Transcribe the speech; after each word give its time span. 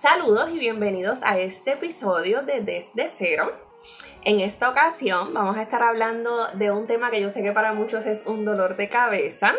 Saludos 0.00 0.48
y 0.50 0.58
bienvenidos 0.58 1.22
a 1.22 1.38
este 1.38 1.72
episodio 1.72 2.40
de 2.40 2.62
Desde 2.62 3.10
Cero. 3.10 3.52
En 4.24 4.40
esta 4.40 4.70
ocasión 4.70 5.34
vamos 5.34 5.58
a 5.58 5.62
estar 5.62 5.82
hablando 5.82 6.46
de 6.54 6.70
un 6.70 6.86
tema 6.86 7.10
que 7.10 7.20
yo 7.20 7.28
sé 7.28 7.42
que 7.42 7.52
para 7.52 7.74
muchos 7.74 8.06
es 8.06 8.24
un 8.24 8.46
dolor 8.46 8.78
de 8.78 8.88
cabeza, 8.88 9.52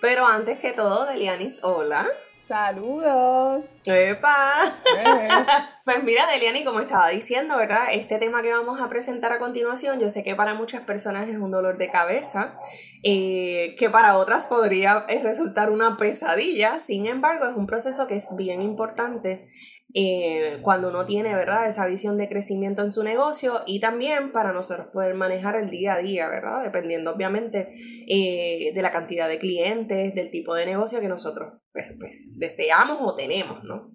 pero 0.00 0.24
antes 0.24 0.60
que 0.60 0.72
todo, 0.72 1.04
Delianis, 1.04 1.58
hola. 1.64 2.06
Saludos. 2.46 3.64
¡Epa! 3.84 4.72
Eh. 4.96 5.28
pues 5.84 6.02
mira, 6.04 6.26
Deliani, 6.28 6.64
como 6.64 6.80
estaba 6.80 7.08
diciendo, 7.08 7.58
¿verdad? 7.58 7.88
Este 7.92 8.18
tema 8.18 8.40
que 8.40 8.52
vamos 8.52 8.80
a 8.80 8.88
presentar 8.88 9.32
a 9.32 9.38
continuación, 9.38 10.00
yo 10.00 10.10
sé 10.10 10.22
que 10.22 10.34
para 10.34 10.54
muchas 10.54 10.82
personas 10.82 11.28
es 11.28 11.36
un 11.36 11.50
dolor 11.50 11.76
de 11.76 11.90
cabeza, 11.90 12.58
eh, 13.02 13.74
que 13.78 13.90
para 13.90 14.16
otras 14.16 14.46
podría 14.46 15.04
resultar 15.22 15.70
una 15.70 15.98
pesadilla, 15.98 16.78
sin 16.78 17.06
embargo, 17.06 17.46
es 17.46 17.56
un 17.56 17.66
proceso 17.66 18.06
que 18.06 18.16
es 18.16 18.28
bien 18.36 18.62
importante 18.62 19.48
eh, 19.94 20.58
cuando 20.60 20.90
uno 20.90 21.06
tiene, 21.06 21.34
¿verdad? 21.34 21.68
Esa 21.68 21.86
visión 21.86 22.18
de 22.18 22.28
crecimiento 22.28 22.82
en 22.82 22.90
su 22.90 23.02
negocio 23.02 23.62
y 23.66 23.80
también 23.80 24.32
para 24.32 24.52
nosotros 24.52 24.88
poder 24.92 25.14
manejar 25.14 25.56
el 25.56 25.70
día 25.70 25.94
a 25.94 25.98
día, 25.98 26.28
¿verdad? 26.28 26.62
Dependiendo 26.62 27.12
obviamente 27.12 27.68
eh, 28.06 28.72
de 28.74 28.82
la 28.82 28.92
cantidad 28.92 29.28
de 29.28 29.38
clientes, 29.38 30.14
del 30.14 30.30
tipo 30.30 30.54
de 30.54 30.66
negocio 30.66 31.00
que 31.00 31.08
nosotros 31.08 31.54
pues, 31.72 31.86
pues, 31.98 32.16
deseamos 32.36 32.98
o 33.00 33.14
tenemos, 33.14 33.64
¿no? 33.64 33.90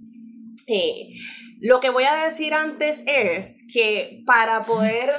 Eh, 0.67 1.09
lo 1.59 1.79
que 1.79 1.91
voy 1.91 2.05
a 2.05 2.25
decir 2.25 2.53
antes 2.53 3.03
es 3.05 3.63
que 3.71 4.23
para 4.25 4.63
poder 4.63 5.11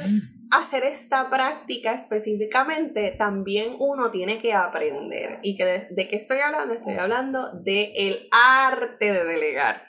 hacer 0.50 0.84
esta 0.84 1.30
práctica 1.30 1.95
específicamente, 1.95 3.12
también 3.12 3.77
uno 3.78 4.11
tiene 4.11 4.39
que 4.39 4.52
aprender. 4.52 5.39
¿Y 5.42 5.56
que 5.56 5.64
de, 5.64 5.86
de 5.91 6.08
qué 6.08 6.17
estoy 6.17 6.39
hablando? 6.39 6.75
Estoy 6.75 6.95
hablando 6.95 7.52
del 7.62 7.92
el 7.95 8.28
arte 8.30 9.12
de 9.12 9.25
delegar. 9.25 9.86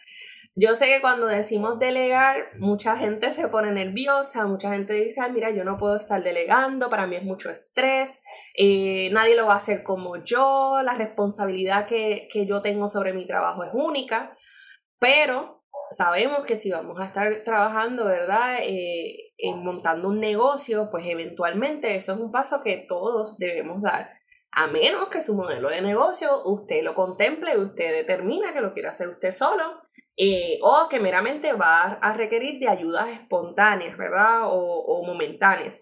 Yo 0.58 0.74
sé 0.76 0.86
que 0.86 1.02
cuando 1.02 1.26
decimos 1.26 1.80
delegar, 1.80 2.58
mucha 2.60 2.96
gente 2.96 3.34
se 3.34 3.50
pone 3.50 3.74
nerviosa, 3.74 4.48
mucha 4.48 4.72
gente 4.72 4.94
dice, 4.94 5.20
mira, 5.30 5.50
yo 5.50 5.66
no 5.66 5.78
puedo 5.78 5.98
estar 5.98 6.24
delegando, 6.24 6.90
para 6.90 7.08
mí 7.08 7.18
es 7.18 7.24
mucho 7.24 7.50
estrés, 7.50 8.22
eh, 8.58 9.10
nadie 9.12 9.36
lo 9.36 9.48
va 9.48 9.56
a 9.56 9.58
hacer 9.58 9.84
como 9.84 10.16
yo, 10.24 10.82
la 10.82 10.96
responsabilidad 10.96 11.86
que, 11.88 12.30
yo 12.48 12.62
tengo 12.62 12.88
sobre 12.88 13.12
mi 13.12 13.28
trabajo 13.28 13.66
es 13.66 13.72
única, 13.74 14.34
pero 14.98 15.66
sabemos 15.92 16.46
que 16.46 16.56
si 16.56 16.72
vamos 16.72 17.02
a 17.02 17.06
estar 17.06 17.44
trabajando, 17.44 18.06
¿verdad? 18.06 18.60
Eh, 18.62 19.34
en 19.38 19.62
montando 19.62 20.08
un 20.08 20.22
negocio, 20.22 20.88
pues 20.90 21.06
eventualmente 21.06 21.98
eso 21.98 22.14
es 22.14 22.20
un 22.20 22.32
paso 22.32 22.64
que 22.64 22.78
todos 22.88 23.38
debemos 23.38 23.82
dar. 23.82 24.10
A 24.52 24.68
menos 24.68 25.10
que 25.10 25.22
su 25.22 25.36
modelo 25.36 25.70
de 25.70 25.82
negocio 25.82 26.30
usted 26.46 26.82
lo 26.82 26.96
contemple 26.96 27.56
y 27.56 27.58
usted 27.58 27.92
determina 27.92 28.54
que 28.54 28.62
lo 28.62 28.72
quiere 28.72 28.88
hacer 28.88 29.10
usted 29.10 29.34
solo 29.34 29.85
eh, 30.18 30.60
o 30.62 30.88
que 30.90 31.00
meramente 31.00 31.54
va 31.54 32.00
a 32.02 32.14
requerir 32.14 32.60
de 32.60 32.70
ayudas 32.70 33.10
espontáneas, 33.10 33.98
¿verdad? 33.98 34.44
O, 34.46 35.04
momentáneas. 35.06 35.76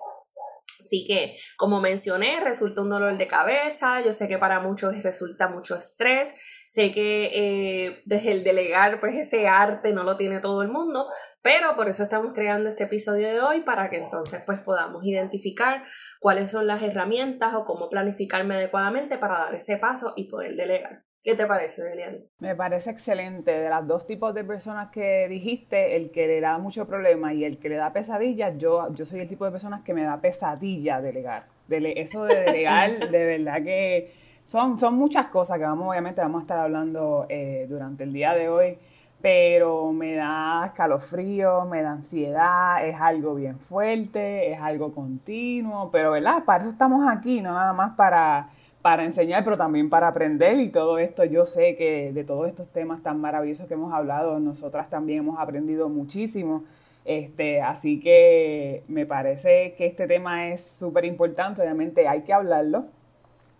Así 0.80 1.06
que, 1.08 1.38
como 1.56 1.80
mencioné, 1.80 2.42
resulta 2.42 2.82
un 2.82 2.90
dolor 2.90 3.18
de 3.18 3.28
cabeza, 3.28 4.02
yo 4.02 4.12
sé 4.12 4.28
que 4.28 4.38
para 4.38 4.60
muchos 4.60 5.02
resulta 5.02 5.48
mucho 5.48 5.78
estrés, 5.78 6.36
sé 6.66 6.92
que 6.92 7.32
eh, 7.34 8.02
desde 8.06 8.34
el 8.34 8.44
delegar, 8.44 9.00
pues 9.00 9.16
ese 9.16 9.48
arte 9.48 9.94
no 9.94 10.04
lo 10.04 10.18
tiene 10.18 10.42
todo 10.42 10.62
el 10.62 10.68
mundo, 10.68 11.08
pero 11.42 11.78
por 11.78 11.88
eso 11.88 12.04
estamos 12.04 12.34
creando 12.34 12.70
este 12.70 12.84
episodio 12.84 13.30
de 13.30 13.40
hoy 13.40 13.62
para 13.62 13.90
que 13.90 13.98
entonces 13.98 14.44
pues 14.46 14.60
podamos 14.60 15.06
identificar 15.06 15.86
cuáles 16.20 16.52
son 16.52 16.68
las 16.68 16.84
herramientas 16.84 17.54
o 17.54 17.64
cómo 17.64 17.90
planificarme 17.90 18.56
adecuadamente 18.56 19.18
para 19.18 19.40
dar 19.40 19.56
ese 19.56 19.78
paso 19.78 20.14
y 20.18 20.30
poder 20.30 20.56
delegar. 20.58 21.06
¿Qué 21.24 21.36
te 21.36 21.46
parece, 21.48 21.82
Deliani? 21.82 22.26
Me 22.40 22.54
parece 22.54 22.90
excelente. 22.90 23.52
De 23.52 23.70
los 23.70 23.88
dos 23.88 24.06
tipos 24.06 24.34
de 24.34 24.44
personas 24.44 24.92
que 24.92 25.28
dijiste, 25.30 25.96
el 25.96 26.12
que 26.12 26.28
le 26.28 26.42
da 26.42 26.58
mucho 26.58 26.86
problema 26.86 27.34
y 27.34 27.46
el 27.46 27.60
que 27.60 27.70
le 27.70 27.76
da 27.76 27.94
pesadilla, 27.94 28.54
yo, 28.54 28.94
yo 28.94 29.06
soy 29.06 29.22
el 29.22 29.30
tipo 29.30 29.46
de 29.46 29.52
personas 29.52 29.82
que 29.84 29.94
me 29.94 30.04
da 30.04 30.20
pesadilla 30.20 31.00
delegar. 31.00 31.46
eso 31.70 32.26
de 32.26 32.36
delegar, 32.42 33.00
de 33.12 33.26
verdad 33.26 33.64
que 33.64 34.12
son, 34.44 34.78
son 34.78 34.96
muchas 34.96 35.28
cosas 35.28 35.58
que 35.58 35.64
vamos, 35.64 35.88
obviamente, 35.88 36.20
vamos 36.20 36.42
a 36.42 36.44
estar 36.44 36.60
hablando 36.60 37.26
eh, 37.30 37.68
durante 37.70 38.04
el 38.04 38.12
día 38.12 38.34
de 38.34 38.50
hoy, 38.50 38.78
pero 39.22 39.94
me 39.94 40.16
da 40.16 40.66
escalofrío, 40.66 41.64
me 41.64 41.82
da 41.82 41.92
ansiedad, 41.92 42.86
es 42.86 43.00
algo 43.00 43.36
bien 43.36 43.60
fuerte, 43.60 44.52
es 44.52 44.60
algo 44.60 44.94
continuo, 44.94 45.90
pero 45.90 46.12
¿verdad? 46.12 46.44
Para 46.44 46.64
eso 46.64 46.70
estamos 46.70 47.08
aquí, 47.10 47.42
no 47.42 47.54
nada 47.54 47.72
más 47.72 47.96
para 47.96 48.48
para 48.84 49.06
enseñar, 49.06 49.46
pero 49.46 49.58
también 49.58 49.90
para 49.90 50.10
aprender 50.10 50.60
y 50.60 50.68
todo 50.68 51.00
esto. 51.00 51.24
Yo 51.24 51.46
sé 51.46 51.76
que 51.78 52.12
de 52.12 52.24
todos 52.26 52.50
estos 52.50 52.68
temas 52.68 53.02
tan 53.02 53.20
maravillosos 53.20 53.66
que 53.66 53.76
hemos 53.76 53.94
hablado, 53.94 54.40
nosotras 54.42 54.90
también 54.90 55.20
hemos 55.20 55.40
aprendido 55.40 55.88
muchísimo. 55.88 56.66
Este, 57.06 57.62
así 57.62 58.02
que 58.02 58.84
me 58.90 59.06
parece 59.06 59.74
que 59.78 59.86
este 59.86 60.06
tema 60.06 60.50
es 60.50 60.62
súper 60.62 61.06
importante, 61.06 61.62
obviamente 61.62 62.10
hay 62.10 62.24
que 62.24 62.34
hablarlo. 62.34 62.86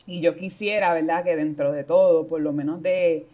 Y 0.06 0.20
yo 0.20 0.36
quisiera, 0.36 0.94
¿verdad?, 0.94 1.24
que 1.24 1.38
dentro 1.38 1.72
de 1.72 1.86
todo, 1.86 2.28
por 2.28 2.42
lo 2.42 2.52
menos 2.52 2.82
de, 2.82 3.26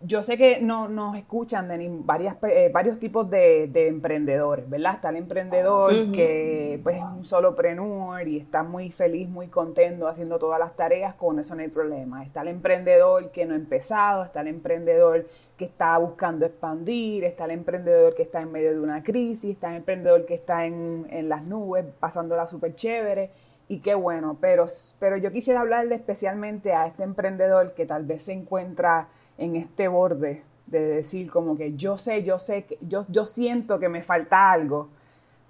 yo 0.00 0.22
sé 0.22 0.38
que 0.38 0.60
no, 0.60 0.88
nos 0.88 1.14
escuchan 1.14 1.68
de 1.68 1.90
varias, 2.04 2.36
eh, 2.44 2.70
varios 2.72 2.98
tipos 2.98 3.28
de, 3.28 3.70
emprendedores, 3.74 4.68
¿verdad? 4.68 4.94
Está 4.94 5.10
el 5.10 5.16
emprendedor 5.16 5.92
que 6.12 6.80
pues, 6.82 6.96
es 6.96 7.02
un 7.02 7.24
solopreneur 7.26 8.26
y 8.26 8.38
está 8.38 8.62
muy 8.62 8.90
feliz, 8.90 9.28
muy 9.28 9.48
contento 9.48 10.08
haciendo 10.08 10.38
todas 10.38 10.58
las 10.58 10.74
tareas, 10.74 11.14
con 11.16 11.38
eso 11.38 11.54
no 11.54 11.60
hay 11.60 11.68
problema. 11.68 12.24
Está 12.24 12.40
el 12.40 12.48
emprendedor 12.48 13.30
que 13.30 13.44
no 13.44 13.52
ha 13.52 13.56
empezado, 13.56 14.24
está 14.24 14.40
el 14.40 14.48
emprendedor 14.48 15.26
que 15.58 15.66
está 15.66 15.98
buscando 15.98 16.46
expandir, 16.46 17.24
está 17.24 17.44
el 17.44 17.50
emprendedor 17.50 18.14
que 18.14 18.22
está 18.22 18.40
en 18.40 18.52
medio 18.52 18.72
de 18.72 18.80
una 18.80 19.02
crisis, 19.02 19.50
está 19.50 19.70
el 19.70 19.76
emprendedor 19.76 20.24
que 20.24 20.34
está 20.34 20.64
en, 20.64 21.06
en 21.10 21.28
las 21.28 21.44
nubes, 21.44 21.84
pasándola 22.00 22.46
súper 22.46 22.74
chévere. 22.74 23.30
Y 23.68 23.80
qué 23.80 23.94
bueno, 23.94 24.38
pero, 24.40 24.66
pero 24.98 25.18
yo 25.18 25.30
quisiera 25.30 25.60
hablarle 25.60 25.94
especialmente 25.94 26.72
a 26.72 26.86
este 26.86 27.02
emprendedor 27.02 27.74
que 27.74 27.86
tal 27.86 28.04
vez 28.04 28.24
se 28.24 28.32
encuentra 28.32 29.08
en 29.38 29.56
este 29.56 29.88
borde 29.88 30.42
de 30.66 30.80
decir 30.80 31.30
como 31.30 31.56
que 31.56 31.74
yo 31.74 31.98
sé, 31.98 32.22
yo 32.22 32.38
sé, 32.38 32.64
que, 32.64 32.78
yo, 32.80 33.04
yo 33.08 33.26
siento 33.26 33.78
que 33.78 33.88
me 33.88 34.02
falta 34.02 34.50
algo 34.50 34.88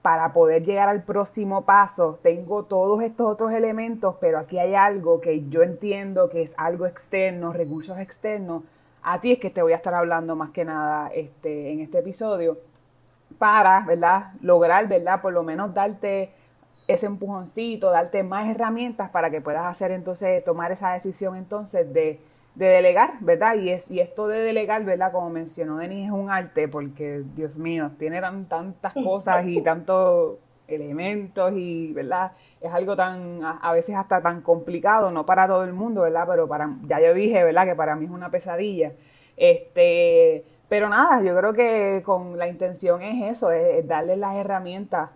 para 0.02 0.32
poder 0.32 0.64
llegar 0.64 0.88
al 0.88 1.04
próximo 1.04 1.64
paso. 1.64 2.18
Tengo 2.22 2.64
todos 2.64 3.02
estos 3.02 3.28
otros 3.28 3.52
elementos, 3.52 4.16
pero 4.20 4.38
aquí 4.38 4.58
hay 4.58 4.74
algo 4.74 5.20
que 5.20 5.48
yo 5.48 5.62
entiendo 5.62 6.28
que 6.28 6.42
es 6.42 6.54
algo 6.56 6.86
externo, 6.86 7.52
recursos 7.52 7.98
externos. 7.98 8.64
A 9.02 9.20
ti 9.20 9.32
es 9.32 9.38
que 9.38 9.50
te 9.50 9.62
voy 9.62 9.72
a 9.72 9.76
estar 9.76 9.94
hablando 9.94 10.34
más 10.36 10.50
que 10.50 10.64
nada 10.64 11.08
este, 11.14 11.72
en 11.72 11.80
este 11.80 12.00
episodio 12.00 12.58
para, 13.38 13.80
¿verdad? 13.86 14.32
Lograr, 14.40 14.88
¿verdad? 14.88 15.22
Por 15.22 15.32
lo 15.32 15.42
menos 15.42 15.72
darte 15.72 16.32
ese 16.88 17.06
empujoncito, 17.06 17.90
darte 17.90 18.22
más 18.22 18.48
herramientas 18.48 19.10
para 19.10 19.30
que 19.30 19.40
puedas 19.40 19.64
hacer 19.64 19.92
entonces, 19.92 20.42
tomar 20.44 20.72
esa 20.72 20.92
decisión 20.92 21.36
entonces 21.36 21.92
de 21.92 22.20
de 22.54 22.66
delegar, 22.66 23.14
¿verdad? 23.20 23.56
Y, 23.56 23.70
es, 23.70 23.90
y 23.90 24.00
esto 24.00 24.28
de 24.28 24.40
delegar, 24.40 24.84
¿verdad? 24.84 25.12
Como 25.12 25.30
mencionó 25.30 25.78
Denis, 25.78 26.06
es 26.06 26.12
un 26.12 26.30
arte 26.30 26.68
porque, 26.68 27.22
Dios 27.34 27.56
mío, 27.56 27.92
tiene 27.98 28.20
tantas 28.20 28.94
cosas 28.94 29.46
y 29.46 29.62
tanto 29.62 30.38
elementos 30.68 31.52
y, 31.54 31.92
¿verdad? 31.92 32.32
Es 32.60 32.72
algo 32.72 32.96
tan, 32.96 33.40
a, 33.42 33.72
veces 33.72 33.96
hasta 33.96 34.20
tan 34.20 34.42
complicado, 34.42 35.10
no 35.10 35.26
para 35.26 35.46
todo 35.46 35.64
el 35.64 35.72
mundo, 35.72 36.02
¿verdad? 36.02 36.26
Pero 36.28 36.48
para, 36.48 36.76
ya 36.84 37.00
yo 37.00 37.14
dije, 37.14 37.42
¿verdad? 37.44 37.66
Que 37.66 37.74
para 37.74 37.96
mí 37.96 38.04
es 38.04 38.10
una 38.10 38.30
pesadilla. 38.30 38.92
Este, 39.36 40.44
pero 40.68 40.88
nada, 40.88 41.22
yo 41.22 41.36
creo 41.36 41.52
que 41.52 42.02
con 42.04 42.38
la 42.38 42.48
intención 42.48 43.02
es 43.02 43.36
eso, 43.36 43.50
es, 43.50 43.86
darle 43.86 44.16
las 44.16 44.36
herramientas 44.36 45.10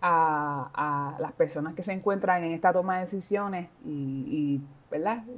a, 0.00 1.16
las 1.18 1.32
personas 1.32 1.74
que 1.74 1.82
se 1.82 1.92
encuentran 1.92 2.42
en 2.42 2.52
esta 2.52 2.72
toma 2.72 2.96
de 2.98 3.04
decisiones 3.04 3.68
y, 3.84 4.60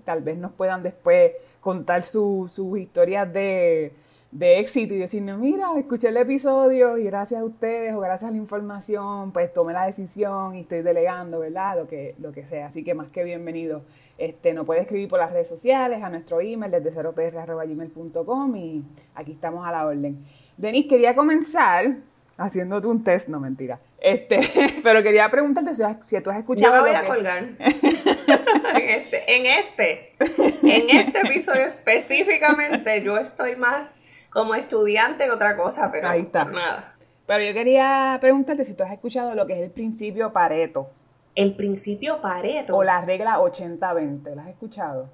Tal 0.04 0.22
vez 0.22 0.36
nos 0.38 0.52
puedan 0.52 0.82
después 0.82 1.32
contar 1.60 2.04
sus 2.04 2.58
historias 2.58 3.32
de, 3.32 3.92
de 4.34 4.58
éxito 4.58 4.94
y 4.94 4.98
decirnos, 4.98 5.38
mira, 5.38 5.68
escuché 5.78 6.08
el 6.08 6.16
episodio 6.16 6.98
y 6.98 7.04
gracias 7.04 7.40
a 7.40 7.44
ustedes 7.44 7.94
o 7.94 8.00
gracias 8.00 8.28
a 8.28 8.32
la 8.32 8.38
información, 8.38 9.30
pues 9.30 9.52
tomé 9.52 9.72
la 9.72 9.86
decisión 9.86 10.56
y 10.56 10.60
estoy 10.60 10.82
delegando, 10.82 11.38
¿verdad? 11.38 11.78
Lo 11.78 11.86
que, 11.86 12.16
lo 12.18 12.32
que 12.32 12.44
sea. 12.44 12.66
Así 12.66 12.82
que 12.82 12.94
más 12.94 13.10
que 13.10 13.22
bienvenido. 13.22 13.82
Este, 14.18 14.52
nos 14.52 14.66
puede 14.66 14.80
escribir 14.80 15.08
por 15.08 15.20
las 15.20 15.32
redes 15.32 15.48
sociales, 15.48 16.02
a 16.02 16.10
nuestro 16.10 16.40
email 16.40 16.72
desde 16.72 16.90
0pr.gmail.com 17.00 18.56
y 18.56 18.84
aquí 19.14 19.32
estamos 19.32 19.64
a 19.66 19.70
la 19.70 19.86
orden. 19.86 20.24
Denis, 20.56 20.86
quería 20.88 21.14
comenzar 21.14 21.96
haciéndote 22.36 22.88
un 22.88 23.04
test, 23.04 23.28
no 23.28 23.38
mentira. 23.38 23.78
Este, 24.04 24.38
pero 24.82 25.02
quería 25.02 25.30
preguntarte 25.30 25.74
si, 25.74 26.20
tú 26.20 26.30
has 26.30 26.38
escuchado. 26.38 26.76
Yo 26.76 26.82
me 26.82 26.88
voy 26.88 26.94
a 26.94 27.06
colgar. 27.06 27.42
en, 27.58 28.90
este, 28.90 29.34
en 29.34 29.46
este, 29.46 30.14
en 30.62 30.90
este 30.90 31.20
episodio 31.20 31.62
específicamente, 31.62 33.02
yo 33.02 33.16
estoy 33.16 33.56
más 33.56 33.88
como 34.28 34.54
estudiante 34.54 35.24
que 35.24 35.30
otra 35.30 35.56
cosa, 35.56 35.88
pero 35.90 36.10
Ahí 36.10 36.20
está. 36.20 36.44
nada. 36.44 36.96
Pero 37.26 37.42
yo 37.42 37.54
quería 37.54 38.18
preguntarte 38.20 38.66
si 38.66 38.74
tú 38.74 38.82
has 38.82 38.92
escuchado 38.92 39.34
lo 39.34 39.46
que 39.46 39.54
es 39.54 39.60
el 39.60 39.70
principio 39.70 40.34
Pareto. 40.34 40.90
El 41.34 41.56
principio 41.56 42.20
Pareto. 42.20 42.76
O 42.76 42.84
la 42.84 43.00
regla 43.00 43.38
80-20, 43.38 44.34
¿la 44.34 44.42
has 44.42 44.48
escuchado? 44.48 45.08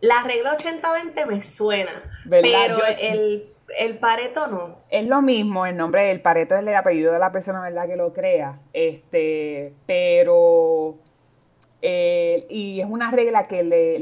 La 0.00 0.24
regla 0.24 0.58
80-20 0.58 1.26
me 1.26 1.42
suena, 1.44 1.92
pero 2.28 2.80
el, 3.00 3.51
el, 3.78 3.98
Pareto 3.98 4.46
no. 4.46 4.76
Es 4.90 5.06
lo 5.06 5.22
mismo, 5.22 5.66
el 5.66 5.76
nombre 5.76 6.06
del 6.06 6.20
Pareto 6.20 6.54
es 6.54 6.60
el 6.60 6.74
apellido 6.74 7.12
de 7.12 7.18
la 7.18 7.32
persona, 7.32 7.60
¿verdad? 7.60 7.86
Que 7.86 7.96
lo 7.96 8.12
crea. 8.12 8.60
Este, 8.72 9.74
pero... 9.86 10.96
Eh, 11.84 12.46
y 12.48 12.80
es 12.80 12.86
una 12.88 13.10
regla 13.10 13.48
que 13.48 13.64
le, 13.64 13.98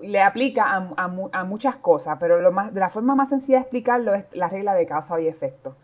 le 0.00 0.22
aplica 0.22 0.88
a, 0.96 1.44
muchas 1.44 1.76
cosas, 1.76 2.16
pero 2.20 2.40
lo 2.40 2.52
más, 2.52 2.72
de 2.72 2.80
la 2.80 2.90
forma 2.90 3.14
más 3.14 3.30
sencilla 3.30 3.58
de 3.58 3.62
explicarlo 3.62 4.14
es 4.14 4.24
la 4.32 4.48
regla 4.48 4.74
de 4.74 4.86
causa 4.86 5.20
y 5.20 5.28
efecto. 5.28 5.76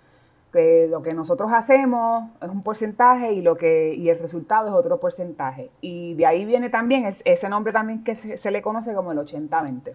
Que 0.52 0.88
lo 0.90 1.00
que 1.02 1.14
nosotros 1.14 1.52
hacemos 1.52 2.30
es 2.42 2.48
un 2.48 2.62
porcentaje 2.62 3.32
y 3.32 3.40
lo 3.40 3.56
que 3.56 3.94
y 3.94 4.08
el 4.08 4.18
resultado 4.18 4.66
es 4.68 4.74
otro 4.74 4.98
porcentaje. 4.98 5.70
Y 5.80 6.14
de 6.14 6.26
ahí 6.26 6.44
viene 6.44 6.70
también 6.70 7.04
ese 7.06 7.48
nombre 7.48 7.72
también 7.72 8.02
que 8.02 8.16
se, 8.16 8.50
le 8.50 8.62
conoce 8.62 8.92
como 8.94 9.12
el 9.12 9.18
80-20. 9.18 9.94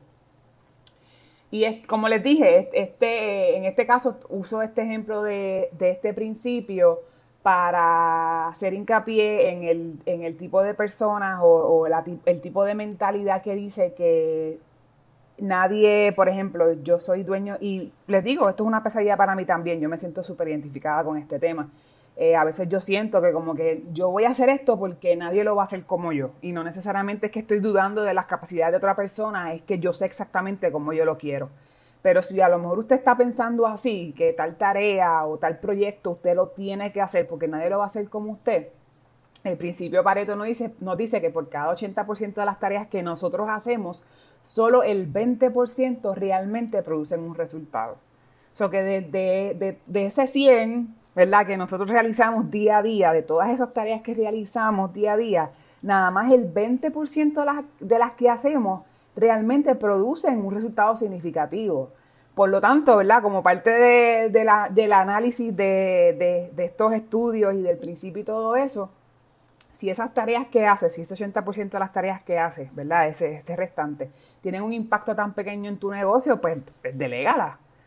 Y 1.55 1.63
es, 1.63 1.87
como 1.87 2.09
les 2.09 2.21
dije, 2.21 2.69
este, 2.73 3.55
en 3.55 3.63
este 3.63 3.85
caso 3.85 4.19
uso 4.27 4.61
este 4.61 4.81
ejemplo 4.81 5.23
de, 5.23 5.69
de 5.71 5.91
este 5.91 6.13
principio 6.13 6.99
para 7.43 8.49
hacer 8.49 8.73
hincapié 8.73 9.51
en 9.51 9.63
el, 9.63 9.99
en 10.05 10.23
el 10.23 10.35
tipo 10.35 10.61
de 10.61 10.73
personas 10.73 11.39
o, 11.41 11.87
el 12.25 12.41
tipo 12.41 12.65
de 12.65 12.75
mentalidad 12.75 13.41
que 13.41 13.55
dice 13.55 13.93
que 13.93 14.59
nadie, 15.37 16.11
por 16.13 16.27
ejemplo, 16.27 16.73
yo 16.83 16.99
soy 16.99 17.23
dueño, 17.23 17.55
y 17.61 17.93
les 18.07 18.25
digo, 18.25 18.49
esto 18.49 18.63
es 18.63 18.67
una 18.67 18.83
pesadilla 18.83 19.15
para 19.15 19.33
mí 19.33 19.45
también, 19.45 19.79
yo 19.79 19.87
me 19.87 19.97
siento 19.97 20.23
súper 20.23 20.49
identificada 20.49 21.05
con 21.05 21.17
este 21.17 21.39
tema. 21.39 21.71
Eh, 22.17 22.35
a 22.35 22.45
veces 22.45 22.69
yo 22.69 22.79
siento 22.79 23.21
que 23.21 23.33
como 23.33 23.55
que 23.55 23.83
yo 23.91 24.09
voy 24.09 24.23
a 24.23 24.29
hacer 24.29 24.47
esto 24.49 24.79
porque 24.79 25.17
nadie 25.17 25.43
lo 25.43 25.55
va 25.55 25.63
a 25.63 25.65
hacer 25.65 25.83
como 25.83 26.13
yo. 26.13 26.31
Y 26.41 26.53
no 26.53 26.63
necesariamente 26.63 27.27
es 27.27 27.31
que 27.31 27.39
estoy 27.39 27.59
dudando 27.59 28.03
de 28.03 28.13
las 28.13 28.25
capacidades 28.25 28.71
de 28.71 28.77
otra 28.77 28.95
persona, 28.95 29.53
es 29.53 29.61
que 29.63 29.79
yo 29.79 29.91
sé 29.91 30.05
exactamente 30.05 30.71
cómo 30.71 30.93
yo 30.93 31.03
lo 31.03 31.17
quiero. 31.17 31.49
Pero 32.01 32.21
si 32.21 32.39
a 32.39 32.49
lo 32.49 32.59
mejor 32.59 32.79
usted 32.79 32.95
está 32.97 33.17
pensando 33.17 33.65
así, 33.67 34.13
que 34.15 34.31
tal 34.31 34.57
tarea 34.57 35.25
o 35.25 35.37
tal 35.37 35.59
proyecto 35.59 36.11
usted 36.11 36.35
lo 36.35 36.47
tiene 36.47 36.93
que 36.93 37.01
hacer 37.01 37.27
porque 37.27 37.47
nadie 37.47 37.69
lo 37.69 37.79
va 37.79 37.85
a 37.85 37.87
hacer 37.87 38.09
como 38.09 38.31
usted, 38.31 38.67
el 39.43 39.57
principio 39.57 40.03
Pareto 40.03 40.35
nos 40.35 40.47
dice, 40.47 40.73
nos 40.79 40.97
dice 40.97 41.21
que 41.21 41.29
por 41.29 41.49
cada 41.49 41.73
80% 41.73 42.33
de 42.33 42.45
las 42.45 42.59
tareas 42.59 42.87
que 42.87 43.03
nosotros 43.03 43.47
hacemos, 43.49 44.03
solo 44.41 44.83
el 44.83 45.11
20% 45.11 46.15
realmente 46.15 46.81
producen 46.81 47.21
un 47.21 47.35
resultado. 47.35 47.93
O 48.53 48.57
sea 48.57 48.69
que 48.69 48.81
de, 48.81 49.79
de, 49.85 50.05
ese 50.05 50.27
100, 50.27 50.95
¿verdad? 51.15 51.47
Que 51.47 51.57
nosotros 51.57 51.89
realizamos 51.89 52.51
día 52.51 52.79
a 52.79 52.83
día, 52.83 53.11
de 53.11 53.23
todas 53.23 53.49
esas 53.49 53.73
tareas 53.73 54.01
que 54.01 54.13
realizamos 54.13 54.93
día 54.93 55.13
a 55.13 55.17
día, 55.17 55.51
nada 55.81 56.11
más 56.11 56.31
el 56.31 56.53
20% 56.53 57.33
de 57.33 57.45
las, 57.45 57.65
de 57.79 57.99
las 57.99 58.11
que 58.13 58.29
hacemos 58.29 58.83
realmente 59.15 59.75
producen 59.75 60.45
un 60.45 60.53
resultado 60.53 60.95
significativo. 60.95 61.91
Por 62.35 62.49
lo 62.49 62.59
tanto, 62.59 62.97
¿verdad? 62.97 63.21
Como 63.21 63.41
parte 63.41 63.69
de, 64.29 64.43
la, 64.43 64.67
del 64.69 64.91
análisis 64.91 65.55
de, 65.55 66.51
estos 66.57 66.93
estudios 66.93 67.53
y 67.53 67.61
del 67.61 67.77
principio 67.77 68.21
y 68.21 68.25
todo 68.25 68.57
eso, 68.57 68.89
si 69.71 69.89
esas 69.89 70.13
tareas 70.13 70.47
que 70.47 70.65
haces, 70.65 70.93
si 70.93 71.01
ese 71.01 71.15
80% 71.15 71.69
de 71.69 71.79
las 71.79 71.93
tareas 71.93 72.23
que 72.23 72.37
haces, 72.37 72.75
¿verdad? 72.75 73.07
Ese, 73.07 73.37
ese, 73.37 73.55
restante, 73.55 74.11
tienen 74.41 74.63
un 74.63 74.73
impacto 74.73 75.15
tan 75.15 75.33
pequeño 75.33 75.69
en 75.69 75.77
tu 75.77 75.91
negocio, 75.91 76.41
pues, 76.41 76.57
pues. 76.81 76.97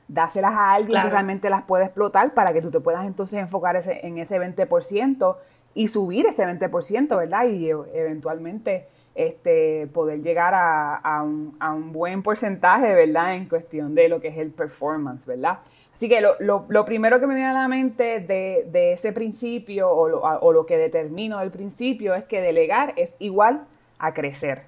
Dáselas 0.08 0.52
a 0.52 0.72
alguien 0.72 1.02
que 1.02 1.10
realmente 1.10 1.50
las 1.50 1.62
puede 1.62 1.84
explotar 1.84 2.32
para 2.34 2.52
que 2.52 2.62
tú 2.62 2.70
te 2.70 2.80
puedas 2.80 3.06
entonces 3.06 3.38
enfocar 3.38 3.76
ese, 3.76 4.06
en 4.06 4.18
ese 4.18 4.40
20% 4.40 5.36
y 5.74 5.88
subir 5.88 6.26
ese 6.26 6.44
20%, 6.44 7.16
¿verdad? 7.16 7.44
Y 7.46 7.68
eventualmente 7.68 8.86
este, 9.18 9.88
poder 9.88 10.22
llegar 10.22 10.54
a, 10.54 11.22
un, 11.24 11.92
buen 11.92 12.22
porcentaje, 12.22 12.94
¿verdad? 12.94 13.34
En 13.34 13.48
cuestión 13.48 13.94
de 13.96 14.08
lo 14.08 14.20
que 14.20 14.28
es 14.28 14.38
el 14.38 14.52
performance, 14.52 15.26
¿verdad? 15.26 15.58
Así 15.92 16.08
que 16.08 16.20
lo, 16.20 16.84
primero 16.84 17.18
que 17.18 17.26
me 17.26 17.34
viene 17.34 17.50
a 17.50 17.52
la 17.52 17.66
mente 17.66 18.20
de, 18.20 18.92
ese 18.92 19.12
principio 19.12 19.90
o 19.90 20.52
lo, 20.52 20.66
que 20.66 20.78
determino 20.78 21.40
del 21.40 21.50
principio 21.50 22.14
es 22.14 22.22
que 22.22 22.40
delegar 22.40 22.94
es 22.96 23.16
igual 23.18 23.66
a 23.98 24.14
crecer. 24.14 24.66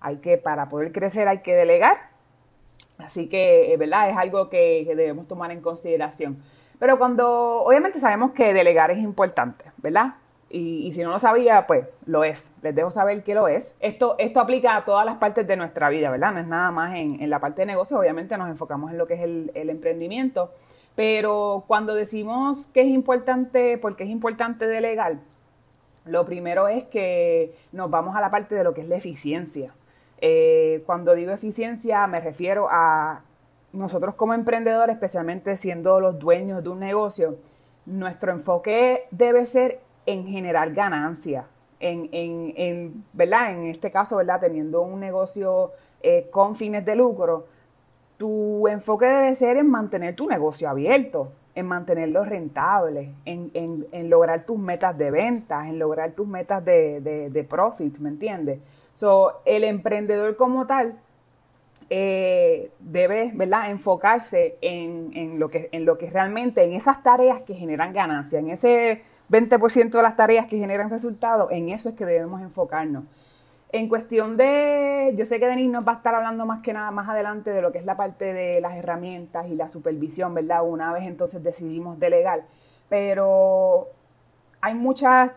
Hay 0.00 0.18
que, 0.18 0.36
para 0.36 0.68
poder 0.68 0.92
crecer 0.92 1.26
hay 1.28 1.38
que 1.38 1.54
delegar. 1.54 2.09
Así 3.04 3.28
que, 3.28 3.74
¿verdad? 3.78 4.10
Es 4.10 4.16
algo 4.16 4.48
que 4.48 4.84
debemos 4.96 5.26
tomar 5.26 5.50
en 5.50 5.60
consideración. 5.60 6.42
Pero 6.78 6.98
cuando, 6.98 7.62
obviamente 7.62 8.00
sabemos 8.00 8.32
que 8.32 8.54
delegar 8.54 8.90
es 8.90 8.98
importante, 8.98 9.66
¿verdad? 9.76 10.14
Y, 10.52 10.92
si 10.92 11.02
no 11.02 11.10
lo 11.10 11.18
sabía, 11.20 11.66
pues 11.68 11.86
lo 12.06 12.24
es. 12.24 12.50
Les 12.62 12.74
dejo 12.74 12.90
saber 12.90 13.22
que 13.22 13.34
lo 13.34 13.46
es. 13.46 13.76
Esto, 13.78 14.16
esto 14.18 14.40
aplica 14.40 14.76
a 14.76 14.84
todas 14.84 15.06
las 15.06 15.18
partes 15.18 15.46
de 15.46 15.56
nuestra 15.56 15.88
vida, 15.90 16.10
¿verdad? 16.10 16.32
No 16.32 16.40
es 16.40 16.46
nada 16.48 16.72
más 16.72 16.96
en, 16.96 17.30
la 17.30 17.38
parte 17.38 17.62
de 17.62 17.66
negocio. 17.66 17.96
Obviamente 17.98 18.36
nos 18.36 18.48
enfocamos 18.48 18.90
en 18.90 18.98
lo 18.98 19.06
que 19.06 19.14
es 19.14 19.20
el, 19.20 19.70
emprendimiento. 19.70 20.52
Pero 20.96 21.64
cuando 21.68 21.94
decimos 21.94 22.66
que 22.74 22.80
es 22.80 22.88
importante, 22.88 23.78
porque 23.78 24.02
es 24.02 24.10
importante 24.10 24.66
delegar, 24.66 25.18
lo 26.04 26.24
primero 26.24 26.66
es 26.66 26.84
que 26.84 27.54
nos 27.70 27.88
vamos 27.88 28.16
a 28.16 28.20
la 28.20 28.32
parte 28.32 28.56
de 28.56 28.64
lo 28.64 28.74
que 28.74 28.80
es 28.80 28.88
la 28.88 28.96
eficiencia. 28.96 29.72
Eh, 30.20 30.82
cuando 30.86 31.14
digo 31.14 31.32
eficiencia 31.32 32.06
me 32.06 32.20
refiero 32.20 32.68
a 32.70 33.22
nosotros 33.72 34.14
como 34.14 34.34
emprendedores, 34.34 34.94
especialmente 34.94 35.56
siendo 35.56 36.00
los 36.00 36.18
dueños 36.18 36.62
de 36.62 36.68
un 36.68 36.80
negocio, 36.80 37.36
nuestro 37.86 38.32
enfoque 38.32 39.04
debe 39.10 39.46
ser 39.46 39.80
en 40.06 40.26
generar 40.26 40.72
ganancia, 40.72 41.46
en, 41.78 42.08
en, 42.12 42.52
en, 42.56 43.04
¿verdad? 43.12 43.52
En 43.52 43.66
este 43.66 43.90
caso, 43.90 44.16
¿verdad? 44.16 44.40
Teniendo 44.40 44.82
un 44.82 45.00
negocio 45.00 45.72
eh, 46.02 46.28
con 46.30 46.56
fines 46.56 46.84
de 46.84 46.96
lucro, 46.96 47.46
tu 48.18 48.68
enfoque 48.68 49.06
debe 49.06 49.34
ser 49.34 49.56
en 49.56 49.70
mantener 49.70 50.14
tu 50.14 50.28
negocio 50.28 50.68
abierto, 50.68 51.32
en 51.54 51.66
mantenerlo 51.66 52.24
rentable, 52.24 53.14
en, 53.24 53.50
en 53.54 54.10
lograr 54.10 54.44
tus 54.44 54.58
metas 54.58 54.96
de 54.96 55.10
ventas, 55.10 55.66
en 55.68 55.78
lograr 55.78 56.12
tus 56.12 56.26
metas 56.26 56.64
de, 56.64 57.00
de, 57.00 57.44
profit, 57.44 57.98
¿me 57.98 58.10
entiendes? 58.10 58.60
So, 58.94 59.40
el 59.44 59.64
emprendedor 59.64 60.36
como 60.36 60.66
tal 60.66 60.98
eh, 61.88 62.70
debe 62.78 63.32
¿verdad? 63.34 63.70
enfocarse 63.70 64.56
en, 64.60 65.10
en, 65.14 65.40
lo 65.40 65.48
que, 65.48 65.68
en 65.72 65.84
lo 65.84 65.98
que 65.98 66.10
realmente, 66.10 66.62
en 66.62 66.74
esas 66.74 67.02
tareas 67.02 67.42
que 67.42 67.54
generan 67.54 67.92
ganancia, 67.92 68.38
en 68.38 68.50
ese 68.50 69.02
20% 69.30 69.90
de 69.90 70.02
las 70.02 70.16
tareas 70.16 70.46
que 70.46 70.58
generan 70.58 70.90
resultados, 70.90 71.50
en 71.50 71.68
eso 71.70 71.88
es 71.88 71.94
que 71.94 72.04
debemos 72.04 72.42
enfocarnos. 72.42 73.04
En 73.72 73.88
cuestión 73.88 74.36
de, 74.36 75.12
yo 75.16 75.24
sé 75.24 75.38
que 75.38 75.46
Denis 75.46 75.70
nos 75.70 75.86
va 75.86 75.92
a 75.92 75.96
estar 75.96 76.14
hablando 76.14 76.44
más 76.44 76.60
que 76.60 76.72
nada 76.72 76.90
más 76.90 77.08
adelante 77.08 77.50
de 77.50 77.62
lo 77.62 77.70
que 77.70 77.78
es 77.78 77.84
la 77.84 77.96
parte 77.96 78.32
de 78.32 78.60
las 78.60 78.76
herramientas 78.76 79.46
y 79.48 79.54
la 79.54 79.68
supervisión, 79.68 80.34
¿verdad? 80.34 80.64
Una 80.64 80.92
vez 80.92 81.06
entonces 81.06 81.42
decidimos 81.42 82.00
delegar, 82.00 82.46
pero 82.88 83.88
hay 84.60 84.74
muchas 84.74 85.30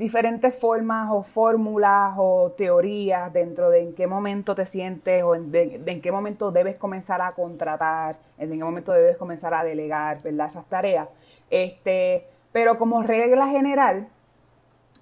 diferentes 0.00 0.58
formas 0.58 1.08
o 1.12 1.22
fórmulas 1.22 2.14
o 2.16 2.50
teorías 2.56 3.32
dentro 3.32 3.70
de 3.70 3.80
en 3.82 3.94
qué 3.94 4.06
momento 4.08 4.54
te 4.56 4.66
sientes 4.66 5.22
o 5.22 5.34
de, 5.34 5.82
en 5.86 6.00
qué 6.00 6.10
momento 6.10 6.50
debes 6.50 6.76
comenzar 6.76 7.20
a 7.22 7.32
contratar, 7.32 8.16
en 8.38 8.50
qué 8.50 8.64
momento 8.64 8.92
debes 8.92 9.16
comenzar 9.16 9.54
a 9.54 9.62
delegar, 9.62 10.22
¿verdad? 10.22 10.48
Esas 10.48 10.64
tareas. 10.66 11.08
Este, 11.50 12.26
Pero 12.52 12.76
como 12.78 13.02
regla 13.02 13.46
general, 13.48 14.08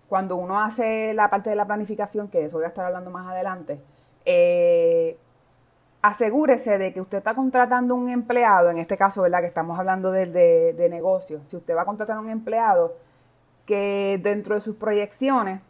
cuando 0.08 0.36
uno 0.36 0.60
hace 0.60 1.14
la 1.14 1.30
parte 1.30 1.50
de 1.50 1.56
la 1.56 1.66
planificación, 1.66 2.28
que 2.28 2.44
eso 2.44 2.56
voy 2.58 2.64
a 2.64 2.68
estar 2.68 2.84
hablando 2.84 3.10
más 3.10 3.26
adelante, 3.26 3.80
eh, 4.24 5.16
asegúrese 6.02 6.78
de 6.78 6.92
que 6.92 7.00
usted 7.00 7.18
está 7.18 7.34
contratando 7.34 7.94
un 7.94 8.08
empleado, 8.10 8.70
en 8.70 8.78
este 8.78 8.96
caso, 8.96 9.22
¿verdad? 9.22 9.40
Que 9.40 9.46
estamos 9.46 9.78
hablando 9.78 10.10
de, 10.12 10.26
de, 10.26 10.72
de 10.74 10.88
negocio. 10.88 11.40
Si 11.46 11.56
usted 11.56 11.74
va 11.76 11.82
a 11.82 11.84
contratar 11.84 12.16
a 12.16 12.20
un 12.20 12.30
empleado, 12.30 12.94
que 13.68 14.18
dentro 14.22 14.54
de 14.54 14.62
sus 14.62 14.76
proyecciones, 14.76 15.60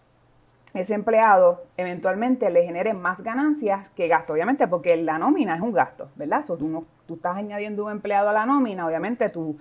ese 0.73 0.95
empleado 0.95 1.65
eventualmente 1.77 2.49
le 2.49 2.63
genere 2.63 2.95
más 2.95 3.25
ganancias 3.25 3.91
que 3.91 4.07
gasto, 4.07 4.35
obviamente, 4.35 4.69
porque 4.69 4.97
la 5.03 5.19
nómina 5.19 5.57
es 5.57 5.61
un 5.61 5.73
gasto, 5.73 6.09
¿verdad? 6.15 6.45
tú, 6.47 6.87
tú 7.07 7.15
estás 7.15 7.37
añadiendo 7.37 7.87
un 7.87 7.91
empleado 7.91 8.29
a 8.29 8.33
la 8.33 8.47
nómina, 8.47 8.87
obviamente 8.87 9.29
tus 9.31 9.57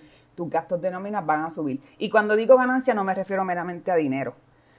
gastos 0.52 0.80
de 0.80 0.92
nómina 0.92 1.22
van 1.22 1.46
a 1.46 1.50
subir. 1.50 1.82
Y 1.98 2.12
cuando 2.12 2.36
digo 2.36 2.56
ganancia 2.58 2.94
no 2.94 3.04
me 3.04 3.16
refiero 3.16 3.44
meramente 3.44 3.90
a 3.90 3.96
dinero. 3.96 4.36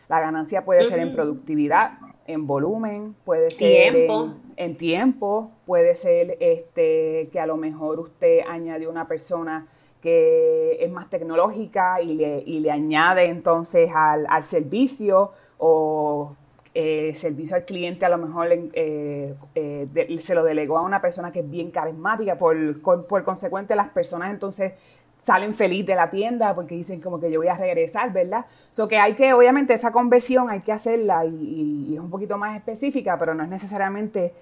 La 0.09 0.21
ganancia 0.21 0.65
puede 0.65 0.85
ser 0.85 1.01
en 1.01 1.13
productividad, 1.13 1.99
en 2.29 2.47
volumen, 2.47 3.17
puede 3.25 3.51
ser 3.51 4.09
En, 4.57 4.77
tiempo, 4.77 5.51
puede 5.67 5.97
ser 5.97 6.37
este, 6.39 7.29
que 7.33 7.41
a 7.41 7.47
lo 7.47 7.57
mejor 7.57 7.99
usted 7.99 8.41
añade 8.49 8.87
una 8.87 9.09
persona 9.09 9.67
que 10.01 10.79
es 10.81 10.91
más 10.91 11.11
tecnológica 11.11 12.01
y 12.01 12.15
le, 12.15 12.43
y 12.47 12.61
le 12.61 12.71
añade 12.71 13.27
entonces 13.27 13.91
al, 13.95 14.27
al 14.29 14.45
servicio 14.45 15.33
o 15.59 16.37
eh, 16.75 17.13
servicio 17.17 17.57
al 17.57 17.65
cliente 17.65 18.05
a 18.05 18.09
lo 18.09 18.19
mejor 18.19 18.49
eh, 18.53 19.35
eh, 19.55 20.19
se 20.21 20.35
lo 20.35 20.45
delegó 20.45 20.79
a 20.79 20.83
una 20.83 21.01
persona 21.01 21.33
que 21.33 21.41
es 21.41 21.51
bien 21.51 21.71
carismática, 21.71 22.39
por, 22.39 22.81
por 22.81 23.25
consecuente 23.25 23.75
las 23.75 23.89
personas 23.89 24.31
entonces 24.31 24.75
salen 25.17 25.55
feliz 25.55 25.85
de 25.85 25.97
la 25.97 26.11
tienda 26.11 26.55
porque 26.55 26.77
dicen 26.77 27.01
como 27.01 27.19
que 27.19 27.31
yo 27.31 27.41
voy 27.41 27.49
a 27.49 27.57
regresar, 27.57 28.13
¿verdad? 28.13 28.47
So 28.71 28.87
que 28.87 28.99
hay 28.99 29.15
que, 29.15 29.33
obviamente, 29.33 29.75
esa 29.75 29.91
conversión 29.91 30.51
hay 30.51 30.61
que 30.61 30.71
hacerla 30.71 31.25
y, 31.27 31.95
es 31.95 32.01
un 32.01 32.11
poquito 32.11 32.39
más 32.39 32.57
específica, 32.57 33.19
pero 33.19 33.35
no 33.35 33.43
es 33.43 33.49
necesariamente, 33.49 34.33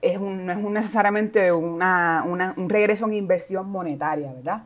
es 0.00 0.18
un, 0.18 0.46
no 0.46 0.52
es 0.52 0.58
necesariamente 0.58 1.50
una, 1.52 2.22
un 2.24 2.68
regreso 2.68 3.06
en 3.06 3.14
inversión 3.14 3.68
monetaria, 3.68 4.32
¿verdad? 4.32 4.62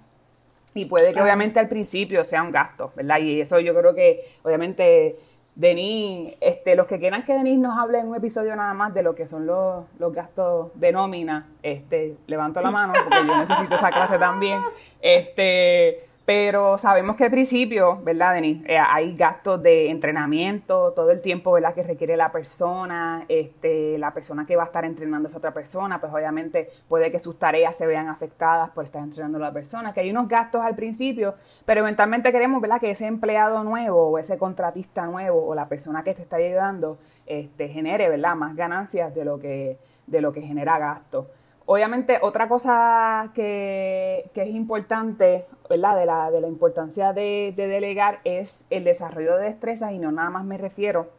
Y 0.76 0.85
puede 0.85 1.14
que 1.14 1.23
obviamente 1.23 1.59
al 1.59 1.68
principio 1.68 2.23
sea 2.23 2.42
un 2.42 2.52
gasto, 2.52 2.92
¿verdad? 2.95 3.18
Y 3.18 3.40
eso 3.40 3.59
yo 3.61 3.75
creo 3.75 3.95
que 3.95 4.25
obviamente 4.42 5.16
Denis, 5.54 6.37
este, 6.42 6.76
los 6.76 6.87
que 6.87 6.99
quieran 6.99 7.25
que 7.25 7.33
Denis 7.33 7.59
nos 7.59 7.78
hable 7.78 7.99
en 7.99 8.09
un 8.09 8.14
episodio 8.14 8.54
nada 8.54 8.75
más 8.75 8.92
de 8.92 9.02
lo 9.02 9.14
que 9.14 9.26
son 9.26 9.47
los, 9.47 9.87
los 9.99 10.12
gastos 10.12 10.71
de 10.75 10.92
nómina, 10.92 11.49
este, 11.62 12.18
levanto 12.26 12.61
la 12.61 12.71
mano 12.71 12.92
porque 12.92 13.26
yo 13.26 13.38
necesito 13.38 13.75
esa 13.75 13.90
clase 13.90 14.18
también. 14.18 14.61
Este, 15.00 16.05
pero 16.26 16.76
sabemos 16.76 17.14
que 17.14 17.23
al 17.23 17.30
principio, 17.30 18.00
¿verdad, 18.02 18.35
Denis? 18.35 18.61
Eh, 18.66 18.76
hay 18.76 19.16
gastos 19.16 19.62
de 19.62 19.90
entrenamiento 19.90 20.92
todo 20.92 21.12
el 21.12 21.21
tiempo, 21.21 21.52
¿verdad? 21.52 21.73
Que 21.73 21.85
requiere 21.85 22.16
la 22.16 22.33
persona, 22.33 23.25
este, 23.28 23.97
la 23.97 24.12
persona 24.12 24.45
que 24.45 24.56
va 24.56 24.64
a 24.64 24.66
estar 24.66 24.85
entrenando 24.85 25.28
a 25.28 25.28
esa 25.28 25.38
otra 25.38 25.54
persona, 25.54 26.00
pues 26.00 26.12
obviamente 26.12 26.68
puede 26.88 27.12
que 27.12 27.21
sus 27.21 27.38
tareas 27.38 27.76
se 27.76 27.87
vean 27.87 28.09
afectadas 28.09 28.71
por 28.71 28.85
estar 28.85 29.04
entrenando 29.04 29.38
a 29.38 29.40
la 29.40 29.52
persona, 29.52 29.95
que 29.95 30.00
hay 30.00 30.11
unos 30.11 30.26
gastos 30.26 30.62
al 30.62 30.75
principio, 30.75 31.37
pero 31.64 31.83
eventualmente 31.83 32.33
queremos, 32.33 32.61
¿verdad? 32.61 32.80
Que 32.80 32.90
ese 32.90 33.06
empleado 33.06 33.62
nuevo 33.62 34.09
o 34.09 34.18
ese 34.18 34.37
contratista 34.37 35.06
nuevo 35.06 35.47
o 35.47 35.54
la 35.54 35.68
persona 35.68 36.02
que 36.02 36.12
te 36.12 36.23
está 36.23 36.37
ayudando, 36.37 36.99
este, 37.26 37.68
genere, 37.68 38.09
¿verdad? 38.09 38.35
Más 38.35 38.56
ganancias 38.56 39.14
de 39.14 39.25
lo 39.25 39.38
que, 39.38 39.78
de 40.09 40.21
lo 40.21 40.33
que 40.33 40.40
genera 40.40 40.76
gasto. 40.80 41.28
Obviamente, 41.68 42.20
otra 42.23 42.49
cosa 42.49 43.32
que, 43.35 44.30
es 44.32 44.49
importante, 44.49 45.46
¿verdad? 45.68 45.96
De 45.99 46.06
la, 46.06 46.30
de 46.30 46.40
la 46.40 46.46
importancia 46.46 47.12
de, 47.12 47.52
delegar 47.56 48.20
es 48.23 48.64
el 48.70 48.85
desarrollo 48.85 49.37
de 49.37 49.46
destrezas 49.46 49.92
y 49.92 49.99
no 49.99 50.12
nada 50.12 50.30
más 50.30 50.44
me 50.44 50.58
refiero 50.58 51.11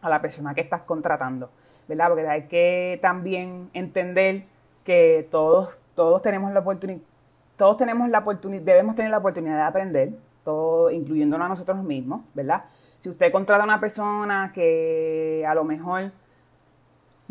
a 0.00 0.08
la 0.08 0.22
persona 0.22 0.54
que 0.54 0.60
estás 0.60 0.82
contratando, 0.82 1.50
¿verdad? 1.88 2.08
Porque 2.10 2.28
hay 2.28 2.46
que 2.46 3.00
también 3.02 3.70
entender 3.72 4.44
que 4.84 5.26
todos, 5.32 5.82
todos 5.96 6.22
tenemos 6.22 6.52
la 6.52 6.60
oportunidad, 6.60 7.00
todos 7.56 7.76
tenemos 7.76 8.08
la 8.08 8.20
oportunidad, 8.20 8.62
debemos 8.62 8.94
tener 8.94 9.10
la 9.10 9.18
oportunidad 9.18 9.56
de 9.56 9.62
aprender, 9.62 10.12
todo, 10.44 10.92
incluyéndonos 10.92 11.46
a 11.46 11.48
nosotros 11.48 11.82
mismos, 11.82 12.22
¿verdad? 12.34 12.64
Si 13.00 13.08
usted 13.10 13.32
contrata 13.32 13.62
a 13.62 13.66
una 13.66 13.80
persona 13.80 14.52
que 14.54 15.44
a 15.44 15.54
lo 15.56 15.64
mejor 15.64 16.12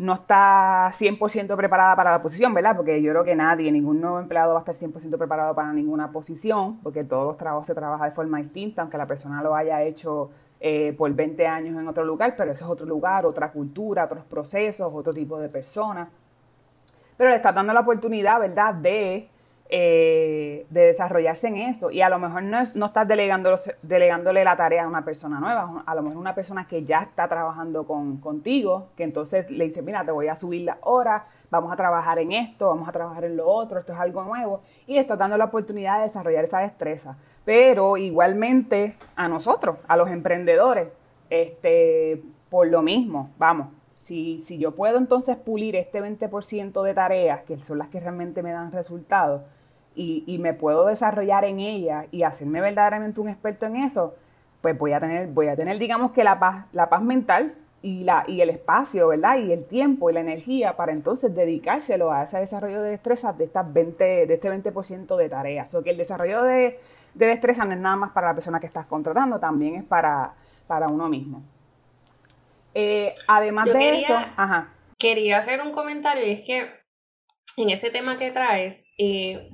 no 0.02 0.14
está 0.14 0.90
100% 0.98 1.56
preparada 1.56 1.94
para 1.94 2.10
la 2.10 2.20
posición, 2.20 2.52
¿verdad? 2.52 2.74
Porque 2.76 3.00
yo 3.00 3.12
creo 3.12 3.22
que 3.22 3.36
nadie, 3.36 3.70
ningún 3.70 4.00
nuevo 4.00 4.18
empleado 4.18 4.52
va 4.52 4.58
a 4.58 4.64
estar 4.68 4.74
100% 4.74 5.16
preparado 5.16 5.54
para 5.54 5.72
ninguna 5.72 6.10
posición, 6.10 6.78
porque 6.82 7.04
todos 7.04 7.24
los 7.24 7.36
trabajos 7.36 7.68
se 7.68 7.74
trabajan 7.76 8.08
de 8.08 8.14
forma 8.14 8.38
distinta, 8.38 8.82
aunque 8.82 8.98
la 8.98 9.06
persona 9.06 9.40
lo 9.44 9.54
haya 9.54 9.80
hecho 9.84 10.30
eh, 10.58 10.92
por 10.98 11.12
20 11.14 11.46
años 11.46 11.78
en 11.78 11.86
otro 11.86 12.04
lugar, 12.04 12.34
pero 12.36 12.50
ese 12.50 12.64
es 12.64 12.70
otro 12.70 12.84
lugar, 12.84 13.24
otra 13.24 13.52
cultura, 13.52 14.04
otros 14.04 14.24
procesos, 14.24 14.92
otro 14.92 15.14
tipo 15.14 15.38
de 15.38 15.48
personas. 15.48 16.08
Pero 17.16 17.30
le 17.30 17.36
está 17.36 17.52
dando 17.52 17.72
la 17.72 17.80
oportunidad, 17.80 18.40
¿verdad?, 18.40 18.74
de 18.74 19.28
eh, 19.74 20.66
de 20.68 20.82
desarrollarse 20.82 21.48
en 21.48 21.56
eso. 21.56 21.90
Y 21.90 22.02
a 22.02 22.10
lo 22.10 22.18
mejor 22.18 22.42
no, 22.42 22.60
es, 22.60 22.76
no 22.76 22.84
estás 22.84 23.08
delegándole 23.08 24.44
la 24.44 24.54
tarea 24.54 24.84
a 24.84 24.86
una 24.86 25.02
persona 25.02 25.40
nueva, 25.40 25.82
a 25.86 25.94
lo 25.94 26.02
mejor 26.02 26.18
una 26.18 26.34
persona 26.34 26.68
que 26.68 26.84
ya 26.84 27.00
está 27.00 27.26
trabajando 27.26 27.86
con, 27.86 28.18
contigo, 28.18 28.88
que 28.96 29.04
entonces 29.04 29.50
le 29.50 29.64
dice, 29.64 29.80
mira, 29.80 30.04
te 30.04 30.10
voy 30.10 30.28
a 30.28 30.36
subir 30.36 30.66
la 30.66 30.76
hora, 30.82 31.24
vamos 31.48 31.72
a 31.72 31.76
trabajar 31.76 32.18
en 32.18 32.32
esto, 32.32 32.68
vamos 32.68 32.86
a 32.86 32.92
trabajar 32.92 33.24
en 33.24 33.38
lo 33.38 33.48
otro, 33.48 33.78
esto 33.78 33.94
es 33.94 33.98
algo 33.98 34.22
nuevo, 34.24 34.60
y 34.86 34.98
estás 34.98 35.16
dando 35.16 35.38
la 35.38 35.46
oportunidad 35.46 35.96
de 35.96 36.02
desarrollar 36.02 36.44
esa 36.44 36.58
destreza. 36.58 37.16
Pero 37.46 37.96
igualmente 37.96 38.98
a 39.16 39.26
nosotros, 39.26 39.78
a 39.88 39.96
los 39.96 40.10
emprendedores, 40.10 40.88
este, 41.30 42.22
por 42.50 42.66
lo 42.68 42.82
mismo, 42.82 43.30
vamos, 43.38 43.68
si, 43.94 44.42
si, 44.42 44.58
yo 44.58 44.74
puedo 44.74 44.98
entonces 44.98 45.38
pulir 45.38 45.76
este 45.76 46.02
20% 46.02 46.82
de 46.82 46.92
tareas, 46.92 47.40
que 47.44 47.58
son 47.58 47.78
las 47.78 47.88
que 47.88 48.00
realmente 48.00 48.42
me 48.42 48.52
dan 48.52 48.70
resultados, 48.70 49.40
y, 49.94 50.24
y, 50.26 50.38
me 50.38 50.54
puedo 50.54 50.86
desarrollar 50.86 51.44
en 51.44 51.60
ella 51.60 52.06
y 52.10 52.22
hacerme 52.22 52.60
verdaderamente 52.60 53.20
un 53.20 53.28
experto 53.28 53.66
en 53.66 53.76
eso, 53.76 54.14
pues 54.60 54.76
voy 54.78 54.92
a 54.92 55.00
tener, 55.00 55.28
voy 55.28 55.48
a 55.48 55.56
tener 55.56 55.78
digamos 55.78 56.12
que 56.12 56.24
la 56.24 56.38
paz, 56.38 56.66
la 56.72 56.88
paz 56.88 57.02
mental 57.02 57.54
y, 57.82 58.04
la, 58.04 58.24
y 58.26 58.40
el 58.40 58.50
espacio, 58.50 59.08
¿verdad? 59.08 59.38
Y 59.38 59.52
el 59.52 59.64
tiempo 59.66 60.08
y 60.08 60.14
la 60.14 60.20
energía 60.20 60.76
para 60.76 60.92
entonces 60.92 61.34
dedicárselo 61.34 62.12
a 62.12 62.22
ese 62.22 62.38
desarrollo 62.38 62.80
de 62.80 62.90
destrezas 62.90 63.36
de, 63.36 63.44
estas 63.44 63.70
20, 63.72 64.26
de 64.26 64.34
este 64.34 64.50
20% 64.50 65.16
de 65.16 65.28
tareas. 65.28 65.74
O 65.74 65.82
que 65.82 65.90
el 65.90 65.96
desarrollo 65.96 66.42
de, 66.44 66.78
de 67.14 67.26
destreza 67.26 67.64
no 67.64 67.72
es 67.72 67.80
nada 67.80 67.96
más 67.96 68.12
para 68.12 68.28
la 68.28 68.34
persona 68.34 68.60
que 68.60 68.66
estás 68.66 68.86
contratando, 68.86 69.40
también 69.40 69.74
es 69.74 69.84
para, 69.84 70.32
para 70.68 70.88
uno 70.88 71.08
mismo. 71.08 71.42
Eh, 72.74 73.14
además 73.28 73.66
de 73.66 74.00
eso, 74.00 74.14
quería 74.96 75.38
hacer 75.38 75.60
un 75.60 75.72
comentario 75.72 76.24
y 76.24 76.30
es 76.30 76.40
que 76.42 76.81
en 77.56 77.70
ese 77.70 77.90
tema 77.90 78.18
que 78.18 78.30
traes, 78.30 78.84
eh, 78.98 79.48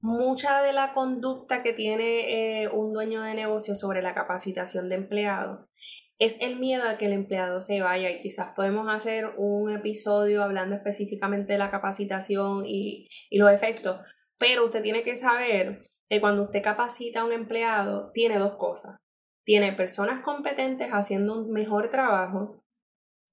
mucha 0.00 0.62
de 0.62 0.72
la 0.72 0.92
conducta 0.94 1.62
que 1.62 1.72
tiene 1.72 2.62
eh, 2.62 2.68
un 2.68 2.92
dueño 2.92 3.22
de 3.22 3.34
negocio 3.34 3.74
sobre 3.74 4.02
la 4.02 4.14
capacitación 4.14 4.88
de 4.88 4.96
empleados 4.96 5.66
es 6.18 6.40
el 6.40 6.58
miedo 6.58 6.88
a 6.88 6.96
que 6.96 7.06
el 7.06 7.12
empleado 7.12 7.60
se 7.60 7.80
vaya 7.80 8.10
y 8.10 8.20
quizás 8.20 8.54
podemos 8.54 8.92
hacer 8.92 9.34
un 9.36 9.72
episodio 9.72 10.42
hablando 10.42 10.74
específicamente 10.74 11.54
de 11.54 11.58
la 11.58 11.70
capacitación 11.70 12.64
y, 12.66 13.08
y 13.30 13.38
los 13.38 13.50
efectos, 13.50 14.00
pero 14.38 14.64
usted 14.64 14.82
tiene 14.82 15.02
que 15.02 15.16
saber 15.16 15.90
que 16.08 16.20
cuando 16.20 16.42
usted 16.42 16.62
capacita 16.62 17.20
a 17.20 17.24
un 17.24 17.32
empleado 17.32 18.10
tiene 18.12 18.38
dos 18.38 18.56
cosas. 18.56 19.00
Tiene 19.44 19.72
personas 19.72 20.22
competentes 20.22 20.88
haciendo 20.90 21.38
un 21.38 21.50
mejor 21.50 21.90
trabajo 21.90 22.64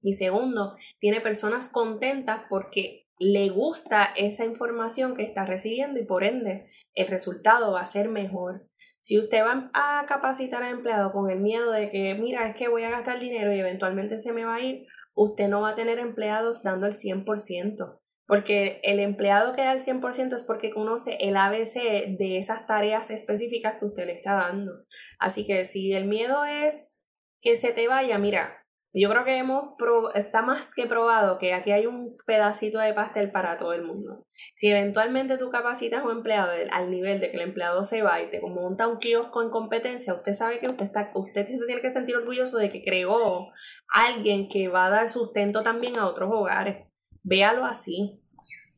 y 0.02 0.14
segundo, 0.14 0.76
tiene 1.00 1.22
personas 1.22 1.70
contentas 1.70 2.42
porque 2.50 3.08
le 3.24 3.50
gusta 3.50 4.10
esa 4.18 4.46
información 4.46 5.16
que 5.16 5.22
está 5.22 5.46
recibiendo 5.46 6.00
y 6.00 6.06
por 6.06 6.24
ende 6.24 6.66
el 6.96 7.08
resultado 7.08 7.72
va 7.72 7.82
a 7.82 7.88
ser 7.88 8.10
mejor. 8.10 8.68
Si 9.02 9.20
usted 9.20 9.44
va 9.44 9.70
a 9.76 10.06
capacitar 10.08 10.64
al 10.64 10.74
empleado 10.74 11.12
con 11.12 11.30
el 11.30 11.40
miedo 11.40 11.72
de 11.72 11.92
que, 11.92 12.16
mira, 12.16 12.48
es 12.48 12.56
que 12.56 12.68
voy 12.68 12.84
a 12.84 12.90
gastar 12.90 13.20
dinero 13.20 13.54
y 13.54 13.60
eventualmente 13.60 14.18
se 14.18 14.34
me 14.34 14.44
va 14.44 14.56
a 14.56 14.62
ir, 14.62 14.88
usted 15.14 15.50
no 15.50 15.62
va 15.62 15.70
a 15.70 15.76
tener 15.76 16.00
empleados 16.00 16.64
dando 16.64 16.88
el 16.88 16.94
100%. 16.94 18.00
Porque 18.26 18.80
el 18.84 19.00
empleado 19.00 19.54
que 19.54 19.62
da 19.62 19.74
el 19.74 19.80
100% 19.80 20.36
es 20.36 20.44
porque 20.44 20.72
conoce 20.72 21.18
el 21.20 21.38
ABC 21.38 22.18
de 22.18 22.40
esas 22.40 22.66
tareas 22.66 23.12
específicas 23.12 23.78
que 23.80 23.86
usted 23.86 24.08
le 24.08 24.14
está 24.14 24.34
dando. 24.34 24.86
Así 25.20 25.46
que 25.46 25.66
si 25.66 25.94
el 25.94 26.06
miedo 26.06 26.44
es 26.44 26.98
que 27.40 27.56
se 27.56 27.72
te 27.72 27.88
vaya, 27.88 28.18
mira, 28.18 28.61
yo 28.94 29.10
creo 29.10 29.24
que 29.24 29.38
hemos 29.38 29.76
está 30.16 30.42
más 30.42 30.74
que 30.76 30.86
probado 30.86 31.38
que 31.38 31.54
aquí 31.54 31.72
hay 31.72 31.86
un 31.86 32.18
pedacito 32.26 32.80
de 32.80 32.94
pastel 32.94 33.32
para 33.32 33.58
todo 33.58 33.74
el 33.74 33.84
mundo. 33.84 34.26
Si 34.56 34.70
eventualmente 34.70 35.38
tú 35.38 35.50
capacitas 35.50 36.02
a 36.02 36.06
un 36.06 36.18
empleado 36.18 36.52
al 36.74 36.92
nivel 36.92 37.20
de 37.20 37.32
que 37.32 37.38
el 37.38 37.44
empleado 37.44 37.86
se 37.86 38.02
va 38.02 38.22
y 38.22 38.30
te 38.30 38.42
monta 38.42 38.88
un 38.88 39.00
kiosco 39.00 39.42
en 39.42 39.50
competencia, 39.50 40.14
usted 40.14 40.34
sabe 40.34 40.60
que 40.60 40.68
usted 40.68 40.86
está, 40.86 41.12
usted 41.16 41.48
se 41.48 41.66
tiene 41.66 41.82
que 41.82 41.90
sentir 41.90 42.18
orgulloso 42.18 42.58
de 42.58 42.70
que 42.70 42.84
creó 42.84 43.48
alguien 43.94 44.50
que 44.50 44.68
va 44.68 44.88
a 44.88 44.90
dar 44.90 45.10
sustento 45.10 45.64
también 45.64 45.98
a 45.98 46.08
otros 46.08 46.30
hogares. 46.32 46.88
Véalo 47.24 47.66
así. 47.66 48.21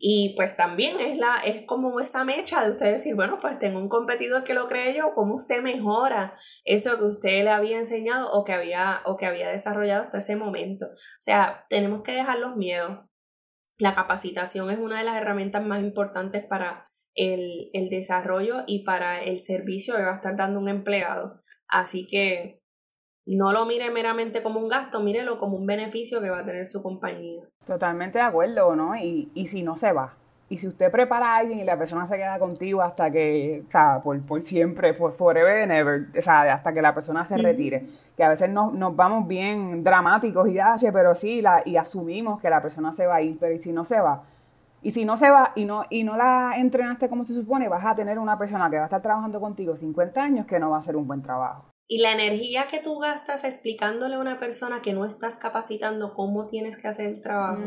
Y 0.06 0.34
pues 0.36 0.58
también 0.58 1.00
es, 1.00 1.18
la, 1.18 1.38
es 1.46 1.66
como 1.66 2.02
esa 2.02 2.26
mecha 2.26 2.62
de 2.62 2.72
usted 2.72 2.92
decir, 2.92 3.16
bueno, 3.16 3.40
pues 3.40 3.58
tengo 3.58 3.80
un 3.80 3.88
competidor 3.88 4.44
que 4.44 4.54
lo 4.54 4.68
cree 4.68 4.94
yo, 4.94 5.14
¿cómo 5.16 5.36
usted 5.36 5.62
mejora 5.62 6.38
eso 6.66 6.98
que 6.98 7.06
usted 7.06 7.44
le 7.46 7.50
había 7.52 7.80
enseñado 7.80 8.30
o 8.34 8.44
que 8.44 8.52
había, 8.52 9.00
o 9.06 9.16
que 9.16 9.28
había 9.28 9.48
desarrollado 9.48 10.04
hasta 10.04 10.18
ese 10.18 10.36
momento? 10.36 10.88
O 10.88 11.22
sea, 11.22 11.66
tenemos 11.70 12.04
que 12.04 12.12
dejar 12.12 12.38
los 12.40 12.58
miedos. 12.58 13.00
La 13.78 13.96
capacitación 13.96 14.70
es 14.72 14.78
una 14.78 14.98
de 14.98 15.06
las 15.06 15.16
herramientas 15.16 15.66
más 15.66 15.82
importantes 15.82 16.44
para 16.46 16.92
el, 17.16 17.70
el 17.72 17.88
desarrollo 17.88 18.64
y 18.68 18.84
para 18.84 19.24
el 19.24 19.40
servicio 19.40 19.96
que 19.96 20.04
va 20.04 20.12
a 20.12 20.16
estar 20.16 20.36
dando 20.36 20.60
un 20.60 20.68
empleado. 20.68 21.42
Así 21.70 22.08
que 22.08 22.62
no 23.26 23.52
lo 23.52 23.66
mire 23.66 23.90
meramente 23.92 24.44
como 24.44 24.60
un 24.60 24.68
gasto, 24.68 25.00
mírelo 25.00 25.40
como 25.40 25.58
un 25.58 25.66
beneficio 25.66 26.22
que 26.22 26.30
va 26.30 26.40
a 26.40 26.46
tener 26.46 26.68
su 26.68 26.84
compañía. 26.84 27.44
Totalmente 27.66 28.20
de 28.20 28.26
acuerdo, 28.26 28.76
¿no? 28.76 28.96
Y, 28.96 29.32
y 29.34 29.48
si 29.48 29.64
no 29.64 29.78
se 29.78 29.92
va. 29.94 30.14
Y 30.50 30.58
si 30.58 30.68
usted 30.68 30.92
prepara 30.92 31.34
a 31.34 31.38
alguien 31.38 31.60
y 31.60 31.64
la 31.64 31.78
persona 31.78 32.06
se 32.06 32.16
queda 32.16 32.38
contigo 32.38 32.82
hasta 32.82 33.10
que, 33.10 33.64
o 33.68 33.72
sea, 33.72 34.02
por, 34.04 34.22
por 34.22 34.42
siempre, 34.42 34.94
por 34.94 35.14
forever 35.14 35.64
and 35.64 35.72
ever, 35.72 36.08
o 36.16 36.22
sea, 36.22 36.54
hasta 36.54 36.74
que 36.74 36.82
la 36.82 36.94
persona 36.94 37.26
se 37.26 37.38
retire. 37.38 37.86
Que 38.16 38.24
a 38.24 38.30
veces 38.30 38.50
nos, 38.50 38.74
nos 38.74 38.96
vamos 38.96 39.28
bien 39.28 39.84
dramáticos 39.84 40.50
y 40.50 40.56
ya, 40.56 40.76
pero 40.92 41.16
sí, 41.16 41.42
la, 41.42 41.64
y 41.66 41.78
asumimos 41.78 42.40
que 42.42 42.50
la 42.50 42.62
persona 42.62 42.94
se 42.94 43.08
va 43.08 43.16
a 43.16 43.22
ir, 43.22 43.38
pero 43.40 43.54
¿y 43.54 43.60
si 43.60 43.72
no 43.72 43.86
se 43.86 44.00
va? 44.00 44.22
Y 44.84 44.92
si 44.92 45.06
no 45.06 45.16
se 45.16 45.30
va 45.30 45.54
y 45.56 45.64
no, 45.66 45.86
y 45.90 46.04
no 46.04 46.18
la 46.18 46.52
entrenaste 46.58 47.08
como 47.08 47.24
se 47.24 47.34
supone, 47.34 47.70
vas 47.70 47.86
a 47.86 47.96
tener 47.96 48.20
una 48.20 48.38
persona 48.38 48.70
que 48.70 48.76
va 48.76 48.84
a 48.84 48.86
estar 48.86 49.02
trabajando 49.02 49.40
contigo 49.40 49.78
50 49.78 50.22
años 50.22 50.46
que 50.46 50.60
no 50.60 50.70
va 50.70 50.76
a 50.76 50.80
hacer 50.80 50.98
un 50.98 51.08
buen 51.08 51.24
trabajo. 51.24 51.73
Y 51.88 52.00
la 52.00 52.14
energía 52.14 52.68
que 52.72 52.80
tú 52.80 52.98
gastas 53.00 53.44
explicándole 53.44 54.16
a 54.16 54.20
una 54.20 54.40
persona 54.40 54.82
que 54.82 54.94
no 54.94 55.06
estás 55.06 55.38
capacitando 55.38 56.14
cómo 56.14 56.48
tienes 56.48 56.78
que 56.78 56.88
hacer 56.88 57.08
el 57.08 57.22
trabajo 57.22 57.64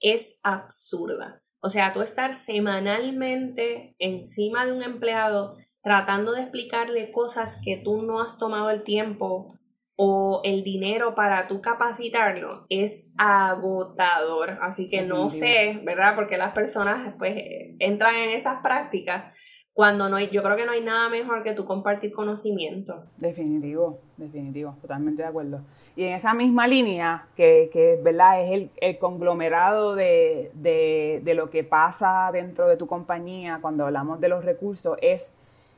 es 0.00 0.38
absurda. 0.42 1.42
O 1.60 1.70
sea, 1.70 1.92
tú 1.92 2.02
estar 2.02 2.34
semanalmente 2.34 3.96
encima 3.98 4.66
de 4.66 4.72
un 4.72 4.82
empleado 4.82 5.56
tratando 5.82 6.32
de 6.32 6.42
explicarle 6.42 7.10
cosas 7.10 7.58
que 7.64 7.78
tú 7.78 8.02
no 8.02 8.20
has 8.20 8.38
tomado 8.38 8.70
el 8.70 8.82
tiempo 8.82 9.58
o 9.96 10.40
el 10.44 10.62
dinero 10.62 11.16
para 11.16 11.48
tú 11.48 11.60
capacitarlo 11.60 12.66
es 12.68 13.10
agotador. 13.18 14.58
Así 14.60 14.88
que 14.88 15.02
no 15.02 15.28
sé, 15.30 15.80
¿verdad? 15.84 16.14
Porque 16.14 16.38
las 16.38 16.52
personas 16.52 17.14
pues 17.18 17.34
entran 17.80 18.14
en 18.14 18.30
esas 18.30 18.62
prácticas 18.62 19.34
cuando 19.78 20.08
no 20.08 20.16
hay, 20.16 20.28
yo 20.30 20.42
creo 20.42 20.56
que 20.56 20.66
no 20.66 20.72
hay 20.72 20.82
nada 20.82 21.08
mejor 21.08 21.44
que 21.44 21.54
tú 21.54 21.64
compartir 21.64 22.12
conocimiento. 22.12 23.04
Definitivo, 23.16 24.00
definitivo, 24.16 24.74
totalmente 24.82 25.22
de 25.22 25.28
acuerdo. 25.28 25.60
Y 25.94 26.02
en 26.02 26.14
esa 26.14 26.34
misma 26.34 26.66
línea, 26.66 27.28
que, 27.36 27.70
que 27.72 27.96
¿verdad? 28.02 28.42
es 28.42 28.70
el, 28.80 28.98
conglomerado 28.98 29.94
de, 29.94 30.50
de, 30.54 31.34
lo 31.34 31.48
que 31.48 31.62
pasa 31.62 32.28
dentro 32.32 32.66
de 32.66 32.76
tu 32.76 32.88
compañía 32.88 33.60
cuando 33.62 33.86
hablamos 33.86 34.20
de 34.20 34.28
los 34.28 34.44
recursos, 34.44 34.98
es 35.00 35.30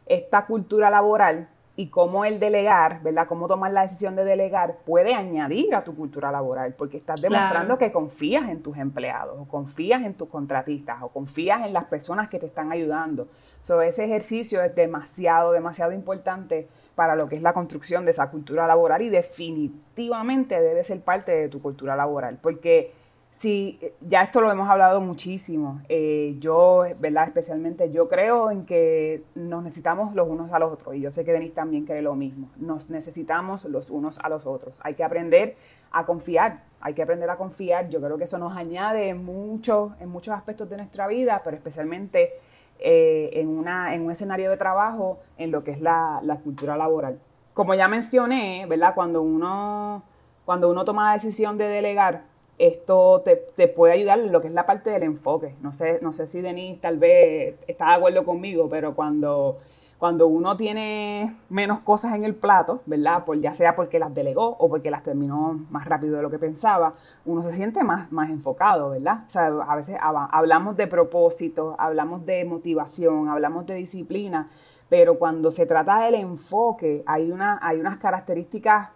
esta 0.06 0.46
cultura 0.46 0.88
laboral 0.88 1.50
y 1.76 1.88
cómo 1.88 2.24
el 2.24 2.40
delegar, 2.40 3.02
¿verdad? 3.02 3.26
Cómo 3.26 3.48
tomar 3.48 3.72
la 3.72 3.82
decisión 3.82 4.16
de 4.16 4.24
delegar 4.24 4.78
puede 4.84 5.14
añadir 5.14 5.74
a 5.74 5.84
tu 5.84 5.94
cultura 5.94 6.30
laboral, 6.30 6.74
porque 6.74 6.98
estás 6.98 7.22
demostrando 7.22 7.78
que 7.78 7.92
confías 7.92 8.48
en 8.48 8.62
tus 8.62 8.76
empleados, 8.76 9.38
o 9.38 9.44
confías 9.46 10.02
en 10.02 10.14
tus 10.14 10.28
contratistas, 10.28 11.02
o 11.02 11.08
confías 11.08 11.64
en 11.64 11.72
las 11.72 11.84
personas 11.84 12.28
que 12.28 12.38
te 12.38 12.46
están 12.46 12.72
ayudando. 12.72 13.28
So, 13.62 13.80
ese 13.82 14.04
ejercicio 14.04 14.62
es 14.62 14.74
demasiado, 14.74 15.52
demasiado 15.52 15.92
importante 15.92 16.68
para 16.94 17.14
lo 17.14 17.28
que 17.28 17.36
es 17.36 17.42
la 17.42 17.52
construcción 17.52 18.04
de 18.04 18.10
esa 18.10 18.30
cultura 18.30 18.66
laboral 18.66 19.02
y 19.02 19.10
definitivamente 19.10 20.60
debe 20.60 20.82
ser 20.84 21.00
parte 21.02 21.32
de 21.32 21.48
tu 21.48 21.62
cultura 21.62 21.94
laboral, 21.94 22.38
porque 22.42 22.92
si 23.40 23.80
ya 24.02 24.20
esto 24.24 24.42
lo 24.42 24.52
hemos 24.52 24.68
hablado 24.68 25.00
muchísimo, 25.00 25.80
eh, 25.88 26.36
yo, 26.40 26.84
¿verdad? 26.98 27.26
Especialmente 27.26 27.90
yo 27.90 28.06
creo 28.06 28.50
en 28.50 28.66
que 28.66 29.24
nos 29.34 29.62
necesitamos 29.62 30.14
los 30.14 30.28
unos 30.28 30.52
a 30.52 30.58
los 30.58 30.70
otros 30.70 30.94
y 30.94 31.00
yo 31.00 31.10
sé 31.10 31.24
que 31.24 31.32
Denise 31.32 31.54
también 31.54 31.86
cree 31.86 32.02
lo 32.02 32.14
mismo, 32.14 32.50
nos 32.56 32.90
necesitamos 32.90 33.64
los 33.64 33.88
unos 33.88 34.18
a 34.18 34.28
los 34.28 34.44
otros, 34.44 34.78
hay 34.82 34.92
que 34.92 35.04
aprender 35.04 35.56
a 35.90 36.04
confiar, 36.04 36.64
hay 36.82 36.92
que 36.92 37.00
aprender 37.00 37.30
a 37.30 37.38
confiar, 37.38 37.88
yo 37.88 37.98
creo 38.02 38.18
que 38.18 38.24
eso 38.24 38.36
nos 38.36 38.54
añade 38.54 39.14
mucho, 39.14 39.94
en 40.00 40.10
muchos 40.10 40.34
aspectos 40.34 40.68
de 40.68 40.76
nuestra 40.76 41.06
vida, 41.06 41.40
pero 41.42 41.56
especialmente 41.56 42.34
eh, 42.78 43.30
en, 43.32 43.48
una, 43.48 43.94
en 43.94 44.02
un 44.02 44.10
escenario 44.10 44.50
de 44.50 44.58
trabajo 44.58 45.18
en 45.38 45.50
lo 45.50 45.64
que 45.64 45.70
es 45.70 45.80
la, 45.80 46.20
cultura 46.44 46.76
laboral. 46.76 47.18
Como 47.54 47.72
ya 47.72 47.88
mencioné, 47.88 48.66
¿verdad? 48.68 48.94
Cuando 48.94 49.22
uno, 49.22 50.02
cuando 50.44 50.70
uno 50.70 50.84
toma 50.84 51.06
la 51.06 51.14
decisión 51.14 51.56
de 51.56 51.68
delegar, 51.68 52.29
esto 52.60 53.22
te, 53.24 53.36
te, 53.36 53.68
puede 53.68 53.94
ayudar 53.94 54.20
en 54.20 54.32
lo 54.32 54.40
que 54.40 54.48
es 54.48 54.54
la 54.54 54.66
parte 54.66 54.90
del 54.90 55.02
enfoque. 55.02 55.54
No 55.62 55.72
sé, 55.72 55.98
no 56.02 56.12
sé 56.12 56.26
si 56.26 56.40
Denise 56.40 56.80
tal 56.80 56.98
vez 56.98 57.56
está 57.66 57.88
de 57.88 57.94
acuerdo 57.94 58.24
conmigo, 58.24 58.68
pero 58.68 58.94
cuando 58.94 59.58
cuando 60.00 60.28
uno 60.28 60.56
tiene 60.56 61.36
menos 61.50 61.80
cosas 61.80 62.14
en 62.14 62.24
el 62.24 62.34
plato, 62.34 62.80
¿verdad? 62.86 63.26
Por, 63.26 63.38
ya 63.38 63.52
sea 63.52 63.76
porque 63.76 63.98
las 63.98 64.14
delegó 64.14 64.56
o 64.58 64.70
porque 64.70 64.90
las 64.90 65.02
terminó 65.02 65.60
más 65.68 65.84
rápido 65.84 66.16
de 66.16 66.22
lo 66.22 66.30
que 66.30 66.38
pensaba, 66.38 66.94
uno 67.26 67.42
se 67.42 67.52
siente 67.52 67.84
más, 67.84 68.10
más 68.10 68.30
enfocado, 68.30 68.88
¿verdad? 68.88 69.24
O 69.26 69.30
sea, 69.30 69.48
a 69.48 69.76
veces 69.76 69.98
hablamos 70.00 70.78
de 70.78 70.86
propósito, 70.86 71.76
hablamos 71.78 72.24
de 72.24 72.46
motivación, 72.46 73.28
hablamos 73.28 73.66
de 73.66 73.74
disciplina, 73.74 74.48
pero 74.88 75.18
cuando 75.18 75.50
se 75.50 75.66
trata 75.66 76.00
del 76.00 76.14
enfoque, 76.14 77.02
hay, 77.04 77.30
una, 77.30 77.58
hay 77.60 77.78
unas 77.78 77.98
características 77.98 78.88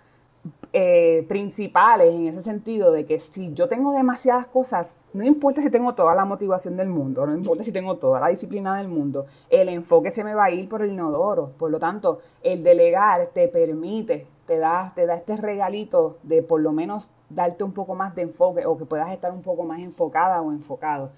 eh, 0.76 1.24
principales 1.28 2.12
en 2.12 2.26
ese 2.26 2.42
sentido 2.42 2.90
de 2.90 3.06
que 3.06 3.20
si 3.20 3.54
yo 3.54 3.68
tengo 3.68 3.92
demasiadas 3.92 4.48
cosas, 4.48 4.96
no 5.12 5.24
importa 5.24 5.62
si 5.62 5.70
tengo 5.70 5.94
toda 5.94 6.16
la 6.16 6.24
motivación 6.24 6.76
del 6.76 6.88
mundo, 6.88 7.24
no 7.24 7.32
importa 7.32 7.62
si 7.62 7.70
tengo 7.70 7.96
toda 7.96 8.18
la 8.18 8.26
disciplina 8.26 8.76
del 8.76 8.88
mundo, 8.88 9.26
el 9.50 9.68
enfoque 9.68 10.10
se 10.10 10.24
me 10.24 10.34
va 10.34 10.46
a 10.46 10.50
ir 10.50 10.68
por 10.68 10.82
el 10.82 10.90
inodoro. 10.90 11.52
Por 11.58 11.70
lo 11.70 11.78
tanto, 11.78 12.18
el 12.42 12.64
delegar 12.64 13.28
te 13.32 13.46
permite, 13.46 14.26
te 14.48 14.58
da, 14.58 14.90
te 14.96 15.06
da 15.06 15.14
este 15.14 15.36
regalito 15.36 16.18
de 16.24 16.42
por 16.42 16.60
lo 16.60 16.72
menos 16.72 17.12
darte 17.30 17.62
un 17.62 17.70
poco 17.70 17.94
más 17.94 18.16
de 18.16 18.22
enfoque 18.22 18.66
o 18.66 18.76
que 18.76 18.84
puedas 18.84 19.12
estar 19.12 19.30
un 19.30 19.42
poco 19.42 19.62
más 19.62 19.78
enfocada 19.78 20.42
o 20.42 20.50
enfocado. 20.50 21.12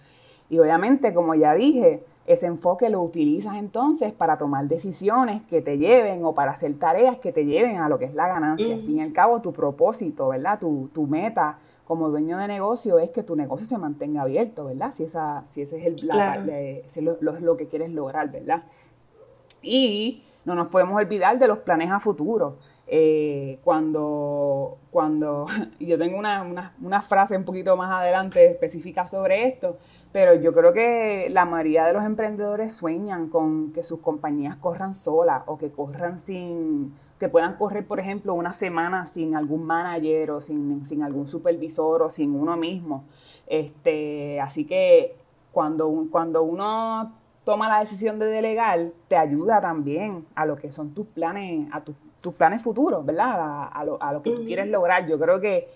Y 0.50 0.58
obviamente, 0.58 1.14
como 1.14 1.34
ya 1.34 1.54
dije, 1.54 2.04
ese 2.26 2.46
enfoque 2.46 2.90
lo 2.90 3.02
utilizas 3.02 3.56
entonces 3.56 4.12
para 4.12 4.36
tomar 4.36 4.66
decisiones 4.66 5.42
que 5.44 5.62
te 5.62 5.78
lleven 5.78 6.24
o 6.24 6.34
para 6.34 6.52
hacer 6.52 6.74
tareas 6.78 7.18
que 7.18 7.32
te 7.32 7.44
lleven 7.44 7.78
a 7.78 7.88
lo 7.88 7.98
que 7.98 8.06
es 8.06 8.14
la 8.14 8.26
ganancia. 8.26 8.74
Al 8.74 8.82
fin 8.82 8.98
y 8.98 9.02
al 9.02 9.12
cabo, 9.12 9.40
tu 9.40 9.52
propósito, 9.52 10.28
¿verdad? 10.28 10.58
Tu, 10.58 10.90
tu, 10.92 11.06
meta 11.06 11.58
como 11.86 12.08
dueño 12.08 12.38
de 12.38 12.48
negocio 12.48 12.98
es 12.98 13.10
que 13.10 13.22
tu 13.22 13.36
negocio 13.36 13.66
se 13.66 13.78
mantenga 13.78 14.22
abierto, 14.22 14.66
¿verdad? 14.66 14.92
Si, 14.92 15.04
esa, 15.04 15.44
si 15.50 15.62
ese 15.62 15.78
es 15.78 15.86
el, 15.86 17.14
lo, 17.22 17.40
lo, 17.40 17.56
que 17.56 17.68
quieres 17.68 17.92
lograr, 17.92 18.30
¿verdad? 18.32 18.64
Y 19.62 20.24
no 20.44 20.56
nos 20.56 20.66
podemos 20.66 20.96
olvidar 20.96 21.38
de 21.38 21.46
los 21.46 21.58
planes 21.58 21.92
a 21.92 22.00
futuro. 22.00 22.56
Eh, 22.88 23.58
cuando, 23.64 24.78
cuando 24.90 25.46
yo 25.80 25.98
tengo 25.98 26.18
una, 26.18 26.42
una, 26.42 26.74
una, 26.80 27.02
frase 27.02 27.36
un 27.36 27.44
poquito 27.44 27.76
más 27.76 27.90
adelante 27.90 28.46
específica 28.46 29.08
sobre 29.08 29.48
esto, 29.48 29.78
pero 30.16 30.34
yo 30.34 30.54
creo 30.54 30.72
que 30.72 31.28
la 31.30 31.44
mayoría 31.44 31.84
de 31.84 31.92
los 31.92 32.02
emprendedores 32.02 32.72
sueñan 32.72 33.28
con 33.28 33.74
que 33.74 33.84
sus 33.84 34.00
compañías 34.00 34.56
corran 34.56 34.94
solas 34.94 35.42
o 35.44 35.58
que 35.58 35.68
corran 35.68 36.18
sin, 36.18 36.94
que 37.20 37.28
puedan 37.28 37.56
correr, 37.56 37.86
por 37.86 38.00
ejemplo, 38.00 38.32
una 38.32 38.54
semana 38.54 39.04
sin 39.04 39.36
algún 39.36 39.66
manager 39.66 40.30
o 40.30 40.40
sin, 40.40 40.86
sin 40.86 41.02
algún 41.02 41.28
supervisor 41.28 42.00
o 42.00 42.10
sin 42.10 42.34
uno 42.34 42.56
mismo. 42.56 43.04
Este, 43.46 44.40
así 44.40 44.64
que 44.64 45.16
cuando, 45.52 46.06
cuando 46.10 46.42
uno 46.44 47.12
toma 47.44 47.68
la 47.68 47.80
decisión 47.80 48.18
de 48.18 48.24
delegar, 48.24 48.92
te 49.08 49.18
ayuda 49.18 49.60
también 49.60 50.24
a 50.34 50.46
lo 50.46 50.56
que 50.56 50.72
son 50.72 50.94
tus 50.94 51.06
planes, 51.08 51.68
a 51.72 51.82
tus, 51.82 51.94
tus 52.22 52.32
planes 52.32 52.62
futuros, 52.62 53.04
¿verdad? 53.04 53.68
A, 53.70 53.84
lo, 53.84 54.02
a 54.02 54.14
lo 54.14 54.22
que 54.22 54.30
tú 54.30 54.46
quieres 54.46 54.68
lograr. 54.68 55.06
Yo 55.06 55.18
creo 55.18 55.42
que 55.42 55.68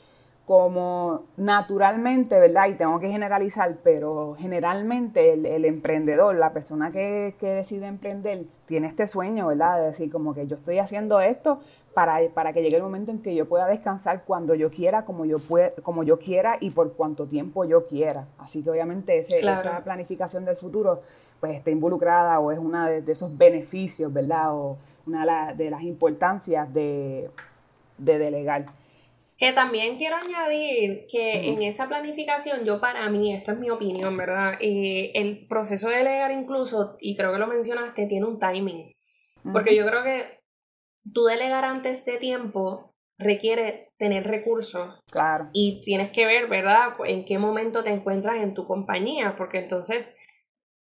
como 0.51 1.27
naturalmente, 1.37 2.41
¿verdad? 2.41 2.67
Y 2.71 2.75
tengo 2.75 2.99
que 2.99 3.09
generalizar, 3.09 3.77
pero 3.85 4.35
generalmente 4.37 5.35
el, 5.35 5.65
emprendedor, 5.65 6.35
la 6.35 6.53
persona 6.53 6.91
que, 6.91 7.37
decide 7.41 7.87
emprender, 7.87 8.47
tiene 8.67 8.89
este 8.89 9.07
sueño, 9.07 9.47
¿verdad? 9.47 9.79
De 9.79 9.87
decir 9.87 10.11
como 10.11 10.35
que 10.35 10.49
yo 10.49 10.57
estoy 10.57 10.81
haciendo 10.81 11.21
esto 11.21 11.61
para, 11.95 12.19
para 12.35 12.53
que 12.53 12.63
llegue 12.63 12.75
el 12.75 12.83
momento 12.83 13.13
en 13.13 13.23
que 13.23 13.33
yo 13.33 13.49
pueda 13.49 13.69
descansar 13.69 14.25
cuando 14.25 14.57
yo 14.57 14.71
quiera, 14.71 15.05
como 15.05 15.25
yo, 15.25 15.39
pueda, 15.39 15.71
como 15.85 16.03
yo 16.03 16.19
quiera 16.19 16.57
y 16.59 16.71
por 16.71 16.95
cuánto 16.95 17.27
tiempo 17.27 17.65
yo 17.65 17.87
quiera. 17.87 18.27
Así 18.37 18.65
que 18.65 18.71
obviamente 18.71 19.21
esa 19.21 19.85
planificación 19.85 20.45
del 20.45 20.57
futuro 20.57 21.01
pues 21.39 21.55
está 21.55 21.71
involucrada 21.71 22.41
o 22.41 22.51
es 22.51 22.59
uno 22.59 22.87
de, 22.87 23.05
esos 23.07 23.39
beneficios, 23.39 24.13
¿verdad? 24.13 24.53
O 24.53 24.79
una 25.07 25.55
de, 25.55 25.71
las 25.71 25.83
importancias 25.83 26.75
de, 26.75 27.31
de 27.99 28.19
delegar. 28.19 28.80
Que 29.41 29.53
también 29.55 29.97
quiero 29.97 30.17
añadir 30.17 31.07
que 31.11 31.49
en 31.49 31.63
esa 31.63 31.89
planificación, 31.89 32.67
yo 32.67 32.79
para 32.79 33.09
mí, 33.09 33.35
esto 33.35 33.53
es 33.53 33.59
mi 33.59 33.71
opinión, 33.71 34.15
¿verdad? 34.15 34.53
Eh, 34.61 35.13
el 35.15 35.47
proceso 35.49 35.89
de 35.89 35.97
delegar 35.97 36.31
incluso, 36.31 36.99
y 37.01 37.17
creo 37.17 37.33
que 37.33 37.39
lo 37.39 37.47
mencionaste, 37.47 38.07
tiene 38.07 38.27
un 38.27 38.39
timing. 38.39 38.95
Porque 39.51 39.75
yo 39.75 39.87
creo 39.87 40.05
que 40.05 40.43
tú 41.15 41.25
delegar 41.25 41.65
antes 41.65 42.05
de 42.05 42.19
tiempo 42.19 42.95
requiere 43.17 43.93
tener 43.97 44.27
recursos. 44.27 45.01
Claro. 45.11 45.49
Y 45.55 45.81
tienes 45.87 46.11
que 46.11 46.27
ver, 46.27 46.47
¿verdad?, 46.47 46.91
en 47.07 47.25
qué 47.25 47.39
momento 47.39 47.83
te 47.83 47.91
encuentras 47.91 48.43
en 48.43 48.53
tu 48.53 48.67
compañía, 48.67 49.37
porque 49.39 49.59
entonces 49.59 50.15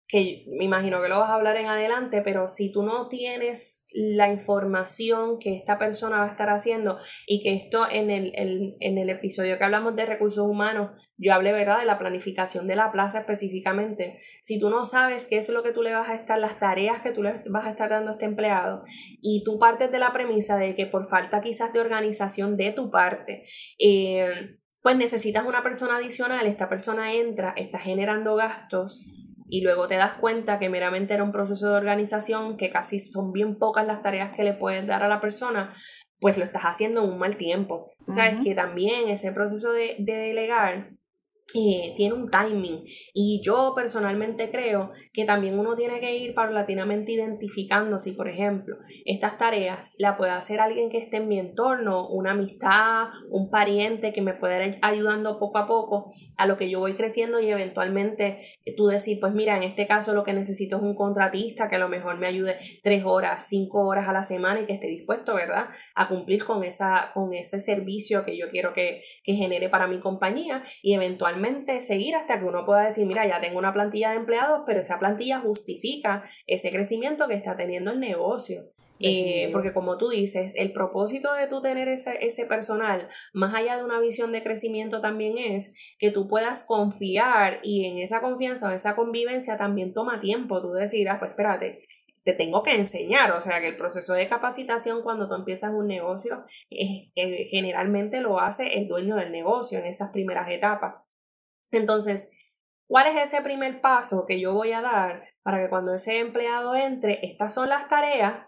que 0.07 0.45
me 0.59 0.65
imagino 0.65 1.01
que 1.01 1.09
lo 1.09 1.19
vas 1.19 1.31
a 1.31 1.35
hablar 1.35 1.57
en 1.57 1.67
adelante, 1.67 2.21
pero 2.23 2.49
si 2.49 2.71
tú 2.71 2.83
no 2.83 3.09
tienes 3.09 3.87
la 3.95 4.29
información 4.29 5.39
que 5.39 5.57
esta 5.57 5.79
persona 5.79 6.19
va 6.19 6.27
a 6.27 6.31
estar 6.31 6.51
haciendo 6.51 6.99
y 7.27 7.43
que 7.43 7.55
esto 7.55 7.87
en 7.91 8.11
el, 8.11 8.33
en 8.35 8.99
el 8.99 9.09
episodio 9.09 9.57
que 9.57 9.65
hablamos 9.65 9.97
de 9.97 10.05
recursos 10.05 10.47
humanos, 10.47 10.91
yo 11.17 11.33
hablé, 11.33 11.53
¿verdad?, 11.53 11.79
de 11.79 11.87
la 11.87 11.99
planificación 11.99 12.67
de 12.67 12.77
la 12.77 12.93
plaza 12.93 13.21
específicamente. 13.21 14.21
Si 14.43 14.61
tú 14.61 14.69
no 14.69 14.85
sabes 14.85 15.27
qué 15.27 15.39
es 15.39 15.49
lo 15.49 15.63
que 15.63 15.73
tú 15.73 15.83
le 15.83 15.95
vas 15.95 16.09
a 16.09 16.17
estar, 16.17 16.39
las 16.39 16.59
tareas 16.59 17.01
que 17.01 17.13
tú 17.13 17.23
le 17.23 17.43
vas 17.49 17.67
a 17.67 17.71
estar 17.71 17.89
dando 17.89 18.11
a 18.11 18.15
este 18.15 18.27
empleado 18.27 18.83
y 19.23 19.43
tú 19.45 19.59
partes 19.59 19.91
de 19.91 20.01
la 20.01 20.13
premisa 20.13 20.59
de 20.59 20.75
que 20.75 20.87
por 20.87 21.09
falta 21.09 21.41
quizás 21.41 21.73
de 21.73 21.81
organización 21.81 22.57
de 22.57 22.73
tu 22.73 22.91
parte, 22.91 23.47
eh, 23.79 24.59
pues 24.83 24.97
necesitas 24.97 25.47
una 25.47 25.63
persona 25.63 25.97
adicional, 25.97 26.47
esta 26.47 26.69
persona 26.69 27.15
entra, 27.15 27.55
está 27.57 27.79
generando 27.79 28.35
gastos 28.37 29.07
y 29.49 29.63
luego 29.63 29.89
te 29.89 29.97
das 29.97 30.15
cuenta 30.15 30.59
que 30.59 30.69
meramente 30.69 31.15
era 31.15 31.25
un 31.25 31.33
proceso 31.33 31.71
de 31.71 31.77
organización, 31.77 32.57
que 32.57 32.71
casi 32.71 33.01
son 33.01 33.33
bien 33.33 33.59
pocas 33.59 33.87
las 33.87 34.03
tareas 34.03 34.33
que 34.33 34.45
le 34.45 34.55
puedes 34.55 34.87
dar 34.87 35.03
a 35.03 35.09
la 35.09 35.21
persona, 35.21 35.75
pues 36.21 36.39
lo 36.39 36.45
estás 36.45 36.63
haciendo 36.63 37.05
en 37.05 37.11
un 37.11 37.19
mal 37.19 37.37
tiempo. 37.37 37.91
Sabes 38.09 38.43
que 38.43 38.55
también 38.55 39.09
ese 39.09 39.33
proceso 39.33 39.73
de, 39.73 39.97
de 39.99 40.15
delegar 40.15 40.91
tiene 41.55 42.15
un 42.15 42.31
timing. 42.31 42.85
Y 43.13 43.41
yo 43.45 43.73
personalmente 43.77 44.51
creo 44.51 44.91
que 45.13 45.25
también 45.25 45.59
uno 45.59 45.77
tiene 45.77 46.01
que 46.01 46.17
ir 46.17 46.35
paulatinamente 46.35 47.13
identificando 47.13 47.99
si 47.99 48.13
por 48.13 48.29
ejemplo 48.29 48.77
estas 49.05 49.39
tareas 49.39 49.93
la 49.99 50.17
puede 50.17 50.33
hacer 50.33 50.61
alguien 50.61 50.91
que 50.91 50.99
esté 50.99 51.19
en 51.19 51.29
mi 51.29 51.39
entorno, 51.39 52.09
una 52.09 52.33
amistad, 52.33 53.07
un 53.31 53.51
pariente 53.51 54.13
que 54.13 54.21
me 54.21 54.35
pueda 54.35 54.67
ir 54.67 54.79
ayudando 54.83 55.39
poco 55.39 55.59
a 55.59 55.67
poco 55.69 56.13
a 56.37 56.47
lo 56.47 56.57
que 56.57 56.69
yo 56.69 56.81
voy 56.81 56.95
creciendo 56.95 57.39
y 57.39 57.49
eventualmente 57.49 58.59
tú 58.77 58.87
decir 58.87 59.19
pues 59.21 59.33
mira 59.33 59.57
en 59.57 59.63
este 59.63 59.87
caso 59.87 60.13
lo 60.13 60.25
que 60.25 60.33
necesito 60.33 60.77
es 60.77 60.83
un 60.83 60.97
contratista 60.97 61.69
que 61.69 61.77
a 61.77 61.79
lo 61.79 61.89
mejor 61.89 62.19
me 62.19 62.27
ayude 62.27 62.59
tres 62.83 63.05
horas, 63.05 63.47
cinco 63.49 63.87
horas 63.87 64.09
a 64.09 64.13
la 64.13 64.25
semana 64.25 64.61
y 64.61 64.67
que 64.67 64.75
esté 64.75 64.89
dispuesto 64.89 65.35
verdad 65.35 65.69
a 65.95 66.09
cumplir 66.09 66.45
con 66.45 66.65
esa 66.65 67.13
con 67.15 67.33
ese 67.33 67.61
servicio 67.61 68.25
que 68.25 68.37
yo 68.37 68.49
quiero 68.49 68.73
que, 68.73 69.03
que 69.23 69.35
genere 69.35 69.69
para 69.69 69.87
mi 69.87 70.01
compañía 70.01 70.65
y 70.83 70.95
eventualmente 70.95 71.44
seguir 71.81 72.17
hasta 72.17 72.39
que 72.39 72.45
uno 72.45 72.65
pueda 72.65 72.87
decir, 72.87 73.07
mira, 73.07 73.27
ya 73.27 73.41
tengo 73.41 73.59
una 73.59 73.73
plantilla 73.73 74.11
de 74.11 74.17
empleados, 74.17 74.63
pero 74.67 74.81
esa 74.81 74.99
plantilla 74.99 75.41
justifica 75.41 76.25
ese 76.47 76.71
crecimiento 76.71 77.29
que 77.29 77.35
está 77.35 77.57
teniendo 77.57 77.93
el 77.93 78.01
negocio. 78.01 78.71
Eh, 79.01 79.51
porque 79.53 79.73
como 79.73 79.99
tú 79.99 80.09
dices, 80.09 80.53
el 80.57 80.73
propósito 80.73 81.35
de 81.35 81.49
tú 81.49 81.61
tener 81.61 81.89
ese, 81.89 82.25
ese 82.25 82.47
personal, 82.47 83.09
más 83.33 83.55
allá 83.55 83.77
de 83.77 83.85
una 83.85 84.01
visión 84.01 84.33
de 84.33 84.43
crecimiento, 84.43 85.01
también 85.01 85.37
es 85.37 85.75
que 85.99 86.11
tú 86.11 86.29
puedas 86.29 86.65
confiar 86.65 87.61
y 87.63 87.87
en 87.87 87.99
esa 87.99 88.21
confianza 88.21 88.69
o 88.69 88.71
esa 88.71 88.95
convivencia 88.95 89.57
también 89.57 89.93
toma 89.93 90.21
tiempo. 90.21 90.63
Tú 90.63 90.73
decir, 90.73 91.09
ah, 91.09 91.19
pues 91.19 91.33
espérate, 91.33 91.87
te 92.25 92.33
tengo 92.33 92.63
que 92.63 92.75
enseñar, 92.75 93.33
o 93.33 93.41
sea 93.41 93.61
que 93.61 93.69
el 93.69 93.77
proceso 93.77 94.15
de 94.15 94.29
capacitación 94.29 95.03
cuando 95.03 95.29
tú 95.29 95.35
empiezas 95.35 95.73
un 95.75 95.87
negocio, 95.87 96.45
generalmente 96.71 98.21
lo 98.21 98.41
hace 98.41 98.79
el 98.79 98.89
dueño 98.89 99.17
del 99.17 99.31
negocio 99.31 99.79
en 99.79 99.87
esas 99.87 100.11
primeras 100.11 100.51
etapas. 100.51 101.04
Entonces, 101.77 102.31
¿cuál 102.87 103.07
es 103.09 103.23
ese 103.23 103.43
primer 103.43 103.81
paso 103.81 104.25
que 104.27 104.41
yo 104.41 104.55
voy 104.55 104.73
a 104.73 104.81
dar 104.81 105.25
para 105.43 105.63
que 105.63 105.69
cuando 105.69 105.95
ese 105.95 106.21
empleado 106.21 106.75
entre, 106.75 107.25
estas 107.27 107.55
son 107.55 107.69
las 107.69 107.89
tareas, 107.89 108.47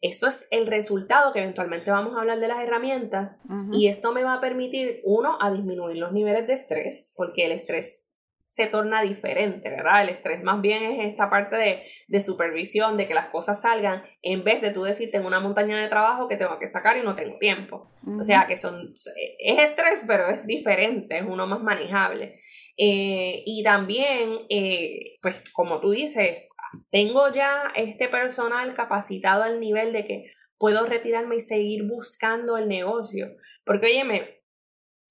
esto 0.00 0.26
es 0.26 0.48
el 0.50 0.66
resultado 0.66 1.32
que 1.32 1.40
eventualmente 1.42 1.90
vamos 1.90 2.16
a 2.16 2.20
hablar 2.20 2.40
de 2.40 2.48
las 2.48 2.60
herramientas 2.60 3.36
y 3.72 3.88
esto 3.88 4.12
me 4.12 4.24
va 4.24 4.34
a 4.34 4.40
permitir, 4.40 5.02
uno, 5.04 5.36
a 5.40 5.50
disminuir 5.50 5.98
los 5.98 6.12
niveles 6.12 6.46
de 6.46 6.54
estrés, 6.54 7.12
porque 7.16 7.44
el 7.44 7.52
estrés 7.52 8.09
se 8.52 8.66
torna 8.66 9.02
diferente, 9.02 9.70
¿verdad? 9.70 10.02
El 10.02 10.08
estrés 10.08 10.42
más 10.42 10.60
bien 10.60 10.82
es 10.82 11.08
esta 11.08 11.30
parte 11.30 11.56
de, 11.56 11.84
de, 12.08 12.20
supervisión, 12.20 12.96
de 12.96 13.06
que 13.06 13.14
las 13.14 13.28
cosas 13.28 13.62
salgan, 13.62 14.02
en 14.22 14.42
vez 14.42 14.60
de 14.60 14.72
tú 14.72 14.82
decir, 14.82 15.10
tengo 15.12 15.28
una 15.28 15.38
montaña 15.38 15.80
de 15.80 15.88
trabajo 15.88 16.26
que 16.26 16.36
tengo 16.36 16.58
que 16.58 16.66
sacar 16.66 16.96
y 16.96 17.02
no 17.02 17.14
tengo 17.14 17.38
tiempo. 17.38 17.92
O 18.18 18.24
sea, 18.24 18.48
que 18.48 18.58
son, 18.58 18.92
es 19.38 19.58
estrés, 19.58 20.04
pero 20.06 20.28
es 20.28 20.44
diferente, 20.46 21.18
es 21.18 21.24
uno 21.24 21.46
más 21.46 21.62
manejable. 21.62 22.40
Eh, 22.76 23.44
y 23.46 23.62
también, 23.62 24.38
eh, 24.48 25.18
pues 25.22 25.52
como 25.52 25.80
tú 25.80 25.92
dices, 25.92 26.48
tengo 26.90 27.32
ya 27.32 27.72
este 27.76 28.08
personal 28.08 28.74
capacitado 28.74 29.44
al 29.44 29.60
nivel 29.60 29.92
de 29.92 30.04
que 30.04 30.32
puedo 30.58 30.86
retirarme 30.86 31.36
y 31.36 31.40
seguir 31.40 31.86
buscando 31.86 32.56
el 32.56 32.66
negocio. 32.66 33.28
Porque, 33.64 33.86
óyeme, 33.86 34.42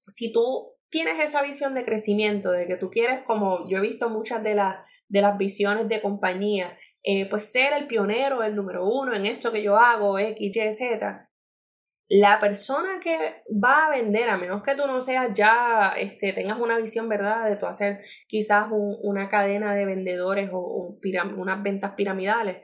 si 0.07 0.33
tú 0.33 0.78
tienes 0.89 1.23
esa 1.23 1.41
visión 1.41 1.73
de 1.73 1.85
crecimiento, 1.85 2.51
de 2.51 2.67
que 2.67 2.77
tú 2.77 2.89
quieres, 2.89 3.21
como 3.21 3.67
yo 3.69 3.77
he 3.77 3.81
visto 3.81 4.09
muchas 4.09 4.43
de, 4.43 4.55
las 4.55 4.77
de 5.07 5.21
las 5.21 5.37
visiones 5.37 5.87
de 5.87 6.01
compañía, 6.01 6.77
eh, 7.03 7.29
pues 7.29 7.51
ser 7.51 7.73
el 7.73 7.87
pionero, 7.87 8.43
el 8.43 8.55
número 8.55 8.87
uno 8.87 9.15
en 9.15 9.25
esto 9.25 9.51
que 9.51 9.63
yo 9.63 9.77
hago, 9.77 10.19
X, 10.19 10.55
Y, 10.55 10.73
Z. 10.73 11.29
La 12.11 12.39
persona 12.39 12.99
que 13.03 13.43
va 13.63 13.85
a 13.85 13.91
vender, 13.91 14.29
a 14.29 14.37
menos 14.37 14.63
que 14.63 14.75
tú 14.75 14.87
no 14.87 14.99
seas 15.01 15.31
ya, 15.35 15.93
este, 15.95 16.33
tengas 16.33 16.59
una 16.59 16.77
visión, 16.77 17.07
¿verdad?, 17.07 17.47
de 17.47 17.55
tú 17.55 17.67
hacer 17.67 18.01
quizás 18.27 18.67
una 18.71 19.29
cadena 19.29 19.75
de 19.75 19.85
vendedores 19.85 20.49
o, 20.51 20.97
unas 21.37 21.63
ventas 21.63 21.93
piramidales, 21.95 22.57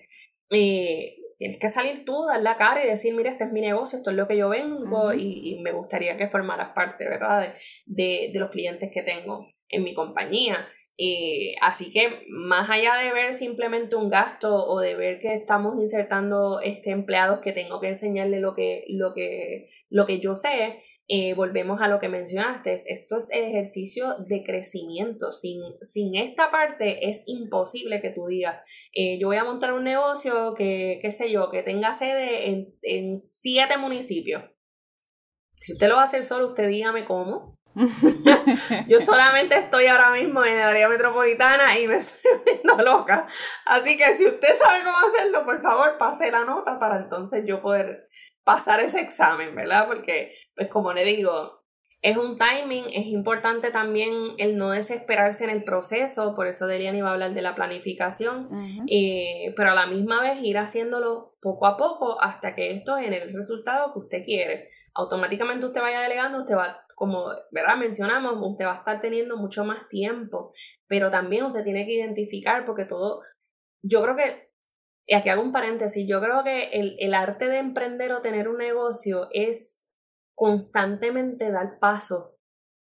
eh, 0.49 1.17
tienes 1.37 1.59
que 1.59 1.69
salir 1.69 2.05
tú, 2.05 2.25
dar 2.25 2.41
la 2.41 2.57
cara 2.57 2.83
y 2.83 2.87
decir, 2.87 3.13
mira, 3.13 3.31
este 3.31 3.45
es 3.45 3.51
mi 3.51 3.61
negocio, 3.61 3.97
esto 3.97 4.11
es 4.11 4.15
lo 4.15 4.27
que 4.27 4.37
yo 4.37 4.49
vengo 4.49 5.13
y, 5.13 5.59
me 5.63 5.71
gustaría 5.71 6.17
que 6.17 6.27
formaras 6.27 6.73
parte, 6.73 7.05
¿verdad?, 7.05 7.53
de, 7.85 8.29
de, 8.31 8.39
los 8.39 8.51
clientes 8.51 8.91
que 8.93 9.01
tengo 9.01 9.47
en 9.69 9.83
mi 9.83 9.93
compañía. 9.93 10.67
Eh, 10.97 11.55
así 11.61 11.91
que 11.91 12.25
más 12.29 12.69
allá 12.69 12.95
de 12.95 13.11
ver 13.11 13.33
simplemente 13.33 13.97
un 13.97 14.09
gasto 14.09 14.55
o 14.55 14.79
de 14.79 14.95
ver 14.95 15.19
que 15.19 15.33
estamos 15.33 15.75
insertando 15.77 16.61
este 16.61 16.91
empleados 16.91 17.41
que 17.41 17.51
tengo 17.51 17.81
que 17.81 17.89
enseñarle 17.89 18.39
lo 18.39 18.55
que, 18.55 18.85
lo 18.87 19.13
que, 19.13 19.67
lo 19.89 20.05
que 20.05 20.21
yo 20.21 20.37
sé, 20.37 20.81
eh, 21.07 21.33
volvemos 21.35 21.81
a 21.81 21.87
lo 21.87 21.99
que 21.99 22.09
mencionaste, 22.09 22.81
esto 22.87 23.17
es 23.17 23.27
ejercicio 23.31 24.15
de 24.27 24.43
crecimiento. 24.43 25.31
Sin, 25.31 25.61
sin 25.81 26.15
esta 26.15 26.49
parte 26.49 27.09
es 27.09 27.23
imposible 27.27 28.01
que 28.01 28.09
tú 28.09 28.27
digas, 28.27 28.59
eh, 28.93 29.19
yo 29.19 29.27
voy 29.27 29.37
a 29.37 29.43
montar 29.43 29.73
un 29.73 29.83
negocio 29.83 30.55
que, 30.55 30.99
qué 31.01 31.11
sé 31.11 31.31
yo, 31.31 31.51
que 31.51 31.63
tenga 31.63 31.93
sede 31.93 32.49
en, 32.49 32.75
en 32.81 33.17
siete 33.17 33.77
municipios. 33.77 34.43
Si 35.57 35.73
usted 35.73 35.89
lo 35.89 35.95
va 35.95 36.03
a 36.03 36.05
hacer 36.05 36.23
solo, 36.23 36.47
usted 36.47 36.67
dígame 36.69 37.05
cómo. 37.05 37.55
yo 38.87 39.01
solamente 39.01 39.55
estoy 39.55 39.87
ahora 39.87 40.11
mismo 40.11 40.45
en 40.45 40.55
el 40.55 40.63
área 40.63 40.87
metropolitana 40.87 41.77
y 41.77 41.87
me 41.87 41.95
estoy 41.97 42.31
viendo 42.45 42.77
loca. 42.77 43.27
Así 43.65 43.97
que 43.97 44.15
si 44.15 44.25
usted 44.25 44.55
sabe 44.57 44.83
cómo 44.83 44.97
hacerlo, 44.97 45.43
por 45.43 45.61
favor, 45.61 45.97
pase 45.97 46.31
la 46.31 46.45
nota 46.45 46.79
para 46.79 46.97
entonces 46.97 47.43
yo 47.45 47.61
poder 47.61 48.09
pasar 48.43 48.79
ese 48.79 49.01
examen, 49.01 49.53
¿verdad? 49.55 49.87
Porque, 49.87 50.33
pues 50.55 50.69
como 50.69 50.93
le 50.93 51.03
digo, 51.03 51.65
es 52.05 52.17
un 52.17 52.37
timing, 52.37 52.85
es 52.93 53.07
importante 53.07 53.71
también 53.71 54.13
el 54.37 54.57
no 54.57 54.69
desesperarse 54.69 55.43
en 55.43 55.49
el 55.49 55.63
proceso, 55.63 56.35
por 56.35 56.45
eso 56.45 56.67
Delian 56.67 56.95
iba 56.95 57.09
a 57.09 57.13
hablar 57.13 57.33
de 57.33 57.41
la 57.41 57.55
planificación, 57.55 58.47
eh, 58.87 59.53
pero 59.57 59.71
a 59.71 59.73
la 59.73 59.87
misma 59.87 60.21
vez 60.21 60.37
ir 60.43 60.59
haciéndolo 60.59 61.33
poco 61.41 61.65
a 61.65 61.77
poco 61.77 62.21
hasta 62.21 62.53
que 62.53 62.71
esto 62.71 62.97
genere 62.97 63.23
el 63.23 63.33
resultado 63.33 63.91
que 63.91 63.99
usted 63.99 64.23
quiere. 64.23 64.69
Automáticamente 64.93 65.65
usted 65.65 65.81
vaya 65.81 66.01
delegando, 66.01 66.41
usted 66.41 66.55
va, 66.55 66.85
como 66.95 67.25
¿verdad? 67.51 67.77
mencionamos, 67.77 68.37
usted 68.39 68.65
va 68.65 68.73
a 68.73 68.77
estar 68.77 69.01
teniendo 69.01 69.35
mucho 69.37 69.65
más 69.65 69.89
tiempo, 69.89 70.53
pero 70.87 71.09
también 71.09 71.45
usted 71.45 71.63
tiene 71.63 71.87
que 71.87 71.93
identificar 71.93 72.65
porque 72.65 72.85
todo, 72.85 73.21
yo 73.81 74.03
creo 74.03 74.15
que 74.15 74.51
y 75.07 75.13
aquí 75.13 75.29
hago 75.29 75.41
un 75.41 75.51
paréntesis, 75.51 76.07
yo 76.07 76.19
creo 76.19 76.43
que 76.43 76.69
el, 76.73 76.95
el 76.99 77.13
arte 77.13 77.47
de 77.47 77.59
emprender 77.59 78.11
o 78.11 78.21
tener 78.21 78.47
un 78.47 78.57
negocio 78.57 79.27
es 79.31 79.84
constantemente 80.35 81.51
dar 81.51 81.79
pasos 81.79 82.31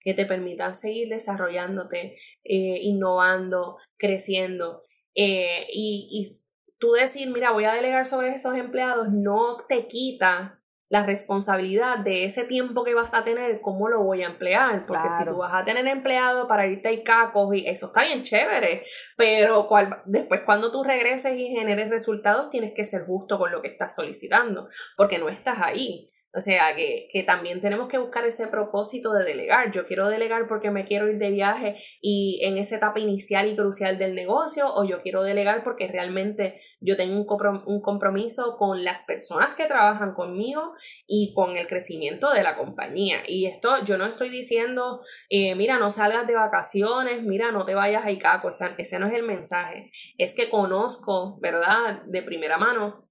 que 0.00 0.14
te 0.14 0.26
permitan 0.26 0.74
seguir 0.74 1.08
desarrollándote, 1.08 2.18
eh, 2.44 2.78
innovando, 2.82 3.78
creciendo. 3.96 4.82
Eh, 5.14 5.66
y, 5.72 6.08
y 6.10 6.32
tú 6.78 6.92
decir, 6.92 7.30
mira, 7.30 7.52
voy 7.52 7.64
a 7.64 7.72
delegar 7.72 8.06
sobre 8.06 8.34
esos 8.34 8.56
empleados, 8.56 9.08
no 9.12 9.64
te 9.68 9.86
quita 9.86 10.60
la 10.90 11.04
responsabilidad 11.04 11.98
de 11.98 12.24
ese 12.24 12.44
tiempo 12.44 12.84
que 12.84 12.94
vas 12.94 13.14
a 13.14 13.24
tener, 13.24 13.60
cómo 13.60 13.88
lo 13.88 14.04
voy 14.04 14.22
a 14.22 14.26
emplear. 14.26 14.86
Porque 14.86 15.08
si 15.18 15.24
tú 15.24 15.36
vas 15.38 15.54
a 15.54 15.64
tener 15.64 15.86
empleado 15.88 16.46
para 16.46 16.66
irte 16.66 16.88
a 16.88 17.02
cacos 17.02 17.54
y 17.56 17.66
eso 17.66 17.86
está 17.86 18.04
bien 18.04 18.22
chévere, 18.22 18.84
pero 19.16 19.66
cual, 19.66 20.02
después 20.04 20.42
cuando 20.44 20.70
tú 20.70 20.84
regreses 20.84 21.36
y 21.36 21.48
generes 21.48 21.88
resultados, 21.88 22.50
tienes 22.50 22.74
que 22.74 22.84
ser 22.84 23.06
justo 23.06 23.38
con 23.38 23.50
lo 23.50 23.62
que 23.62 23.68
estás 23.68 23.94
solicitando, 23.94 24.68
porque 24.96 25.18
no 25.18 25.28
estás 25.28 25.58
ahí. 25.60 26.10
O 26.36 26.40
sea, 26.40 26.74
que, 26.74 27.08
que, 27.12 27.22
también 27.22 27.60
tenemos 27.60 27.88
que 27.88 27.98
buscar 27.98 28.24
ese 28.24 28.48
propósito 28.48 29.12
de 29.12 29.24
delegar. 29.24 29.70
Yo 29.72 29.86
quiero 29.86 30.08
delegar 30.08 30.48
porque 30.48 30.70
me 30.70 30.84
quiero 30.84 31.08
ir 31.08 31.18
de 31.18 31.30
viaje 31.30 31.76
y 32.00 32.40
en 32.42 32.58
esa 32.58 32.76
etapa 32.76 32.98
inicial 32.98 33.46
y 33.46 33.54
crucial 33.54 33.98
del 33.98 34.16
negocio, 34.16 34.66
o 34.74 34.84
yo 34.84 35.00
quiero 35.00 35.22
delegar 35.22 35.62
porque 35.62 35.86
realmente 35.86 36.60
yo 36.80 36.96
tengo 36.96 37.16
un 37.16 37.80
compromiso 37.80 38.56
con 38.58 38.82
las 38.82 39.04
personas 39.04 39.54
que 39.54 39.66
trabajan 39.66 40.14
conmigo 40.14 40.72
y 41.06 41.32
con 41.34 41.56
el 41.56 41.68
crecimiento 41.68 42.32
de 42.32 42.42
la 42.42 42.56
compañía. 42.56 43.18
Y 43.28 43.46
esto 43.46 43.84
yo 43.84 43.96
no 43.96 44.06
estoy 44.06 44.28
diciendo, 44.28 45.02
eh, 45.28 45.54
mira, 45.54 45.78
no 45.78 45.92
salgas 45.92 46.26
de 46.26 46.34
vacaciones, 46.34 47.22
mira, 47.22 47.52
no 47.52 47.64
te 47.64 47.74
vayas 47.74 48.04
a 48.04 48.10
Icaco, 48.10 48.50
ese 48.78 48.98
no 48.98 49.06
es 49.06 49.14
el 49.14 49.22
mensaje. 49.22 49.92
Es 50.18 50.34
que 50.34 50.50
conozco, 50.50 51.38
¿verdad? 51.40 52.02
De 52.06 52.22
primera 52.22 52.58
mano 52.58 53.03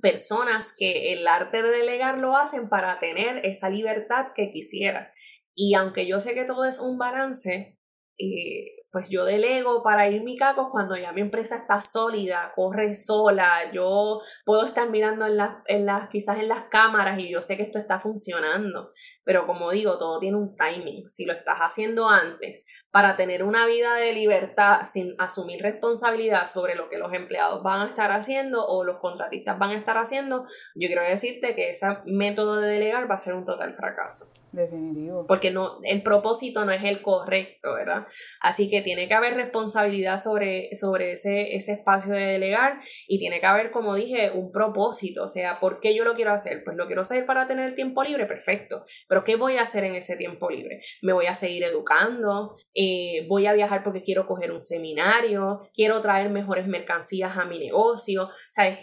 personas 0.00 0.72
que 0.76 1.12
el 1.12 1.26
arte 1.26 1.62
de 1.62 1.70
delegar 1.70 2.18
lo 2.18 2.36
hacen 2.36 2.68
para 2.68 2.98
tener 2.98 3.44
esa 3.44 3.70
libertad 3.70 4.32
que 4.34 4.50
quisiera. 4.50 5.12
Y 5.54 5.74
aunque 5.74 6.06
yo 6.06 6.20
sé 6.20 6.34
que 6.34 6.44
todo 6.44 6.64
es 6.64 6.80
un 6.80 6.98
balance, 6.98 7.78
eh, 8.18 8.83
pues 8.94 9.10
yo 9.10 9.24
delego 9.24 9.82
para 9.82 10.08
ir 10.08 10.22
mi 10.22 10.36
cacos 10.36 10.68
cuando 10.70 10.94
ya 10.94 11.10
mi 11.10 11.20
empresa 11.20 11.56
está 11.56 11.80
sólida, 11.80 12.52
corre 12.54 12.94
sola, 12.94 13.50
yo 13.72 14.20
puedo 14.44 14.64
estar 14.64 14.88
mirando 14.88 15.26
en 15.26 15.36
las, 15.36 15.56
en 15.66 15.84
las, 15.84 16.08
quizás 16.10 16.38
en 16.38 16.46
las 16.46 16.68
cámaras 16.70 17.18
y 17.18 17.28
yo 17.28 17.42
sé 17.42 17.56
que 17.56 17.64
esto 17.64 17.80
está 17.80 17.98
funcionando. 17.98 18.92
Pero 19.24 19.48
como 19.48 19.72
digo, 19.72 19.98
todo 19.98 20.20
tiene 20.20 20.36
un 20.36 20.54
timing. 20.54 21.08
Si 21.08 21.24
lo 21.24 21.32
estás 21.32 21.58
haciendo 21.58 22.08
antes 22.08 22.62
para 22.92 23.16
tener 23.16 23.42
una 23.42 23.66
vida 23.66 23.96
de 23.96 24.12
libertad 24.12 24.82
sin 24.84 25.16
asumir 25.18 25.60
responsabilidad 25.60 26.48
sobre 26.48 26.76
lo 26.76 26.88
que 26.88 26.98
los 26.98 27.12
empleados 27.12 27.64
van 27.64 27.80
a 27.80 27.88
estar 27.88 28.12
haciendo 28.12 28.64
o 28.64 28.84
los 28.84 28.98
contratistas 28.98 29.58
van 29.58 29.70
a 29.70 29.78
estar 29.78 29.98
haciendo, 29.98 30.44
yo 30.76 30.86
quiero 30.86 31.02
decirte 31.02 31.56
que 31.56 31.70
ese 31.70 31.86
método 32.06 32.60
de 32.60 32.70
delegar 32.70 33.10
va 33.10 33.16
a 33.16 33.18
ser 33.18 33.34
un 33.34 33.44
total 33.44 33.74
fracaso. 33.74 34.32
Definitivo. 34.54 35.26
Porque 35.26 35.50
no, 35.50 35.80
el 35.82 36.02
propósito 36.02 36.64
no 36.64 36.72
es 36.72 36.84
el 36.84 37.02
correcto, 37.02 37.74
¿verdad? 37.74 38.06
Así 38.40 38.70
que 38.70 38.82
tiene 38.82 39.08
que 39.08 39.14
haber 39.14 39.34
responsabilidad 39.34 40.22
sobre, 40.22 40.74
sobre 40.76 41.12
ese, 41.12 41.56
ese 41.56 41.72
espacio 41.72 42.12
de 42.12 42.24
delegar 42.24 42.80
y 43.08 43.18
tiene 43.18 43.40
que 43.40 43.46
haber, 43.46 43.70
como 43.70 43.94
dije, 43.94 44.30
un 44.32 44.52
propósito. 44.52 45.24
O 45.24 45.28
sea, 45.28 45.58
¿por 45.58 45.80
qué 45.80 45.94
yo 45.94 46.04
lo 46.04 46.14
quiero 46.14 46.32
hacer? 46.32 46.62
Pues 46.64 46.76
lo 46.76 46.86
quiero 46.86 47.02
hacer 47.02 47.26
para 47.26 47.48
tener 47.48 47.74
tiempo 47.74 48.04
libre, 48.04 48.26
perfecto. 48.26 48.84
Pero 49.08 49.24
¿qué 49.24 49.36
voy 49.36 49.56
a 49.56 49.62
hacer 49.62 49.84
en 49.84 49.96
ese 49.96 50.16
tiempo 50.16 50.48
libre? 50.50 50.80
Me 51.02 51.12
voy 51.12 51.26
a 51.26 51.34
seguir 51.34 51.64
educando, 51.64 52.56
eh, 52.74 53.26
voy 53.28 53.46
a 53.46 53.52
viajar 53.54 53.82
porque 53.82 54.02
quiero 54.02 54.26
coger 54.26 54.52
un 54.52 54.60
seminario, 54.60 55.68
quiero 55.74 56.00
traer 56.00 56.30
mejores 56.30 56.68
mercancías 56.68 57.36
a 57.36 57.44
mi 57.44 57.58
negocio. 57.58 58.24
O 58.24 58.50
sea, 58.50 58.78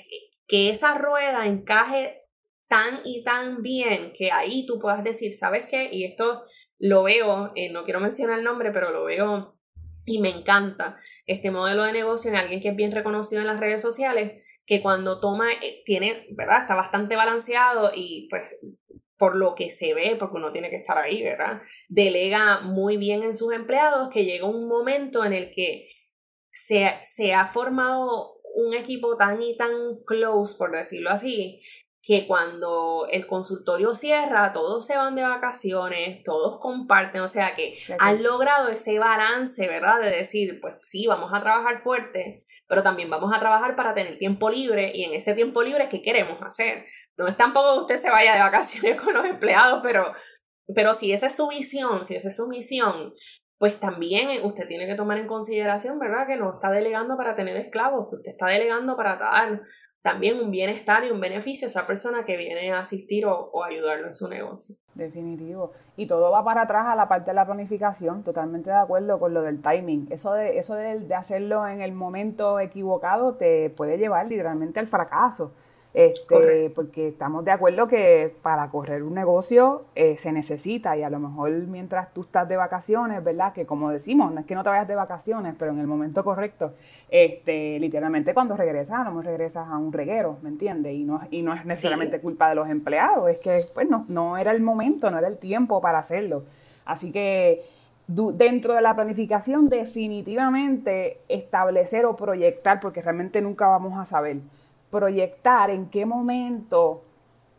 que 0.48 0.70
esa 0.70 0.98
rueda 0.98 1.48
encaje 1.48 2.21
tan 2.72 3.02
y 3.04 3.22
tan 3.26 3.62
bien 3.62 4.14
que 4.18 4.32
ahí 4.32 4.66
tú 4.66 4.80
puedas 4.80 5.04
decir, 5.04 5.34
¿sabes 5.34 5.66
qué? 5.70 5.90
Y 5.92 6.06
esto 6.06 6.46
lo 6.80 7.04
veo, 7.04 7.52
eh, 7.54 7.70
no 7.70 7.84
quiero 7.84 8.00
mencionar 8.00 8.40
el 8.40 8.46
nombre, 8.46 8.72
pero 8.72 8.92
lo 8.92 9.04
veo 9.04 9.60
y 10.06 10.22
me 10.22 10.30
encanta 10.30 10.98
este 11.26 11.52
modelo 11.52 11.84
de 11.84 11.92
negocio 11.92 12.32
en 12.32 12.38
alguien 12.38 12.62
que 12.62 12.70
es 12.70 12.76
bien 12.78 12.94
reconocido 12.94 13.42
en 13.42 13.48
las 13.48 13.60
redes 13.60 13.82
sociales, 13.82 14.42
que 14.66 14.82
cuando 14.82 15.20
toma, 15.20 15.52
eh, 15.52 15.84
tiene, 15.84 16.28
¿verdad? 16.32 16.62
Está 16.62 16.76
bastante 16.76 17.18
balanceado 17.18 17.92
y 17.94 18.30
pues 18.30 18.44
por 19.18 19.36
lo 19.36 19.54
que 19.54 19.70
se 19.70 19.94
ve, 19.94 20.16
porque 20.18 20.38
uno 20.38 20.54
tiene 20.54 20.70
que 20.70 20.78
estar 20.78 20.98
ahí, 20.98 21.22
¿verdad? 21.24 21.62
Delega 21.90 22.62
muy 22.62 22.96
bien 22.96 23.22
en 23.22 23.36
sus 23.36 23.54
empleados, 23.54 24.10
que 24.14 24.24
llega 24.24 24.46
un 24.46 24.70
momento 24.70 25.26
en 25.26 25.34
el 25.34 25.52
que 25.52 25.90
se, 26.52 26.90
se 27.04 27.34
ha 27.34 27.48
formado 27.48 28.42
un 28.56 28.74
equipo 28.74 29.18
tan 29.18 29.42
y 29.42 29.56
tan 29.58 29.72
close, 30.06 30.56
por 30.58 30.72
decirlo 30.72 31.10
así, 31.10 31.62
que 32.04 32.26
cuando 32.28 33.06
el 33.12 33.28
consultorio 33.28 33.94
cierra, 33.94 34.54
todos 34.54 34.86
se 34.86 34.98
van 34.98 35.16
de 35.16 35.22
vacaciones, 35.22 36.24
todos 36.24 36.60
comparten, 36.60 37.22
o 37.22 37.28
sea 37.28 37.54
que 37.56 37.78
han 38.00 38.24
logrado 38.24 38.70
ese 38.70 38.98
balance, 38.98 39.68
¿verdad? 39.68 40.02
De 40.02 40.10
decir, 40.10 40.60
pues 40.62 40.76
sí, 40.82 41.06
vamos 41.06 41.32
a 41.32 41.42
trabajar 41.42 41.78
fuerte, 41.78 42.44
pero 42.68 42.82
también 42.82 43.10
vamos 43.10 43.32
a 43.36 43.40
trabajar 43.40 43.76
para 43.76 43.94
tener 43.94 44.18
tiempo 44.18 44.50
libre 44.50 44.92
y 44.96 45.04
en 45.04 45.14
ese 45.14 45.36
tiempo 45.36 45.62
libre, 45.62 45.90
¿qué 45.90 46.02
queremos 46.02 46.42
hacer? 46.42 46.86
No 47.18 47.28
es 47.28 47.38
tampoco 47.38 47.74
que 47.74 47.82
usted 47.82 47.98
se 47.98 48.10
vaya 48.10 48.34
de 48.34 48.40
vacaciones 48.40 49.00
con 49.04 49.14
los 49.14 49.26
empleados, 49.26 49.82
pero, 49.84 50.12
pero 50.74 50.96
si 50.96 51.14
esa 51.14 51.28
es 51.28 51.36
su 51.36 51.48
visión, 51.50 52.04
si 52.04 52.16
esa 52.16 52.30
es 52.30 52.36
su 52.36 52.48
misión, 52.48 53.14
pues 53.60 53.80
también 53.80 54.44
usted 54.44 54.68
tiene 54.68 54.88
que 54.88 54.96
tomar 54.96 55.20
en 55.20 55.28
consideración, 55.28 56.00
¿verdad? 56.00 56.26
Que 56.28 56.38
no 56.38 56.56
está 56.56 56.72
delegando 56.72 57.16
para 57.16 57.36
tener 57.36 57.56
esclavos, 57.58 58.10
que 58.10 58.16
usted 58.16 58.32
está 58.32 58.48
delegando 58.48 58.98
para 58.98 59.18
dar 59.18 59.62
también 60.02 60.40
un 60.40 60.50
bienestar 60.50 61.04
y 61.06 61.12
un 61.12 61.20
beneficio 61.20 61.68
a 61.68 61.70
esa 61.70 61.86
persona 61.86 62.26
que 62.26 62.36
viene 62.36 62.72
a 62.72 62.80
asistir 62.80 63.26
o, 63.26 63.64
ayudarlo 63.64 64.08
en 64.08 64.16
su 64.16 64.28
negocio. 64.28 64.76
Definitivo. 64.96 65.72
Y 65.96 66.08
todo 66.08 66.32
va 66.32 66.44
para 66.44 66.64
atrás 66.64 66.88
a 66.88 66.96
la 66.96 67.08
parte 67.08 67.32
de 67.32 67.36
la 67.36 67.46
planificación, 67.46 68.24
totalmente 68.24 68.72
de 68.72 68.78
acuerdo 68.78 69.20
con 69.20 69.34
lo 69.34 69.42
del 69.44 69.62
timing. 69.62 70.08
Eso 70.10 70.34
de, 70.34 70.58
eso 70.58 70.74
de, 70.74 71.00
de 71.00 71.16
hacerlo 71.16 71.68
en 71.68 71.82
el 71.82 71.94
momento 71.94 72.60
equivocado 72.60 73.36
te 73.36 73.70
puede 73.70 73.98
llevar 73.98 74.26
literalmente 74.28 74.80
al 74.80 74.88
fracaso. 74.88 75.52
Este, 75.94 76.72
porque 76.74 77.10
estamos 77.10 77.44
de 77.44 77.52
acuerdo 77.52 77.86
que 77.86 78.34
para 78.42 78.70
correr 78.70 79.04
un 79.04 79.14
negocio 79.14 79.84
eh, 79.94 80.18
se 80.18 80.32
necesita 80.32 80.96
y 80.96 81.04
a 81.04 81.10
lo 81.10 81.20
mejor 81.20 81.52
mientras 81.52 82.14
tú 82.14 82.22
estás 82.22 82.48
de 82.48 82.56
vacaciones, 82.56 83.22
¿verdad? 83.22 83.52
Que 83.52 83.66
como 83.66 83.92
decimos, 83.92 84.32
no 84.32 84.40
es 84.40 84.46
que 84.46 84.56
no 84.56 84.64
te 84.64 84.70
vayas 84.70 84.88
de 84.88 84.96
vacaciones, 84.96 85.54
pero 85.60 85.72
en 85.72 85.80
el 85.80 85.88
momento 85.88 86.24
correcto, 86.24 86.74
este, 87.10 87.78
literalmente 87.80 88.34
cuando 88.34 88.56
regresas, 88.56 89.12
no 89.12 89.22
regresas 89.22 89.68
a 89.68 89.78
un 89.78 89.92
reguero, 89.92 90.38
¿me 90.42 90.50
entiendes? 90.50 90.94
Y 90.94 91.04
no, 91.04 91.20
y 91.30 91.42
no 91.42 91.54
es 91.54 91.66
necesariamente 91.66 92.22
culpa 92.22 92.48
de 92.48 92.56
los 92.56 92.70
empleados, 92.70 93.30
es 93.30 93.40
que 93.40 93.60
pues 93.74 93.90
no, 93.90 94.06
no 94.08 94.38
era 94.38 94.52
el 94.52 94.62
momento, 94.62 95.12
no 95.12 95.18
era 95.18 95.28
el 95.28 95.38
tiempo 95.40 95.82
para 95.82 96.00
hacerlo. 96.00 96.44
Así 96.86 97.12
que 97.12 97.64
dentro 98.08 98.76
de 98.76 98.82
la 98.82 98.96
planificación 98.96 99.68
definitivamente 99.68 101.20
establecer 101.28 102.06
o 102.06 102.16
proyectar, 102.16 102.80
porque 102.80 103.02
realmente 103.02 103.42
nunca 103.42 103.68
vamos 103.68 104.00
a 104.00 104.06
saber 104.06 104.38
proyectar 104.92 105.72
en 105.72 105.90
qué 105.90 106.06
momento 106.06 107.04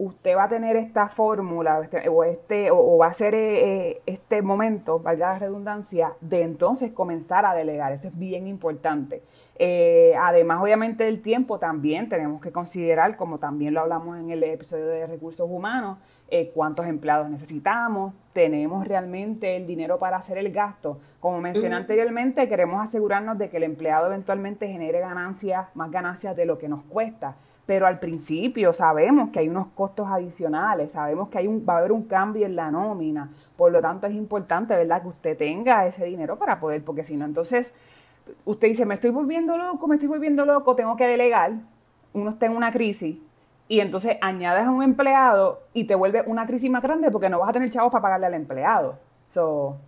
usted 0.05 0.37
va 0.37 0.45
a 0.45 0.49
tener 0.49 0.77
esta 0.77 1.09
fórmula 1.09 1.79
o 1.79 1.83
este, 1.83 2.03
este 2.33 2.71
o, 2.71 2.99
va 2.99 3.07
a 3.07 3.15
ser 3.15 3.35
eh, 3.35 3.91
eh, 3.91 4.03
este 4.07 4.43
momento, 4.43 4.99
valga 4.99 5.33
la 5.33 5.39
redundancia, 5.39 6.15
de 6.21 6.43
entonces 6.43 6.93
comenzar 6.93 7.47
a 7.47 7.55
delegar. 7.55 7.93
Eso 7.93 8.09
es 8.09 8.19
bien 8.19 8.49
importante. 8.49 9.23
Eh, 9.57 10.13
además, 10.21 10.61
obviamente, 10.61 11.05
del 11.05 11.23
tiempo 11.23 11.59
también 11.59 12.09
tenemos 12.09 12.41
que 12.41 12.51
considerar, 12.51 13.17
como 13.17 13.39
también 13.39 13.75
lo 13.75 13.81
hablamos 13.81 14.19
en 14.19 14.31
el 14.31 14.43
episodio 14.43 14.87
de 14.87 15.07
recursos 15.07 15.49
humanos, 15.49 15.99
cuántos 16.55 16.87
empleados 16.87 17.29
necesitamos, 17.29 18.15
tenemos 18.33 18.89
realmente 18.89 19.55
el 19.55 19.67
dinero 19.67 19.99
para 19.99 20.17
hacer 20.17 20.39
el 20.39 20.51
gasto. 20.51 20.99
Como 21.21 21.43
mencioné 21.43 21.77
anteriormente, 21.77 22.49
queremos 22.49 22.81
asegurarnos 22.81 23.37
de 23.37 23.51
que 23.51 23.59
el 23.59 23.65
empleado 23.65 24.07
eventualmente 24.07 24.67
genere 24.67 25.01
ganancias, 25.01 25.67
más 25.75 25.91
ganancias 25.91 26.35
de 26.35 26.47
lo 26.47 26.57
que 26.57 26.69
nos 26.69 26.85
cuesta 26.85 27.37
pero 27.67 27.87
al 27.87 27.99
principio 27.99 28.73
sabemos 28.73 29.31
que 29.31 29.39
hay 29.39 29.49
unos 29.49 29.69
costos 29.69 30.09
adicionales, 30.11 30.93
sabemos 30.93 31.29
que 31.29 31.39
hay 31.39 31.47
un, 31.47 31.65
va 31.69 31.75
a 31.75 31.79
haber 31.79 31.93
un 31.93 32.05
cambio 32.05 32.47
en 32.47 32.57
la 32.57 32.71
nómina, 32.71 33.31
por 33.57 33.71
lo 33.71 33.81
tanto 33.81 34.07
es 34.07 34.15
importante, 34.15 34.75
¿verdad?, 34.75 35.03
que 35.03 35.09
usted 35.09 35.37
tenga 35.37 35.87
ese 35.87 36.05
dinero 36.05 36.39
para 36.39 36.59
poder, 36.59 36.85
porque 36.85 37.05
si 37.05 37.17
no, 37.17 37.25
entonces 37.25 37.73
usted 38.45 38.69
dice, 38.69 38.85
me 38.85 38.95
estoy 38.95 39.11
volviendo 39.11 39.57
loco, 39.57 39.87
me 39.87 39.97
estoy 39.97 40.09
volviendo 40.09 40.45
loco, 40.45 40.75
tengo 40.75 40.97
que 40.97 41.07
delegar, 41.07 41.53
uno 42.13 42.31
está 42.31 42.47
en 42.47 42.57
una 42.57 42.73
crisis, 42.73 43.17
y 43.69 43.81
entonces 43.81 44.19
añades 44.21 44.67
a 44.67 44.71
un 44.71 44.83
empleado 44.83 45.61
y 45.73 45.85
te 45.85 45.95
vuelve 45.95 46.23
una 46.27 46.47
crisis 46.47 46.71
más 46.71 46.83
grande 46.83 47.11
porque 47.11 47.31
no 47.31 47.39
vas 47.39 47.49
a 47.49 47.53
tener 47.53 47.71
chavos 47.71 47.91
para 47.91 48.03
pagarle 48.03 48.27
al 48.27 48.35
empleado. 48.35 48.99
So, 49.31 49.79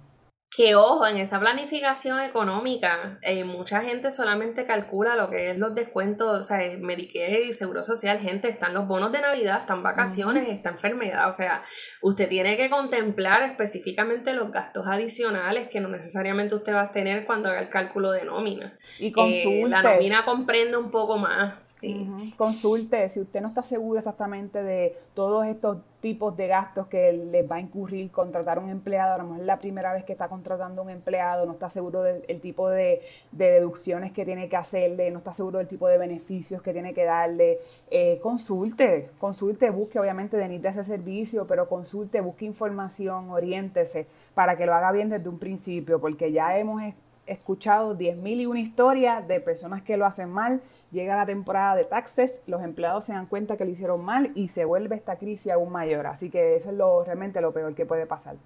que 0.54 0.76
ojo, 0.76 1.04
en 1.04 1.16
esa 1.16 1.40
planificación 1.40 2.20
económica, 2.20 3.18
eh, 3.22 3.42
mucha 3.42 3.82
gente 3.82 4.12
solamente 4.12 4.64
calcula 4.64 5.16
lo 5.16 5.28
que 5.28 5.50
es 5.50 5.58
los 5.58 5.74
descuentos, 5.74 6.38
o 6.38 6.42
sea, 6.44 6.58
Medicare 6.78 7.46
y 7.46 7.54
Seguro 7.54 7.82
Social, 7.82 8.20
gente, 8.20 8.48
están 8.48 8.72
los 8.72 8.86
bonos 8.86 9.10
de 9.10 9.20
Navidad, 9.20 9.62
están 9.62 9.82
vacaciones, 9.82 10.48
está 10.48 10.70
enfermedad, 10.70 11.28
o 11.28 11.32
sea, 11.32 11.64
usted 12.02 12.28
tiene 12.28 12.56
que 12.56 12.70
contemplar 12.70 13.42
específicamente 13.42 14.32
los 14.34 14.52
gastos 14.52 14.86
adicionales 14.86 15.68
que 15.68 15.80
no 15.80 15.88
necesariamente 15.88 16.54
usted 16.54 16.72
va 16.72 16.82
a 16.82 16.92
tener 16.92 17.26
cuando 17.26 17.48
haga 17.48 17.60
el 17.60 17.68
cálculo 17.68 18.12
de 18.12 18.24
nómina. 18.24 18.78
Y 19.00 19.10
consulte. 19.10 19.64
Eh, 19.64 19.68
la 19.68 19.82
nómina 19.82 20.24
comprende 20.24 20.76
un 20.76 20.92
poco 20.92 21.18
más, 21.18 21.54
sí. 21.66 22.08
Consulte, 22.36 23.10
si 23.10 23.18
usted 23.18 23.40
no 23.40 23.48
está 23.48 23.64
seguro 23.64 23.98
exactamente 23.98 24.62
de 24.62 24.96
todos 25.14 25.46
estos 25.46 25.78
tipos 26.04 26.36
de 26.36 26.48
gastos 26.48 26.86
que 26.88 27.14
les 27.14 27.50
va 27.50 27.56
a 27.56 27.60
incurrir 27.60 28.10
contratar 28.10 28.58
un 28.58 28.68
empleado, 28.68 29.14
a 29.14 29.16
lo 29.16 29.24
mejor 29.24 29.40
es 29.40 29.46
la 29.46 29.58
primera 29.58 29.90
vez 29.90 30.04
que 30.04 30.12
está 30.12 30.28
contratando 30.28 30.82
un 30.82 30.90
empleado, 30.90 31.46
no 31.46 31.52
está 31.52 31.70
seguro 31.70 32.02
del 32.02 32.42
tipo 32.42 32.68
de, 32.68 33.00
deducciones 33.32 34.12
que 34.12 34.26
tiene 34.26 34.50
que 34.50 34.56
hacerle, 34.58 35.10
no 35.10 35.20
está 35.20 35.32
seguro 35.32 35.60
del 35.60 35.66
tipo 35.66 35.88
de 35.88 35.96
beneficios 35.96 36.60
que 36.60 36.74
tiene 36.74 36.92
que 36.92 37.04
darle, 37.04 37.58
eh, 37.90 38.18
consulte, 38.22 39.08
consulte, 39.18 39.70
busque 39.70 39.98
obviamente 39.98 40.36
de 40.36 40.68
ese 40.68 40.84
servicio, 40.84 41.46
pero 41.46 41.70
consulte, 41.70 42.20
busque 42.20 42.44
información, 42.44 43.30
oriéntese 43.30 44.06
para 44.34 44.58
que 44.58 44.66
lo 44.66 44.74
haga 44.74 44.92
bien 44.92 45.08
desde 45.08 45.30
un 45.30 45.38
principio, 45.38 46.02
porque 46.02 46.32
ya 46.32 46.58
hemos 46.58 46.82
escuchado 47.26 47.96
10.000 47.96 48.40
y 48.40 48.46
una 48.46 48.60
historias 48.60 49.26
de 49.26 49.40
personas 49.40 49.82
que 49.82 49.96
lo 49.96 50.06
hacen 50.06 50.30
mal, 50.30 50.60
llega 50.90 51.16
la 51.16 51.26
temporada 51.26 51.76
de 51.76 51.84
taxes, 51.84 52.40
los 52.46 52.62
empleados 52.62 53.04
se 53.04 53.12
dan 53.12 53.26
cuenta 53.26 53.56
que 53.56 53.64
lo 53.64 53.70
hicieron 53.70 54.04
mal 54.04 54.32
y 54.34 54.48
se 54.48 54.64
vuelve 54.64 54.96
esta 54.96 55.16
crisis 55.16 55.52
aún 55.52 55.70
mayor. 55.72 56.06
Así 56.06 56.30
que 56.30 56.56
eso 56.56 56.70
es 56.70 56.76
lo, 56.76 57.04
realmente 57.04 57.40
lo 57.40 57.52
peor 57.52 57.74
que 57.74 57.86
puede 57.86 58.06
pasar. 58.06 58.36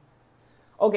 Ok, 0.77 0.95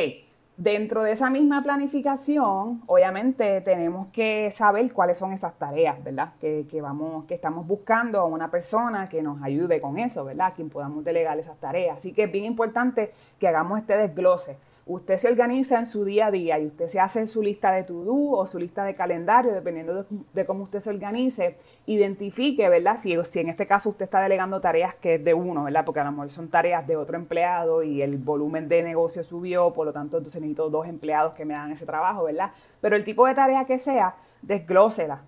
Dentro 0.57 1.01
de 1.01 1.13
esa 1.13 1.31
misma 1.31 1.63
planificación, 1.63 2.83
obviamente 2.85 3.61
tenemos 3.61 4.09
que 4.09 4.51
saber 4.51 4.93
cuáles 4.93 5.17
son 5.17 5.31
esas 5.31 5.57
tareas, 5.57 6.03
¿verdad? 6.03 6.33
Que, 6.39 6.67
vamos, 6.81 7.25
que 7.25 7.33
estamos 7.33 7.65
buscando 7.65 8.19
a 8.19 8.25
una 8.25 8.51
persona 8.51 9.09
que 9.09 9.23
nos 9.23 9.41
ayude 9.41 9.81
con 9.81 9.97
eso, 9.97 10.23
¿verdad? 10.23 10.53
quien 10.55 10.69
podamos 10.69 11.03
delegar 11.03 11.39
esas 11.39 11.57
tareas. 11.57 11.97
Así 11.97 12.13
que 12.13 12.25
es 12.25 12.31
bien 12.31 12.45
importante 12.45 13.11
que 13.39 13.47
hagamos 13.47 13.79
este 13.79 13.97
desglose 13.97 14.57
usted 14.93 15.17
se 15.17 15.27
organiza 15.27 15.79
en 15.79 15.85
su 15.85 16.03
día 16.03 16.27
a 16.27 16.31
día 16.31 16.59
y 16.59 16.67
usted 16.67 16.87
se 16.87 16.99
hace 16.99 17.25
su 17.27 17.41
lista 17.41 17.71
de 17.71 17.83
to-do 17.83 18.31
o 18.31 18.47
su 18.47 18.59
lista 18.59 18.83
de 18.83 18.93
calendario, 18.93 19.53
dependiendo 19.53 20.05
de, 20.33 20.45
cómo 20.45 20.63
usted 20.63 20.79
se 20.79 20.89
organice, 20.89 21.57
identifique, 21.85 22.67
¿verdad? 22.67 22.97
Si, 22.99 23.15
si 23.25 23.39
en 23.39 23.49
este 23.49 23.65
caso 23.65 23.89
usted 23.89 24.05
está 24.05 24.21
delegando 24.21 24.59
tareas 24.59 24.95
que 24.95 25.15
es 25.15 25.23
de 25.23 25.33
uno, 25.33 25.63
¿verdad? 25.63 25.85
Porque 25.85 26.01
a 26.01 26.03
lo 26.03 26.11
mejor 26.11 26.31
son 26.31 26.49
tareas 26.49 26.85
de 26.85 26.97
otro 26.97 27.15
empleado 27.15 27.83
y 27.83 28.01
el 28.01 28.17
volumen 28.17 28.67
de 28.67 28.83
negocio 28.83 29.23
subió, 29.23 29.71
por 29.73 29.85
lo 29.85 29.93
tanto, 29.93 30.17
entonces 30.17 30.41
necesito 30.41 30.69
dos 30.69 30.87
empleados 30.87 31.33
que 31.33 31.45
me 31.45 31.55
hagan 31.55 31.71
ese 31.71 31.85
trabajo, 31.85 32.23
¿verdad? 32.23 32.51
Pero 32.81 32.95
el 32.95 33.03
tipo 33.03 33.25
de 33.25 33.33
tarea 33.33 33.65
que 33.65 33.79
sea, 33.79 34.15
desglósela 34.41 35.21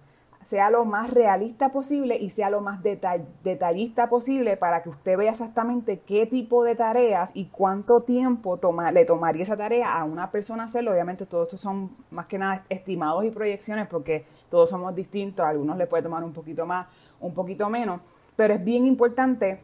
sea 0.46 0.70
lo 0.70 0.86
más 0.86 1.10
realista 1.10 1.70
posible 1.70 2.18
y 2.18 2.30
sea 2.30 2.50
lo 2.50 2.62
más 2.62 2.82
detallista 2.84 4.10
posible 4.10 4.58
para 4.58 4.84
que 4.84 4.90
usted 4.90 5.18
vea 5.18 5.32
exactamente 5.32 6.00
qué 6.00 6.26
tipo 6.26 6.64
de 6.64 6.76
tareas 6.76 7.32
y 7.34 7.46
cuánto 7.46 8.02
tiempo 8.02 8.58
toma, 8.58 8.92
le 8.92 9.06
tomaría 9.06 9.44
esa 9.44 9.58
tarea 9.58 9.94
a 9.94 10.04
una 10.04 10.32
persona 10.32 10.64
hacerlo. 10.66 10.92
Obviamente 10.92 11.26
todos 11.26 11.48
estos 11.48 11.62
son 11.62 11.96
más 12.12 12.28
que 12.28 12.38
nada 12.38 12.64
estimados 12.70 13.24
y 13.26 13.32
proyecciones 13.32 13.88
porque 13.88 14.26
todos 14.50 14.70
somos 14.70 14.94
distintos, 14.96 15.46
a 15.46 15.50
algunos 15.50 15.78
le 15.78 15.88
puede 15.88 16.04
tomar 16.04 16.24
un 16.24 16.34
poquito 16.34 16.66
más, 16.66 16.88
un 17.20 17.34
poquito 17.34 17.70
menos, 17.70 18.02
pero 18.36 18.54
es 18.54 18.64
bien 18.64 18.86
importante 18.86 19.62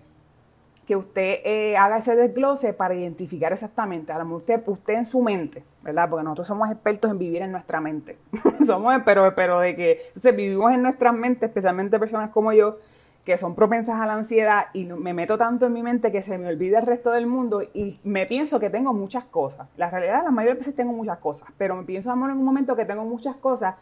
que 0.90 0.96
usted 0.96 1.42
eh, 1.46 1.78
haga 1.78 2.00
ese 2.00 2.16
desglose 2.16 2.74
para 2.74 2.96
identificar 2.96 3.54
exactamente, 3.54 4.12
a 4.12 4.18
lo 4.18 4.26
mejor 4.26 4.38
usted, 4.40 4.64
usted 4.66 4.94
en 4.96 5.06
su 5.06 5.22
mente, 5.22 5.64
¿verdad? 5.84 6.10
Porque 6.10 6.24
nosotros 6.24 6.48
somos 6.48 6.72
expertos 6.72 7.12
en 7.12 7.20
vivir 7.20 7.44
en 7.44 7.52
nuestra 7.52 7.80
mente. 7.80 8.18
somos, 8.66 9.00
pero, 9.06 9.36
pero 9.36 9.60
de 9.60 9.76
que 9.76 10.02
vivimos 10.36 10.74
en 10.74 10.82
nuestras 10.82 11.14
mentes, 11.14 11.48
especialmente 11.48 12.00
personas 12.00 12.32
como 12.32 12.54
yo, 12.54 12.80
que 13.24 13.38
son 13.38 13.54
propensas 13.54 14.02
a 14.02 14.08
la 14.08 14.14
ansiedad 14.14 14.70
y 14.74 14.86
me 14.86 15.14
meto 15.14 15.38
tanto 15.38 15.68
en 15.68 15.74
mi 15.74 15.84
mente 15.84 16.12
que 16.12 16.24
se 16.24 16.40
me 16.40 16.48
olvida 16.48 16.80
el 16.80 16.88
resto 16.88 17.12
del 17.12 17.28
mundo 17.28 17.62
y 17.62 18.00
me 18.04 18.26
pienso 18.26 18.60
que 18.60 18.72
tengo 18.72 18.92
muchas 18.92 19.26
cosas. 19.26 19.68
La 19.78 19.92
realidad, 19.92 20.24
la 20.24 20.32
mayoría 20.32 20.56
de 20.56 20.58
veces 20.62 20.76
tengo 20.76 20.92
muchas 20.92 21.20
cosas, 21.20 21.50
pero 21.60 21.76
me 21.76 21.84
pienso, 21.84 22.10
amor, 22.10 22.32
en 22.32 22.38
un 22.38 22.46
momento 22.46 22.76
que 22.76 22.86
tengo 22.86 23.06
muchas 23.06 23.36
cosas 23.36 23.76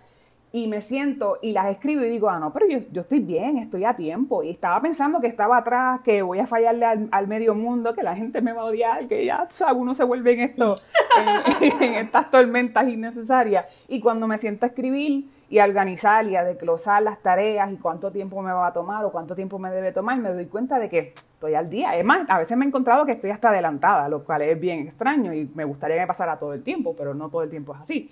y 0.54 0.68
me 0.68 0.80
siento 0.80 1.38
y 1.42 1.52
las 1.52 1.70
escribo 1.70 2.04
y 2.04 2.10
digo, 2.10 2.30
ah, 2.30 2.40
no, 2.40 2.54
pero 2.54 2.68
yo, 2.68 2.80
yo, 2.92 3.02
estoy 3.02 3.20
bien, 3.20 3.58
estoy 3.58 3.84
a 3.84 3.96
tiempo. 3.96 4.44
Y 4.44 4.50
estaba 4.50 4.82
pensando 4.82 5.20
que 5.20 5.28
estaba 5.28 5.58
atrás, 5.58 6.00
que 6.04 6.22
voy 6.22 6.40
a 6.40 6.48
fallarle 6.48 6.86
al, 6.86 7.28
medio 7.28 7.54
mundo, 7.54 7.94
que 7.94 8.02
la 8.02 8.16
gente 8.16 8.42
me 8.42 8.54
va 8.54 8.62
a 8.62 8.66
odiar, 8.66 9.08
que 9.08 9.26
ya, 9.26 9.48
¿sabes? 9.52 9.76
Uno 9.78 9.94
se 9.94 10.06
vuelve 10.06 10.34
en 10.34 10.40
esto, 10.40 10.76
en, 11.62 11.96
estas 11.96 12.32
tormentas 12.32 12.88
innecesarias. 12.88 13.66
Y 13.90 14.00
cuando 14.00 14.28
me 14.28 14.38
siento 14.38 14.66
a 14.66 14.70
escribir 14.70 15.30
y 15.50 15.60
a 15.60 15.66
organizar 15.66 16.26
y 16.26 16.38
a 16.38 16.44
desglosar 16.44 17.04
las 17.04 17.22
tareas 17.22 17.72
y 17.72 17.78
cuánto 17.78 18.12
tiempo 18.12 18.42
me 18.42 18.52
va 18.52 18.68
a 18.68 18.74
tomar 18.74 19.04
o 19.04 19.12
cuánto 19.12 19.36
tiempo 19.36 19.60
me 19.60 19.70
debe 19.70 19.92
tomar, 19.92 20.18
me 20.18 20.32
doy 20.32 20.46
cuenta 20.46 20.80
de 20.80 20.88
que 20.88 21.14
estoy 21.14 21.56
al 21.56 21.70
día. 21.70 21.96
Es 21.98 22.06
más, 22.06 22.26
a 22.30 22.38
veces 22.38 22.58
me 22.58 22.64
he 22.64 22.68
encontrado 22.70 23.06
que 23.06 23.12
estoy 23.12 23.32
hasta 23.32 23.50
adelantada, 23.50 24.08
lo 24.08 24.24
cual 24.24 24.44
es 24.44 24.60
bien 24.60 24.80
extraño 24.80 25.34
y 25.34 25.52
me 25.56 25.66
gustaría 25.66 26.00
que 26.00 26.08
pasara 26.08 26.40
todo 26.40 26.54
el 26.54 26.64
tiempo, 26.64 26.96
pero 26.98 27.14
no 27.14 27.30
todo 27.30 27.44
el 27.44 27.50
tiempo 27.50 27.76
es 27.76 27.82
así. 27.82 28.12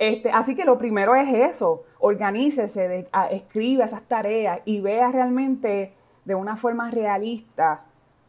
Este, 0.00 0.30
así 0.30 0.54
que 0.54 0.64
lo 0.64 0.78
primero 0.78 1.14
es 1.14 1.28
eso, 1.28 1.84
organícese, 1.98 3.06
escriba 3.32 3.84
esas 3.84 4.00
tareas 4.00 4.60
y 4.64 4.80
vea 4.80 5.12
realmente 5.12 5.92
de 6.24 6.34
una 6.34 6.56
forma 6.56 6.90
realista 6.90 7.82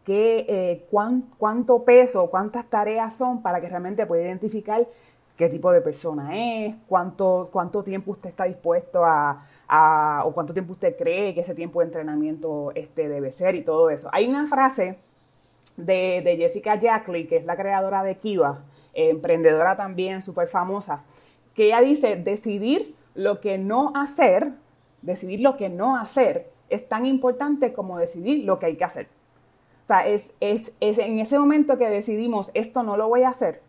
que, 0.03 0.45
eh, 0.49 0.86
cuánto 0.89 1.86
peso, 1.86 2.29
cuántas 2.29 2.65
tareas 2.65 3.15
son 3.15 3.41
para 3.41 3.62
que 3.62 3.69
realmente 3.69 4.05
pueda 4.05 4.23
identificar 4.23 4.86
qué 5.38 5.47
tipo 5.47 5.71
de 5.71 5.79
persona 5.79 6.31
es, 6.36 6.75
cuánto, 6.89 7.47
cuánto 7.53 7.86
tiempo 7.86 8.12
usted 8.12 8.31
está 8.31 8.43
dispuesto 8.43 9.05
a, 9.05 10.23
o 10.25 10.34
cuánto 10.34 10.51
tiempo 10.51 10.73
usted 10.73 10.97
cree 10.97 11.34
que 11.34 11.39
ese 11.39 11.55
tiempo 11.55 11.79
de 11.79 11.86
entrenamiento 11.86 12.73
este, 12.75 13.07
debe 13.07 13.31
ser 13.31 13.55
y 13.55 13.63
todo 13.63 13.89
eso. 13.89 14.10
Hay 14.12 14.27
una 14.27 14.45
frase 14.45 14.97
de, 15.77 16.36
Jessica 16.38 16.77
Jackley, 16.77 17.27
que 17.27 17.38
es 17.38 17.45
la 17.45 17.55
creadora 17.55 18.03
de 18.03 18.17
Kiva, 18.17 18.60
emprendedora 18.93 19.77
también 19.77 20.21
súper 20.21 20.49
famosa, 20.49 21.03
que 21.53 21.65
ella 21.65 21.81
dice, 21.81 22.15
decidir 22.15 22.95
lo 23.15 23.41
que 23.41 23.57
no 23.57 23.93
hacer, 23.95 24.53
decidir 25.01 25.41
lo 25.41 25.57
que 25.57 25.69
no 25.69 25.97
hacer, 25.97 26.51
es 26.69 26.87
tan 26.87 27.05
importante 27.05 27.73
como 27.73 27.97
decidir 27.97 28.45
lo 28.45 28.59
que 28.59 28.67
hay 28.67 28.77
que 28.77 28.83
hacer. 28.83 29.07
O 29.83 29.87
sea, 29.87 30.07
es, 30.07 30.31
es, 30.39 30.73
es 30.79 30.97
en 30.99 31.19
ese 31.19 31.37
momento 31.37 31.77
que 31.77 31.89
decidimos, 31.89 32.51
esto 32.53 32.83
no 32.83 32.95
lo 32.97 33.09
voy 33.09 33.23
a 33.23 33.29
hacer, 33.29 33.61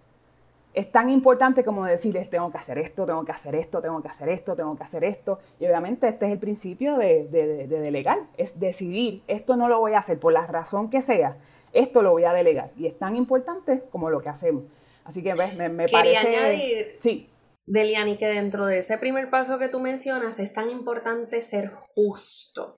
es 0.74 0.90
tan 0.90 1.10
importante 1.10 1.64
como 1.64 1.84
decirles, 1.84 2.30
tengo 2.30 2.50
que 2.50 2.58
hacer 2.58 2.78
esto, 2.78 3.04
tengo 3.04 3.24
que 3.24 3.32
hacer 3.32 3.54
esto, 3.54 3.82
tengo 3.82 4.00
que 4.00 4.08
hacer 4.08 4.28
esto, 4.28 4.56
tengo 4.56 4.76
que 4.76 4.82
hacer 4.82 5.04
esto. 5.04 5.38
Y 5.60 5.66
obviamente 5.66 6.08
este 6.08 6.26
es 6.26 6.32
el 6.32 6.38
principio 6.38 6.96
de, 6.96 7.28
de, 7.28 7.66
de, 7.66 7.80
delegar, 7.80 8.20
es 8.38 8.58
decidir, 8.58 9.22
esto 9.28 9.56
no 9.56 9.68
lo 9.68 9.80
voy 9.80 9.92
a 9.92 9.98
hacer 9.98 10.18
por 10.18 10.32
la 10.32 10.46
razón 10.46 10.88
que 10.88 11.02
sea, 11.02 11.36
esto 11.72 12.02
lo 12.02 12.12
voy 12.12 12.24
a 12.24 12.32
delegar. 12.32 12.70
Y 12.76 12.86
es 12.86 12.98
tan 12.98 13.16
importante 13.16 13.82
como 13.90 14.08
lo 14.08 14.20
que 14.20 14.30
hacemos. 14.30 14.64
Así 15.04 15.22
que 15.22 15.34
me, 15.34 15.68
me 15.68 15.88
parece... 15.88 16.36
Añadir, 16.36 16.96
sí. 17.00 17.28
Deliani, 17.66 18.16
que 18.16 18.26
dentro 18.26 18.66
de 18.66 18.78
ese 18.78 18.98
primer 18.98 19.30
paso 19.30 19.58
que 19.58 19.68
tú 19.68 19.80
mencionas 19.80 20.38
es 20.38 20.52
tan 20.52 20.70
importante 20.70 21.42
ser 21.42 21.70
justo. 21.94 22.76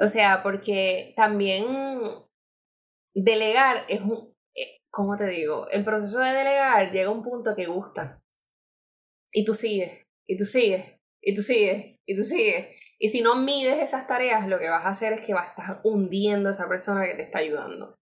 O 0.00 0.06
sea, 0.06 0.44
porque 0.44 1.12
también 1.16 1.66
delegar 3.14 3.84
es 3.88 4.00
un, 4.00 4.32
eh, 4.54 4.78
¿cómo 4.92 5.16
te 5.16 5.26
digo? 5.26 5.68
El 5.70 5.84
proceso 5.84 6.20
de 6.20 6.32
delegar 6.32 6.92
llega 6.92 7.08
a 7.08 7.12
un 7.12 7.24
punto 7.24 7.54
que 7.56 7.66
gusta. 7.66 8.20
Y 9.32 9.44
tú 9.44 9.54
sigues, 9.54 10.04
y 10.26 10.36
tú 10.36 10.44
sigues, 10.44 10.98
y 11.20 11.34
tú 11.34 11.42
sigues, 11.42 11.96
y 12.06 12.16
tú 12.16 12.22
sigues. 12.22 12.68
Y 12.98 13.08
si 13.08 13.22
no 13.22 13.36
mides 13.36 13.82
esas 13.82 14.06
tareas, 14.06 14.46
lo 14.46 14.58
que 14.58 14.70
vas 14.70 14.84
a 14.84 14.90
hacer 14.90 15.12
es 15.14 15.26
que 15.26 15.34
vas 15.34 15.46
a 15.46 15.50
estar 15.50 15.80
hundiendo 15.82 16.48
a 16.48 16.52
esa 16.52 16.68
persona 16.68 17.04
que 17.04 17.14
te 17.14 17.22
está 17.22 17.40
ayudando. 17.40 17.96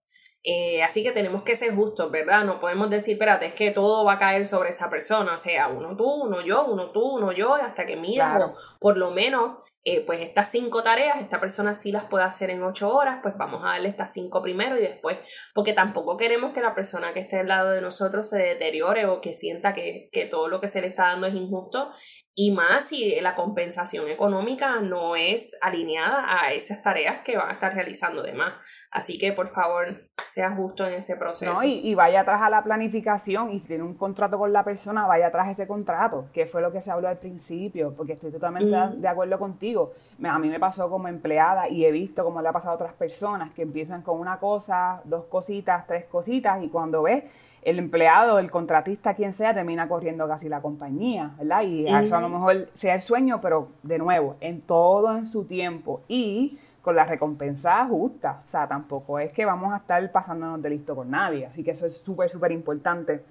Eh, 0.46 0.82
así 0.82 1.02
que 1.02 1.12
tenemos 1.12 1.42
que 1.42 1.56
ser 1.56 1.74
justos, 1.74 2.10
¿verdad? 2.10 2.44
No 2.44 2.60
podemos 2.60 2.90
decir, 2.90 3.14
espérate, 3.14 3.46
es 3.46 3.54
que 3.54 3.70
todo 3.70 4.04
va 4.04 4.12
a 4.12 4.18
caer 4.18 4.46
sobre 4.46 4.68
esa 4.68 4.90
persona, 4.90 5.34
o 5.34 5.38
sea, 5.38 5.68
uno 5.68 5.96
tú, 5.96 6.04
uno 6.04 6.42
yo, 6.42 6.66
uno 6.66 6.90
tú, 6.90 7.16
uno 7.16 7.32
yo, 7.32 7.54
hasta 7.54 7.86
que 7.86 7.96
mida 7.96 8.52
por 8.78 8.98
lo 8.98 9.10
menos 9.10 9.56
eh, 9.86 10.02
pues 10.04 10.20
estas 10.20 10.50
cinco 10.50 10.82
tareas, 10.82 11.20
esta 11.20 11.40
persona 11.40 11.74
sí 11.74 11.92
las 11.92 12.04
puede 12.04 12.24
hacer 12.24 12.50
en 12.50 12.62
ocho 12.62 12.94
horas, 12.94 13.20
pues 13.22 13.34
vamos 13.38 13.62
a 13.64 13.72
darle 13.72 13.88
estas 13.88 14.12
cinco 14.12 14.42
primero 14.42 14.78
y 14.78 14.82
después, 14.82 15.18
porque 15.54 15.72
tampoco 15.72 16.18
queremos 16.18 16.52
que 16.52 16.60
la 16.60 16.74
persona 16.74 17.14
que 17.14 17.20
esté 17.20 17.40
al 17.40 17.48
lado 17.48 17.70
de 17.70 17.80
nosotros 17.80 18.28
se 18.28 18.36
deteriore 18.36 19.06
o 19.06 19.22
que 19.22 19.32
sienta 19.32 19.72
que, 19.72 20.10
que 20.12 20.26
todo 20.26 20.48
lo 20.48 20.60
que 20.60 20.68
se 20.68 20.82
le 20.82 20.88
está 20.88 21.08
dando 21.08 21.26
es 21.26 21.34
injusto 21.34 21.90
y 22.36 22.50
más 22.50 22.86
si 22.86 23.20
la 23.20 23.36
compensación 23.36 24.08
económica 24.08 24.80
no 24.80 25.14
es 25.14 25.56
alineada 25.60 26.26
a 26.28 26.52
esas 26.52 26.82
tareas 26.82 27.20
que 27.20 27.36
van 27.36 27.48
a 27.48 27.52
estar 27.52 27.72
realizando 27.72 28.22
de 28.22 28.32
más. 28.32 28.54
Así 28.90 29.18
que 29.18 29.32
por 29.32 29.48
favor, 29.52 29.86
sea 30.26 30.50
justo 30.50 30.84
en 30.86 30.94
ese 30.94 31.16
proceso. 31.16 31.62
y, 31.62 31.94
vaya 31.94 32.20
atrás 32.20 32.42
a 32.42 32.50
la 32.50 32.64
planificación 32.64 33.50
y 33.50 33.60
si 33.60 33.68
tiene 33.68 33.84
un 33.84 33.94
contrato 33.94 34.36
con 34.38 34.52
la 34.52 34.64
persona, 34.64 35.06
vaya 35.06 35.28
atrás 35.28 35.48
a 35.48 35.50
ese 35.52 35.66
contrato, 35.68 36.28
que 36.32 36.46
fue 36.46 36.60
lo 36.60 36.72
que 36.72 36.80
se 36.80 36.90
habló 36.90 37.08
al 37.08 37.18
principio, 37.18 37.94
porque 37.96 38.14
estoy 38.14 38.32
totalmente 38.32 38.98
de 38.98 39.08
acuerdo 39.08 39.38
contigo. 39.38 39.92
A 40.24 40.38
mí 40.38 40.48
me 40.48 40.58
pasó 40.58 40.90
como 40.90 41.06
empleada 41.06 41.68
y 41.68 41.84
he 41.84 41.92
visto 41.92 42.24
cómo 42.24 42.42
le 42.42 42.48
ha 42.48 42.52
pasado 42.52 42.72
a 42.72 42.74
otras 42.76 42.94
personas 42.94 43.52
que 43.52 43.62
empiezan 43.62 44.02
con 44.02 44.18
una 44.18 44.38
cosa, 44.38 45.00
dos 45.04 45.26
cositas, 45.26 45.86
tres 45.86 46.06
cositas 46.06 46.62
y 46.62 46.68
cuando 46.68 47.02
ves 47.02 47.24
el 47.64 47.78
empleado, 47.78 48.38
el 48.38 48.50
contratista, 48.50 49.14
quien 49.14 49.32
sea, 49.32 49.54
termina 49.54 49.88
corriendo 49.88 50.28
casi 50.28 50.48
la 50.48 50.60
compañía, 50.60 51.32
¿verdad? 51.38 51.62
Y 51.62 51.86
eso 51.86 52.16
a 52.16 52.20
lo 52.20 52.28
mejor 52.28 52.68
sea 52.74 52.94
el 52.94 53.00
sueño, 53.00 53.40
pero 53.40 53.68
de 53.82 53.98
nuevo, 53.98 54.36
en 54.40 54.60
todo 54.60 55.16
en 55.16 55.24
su 55.24 55.44
tiempo 55.44 56.02
y 56.06 56.58
con 56.82 56.94
la 56.94 57.04
recompensa 57.04 57.84
justa. 57.86 58.42
O 58.46 58.50
sea, 58.50 58.68
tampoco 58.68 59.18
es 59.18 59.32
que 59.32 59.46
vamos 59.46 59.72
a 59.72 59.78
estar 59.78 60.12
pasándonos 60.12 60.60
de 60.62 60.70
listo 60.70 60.94
con 60.94 61.10
nadie. 61.10 61.46
Así 61.46 61.64
que 61.64 61.70
eso 61.70 61.86
es 61.86 61.96
súper, 61.96 62.28
súper 62.28 62.52
importante. 62.52 63.24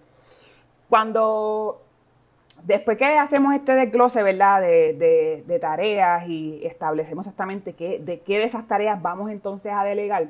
Cuando, 0.90 1.84
después 2.64 2.98
que 2.98 3.06
hacemos 3.06 3.54
este 3.54 3.74
desglose, 3.74 4.24
¿verdad? 4.24 4.62
De, 4.62 5.44
de, 5.46 5.60
tareas 5.60 6.28
y 6.28 6.60
establecemos 6.66 7.28
exactamente 7.28 7.74
qué, 7.74 8.00
de 8.00 8.22
qué 8.22 8.40
de 8.40 8.46
esas 8.46 8.68
tareas 8.68 9.00
vamos 9.00 9.30
entonces 9.30 9.72
a 9.72 9.84
delegar, 9.84 10.30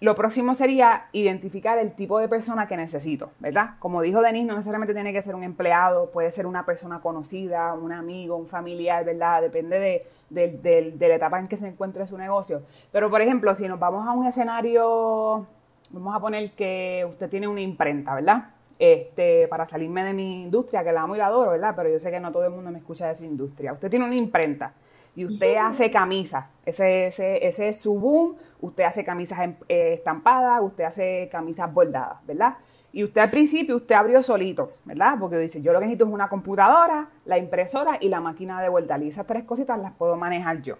lo 0.00 0.14
próximo 0.14 0.54
sería 0.54 1.06
identificar 1.12 1.78
el 1.78 1.92
tipo 1.92 2.18
de 2.18 2.28
persona 2.28 2.66
que 2.66 2.76
necesito, 2.76 3.30
¿verdad? 3.38 3.76
Como 3.78 4.02
dijo 4.02 4.20
Denise, 4.20 4.46
no 4.46 4.54
necesariamente 4.54 4.92
tiene 4.92 5.12
que 5.12 5.22
ser 5.22 5.34
un 5.34 5.42
empleado, 5.42 6.10
puede 6.10 6.30
ser 6.30 6.46
una 6.46 6.66
persona 6.66 7.00
conocida, 7.00 7.72
un 7.74 7.92
amigo, 7.92 8.36
un 8.36 8.46
familiar, 8.46 9.04
¿verdad? 9.04 9.40
Depende 9.40 10.04
de, 10.28 10.96
la 10.98 11.14
etapa 11.14 11.38
en 11.38 11.46
que 11.46 11.56
se 11.56 11.68
encuentre 11.68 12.06
su 12.06 12.18
negocio. 12.18 12.62
Pero, 12.92 13.08
por 13.08 13.22
ejemplo, 13.22 13.54
si 13.54 13.66
nos 13.68 13.78
vamos 13.78 14.06
a 14.06 14.12
un 14.12 14.26
escenario, 14.26 15.46
vamos 15.90 16.14
a 16.14 16.20
poner 16.20 16.50
que 16.52 17.06
usted 17.08 17.30
tiene 17.30 17.48
una 17.48 17.60
imprenta, 17.60 18.14
¿verdad? 18.14 18.50
este, 18.78 19.48
para 19.48 19.66
salirme 19.66 20.04
de 20.04 20.12
mi 20.12 20.42
industria, 20.42 20.84
que 20.84 20.92
la 20.92 21.02
amo 21.02 21.14
y 21.14 21.18
la 21.18 21.26
adoro, 21.26 21.52
¿verdad? 21.52 21.74
Pero 21.76 21.88
yo 21.88 21.98
sé 21.98 22.10
que 22.10 22.20
no 22.20 22.32
todo 22.32 22.44
el 22.44 22.50
mundo 22.50 22.70
me 22.70 22.78
escucha 22.78 23.06
de 23.06 23.12
esa 23.12 23.24
industria. 23.24 23.72
Usted 23.72 23.88
tiene 23.88 24.04
una 24.04 24.14
imprenta 24.14 24.72
y 25.16 25.24
usted 25.24 25.56
hace 25.56 25.90
camisas, 25.90 26.46
ese, 26.66 27.06
ese, 27.06 27.46
ese 27.46 27.68
es 27.68 27.80
su 27.80 27.98
boom, 27.98 28.36
usted 28.60 28.84
hace 28.84 29.04
camisas 29.04 29.38
em, 29.40 29.54
eh, 29.68 29.92
estampadas, 29.94 30.60
usted 30.62 30.84
hace 30.84 31.28
camisas 31.30 31.72
bordadas, 31.72 32.24
¿verdad? 32.26 32.56
Y 32.92 33.02
usted 33.02 33.20
al 33.20 33.30
principio, 33.30 33.76
usted 33.76 33.94
abrió 33.94 34.22
solito, 34.22 34.70
¿verdad? 34.84 35.16
Porque 35.18 35.36
dice, 35.38 35.60
yo 35.60 35.72
lo 35.72 35.80
que 35.80 35.86
necesito 35.86 36.04
es 36.06 36.12
una 36.12 36.28
computadora, 36.28 37.08
la 37.24 37.38
impresora 37.38 37.98
y 38.00 38.08
la 38.08 38.20
máquina 38.20 38.62
de 38.62 38.68
bordar. 38.68 39.02
Y 39.02 39.08
esas 39.08 39.26
tres 39.26 39.42
cositas 39.42 39.78
las 39.80 39.92
puedo 39.94 40.16
manejar 40.16 40.62
yo. 40.62 40.76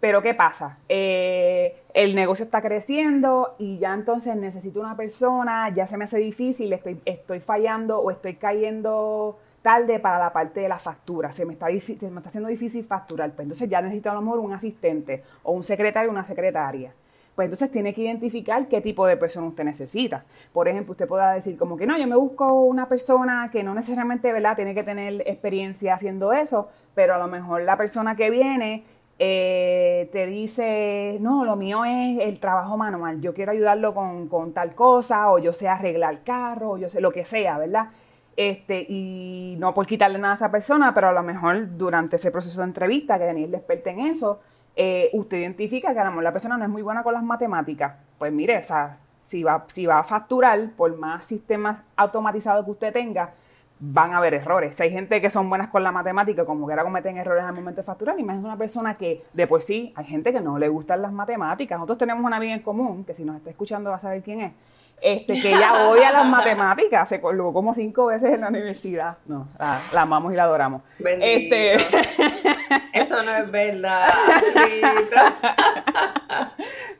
Pero 0.00 0.20
¿qué 0.20 0.34
pasa? 0.34 0.78
Eh, 0.88 1.80
el 1.94 2.16
negocio 2.16 2.44
está 2.44 2.60
creciendo 2.60 3.54
y 3.58 3.78
ya 3.78 3.94
entonces 3.94 4.36
necesito 4.36 4.80
una 4.80 4.96
persona, 4.96 5.72
ya 5.72 5.86
se 5.86 5.96
me 5.96 6.04
hace 6.04 6.18
difícil, 6.18 6.72
estoy, 6.72 7.00
estoy 7.04 7.40
fallando 7.40 8.00
o 8.00 8.10
estoy 8.10 8.34
cayendo 8.34 9.38
tarde 9.64 9.98
para 9.98 10.18
la 10.18 10.30
parte 10.30 10.60
de 10.60 10.68
la 10.68 10.78
factura, 10.78 11.32
se 11.32 11.46
me 11.46 11.54
está, 11.54 11.68
se 11.68 12.10
me 12.10 12.18
está 12.18 12.28
haciendo 12.28 12.50
difícil 12.50 12.84
facturar. 12.84 13.30
Pues 13.32 13.46
entonces 13.46 13.66
ya 13.70 13.80
necesito 13.80 14.10
a 14.10 14.14
lo 14.14 14.20
mejor 14.20 14.40
un 14.40 14.52
asistente 14.52 15.24
o 15.42 15.52
un 15.52 15.64
secretario 15.64 16.10
o 16.10 16.12
una 16.12 16.22
secretaria 16.22 16.92
pues 17.34 17.46
entonces 17.46 17.70
tiene 17.70 17.92
que 17.92 18.02
identificar 18.02 18.68
qué 18.68 18.80
tipo 18.80 19.06
de 19.06 19.16
persona 19.16 19.48
usted 19.48 19.64
necesita. 19.64 20.24
Por 20.52 20.68
ejemplo, 20.68 20.92
usted 20.92 21.08
pueda 21.08 21.32
decir 21.32 21.58
como 21.58 21.76
que 21.76 21.84
no, 21.84 21.98
yo 21.98 22.06
me 22.06 22.14
busco 22.14 22.62
una 22.62 22.88
persona 22.88 23.48
que 23.50 23.64
no 23.64 23.74
necesariamente, 23.74 24.32
¿verdad? 24.32 24.54
Tiene 24.54 24.72
que 24.72 24.84
tener 24.84 25.22
experiencia 25.26 25.94
haciendo 25.94 26.32
eso, 26.32 26.68
pero 26.94 27.14
a 27.14 27.18
lo 27.18 27.26
mejor 27.26 27.62
la 27.62 27.76
persona 27.76 28.14
que 28.14 28.30
viene 28.30 28.84
eh, 29.18 30.08
te 30.12 30.26
dice, 30.26 31.18
no, 31.20 31.44
lo 31.44 31.56
mío 31.56 31.84
es 31.84 32.18
el 32.20 32.38
trabajo 32.38 32.76
manual, 32.76 33.20
yo 33.20 33.34
quiero 33.34 33.52
ayudarlo 33.52 33.94
con, 33.94 34.28
con 34.28 34.52
tal 34.52 34.74
cosa, 34.74 35.30
o 35.30 35.38
yo 35.38 35.52
sé 35.52 35.68
arreglar 35.68 36.22
carro, 36.24 36.72
o 36.72 36.78
yo 36.78 36.88
sé 36.88 37.00
lo 37.00 37.10
que 37.10 37.24
sea, 37.24 37.58
¿verdad? 37.58 37.88
Este, 38.36 38.84
y 38.88 39.56
no 39.58 39.72
por 39.74 39.86
quitarle 39.86 40.18
nada 40.18 40.34
a 40.34 40.36
esa 40.36 40.50
persona, 40.50 40.92
pero 40.92 41.08
a 41.08 41.12
lo 41.12 41.22
mejor 41.22 41.76
durante 41.76 42.16
ese 42.16 42.30
proceso 42.30 42.60
de 42.60 42.66
entrevista, 42.66 43.18
que 43.18 43.26
Daniel 43.26 43.50
desperte 43.50 43.90
en 43.90 44.00
eso, 44.00 44.40
eh, 44.76 45.10
usted 45.12 45.38
identifica 45.38 45.94
que 45.94 46.00
a 46.00 46.04
lo 46.04 46.10
mejor 46.10 46.24
la 46.24 46.32
persona 46.32 46.56
no 46.56 46.64
es 46.64 46.70
muy 46.70 46.82
buena 46.82 47.02
con 47.04 47.14
las 47.14 47.22
matemáticas, 47.22 47.94
pues 48.18 48.32
mire, 48.32 48.58
o 48.58 48.64
sea, 48.64 48.98
si 49.26 49.42
va, 49.42 49.64
si 49.68 49.86
va 49.86 50.00
a 50.00 50.04
facturar, 50.04 50.70
por 50.76 50.96
más 50.96 51.24
sistemas 51.24 51.80
automatizados 51.96 52.64
que 52.64 52.70
usted 52.72 52.92
tenga, 52.92 53.34
van 53.78 54.12
a 54.12 54.18
haber 54.18 54.34
errores. 54.34 54.76
Si 54.76 54.82
hay 54.82 54.90
gente 54.90 55.20
que 55.20 55.30
son 55.30 55.48
buenas 55.48 55.68
con 55.68 55.82
la 55.82 55.92
matemática, 55.92 56.44
como 56.44 56.66
que 56.66 56.72
ahora 56.72 56.84
cometen 56.84 57.16
errores 57.16 57.44
al 57.44 57.54
momento 57.54 57.80
de 57.80 57.86
facturar, 57.86 58.18
imagínate 58.18 58.46
una 58.46 58.56
persona 58.56 58.96
que 58.96 59.22
de 59.32 59.46
por 59.46 59.62
sí 59.62 59.92
hay 59.96 60.04
gente 60.04 60.32
que 60.32 60.40
no 60.40 60.58
le 60.58 60.68
gustan 60.68 61.02
las 61.02 61.12
matemáticas. 61.12 61.78
Nosotros 61.78 61.98
tenemos 61.98 62.24
una 62.24 62.36
amiga 62.36 62.54
en 62.54 62.62
común, 62.62 63.04
que 63.04 63.14
si 63.14 63.24
nos 63.24 63.36
está 63.36 63.50
escuchando 63.50 63.90
va 63.90 63.96
a 63.96 64.00
saber 64.00 64.22
quién 64.22 64.40
es, 64.40 64.52
este, 65.00 65.40
que 65.40 65.50
ella 65.50 65.88
odia 65.88 66.12
las 66.12 66.26
matemáticas, 66.26 67.08
se 67.08 67.20
colgó 67.20 67.52
como 67.52 67.74
cinco 67.74 68.06
veces 68.06 68.32
en 68.32 68.40
la 68.40 68.48
universidad. 68.48 69.18
No, 69.26 69.48
la, 69.58 70.02
amamos 70.02 70.32
y 70.32 70.36
la 70.36 70.44
adoramos. 70.44 70.82
Este... 70.98 71.74
Eso 72.92 73.22
no 73.22 73.30
es 73.32 73.50
verdad. 73.50 74.02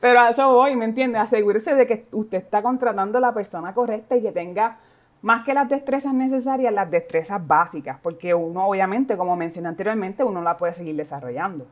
Pero 0.00 0.20
a 0.20 0.30
eso 0.30 0.52
voy, 0.52 0.76
¿me 0.76 0.84
entiende? 0.84 1.18
Asegúrese 1.18 1.74
de 1.74 1.86
que 1.86 2.06
usted 2.12 2.38
está 2.38 2.62
contratando 2.62 3.18
a 3.18 3.20
la 3.20 3.32
persona 3.32 3.72
correcta 3.72 4.16
y 4.16 4.22
que 4.22 4.32
tenga 4.32 4.78
más 5.22 5.44
que 5.44 5.54
las 5.54 5.68
destrezas 5.68 6.12
necesarias, 6.12 6.74
las 6.74 6.90
destrezas 6.90 7.44
básicas, 7.46 7.98
porque 8.02 8.34
uno 8.34 8.68
obviamente, 8.68 9.16
como 9.16 9.36
mencioné 9.36 9.68
anteriormente, 9.68 10.22
uno 10.22 10.42
la 10.42 10.58
puede 10.58 10.74
seguir 10.74 10.96
desarrollando. 10.96 11.66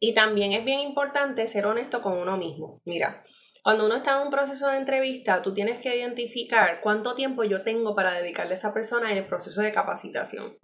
Y 0.00 0.14
también 0.14 0.52
es 0.52 0.64
bien 0.64 0.80
importante 0.80 1.46
ser 1.46 1.66
honesto 1.66 2.02
con 2.02 2.18
uno 2.18 2.36
mismo. 2.36 2.80
Mira, 2.84 3.22
cuando 3.62 3.86
uno 3.86 3.94
está 3.94 4.16
en 4.16 4.26
un 4.26 4.30
proceso 4.30 4.68
de 4.68 4.78
entrevista, 4.78 5.40
tú 5.40 5.54
tienes 5.54 5.80
que 5.80 5.96
identificar 5.96 6.80
cuánto 6.80 7.14
tiempo 7.14 7.44
yo 7.44 7.62
tengo 7.62 7.94
para 7.94 8.12
dedicarle 8.12 8.54
a 8.54 8.56
esa 8.56 8.74
persona 8.74 9.12
en 9.12 9.18
el 9.18 9.24
proceso 9.24 9.62
de 9.62 9.72
capacitación. 9.72 10.56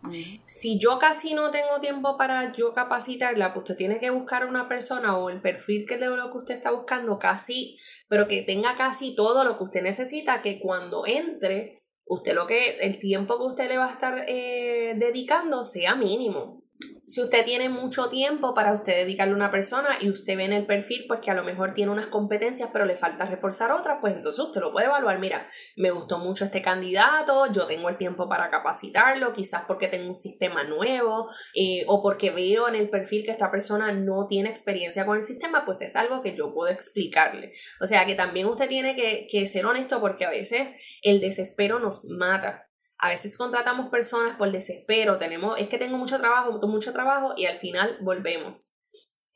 Si 0.46 0.80
yo 0.80 0.98
casi 0.98 1.32
no 1.32 1.52
tengo 1.52 1.80
tiempo 1.80 2.16
para 2.16 2.52
yo 2.56 2.74
capacitarla, 2.74 3.54
pues 3.54 3.62
usted 3.62 3.76
tiene 3.76 4.00
que 4.00 4.10
buscar 4.10 4.46
una 4.46 4.68
persona 4.68 5.16
o 5.16 5.30
el 5.30 5.40
perfil 5.40 5.86
que 5.86 5.96
de 5.96 6.08
lo 6.08 6.32
que 6.32 6.38
usted 6.38 6.56
está 6.56 6.72
buscando 6.72 7.20
casi, 7.20 7.78
pero 8.08 8.26
que 8.26 8.42
tenga 8.42 8.76
casi 8.76 9.14
todo 9.14 9.44
lo 9.44 9.56
que 9.56 9.64
usted 9.64 9.82
necesita, 9.82 10.42
que 10.42 10.58
cuando 10.58 11.06
entre, 11.06 11.84
usted 12.04 12.34
lo 12.34 12.48
que, 12.48 12.78
el 12.80 12.98
tiempo 12.98 13.38
que 13.38 13.44
usted 13.44 13.68
le 13.68 13.78
va 13.78 13.90
a 13.90 13.92
estar 13.92 14.24
eh, 14.26 14.94
dedicando 14.96 15.64
sea 15.64 15.94
mínimo. 15.94 16.64
Si 17.08 17.22
usted 17.22 17.42
tiene 17.42 17.70
mucho 17.70 18.10
tiempo 18.10 18.52
para 18.52 18.74
usted 18.74 18.94
dedicarle 18.94 19.32
a 19.32 19.36
una 19.36 19.50
persona 19.50 19.96
y 19.98 20.10
usted 20.10 20.36
ve 20.36 20.44
en 20.44 20.52
el 20.52 20.66
perfil 20.66 21.06
pues 21.08 21.20
que 21.20 21.30
a 21.30 21.34
lo 21.34 21.42
mejor 21.42 21.72
tiene 21.72 21.90
unas 21.90 22.08
competencias 22.08 22.68
pero 22.70 22.84
le 22.84 22.98
falta 22.98 23.24
reforzar 23.24 23.72
otras, 23.72 23.96
pues 24.02 24.14
entonces 24.14 24.44
usted 24.44 24.60
lo 24.60 24.72
puede 24.72 24.88
evaluar. 24.88 25.18
Mira, 25.18 25.48
me 25.74 25.90
gustó 25.90 26.18
mucho 26.18 26.44
este 26.44 26.60
candidato, 26.60 27.50
yo 27.50 27.66
tengo 27.66 27.88
el 27.88 27.96
tiempo 27.96 28.28
para 28.28 28.50
capacitarlo, 28.50 29.32
quizás 29.32 29.62
porque 29.66 29.88
tengo 29.88 30.06
un 30.06 30.16
sistema 30.16 30.64
nuevo 30.64 31.30
eh, 31.54 31.82
o 31.86 32.02
porque 32.02 32.30
veo 32.30 32.68
en 32.68 32.74
el 32.74 32.90
perfil 32.90 33.24
que 33.24 33.30
esta 33.30 33.50
persona 33.50 33.90
no 33.90 34.26
tiene 34.28 34.50
experiencia 34.50 35.06
con 35.06 35.16
el 35.16 35.24
sistema, 35.24 35.64
pues 35.64 35.80
es 35.80 35.96
algo 35.96 36.20
que 36.20 36.36
yo 36.36 36.52
puedo 36.52 36.70
explicarle. 36.70 37.54
O 37.80 37.86
sea 37.86 38.04
que 38.04 38.16
también 38.16 38.48
usted 38.48 38.68
tiene 38.68 38.94
que, 38.94 39.26
que 39.30 39.48
ser 39.48 39.64
honesto 39.64 39.98
porque 40.02 40.26
a 40.26 40.30
veces 40.30 40.68
el 41.00 41.20
desespero 41.20 41.78
nos 41.78 42.04
mata. 42.04 42.67
A 42.98 43.08
veces 43.08 43.36
contratamos 43.36 43.90
personas 43.90 44.36
por 44.36 44.50
desespero, 44.50 45.18
tenemos, 45.18 45.58
es 45.58 45.68
que 45.68 45.78
tengo 45.78 45.98
mucho 45.98 46.18
trabajo, 46.18 46.58
mucho 46.66 46.92
trabajo 46.92 47.34
y 47.36 47.46
al 47.46 47.58
final 47.58 47.96
volvemos. 48.00 48.68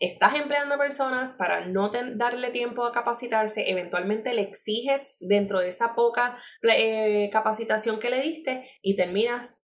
Estás 0.01 0.35
empleando 0.35 0.77
personas 0.79 1.35
para 1.39 1.65
no 1.67 1.93
darle 2.17 2.51
tiempo 2.51 2.85
a 2.85 2.91
capacitarse, 2.91 3.71
eventualmente 3.71 4.35
le 4.35 4.43
exiges 4.43 5.17
dentro 5.21 5.61
de 5.61 5.69
esa 5.69 5.95
poca 5.95 6.37
eh, 6.63 7.31
capacitación 7.33 8.01
que 8.01 8.11
le 8.11 8.21
diste 8.21 8.69
y 8.83 8.97
terminas 8.97 9.62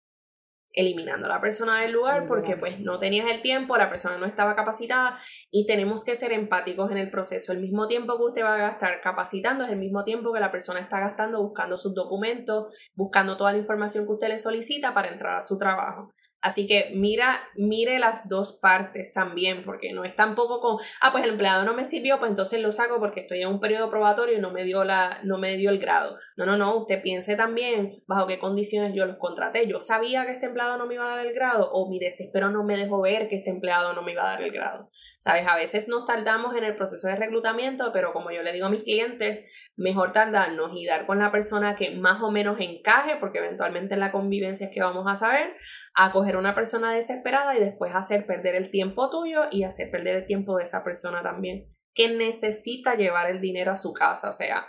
eliminando 0.74 1.26
a 1.26 1.28
la 1.28 1.40
persona 1.40 1.80
del 1.80 1.92
lugar 1.92 2.26
porque 2.26 2.56
pues 2.56 2.80
no 2.80 2.98
tenías 2.98 3.30
el 3.30 3.42
tiempo, 3.42 3.76
la 3.76 3.90
persona 3.90 4.16
no 4.18 4.26
estaba 4.26 4.56
capacitada 4.56 5.18
y 5.50 5.66
tenemos 5.66 6.04
que 6.04 6.16
ser 6.16 6.32
empáticos 6.32 6.90
en 6.90 6.98
el 6.98 7.10
proceso. 7.10 7.52
El 7.52 7.60
mismo 7.60 7.88
tiempo 7.88 8.16
que 8.16 8.24
usted 8.24 8.42
va 8.42 8.54
a 8.54 8.58
gastar 8.58 9.00
capacitando 9.00 9.64
es 9.64 9.70
el 9.70 9.78
mismo 9.78 10.04
tiempo 10.04 10.32
que 10.32 10.40
la 10.40 10.50
persona 10.50 10.80
está 10.80 11.00
gastando 11.00 11.42
buscando 11.42 11.76
sus 11.76 11.94
documentos, 11.94 12.74
buscando 12.94 13.36
toda 13.36 13.52
la 13.52 13.58
información 13.58 14.06
que 14.06 14.12
usted 14.12 14.28
le 14.28 14.38
solicita 14.38 14.94
para 14.94 15.08
entrar 15.08 15.36
a 15.36 15.42
su 15.42 15.58
trabajo. 15.58 16.12
Así 16.42 16.66
que 16.66 16.90
mira, 16.94 17.40
mire 17.54 18.00
las 18.00 18.28
dos 18.28 18.58
partes 18.60 19.12
también, 19.12 19.62
porque 19.62 19.92
no 19.92 20.04
es 20.04 20.16
tampoco 20.16 20.60
con, 20.60 20.78
ah, 21.00 21.12
pues 21.12 21.22
el 21.22 21.30
empleado 21.30 21.64
no 21.64 21.72
me 21.72 21.84
sirvió, 21.84 22.18
pues 22.18 22.30
entonces 22.30 22.60
lo 22.60 22.72
saco 22.72 22.98
porque 22.98 23.20
estoy 23.20 23.42
en 23.42 23.48
un 23.48 23.60
periodo 23.60 23.88
probatorio 23.88 24.36
y 24.36 24.40
no 24.40 24.50
me 24.50 24.64
dio 24.64 24.82
la, 24.82 25.20
no 25.22 25.38
me 25.38 25.56
dio 25.56 25.70
el 25.70 25.78
grado. 25.78 26.18
No, 26.36 26.44
no, 26.44 26.56
no, 26.56 26.76
usted 26.78 27.00
piense 27.00 27.36
también 27.36 28.02
bajo 28.08 28.26
qué 28.26 28.40
condiciones 28.40 28.92
yo 28.92 29.06
los 29.06 29.18
contraté. 29.18 29.68
Yo 29.68 29.80
sabía 29.80 30.26
que 30.26 30.32
este 30.32 30.46
empleado 30.46 30.76
no 30.78 30.86
me 30.86 30.94
iba 30.94 31.04
a 31.04 31.16
dar 31.16 31.26
el 31.26 31.32
grado, 31.32 31.70
o 31.72 31.88
mi 31.88 32.00
desespero 32.00 32.50
no 32.50 32.64
me 32.64 32.76
dejó 32.76 33.00
ver 33.00 33.28
que 33.28 33.36
este 33.36 33.50
empleado 33.50 33.92
no 33.92 34.02
me 34.02 34.10
iba 34.10 34.24
a 34.24 34.32
dar 34.32 34.42
el 34.42 34.50
grado. 34.50 34.90
Sabes, 35.20 35.46
a 35.46 35.54
veces 35.54 35.86
nos 35.86 36.06
tardamos 36.06 36.56
en 36.56 36.64
el 36.64 36.74
proceso 36.74 37.06
de 37.06 37.14
reclutamiento, 37.14 37.92
pero 37.92 38.12
como 38.12 38.32
yo 38.32 38.42
le 38.42 38.52
digo 38.52 38.66
a 38.66 38.70
mis 38.70 38.82
clientes, 38.82 39.44
mejor 39.76 40.12
tardarnos 40.12 40.72
y 40.74 40.86
dar 40.86 41.06
con 41.06 41.20
la 41.20 41.30
persona 41.30 41.76
que 41.76 41.92
más 41.92 42.20
o 42.20 42.32
menos 42.32 42.58
encaje, 42.58 43.16
porque 43.20 43.38
eventualmente 43.38 43.94
en 43.94 44.00
la 44.00 44.10
convivencia 44.10 44.66
es 44.66 44.74
que 44.74 44.82
vamos 44.82 45.04
a 45.08 45.16
saber, 45.16 45.54
a 45.94 46.10
coger 46.10 46.31
una 46.36 46.54
persona 46.54 46.92
desesperada 46.92 47.56
y 47.56 47.60
después 47.60 47.94
hacer 47.94 48.26
perder 48.26 48.54
el 48.54 48.70
tiempo 48.70 49.10
tuyo 49.10 49.42
y 49.50 49.64
hacer 49.64 49.90
perder 49.90 50.16
el 50.16 50.26
tiempo 50.26 50.56
de 50.56 50.64
esa 50.64 50.84
persona 50.84 51.22
también, 51.22 51.66
que 51.94 52.16
necesita 52.16 52.94
llevar 52.94 53.30
el 53.30 53.40
dinero 53.40 53.72
a 53.72 53.76
su 53.76 53.92
casa, 53.92 54.30
o 54.30 54.32
sea, 54.32 54.66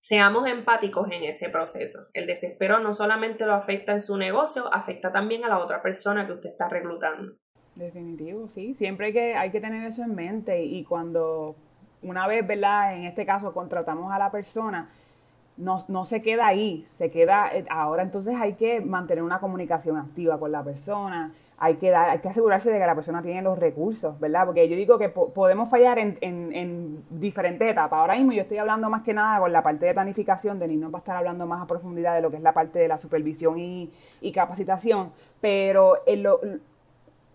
seamos 0.00 0.46
empáticos 0.48 1.10
en 1.10 1.24
ese 1.24 1.48
proceso. 1.48 1.98
El 2.14 2.26
desespero 2.26 2.78
no 2.78 2.94
solamente 2.94 3.44
lo 3.44 3.54
afecta 3.54 3.92
en 3.92 4.00
su 4.00 4.16
negocio, 4.16 4.72
afecta 4.72 5.12
también 5.12 5.44
a 5.44 5.48
la 5.48 5.58
otra 5.58 5.82
persona 5.82 6.26
que 6.26 6.34
usted 6.34 6.50
está 6.50 6.68
reclutando. 6.68 7.32
Definitivo, 7.74 8.48
sí. 8.48 8.74
Siempre 8.74 9.08
hay 9.08 9.12
que, 9.12 9.34
hay 9.34 9.50
que 9.50 9.60
tener 9.60 9.84
eso 9.86 10.02
en 10.02 10.14
mente 10.14 10.62
y 10.62 10.84
cuando 10.84 11.56
una 12.02 12.26
vez, 12.26 12.46
¿verdad? 12.46 12.96
En 12.96 13.04
este 13.04 13.26
caso, 13.26 13.52
contratamos 13.52 14.12
a 14.12 14.18
la 14.18 14.30
persona, 14.30 14.90
no, 15.56 15.78
no, 15.88 16.04
se 16.04 16.22
queda 16.22 16.46
ahí, 16.46 16.86
se 16.94 17.10
queda, 17.10 17.50
eh, 17.52 17.64
ahora 17.70 18.02
entonces 18.02 18.34
hay 18.38 18.54
que 18.54 18.80
mantener 18.80 19.24
una 19.24 19.40
comunicación 19.40 19.96
activa 19.96 20.38
con 20.38 20.52
la 20.52 20.62
persona, 20.62 21.32
hay 21.58 21.76
que, 21.76 21.90
dar, 21.90 22.10
hay 22.10 22.18
que 22.18 22.28
asegurarse 22.28 22.70
de 22.70 22.78
que 22.78 22.86
la 22.86 22.94
persona 22.94 23.22
tiene 23.22 23.40
los 23.40 23.58
recursos, 23.58 24.20
¿verdad? 24.20 24.44
Porque 24.44 24.68
yo 24.68 24.76
digo 24.76 24.98
que 24.98 25.08
podemos 25.08 25.70
fallar 25.70 25.98
en, 25.98 26.18
en, 26.20 26.52
en, 26.52 27.04
diferentes 27.08 27.66
etapas. 27.66 27.98
Ahora 27.98 28.14
mismo 28.16 28.32
yo 28.32 28.42
estoy 28.42 28.58
hablando 28.58 28.90
más 28.90 29.02
que 29.02 29.14
nada 29.14 29.40
con 29.40 29.52
la 29.52 29.62
parte 29.62 29.86
de 29.86 29.94
planificación, 29.94 30.58
Denis 30.58 30.78
no 30.78 30.90
va 30.90 30.98
a 30.98 31.00
estar 31.00 31.16
hablando 31.16 31.46
más 31.46 31.62
a 31.62 31.66
profundidad 31.66 32.14
de 32.14 32.20
lo 32.20 32.30
que 32.30 32.36
es 32.36 32.42
la 32.42 32.52
parte 32.52 32.78
de 32.78 32.88
la 32.88 32.98
supervisión 32.98 33.58
y, 33.58 33.90
y 34.20 34.32
capacitación, 34.32 35.12
pero 35.40 36.02
en 36.06 36.22
lo, 36.22 36.40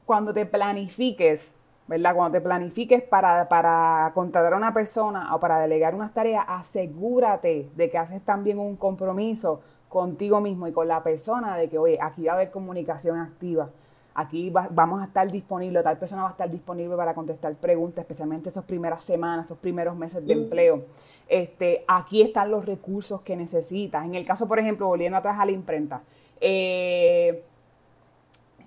cuando 0.06 0.34
te 0.34 0.46
planifiques, 0.46 1.52
¿verdad? 1.92 2.16
Cuando 2.16 2.38
te 2.38 2.42
planifiques 2.42 3.04
para, 3.04 3.50
para 3.50 4.14
contratar 4.16 4.54
a 4.54 4.56
una 4.56 4.74
persona 4.74 5.36
o 5.36 5.42
para 5.42 5.60
delegar 5.60 5.94
unas 5.94 6.14
tareas, 6.14 6.46
asegúrate 6.48 7.70
de 7.76 7.90
que 7.90 7.98
haces 7.98 8.22
también 8.22 8.60
un 8.60 8.78
compromiso 8.78 9.60
contigo 9.90 10.40
mismo 10.40 10.70
y 10.70 10.72
con 10.72 10.88
la 10.88 11.04
persona 11.04 11.58
de 11.58 11.68
que, 11.68 11.78
oye, 11.78 12.00
aquí 12.02 12.24
va 12.24 12.32
a 12.32 12.36
haber 12.36 12.50
comunicación 12.50 13.20
activa. 13.20 13.72
aquí 14.14 14.50
vamos 14.50 15.02
a 15.02 15.06
estar 15.06 15.30
disponibles, 15.30 15.84
tal 15.84 15.98
persona 15.98 16.22
va 16.22 16.30
a 16.30 16.32
estar 16.32 16.50
disponible 16.50 16.96
para 16.96 17.14
contestar 17.14 17.54
preguntas, 17.56 18.04
especialmente 18.04 18.48
esas 18.48 18.64
primeras 18.64 19.04
semanas, 19.04 19.48
esos 19.48 19.58
primeros 19.58 19.94
meses 19.98 20.26
de 20.26 20.32
empleo. 20.32 20.86
Este, 21.28 21.84
aquí 21.90 22.22
están 22.22 22.52
los 22.52 22.66
recursos 22.66 23.20
que 23.22 23.36
necesitas. 23.36 24.06
En 24.06 24.16
el 24.16 24.26
caso, 24.26 24.48
por 24.48 24.60
ejemplo, 24.60 24.88
volviendo 24.88 25.18
atrás 25.18 25.38
a 25.38 25.46
la 25.46 25.52
imprenta, 25.52 26.04
eh, 26.40 27.44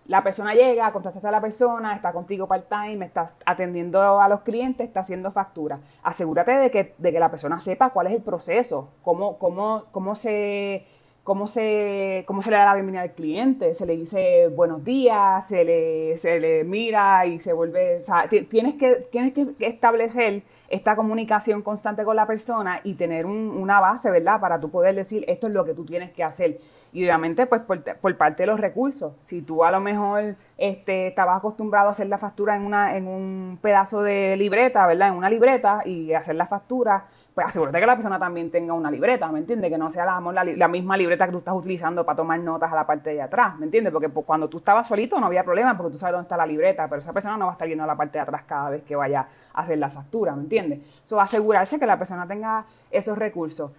la 0.07 0.23
persona 0.23 0.53
llega, 0.55 0.93
contactaste 0.93 1.27
a 1.27 1.31
la 1.31 1.41
persona, 1.41 1.95
está 1.95 2.13
contigo 2.13 2.47
part-time, 2.47 3.07
estás 3.07 3.37
atendiendo 3.47 4.21
a 4.21 4.29
los 4.29 4.41
clientes, 4.41 4.87
está 4.87 5.01
haciendo 5.01 5.31
factura. 5.33 5.81
Asegúrate 6.03 6.53
de 6.53 6.71
que, 6.71 6.95
de 6.99 7.13
que 7.13 7.21
la 7.21 7.31
persona 7.31 7.59
sepa 7.61 7.91
cuál 7.91 8.09
es 8.09 8.13
el 8.13 8.23
proceso, 8.23 8.91
cómo, 9.03 9.39
cómo, 9.39 9.85
cómo 9.93 10.15
se 10.15 10.85
cómo 11.25 11.47
se, 11.49 12.23
cómo 12.27 12.43
se 12.43 12.51
le 12.51 12.59
da 12.59 12.67
la 12.67 12.75
bienvenida 12.75 13.01
al 13.01 13.13
cliente, 13.13 13.75
se 13.75 13.87
le 13.87 13.97
dice 13.97 14.49
buenos 14.49 14.85
días, 14.85 15.49
se 15.49 15.65
le, 15.65 16.19
se 16.19 16.39
le 16.39 16.65
mira 16.65 17.25
y 17.25 17.41
se 17.41 17.55
vuelve, 17.55 18.01
o 18.01 18.03
sea, 18.03 18.29
tienes 18.29 18.75
que, 18.75 19.07
tienes 19.11 19.33
que 19.33 19.55
establecer 19.61 20.43
esta 20.69 20.97
comunicación 20.97 21.63
constante 21.63 22.05
con 22.05 22.17
la 22.17 22.27
persona 22.27 22.81
y 22.85 22.95
tener 22.95 23.25
una 23.25 23.81
base, 23.81 24.11
¿verdad? 24.11 24.39
Para 24.39 24.61
tú 24.61 24.71
poder 24.71 24.95
decir, 24.95 25.25
esto 25.27 25.47
es 25.47 25.55
lo 25.55 25.65
que 25.65 25.73
tú 25.73 25.85
tienes 25.85 26.13
que 26.13 26.25
hacer. 26.25 26.61
Y 26.93 27.05
obviamente, 27.05 27.47
pues 27.47 27.63
por, 27.63 27.83
por 27.83 28.17
parte 28.17 28.43
de 28.43 28.49
los 28.49 28.61
recursos, 28.61 29.15
si 29.27 29.41
tú 29.41 29.65
a 29.65 29.71
lo 29.71 29.81
mejor 29.81 30.37
este, 30.57 31.09
estabas 31.09 31.39
acostumbrado 31.39 31.89
a 31.89 31.93
hacer 31.93 32.07
la 32.07 32.19
factura 32.19 32.55
en, 32.55 32.65
una, 32.65 32.97
en 32.97 33.09
un 33.09 33.59
pedazo 33.61 34.03
de 34.03 34.37
libreta, 34.37 34.87
¿verdad? 34.87 35.09
En 35.09 35.15
una 35.15 35.29
libreta 35.29 35.81
y 35.85 36.13
hacer 36.13 36.37
la 36.37 36.47
factura, 36.47 37.07
pues 37.35 37.49
asegúrate 37.49 37.81
que 37.81 37.87
la 37.87 37.97
persona 37.97 38.19
también 38.19 38.51
tenga 38.51 38.73
una 38.73 38.91
libreta, 38.91 39.31
¿me 39.33 39.41
entiendes? 39.41 39.71
Que 39.71 39.79
no 39.79 39.91
sea 39.91 40.05
la, 40.05 40.69
misma 40.69 40.97
libreta 40.97 41.27
que 41.27 41.33
tú 41.33 41.39
estás 41.39 41.55
utilizando 41.55 42.05
para 42.05 42.17
tomar 42.17 42.39
notas 42.39 42.73
a 42.73 42.77
la 42.77 42.87
parte 42.87 43.11
de 43.11 43.23
atrás, 43.23 43.59
¿me 43.59 43.65
entiendes? 43.65 43.93
Porque 43.93 44.09
pues, 44.09 44.25
cuando 44.25 44.49
tú 44.49 44.59
estabas 44.59 44.87
solito 44.87 45.19
no 45.19 45.27
había 45.27 45.43
problema 45.43 45.77
porque 45.77 45.93
tú 45.93 45.99
sabes 45.99 46.13
dónde 46.13 46.27
está 46.27 46.37
la 46.37 46.47
libreta, 46.47 46.89
pero 46.89 47.01
esa 47.01 47.13
persona 47.13 47.37
no 47.37 47.47
va 47.47 47.53
a 47.53 47.55
estar 47.55 47.67
viendo 47.67 47.87
la 47.87 47.97
parte 47.97 48.19
de 48.19 48.23
atrás 48.23 48.43
cada 48.47 48.71
vez 48.71 48.85
que 48.85 48.95
vaya 48.95 49.27
a 49.53 49.61
hacer 49.61 49.79
la 49.79 49.91
factura, 49.91 50.37
¿me 50.37 50.43
entiendes? 50.43 50.81
Eso 51.03 51.21
asegurarse 51.21 51.79
que 51.79 51.87
la 51.87 51.99
persona 51.99 52.27
tenga 52.27 52.65
esos 52.91 53.19
recursos. 53.19 53.73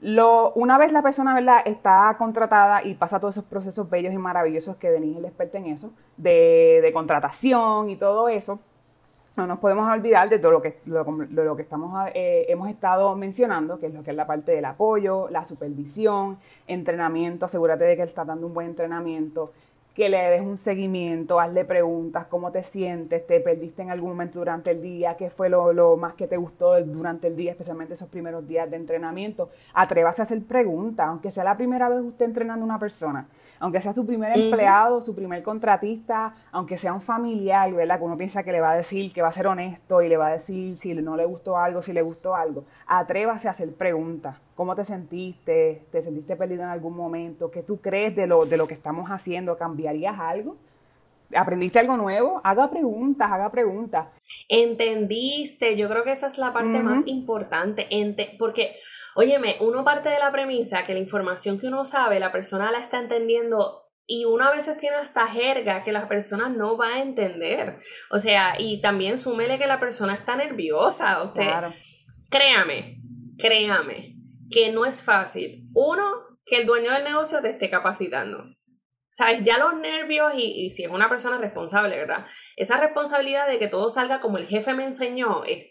Lo, 0.00 0.52
una 0.52 0.78
vez 0.78 0.92
la 0.92 1.02
persona 1.02 1.34
¿verdad? 1.34 1.62
está 1.64 2.14
contratada 2.18 2.84
y 2.84 2.94
pasa 2.94 3.18
todos 3.18 3.36
esos 3.36 3.44
procesos 3.44 3.88
bellos 3.88 4.12
y 4.12 4.18
maravillosos 4.18 4.76
que 4.76 4.90
Denise 4.90 5.12
es 5.12 5.18
el 5.18 5.24
experto 5.24 5.58
en 5.58 5.66
eso, 5.66 5.92
de, 6.16 6.80
de 6.82 6.92
contratación 6.92 7.88
y 7.90 7.96
todo 7.96 8.28
eso, 8.28 8.60
no 9.36 9.46
nos 9.46 9.58
podemos 9.58 9.86
olvidar 9.92 10.30
de 10.30 10.38
todo 10.38 10.50
lo 10.50 10.62
que, 10.62 10.80
lo, 10.86 11.56
que 11.56 11.62
estamos, 11.62 12.08
eh, 12.14 12.46
hemos 12.48 12.70
estado 12.70 13.14
mencionando, 13.16 13.78
que 13.78 13.86
es 13.86 13.94
lo 13.94 14.02
que 14.02 14.10
es 14.10 14.16
la 14.16 14.26
parte 14.26 14.52
del 14.52 14.64
apoyo, 14.64 15.28
la 15.28 15.44
supervisión, 15.44 16.38
entrenamiento, 16.66 17.44
asegúrate 17.44 17.84
de 17.84 17.96
que 17.96 18.02
él 18.02 18.08
está 18.08 18.24
dando 18.24 18.46
un 18.46 18.54
buen 18.54 18.68
entrenamiento, 18.68 19.52
que 19.96 20.10
le 20.10 20.18
des 20.18 20.42
un 20.42 20.58
seguimiento, 20.58 21.40
hazle 21.40 21.64
preguntas, 21.64 22.26
cómo 22.26 22.52
te 22.52 22.62
sientes, 22.62 23.26
te 23.26 23.40
perdiste 23.40 23.80
en 23.80 23.90
algún 23.90 24.10
momento 24.10 24.40
durante 24.40 24.72
el 24.72 24.82
día, 24.82 25.16
qué 25.16 25.30
fue 25.30 25.48
lo, 25.48 25.72
lo, 25.72 25.96
más 25.96 26.12
que 26.12 26.26
te 26.26 26.36
gustó 26.36 26.78
durante 26.84 27.28
el 27.28 27.34
día, 27.34 27.52
especialmente 27.52 27.94
esos 27.94 28.10
primeros 28.10 28.46
días 28.46 28.70
de 28.70 28.76
entrenamiento. 28.76 29.48
Atrévase 29.72 30.20
a 30.20 30.24
hacer 30.24 30.42
preguntas, 30.44 31.06
aunque 31.06 31.30
sea 31.30 31.44
la 31.44 31.56
primera 31.56 31.88
vez 31.88 32.02
usted 32.02 32.26
entrenando 32.26 32.64
a 32.64 32.68
una 32.68 32.78
persona 32.78 33.26
aunque 33.60 33.80
sea 33.80 33.92
su 33.92 34.06
primer 34.06 34.36
empleado, 34.38 35.00
su 35.00 35.14
primer 35.14 35.42
contratista, 35.42 36.34
aunque 36.52 36.76
sea 36.76 36.92
un 36.92 37.00
familiar, 37.00 37.72
¿verdad? 37.72 37.98
Que 37.98 38.04
uno 38.04 38.16
piensa 38.16 38.42
que 38.42 38.52
le 38.52 38.60
va 38.60 38.72
a 38.72 38.76
decir, 38.76 39.12
que 39.12 39.22
va 39.22 39.28
a 39.28 39.32
ser 39.32 39.46
honesto 39.46 40.02
y 40.02 40.08
le 40.08 40.16
va 40.16 40.28
a 40.28 40.32
decir 40.32 40.76
si 40.76 40.94
no 40.94 41.16
le 41.16 41.24
gustó 41.24 41.56
algo, 41.56 41.82
si 41.82 41.92
le 41.92 42.02
gustó 42.02 42.34
algo. 42.34 42.64
Atrévase 42.86 43.48
a 43.48 43.52
hacer 43.52 43.72
preguntas. 43.74 44.36
¿Cómo 44.54 44.74
te 44.74 44.84
sentiste? 44.84 45.86
¿Te 45.90 46.02
sentiste 46.02 46.36
perdido 46.36 46.62
en 46.62 46.70
algún 46.70 46.96
momento? 46.96 47.50
¿Qué 47.50 47.62
tú 47.62 47.80
crees 47.80 48.16
de 48.16 48.26
lo, 48.26 48.46
de 48.46 48.56
lo 48.56 48.66
que 48.66 48.74
estamos 48.74 49.10
haciendo? 49.10 49.56
¿Cambiarías 49.56 50.18
algo? 50.18 50.56
¿Aprendiste 51.34 51.78
algo 51.78 51.96
nuevo? 51.96 52.40
Haga 52.44 52.70
preguntas, 52.70 53.30
haga 53.30 53.50
preguntas. 53.50 54.06
Entendiste, 54.48 55.76
yo 55.76 55.88
creo 55.88 56.04
que 56.04 56.12
esa 56.12 56.28
es 56.28 56.38
la 56.38 56.52
parte 56.52 56.82
más 56.82 57.06
importante, 57.06 57.86
porque 58.38 58.76
Óyeme, 59.18 59.56
uno 59.60 59.82
parte 59.82 60.10
de 60.10 60.18
la 60.18 60.30
premisa 60.30 60.84
que 60.84 60.92
la 60.92 60.98
información 60.98 61.58
que 61.58 61.68
uno 61.68 61.86
sabe, 61.86 62.20
la 62.20 62.32
persona 62.32 62.70
la 62.70 62.80
está 62.80 62.98
entendiendo 62.98 63.86
y 64.06 64.26
uno 64.26 64.44
a 64.44 64.50
veces 64.50 64.76
tiene 64.76 64.96
hasta 64.96 65.26
jerga 65.26 65.82
que 65.82 65.90
la 65.90 66.06
persona 66.06 66.50
no 66.50 66.76
va 66.76 66.88
a 66.88 67.02
entender. 67.02 67.80
O 68.10 68.18
sea, 68.18 68.56
y 68.58 68.82
también 68.82 69.16
súmele 69.16 69.56
que 69.56 69.66
la 69.66 69.80
persona 69.80 70.12
está 70.12 70.36
nerviosa. 70.36 71.22
Usted, 71.22 71.50
créame, 72.28 73.00
créame, 73.38 74.16
que 74.50 74.70
no 74.70 74.84
es 74.84 75.02
fácil. 75.02 75.66
Uno, 75.72 76.04
que 76.44 76.58
el 76.58 76.66
dueño 76.66 76.92
del 76.92 77.04
negocio 77.04 77.40
te 77.40 77.48
esté 77.48 77.70
capacitando. 77.70 78.44
¿Sabes? 79.10 79.42
Ya 79.44 79.56
los 79.56 79.80
nervios 79.80 80.34
y, 80.36 80.68
si 80.68 80.84
es 80.84 80.90
una 80.90 81.08
persona 81.08 81.38
responsable, 81.38 81.96
¿verdad? 81.96 82.26
Esa 82.54 82.78
responsabilidad 82.78 83.48
de 83.48 83.58
que 83.58 83.66
todo 83.66 83.88
salga 83.88 84.20
como 84.20 84.36
el 84.36 84.46
jefe 84.46 84.74
me 84.74 84.84
enseñó 84.84 85.42
es, 85.44 85.68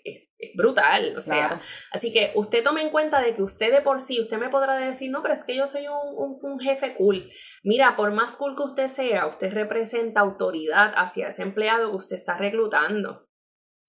brutal, 0.55 1.15
o 1.17 1.21
sea, 1.21 1.61
así 1.91 2.13
que 2.13 2.31
usted 2.35 2.63
tome 2.63 2.81
en 2.81 2.89
cuenta 2.89 3.21
de 3.21 3.35
que 3.35 3.41
usted 3.41 3.71
de 3.71 3.81
por 3.81 4.01
sí, 4.01 4.19
usted 4.21 4.37
me 4.37 4.49
podrá 4.49 4.75
decir, 4.77 5.11
no, 5.11 5.21
pero 5.21 5.33
es 5.33 5.43
que 5.43 5.55
yo 5.55 5.67
soy 5.67 5.87
un, 5.87 6.39
un, 6.41 6.59
jefe 6.59 6.95
cool. 6.95 7.29
Mira, 7.63 7.95
por 7.95 8.11
más 8.11 8.35
cool 8.35 8.55
que 8.55 8.63
usted 8.63 8.87
sea, 8.87 9.27
usted 9.27 9.53
representa 9.53 10.21
autoridad 10.21 10.93
hacia 10.95 11.29
ese 11.29 11.41
empleado 11.41 11.91
que 11.91 11.97
usted 11.97 12.15
está 12.15 12.37
reclutando. 12.37 13.27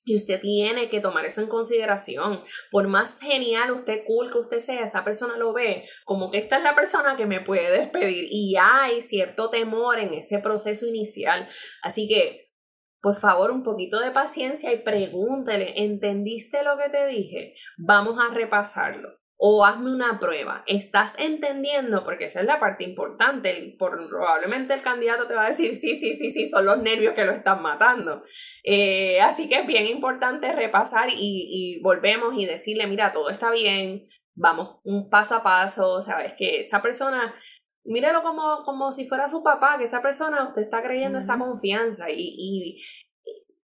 Y 0.08 0.14
usted 0.14 0.40
tiene 0.40 0.88
que 0.88 1.00
tomar 1.00 1.24
eso 1.24 1.40
en 1.40 1.48
consideración. 1.48 2.40
Por 2.70 2.86
más 2.86 3.18
genial 3.18 3.72
usted, 3.72 4.04
cool 4.06 4.30
que 4.30 4.38
usted 4.38 4.60
sea, 4.60 4.84
esa 4.84 5.02
persona 5.02 5.36
lo 5.36 5.52
ve 5.52 5.84
como 6.04 6.30
que 6.30 6.38
esta 6.38 6.58
es 6.58 6.62
la 6.62 6.76
persona 6.76 7.16
que 7.16 7.26
me 7.26 7.40
puede 7.40 7.72
despedir. 7.72 8.26
Y 8.30 8.54
hay 8.56 9.02
cierto 9.02 9.50
temor 9.50 9.98
en 9.98 10.14
ese 10.14 10.38
proceso 10.38 10.86
inicial. 10.86 11.48
Así 11.82 12.06
que 12.06 12.45
por 13.00 13.16
favor, 13.16 13.50
un 13.50 13.62
poquito 13.62 14.00
de 14.00 14.10
paciencia 14.10 14.72
y 14.72 14.78
pregúntele, 14.78 15.74
¿entendiste 15.76 16.62
lo 16.62 16.76
que 16.76 16.88
te 16.88 17.06
dije? 17.06 17.54
Vamos 17.78 18.16
a 18.18 18.32
repasarlo. 18.32 19.08
O 19.38 19.66
hazme 19.66 19.94
una 19.94 20.18
prueba. 20.18 20.64
¿Estás 20.66 21.14
entendiendo? 21.18 22.04
Porque 22.04 22.24
esa 22.24 22.40
es 22.40 22.46
la 22.46 22.58
parte 22.58 22.84
importante. 22.84 23.76
probablemente 23.78 24.72
el 24.72 24.80
candidato 24.80 25.26
te 25.26 25.34
va 25.34 25.44
a 25.44 25.50
decir, 25.50 25.76
sí, 25.76 25.94
sí, 25.94 26.14
sí, 26.14 26.30
sí, 26.30 26.48
son 26.48 26.64
los 26.64 26.78
nervios 26.82 27.14
que 27.14 27.26
lo 27.26 27.32
están 27.32 27.62
matando. 27.62 28.22
Eh, 28.64 29.20
así 29.20 29.46
que 29.48 29.60
es 29.60 29.66
bien 29.66 29.86
importante 29.86 30.52
repasar 30.52 31.10
y, 31.10 31.16
y 31.18 31.82
volvemos 31.82 32.34
y 32.38 32.46
decirle, 32.46 32.86
mira, 32.86 33.12
todo 33.12 33.28
está 33.28 33.50
bien, 33.50 34.06
vamos 34.36 34.80
un 34.84 35.08
paso 35.08 35.34
a 35.34 35.42
paso, 35.42 36.02
sabes 36.02 36.34
que 36.34 36.60
esa 36.60 36.82
persona 36.82 37.34
mírelo 37.86 38.22
como, 38.22 38.64
como 38.64 38.92
si 38.92 39.06
fuera 39.06 39.28
su 39.28 39.42
papá, 39.42 39.76
que 39.78 39.84
esa 39.84 40.02
persona 40.02 40.44
usted 40.44 40.62
está 40.62 40.82
creyendo 40.82 41.18
esa 41.18 41.38
confianza 41.38 42.10
y, 42.10 42.34
y, 42.36 42.82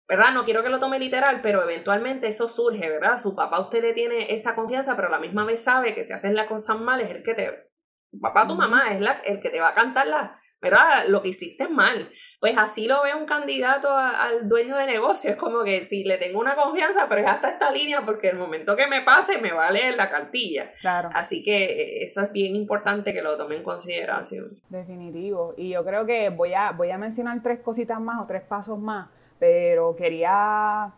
¿verdad? 0.07 0.33
No 0.33 0.45
quiero 0.45 0.63
que 0.63 0.69
lo 0.69 0.79
tome 0.79 0.99
literal, 0.99 1.41
pero 1.41 1.61
eventualmente 1.63 2.27
eso 2.27 2.47
surge, 2.47 2.89
¿verdad? 2.89 3.17
Su 3.17 3.35
papá 3.35 3.59
usted 3.59 3.81
le 3.81 3.93
tiene 3.93 4.33
esa 4.33 4.55
confianza, 4.55 4.95
pero 4.95 5.07
a 5.07 5.11
la 5.11 5.19
misma 5.19 5.45
vez 5.45 5.63
sabe 5.63 5.93
que 5.93 6.03
si 6.03 6.13
hacen 6.13 6.35
las 6.35 6.47
cosas 6.47 6.79
mal 6.79 7.01
es 7.01 7.09
el 7.09 7.23
que 7.23 7.33
te... 7.33 7.72
papá, 8.21 8.47
tu 8.47 8.55
mamá 8.55 8.93
es 8.93 9.01
la, 9.01 9.13
el 9.25 9.39
que 9.39 9.49
te 9.49 9.59
va 9.59 9.69
a 9.69 9.73
cantar 9.73 10.07
la, 10.07 10.35
¿verdad? 10.61 11.05
Lo 11.07 11.21
que 11.21 11.29
hiciste 11.29 11.67
mal. 11.67 12.09
Pues 12.39 12.57
así 12.57 12.87
lo 12.87 13.03
ve 13.03 13.15
un 13.15 13.25
candidato 13.25 13.89
al 13.95 14.49
dueño 14.49 14.75
de 14.75 14.85
negocio. 14.85 15.29
Es 15.31 15.37
como 15.37 15.63
que 15.63 15.85
si 15.85 16.03
le 16.03 16.17
tengo 16.17 16.39
una 16.41 16.55
confianza, 16.55 17.05
pero 17.07 17.21
es 17.21 17.27
hasta 17.27 17.49
esta 17.49 17.71
línea 17.71 18.03
porque 18.05 18.29
el 18.29 18.37
momento 18.37 18.75
que 18.75 18.87
me 18.87 18.99
pase 19.01 19.39
me 19.39 19.53
va 19.53 19.67
a 19.67 19.71
leer 19.71 19.95
la 19.95 20.09
cartilla. 20.09 20.71
Claro. 20.81 21.09
Así 21.13 21.41
que 21.41 21.63
eh, 21.63 22.03
eso 22.03 22.19
es 22.19 22.31
bien 22.33 22.55
importante 22.55 23.13
que 23.13 23.21
lo 23.21 23.37
tome 23.37 23.55
en 23.55 23.63
consideración. 23.63 24.59
Definitivo. 24.67 25.53
Y 25.55 25.69
yo 25.69 25.85
creo 25.85 26.05
que 26.05 26.29
voy 26.29 26.53
a, 26.53 26.71
voy 26.71 26.91
a 26.91 26.97
mencionar 26.97 27.41
tres 27.41 27.61
cositas 27.61 28.01
más 28.01 28.21
o 28.21 28.27
tres 28.27 28.41
pasos 28.41 28.77
más, 28.77 29.09
pero 29.39 29.95
quería 29.95 30.93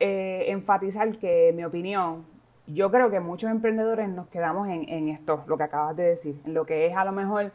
eh, 0.00 0.46
enfatizar 0.48 1.16
que, 1.18 1.52
mi 1.54 1.64
opinión, 1.64 2.26
yo 2.68 2.90
creo 2.90 3.10
que 3.10 3.20
muchos 3.20 3.50
emprendedores 3.50 4.08
nos 4.08 4.28
quedamos 4.28 4.68
en, 4.68 4.88
en 4.88 5.08
esto, 5.08 5.44
lo 5.46 5.56
que 5.56 5.64
acabas 5.64 5.96
de 5.96 6.04
decir, 6.04 6.40
en 6.44 6.54
lo 6.54 6.64
que 6.66 6.86
es 6.86 6.96
a 6.96 7.04
lo 7.04 7.12
mejor 7.12 7.50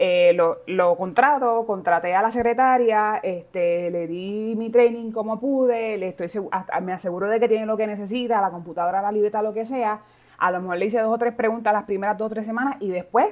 eh, 0.00 0.32
lo, 0.34 0.58
lo, 0.68 0.96
contrato, 0.96 1.66
contraté 1.66 2.14
a 2.14 2.22
la 2.22 2.30
secretaria, 2.30 3.18
este, 3.20 3.90
le 3.90 4.06
di 4.06 4.54
mi 4.56 4.70
training 4.70 5.10
como 5.10 5.40
pude, 5.40 5.96
le 5.96 6.08
estoy 6.08 6.28
me 6.82 6.92
aseguro 6.92 7.28
de 7.28 7.40
que 7.40 7.48
tiene 7.48 7.66
lo 7.66 7.76
que 7.76 7.88
necesita, 7.88 8.40
la 8.40 8.50
computadora, 8.50 9.02
la 9.02 9.10
libreta, 9.10 9.42
lo 9.42 9.52
que 9.52 9.64
sea. 9.64 10.02
A 10.38 10.52
lo 10.52 10.60
mejor 10.60 10.76
le 10.76 10.86
hice 10.86 11.00
dos 11.00 11.12
o 11.12 11.18
tres 11.18 11.34
preguntas 11.34 11.72
las 11.72 11.82
primeras 11.82 12.16
dos 12.16 12.26
o 12.26 12.30
tres 12.30 12.46
semanas 12.46 12.76
y 12.78 12.90
después 12.90 13.26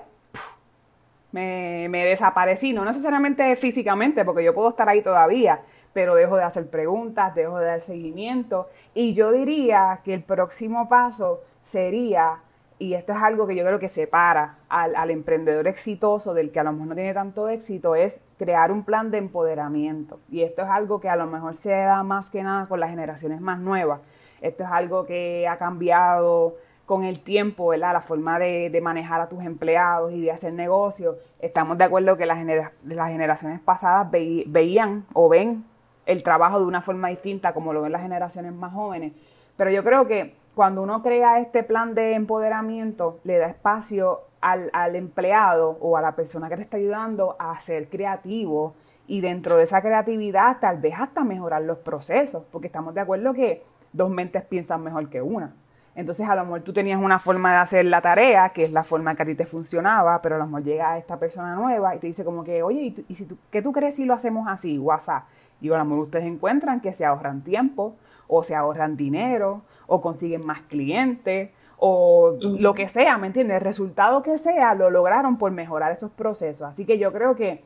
me, 1.30 1.86
me 1.88 2.04
desaparecí, 2.04 2.72
no 2.72 2.84
necesariamente 2.84 3.54
físicamente, 3.54 4.24
porque 4.24 4.42
yo 4.42 4.52
puedo 4.52 4.70
estar 4.70 4.88
ahí 4.88 5.02
todavía, 5.02 5.60
pero 5.96 6.14
dejo 6.14 6.36
de 6.36 6.42
hacer 6.42 6.68
preguntas, 6.68 7.34
dejo 7.34 7.58
de 7.58 7.64
dar 7.64 7.80
seguimiento. 7.80 8.68
Y 8.92 9.14
yo 9.14 9.32
diría 9.32 10.00
que 10.04 10.12
el 10.12 10.22
próximo 10.22 10.90
paso 10.90 11.40
sería 11.62 12.42
y 12.78 12.92
esto 12.92 13.14
es 13.14 13.22
algo 13.22 13.46
que 13.46 13.56
yo 13.56 13.64
creo 13.64 13.78
que 13.78 13.88
separa 13.88 14.58
al, 14.68 14.94
al, 14.94 15.10
emprendedor 15.10 15.66
exitoso 15.66 16.34
del 16.34 16.52
que 16.52 16.60
a 16.60 16.64
lo 16.64 16.72
mejor 16.72 16.88
no 16.88 16.94
tiene 16.96 17.14
tanto 17.14 17.48
éxito, 17.48 17.94
es 17.94 18.20
crear 18.38 18.70
un 18.72 18.84
plan 18.84 19.10
de 19.10 19.16
empoderamiento. 19.16 20.20
Y 20.30 20.42
esto 20.42 20.60
es 20.64 20.68
algo 20.68 21.00
que 21.00 21.08
a 21.08 21.16
lo 21.16 21.26
mejor 21.26 21.54
se 21.54 21.70
da 21.70 22.02
más 22.02 22.28
que 22.28 22.42
nada 22.42 22.66
con 22.68 22.78
las 22.78 22.90
generaciones 22.90 23.40
más 23.40 23.58
nuevas. 23.58 24.00
Esto 24.42 24.64
es 24.64 24.70
algo 24.70 25.06
que 25.06 25.48
ha 25.48 25.56
cambiado 25.56 26.56
con 26.84 27.04
el 27.04 27.20
tiempo, 27.20 27.68
¿verdad? 27.68 27.94
La 27.94 28.02
forma 28.02 28.38
de, 28.38 28.78
manejar 28.82 29.22
a 29.22 29.30
tus 29.30 29.42
empleados 29.42 30.12
y 30.12 30.20
de 30.20 30.30
hacer 30.30 30.52
negocios. 30.52 31.16
Estamos 31.40 31.78
de 31.78 31.84
acuerdo 31.84 32.18
que 32.18 32.26
las, 32.26 32.38
las 32.84 33.08
generaciones 33.08 33.60
pasadas 33.60 34.10
veían 34.10 35.06
o 35.14 35.30
ven 35.30 35.64
el 36.06 36.22
trabajo 36.22 36.58
de 36.58 36.66
una 36.66 36.82
forma 36.82 37.08
distinta 37.08 37.52
como 37.52 37.72
lo 37.72 37.82
ven 37.82 37.92
las 37.92 38.02
generaciones 38.02 38.54
más 38.54 38.72
jóvenes. 38.72 39.12
Pero 39.56 39.70
yo 39.70 39.84
creo 39.84 40.06
que 40.06 40.34
cuando 40.54 40.82
uno 40.82 41.02
crea 41.02 41.38
este 41.38 41.62
plan 41.62 41.94
de 41.94 42.14
empoderamiento, 42.14 43.20
le 43.24 43.38
da 43.38 43.46
espacio 43.46 44.22
al, 44.40 44.70
al 44.72 44.96
empleado 44.96 45.76
o 45.80 45.96
a 45.96 46.00
la 46.00 46.16
persona 46.16 46.48
que 46.48 46.56
te 46.56 46.62
está 46.62 46.76
ayudando 46.78 47.36
a 47.38 47.54
ser 47.60 47.88
creativo 47.88 48.74
y 49.06 49.20
dentro 49.20 49.56
de 49.56 49.64
esa 49.64 49.82
creatividad 49.82 50.58
tal 50.60 50.80
vez 50.80 50.94
hasta 50.98 51.24
mejorar 51.24 51.62
los 51.62 51.78
procesos, 51.78 52.44
porque 52.50 52.68
estamos 52.68 52.94
de 52.94 53.00
acuerdo 53.00 53.34
que 53.34 53.64
dos 53.92 54.10
mentes 54.10 54.44
piensan 54.44 54.82
mejor 54.82 55.08
que 55.08 55.22
una. 55.22 55.54
Entonces, 55.96 56.28
a 56.28 56.36
lo 56.36 56.44
mejor 56.44 56.60
tú 56.60 56.74
tenías 56.74 57.00
una 57.00 57.18
forma 57.18 57.52
de 57.52 57.56
hacer 57.56 57.86
la 57.86 58.02
tarea, 58.02 58.50
que 58.50 58.64
es 58.64 58.72
la 58.72 58.84
forma 58.84 59.14
que 59.14 59.22
a 59.22 59.26
ti 59.26 59.34
te 59.34 59.46
funcionaba, 59.46 60.20
pero 60.20 60.34
a 60.34 60.38
lo 60.38 60.44
mejor 60.44 60.62
llega 60.62 60.98
esta 60.98 61.18
persona 61.18 61.54
nueva 61.54 61.96
y 61.96 61.98
te 61.98 62.06
dice 62.06 62.22
como 62.22 62.44
que, 62.44 62.62
oye, 62.62 62.94
¿y, 63.08 63.14
si 63.14 63.24
tú, 63.24 63.38
qué 63.50 63.62
tú 63.62 63.72
crees 63.72 63.96
si 63.96 64.04
lo 64.04 64.12
hacemos 64.12 64.46
así, 64.46 64.78
WhatsApp? 64.78 65.24
Y 65.62 65.72
a 65.72 65.78
lo 65.78 65.84
mejor 65.86 66.04
ustedes 66.04 66.26
encuentran 66.26 66.82
que 66.82 66.92
se 66.92 67.06
ahorran 67.06 67.42
tiempo, 67.42 67.96
o 68.28 68.42
se 68.42 68.54
ahorran 68.54 68.98
dinero, 68.98 69.62
o 69.86 70.02
consiguen 70.02 70.44
más 70.44 70.60
clientes, 70.68 71.50
o 71.78 72.36
lo 72.42 72.74
que 72.74 72.88
sea, 72.88 73.16
¿me 73.16 73.28
entiendes? 73.28 73.56
El 73.56 73.62
resultado 73.62 74.22
que 74.22 74.36
sea, 74.36 74.74
lo 74.74 74.90
lograron 74.90 75.38
por 75.38 75.50
mejorar 75.50 75.92
esos 75.92 76.10
procesos. 76.10 76.68
Así 76.68 76.84
que 76.84 76.98
yo 76.98 77.10
creo 77.10 77.34
que 77.34 77.64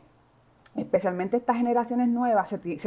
especialmente 0.76 1.36
estas 1.36 1.56
generaciones 1.56 2.08
nuevas, 2.08 2.48
se, 2.48 2.78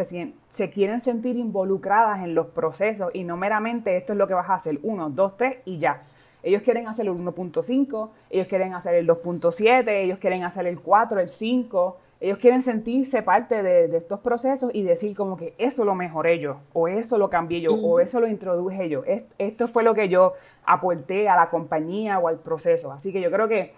se, 0.50 0.70
quieren 0.70 1.02
sentir 1.02 1.36
involucradas 1.38 2.24
en 2.24 2.34
los 2.34 2.48
procesos 2.48 3.12
y 3.14 3.24
no 3.24 3.38
meramente 3.38 3.98
esto 3.98 4.14
es 4.14 4.20
lo 4.20 4.28
que 4.28 4.34
vas 4.34 4.50
a 4.50 4.56
hacer, 4.56 4.80
uno, 4.84 5.10
dos, 5.10 5.38
tres 5.38 5.58
y 5.66 5.80
ya. 5.80 6.04
Ellos 6.44 6.62
quieren 6.62 6.88
hacer 6.88 7.08
el 7.08 7.14
1.5, 7.14 8.10
ellos 8.30 8.48
quieren 8.48 8.74
hacer 8.74 8.96
el 8.96 9.08
2.7, 9.08 9.90
ellos 9.90 10.20
quieren 10.20 10.44
hacer 10.44 10.68
el 10.68 10.80
4, 10.80 11.22
el 11.22 11.30
5, 11.30 11.98
ellos 12.20 12.38
quieren 12.38 12.62
sentirse 12.62 13.22
parte 13.22 13.64
de, 13.64 13.98
estos 13.98 14.20
procesos 14.22 14.72
y 14.74 14.84
decir 14.84 15.16
como 15.16 15.36
que 15.36 15.56
eso 15.58 15.84
lo 15.84 15.96
mejoré 15.96 16.40
yo, 16.40 16.62
o 16.72 16.88
eso 16.88 17.18
lo 17.18 17.30
cambié 17.30 17.62
yo, 17.62 17.74
o 17.74 18.00
eso 18.00 18.22
lo 18.22 18.28
introduje 18.28 18.88
yo. 18.88 19.04
Esto 19.38 19.68
fue 19.68 19.84
lo 19.84 19.94
que 19.94 20.08
yo 20.08 20.34
aporté 20.66 21.28
a 21.28 21.36
la 21.36 21.50
compañía 21.50 22.20
o 22.20 22.30
al 22.30 22.40
proceso. 22.40 22.92
Así 22.92 23.12
que 23.12 23.20
yo 23.20 23.30
creo 23.30 23.50
que 23.50 23.74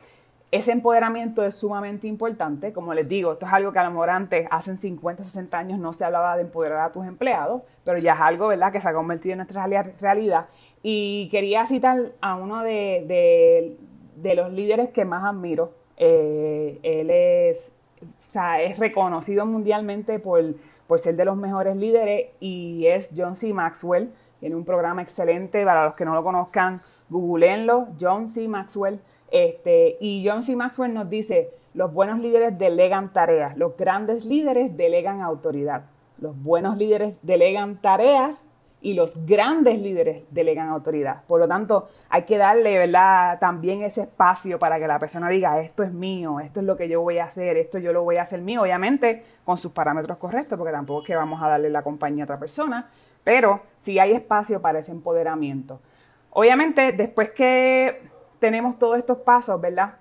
ese 0.52 0.72
empoderamiento 0.72 1.44
es 1.44 1.56
sumamente 1.56 2.08
importante. 2.08 2.72
Como 2.72 2.94
les 2.94 3.08
digo, 3.08 3.34
esto 3.34 3.46
es 3.46 3.54
algo 3.54 3.72
que 3.72 3.80
a 3.80 3.84
lo 3.84 3.92
mejor 3.92 4.10
antes, 4.10 4.48
hace 4.52 4.76
50, 4.78 5.24
60 5.24 5.58
años, 5.58 5.80
no 5.80 5.94
se 5.94 6.06
hablaba 6.06 6.36
de 6.38 6.44
empoderar 6.44 6.80
a 6.80 6.92
tus 6.92 7.06
empleados, 7.06 7.64
pero 7.84 7.98
ya 7.98 8.14
es 8.14 8.22
algo, 8.22 8.48
¿verdad?, 8.48 8.72
que 8.72 8.80
se 8.80 8.88
ha 8.88 8.94
convertido 8.94 9.34
en 9.34 9.40
nuestra 9.40 9.66
realidad. 9.66 10.48
Y 10.82 11.28
quería 11.30 11.66
citar 11.66 12.14
a 12.22 12.36
uno 12.36 12.62
de, 12.62 13.78
los 14.24 14.52
líderes 14.54 14.90
que 14.90 15.04
más 15.04 15.24
admiro. 15.26 15.74
Eh, 15.98 16.80
él 16.84 17.10
es, 17.10 17.74
o 18.02 18.32
sea, 18.32 18.62
es 18.62 18.78
reconocido 18.78 19.46
mundialmente 19.46 20.20
por, 20.20 20.44
por 20.88 21.00
ser 21.00 21.16
de 21.16 21.26
los 21.26 21.38
mejores 21.38 21.76
líderes 21.76 22.28
y 22.40 22.86
es 22.88 23.10
John 23.16 23.36
C. 23.36 23.54
Maxwell. 23.54 24.12
Tiene 24.40 24.56
un 24.56 24.66
programa 24.66 25.02
excelente, 25.02 25.66
para 25.66 25.86
los 25.86 25.96
que 25.96 26.06
no 26.06 26.14
lo 26.14 26.24
conozcan, 26.24 26.82
googleenlo, 27.10 27.88
John 28.00 28.28
C. 28.28 28.48
Maxwell. 28.48 29.00
Este, 29.32 29.98
y 30.00 30.26
John 30.28 30.44
C. 30.44 30.56
Maxwell 30.56 30.94
nos 30.94 31.10
dice, 31.10 31.52
los 31.74 31.94
buenos 31.94 32.20
líderes 32.20 32.58
delegan 32.58 33.12
tareas, 33.12 33.58
los 33.58 33.76
grandes 33.76 34.26
líderes 34.26 34.78
delegan 34.78 35.22
autoridad. 35.22 35.86
Los 36.18 36.42
buenos 36.42 36.78
líderes 36.78 37.16
delegan 37.22 37.82
tareas 37.82 38.46
y 38.86 38.94
los 38.94 39.26
grandes 39.26 39.82
líderes 39.82 40.24
delegan 40.30 40.70
autoridad. 40.70 41.24
Por 41.28 41.40
lo 41.40 41.48
tanto, 41.48 41.88
hay 42.08 42.22
que 42.24 42.38
darle, 42.38 42.78
¿verdad? 42.78 43.40
También 43.40 43.82
ese 43.82 44.04
espacio 44.04 44.60
para 44.60 44.80
que 44.80 44.88
la 44.88 45.00
persona 45.00 45.28
diga, 45.28 45.60
esto 45.60 45.82
es 45.84 45.92
mío, 45.92 46.40
esto 46.40 46.60
es 46.60 46.66
lo 46.68 46.78
que 46.78 46.88
yo 46.88 47.02
voy 47.02 47.18
a 47.18 47.26
hacer, 47.26 47.58
esto 47.58 47.80
yo 47.80 47.92
lo 47.92 48.04
voy 48.04 48.18
a 48.18 48.22
hacer 48.22 48.42
mío, 48.42 48.62
obviamente 48.62 49.24
con 49.44 49.58
sus 49.58 49.72
parámetros 49.72 50.18
correctos, 50.18 50.58
porque 50.58 50.72
tampoco 50.72 51.02
es 51.02 51.08
que 51.08 51.16
vamos 51.16 51.42
a 51.42 51.48
darle 51.48 51.70
la 51.72 51.82
compañía 51.82 52.24
a 52.24 52.26
otra 52.26 52.40
persona, 52.40 52.90
pero 53.24 53.62
sí 53.80 53.98
hay 53.98 54.14
espacio 54.14 54.62
para 54.62 54.80
ese 54.80 54.92
empoderamiento. 54.92 55.82
Obviamente, 56.30 56.92
después 56.92 57.32
que 57.32 58.02
tenemos 58.46 58.78
todos 58.78 59.00
estos 59.00 59.18
pasos, 59.18 59.60
¿verdad? 59.60 59.96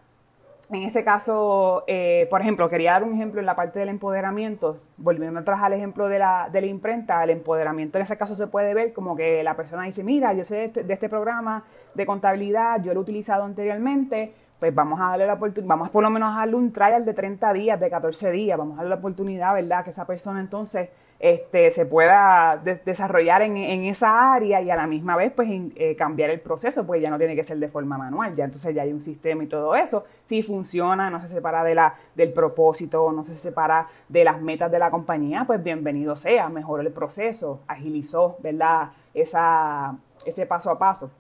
En 0.71 0.83
ese 0.83 1.03
caso, 1.03 1.83
eh, 1.87 2.27
por 2.29 2.43
ejemplo, 2.43 2.69
quería 2.69 2.93
dar 2.93 3.03
un 3.03 3.15
ejemplo 3.15 3.41
en 3.41 3.47
la 3.47 3.57
parte 3.57 3.79
del 3.79 3.89
empoderamiento, 3.89 4.77
volviendo 4.99 5.41
atrás 5.41 5.63
al 5.63 5.73
ejemplo 5.73 6.09
de 6.09 6.19
la, 6.19 6.51
de 6.53 6.61
la 6.61 6.67
imprenta, 6.67 7.25
el 7.25 7.31
empoderamiento 7.31 7.97
en 7.97 8.05
ese 8.05 8.19
caso 8.19 8.35
se 8.35 8.47
puede 8.47 8.75
ver 8.75 8.93
como 8.93 9.17
que 9.17 9.43
la 9.43 9.57
persona 9.57 9.85
dice, 9.85 10.05
mira, 10.05 10.35
yo 10.35 10.45
sé 10.45 10.57
de 10.57 10.65
este, 10.67 10.85
de 10.85 10.93
este 10.93 11.09
programa 11.09 11.65
de 11.95 12.05
contabilidad, 12.05 12.83
yo 12.83 12.93
lo 12.93 13.01
he 13.01 13.03
utilizado 13.03 13.45
anteriormente, 13.45 14.35
pues 14.61 14.75
vamos 14.75 15.01
a 15.01 15.05
darle 15.05 15.27
la 15.27 15.35
oportunidad, 15.35 15.71
vamos 15.71 15.89
por 15.89 16.03
lo 16.03 16.11
menos 16.11 16.35
a 16.35 16.41
darle 16.41 16.57
un 16.57 16.71
trial 16.71 17.07
de 17.07 17.15
30 17.15 17.51
días, 17.55 17.81
de 17.81 17.89
14 17.89 18.31
días, 18.31 18.59
vamos 18.59 18.75
a 18.75 18.77
darle 18.83 18.91
la 18.91 18.97
oportunidad, 18.97 19.55
¿verdad? 19.55 19.85
Que 19.85 19.91
esa 19.91 20.05
persona 20.05 20.39
entonces 20.39 20.91
este, 21.19 21.71
se 21.71 21.87
pueda 21.87 22.61
desarrollar 22.85 23.43
en, 23.43 23.57
esa 23.57 24.35
área 24.35 24.61
y 24.61 24.71
a 24.71 24.77
la 24.77 24.87
misma 24.87 25.17
vez 25.17 25.33
pues 25.33 25.49
eh, 25.51 25.95
cambiar 25.97 26.31
el 26.31 26.41
proceso, 26.41 26.87
pues 26.87 27.01
ya 27.01 27.11
no 27.11 27.19
tiene 27.19 27.35
que 27.35 27.45
ser 27.45 27.59
de 27.59 27.69
forma 27.69 27.97
manual, 27.97 28.35
ya 28.35 28.45
entonces 28.45 28.75
ya 28.75 28.83
hay 28.83 28.93
un 28.93 29.01
sistema 29.01 29.45
y 29.45 29.47
todo 29.47 29.75
eso, 29.75 30.05
si 30.27 30.43
funciona, 30.43 31.11
no 31.11 31.21
se 31.21 31.29
separa 31.29 31.65
de 31.65 31.75
la, 31.75 31.95
del 32.15 32.33
propósito, 32.33 33.13
no 33.13 33.25
se 33.25 33.35
separa 33.35 33.89
de 34.09 34.25
las 34.25 34.41
metas 34.41 34.71
de 34.71 34.79
la 34.79 34.91
compañía, 34.91 35.45
pues 35.47 35.63
bienvenido 35.63 36.17
sea, 36.17 36.49
mejoró 36.49 36.83
el 36.83 36.93
proceso, 36.93 37.61
agilizó, 37.67 38.37
¿verdad? 38.41 38.91
Esa, 39.15 39.97
ese 40.27 40.47
paso 40.47 40.71
a 40.71 40.79
paso. 40.79 41.11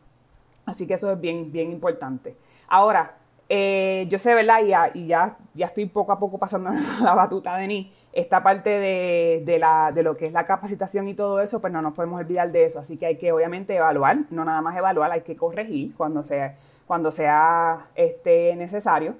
Así 0.66 0.86
que 0.86 0.94
eso 0.94 1.12
es 1.12 1.20
bien, 1.20 1.52
bien 1.52 1.70
importante. 1.70 2.36
Ahora, 2.68 3.14
eh, 3.48 4.06
yo 4.08 4.18
sé, 4.18 4.34
¿verdad? 4.34 4.60
Y, 4.94 5.06
ya, 5.06 5.36
ya, 5.54 5.66
estoy 5.66 5.86
poco 5.86 6.12
a 6.12 6.18
poco 6.18 6.38
pasando 6.38 6.70
la 7.02 7.14
batuta 7.14 7.56
de 7.56 7.66
mí. 7.66 7.92
Esta 8.16 8.44
parte 8.44 8.70
de, 8.70 9.58
la, 9.58 9.90
de 9.92 10.04
lo 10.04 10.16
que 10.16 10.26
es 10.26 10.32
la 10.32 10.46
capacitación 10.46 11.08
y 11.08 11.14
todo 11.14 11.40
eso, 11.40 11.60
pues 11.60 11.72
no 11.72 11.82
nos 11.82 11.94
podemos 11.94 12.20
olvidar 12.20 12.52
de 12.52 12.64
eso. 12.64 12.78
Así 12.78 12.96
que 12.96 13.06
hay 13.06 13.18
que 13.18 13.32
obviamente 13.32 13.74
evaluar, 13.74 14.18
no 14.30 14.44
nada 14.44 14.60
más 14.62 14.76
evaluar, 14.76 15.10
hay 15.10 15.22
que 15.22 15.34
corregir 15.34 15.96
cuando 15.96 16.22
sea, 16.22 16.54
cuando 16.86 17.10
sea 17.10 17.88
este, 17.96 18.54
necesario. 18.54 19.16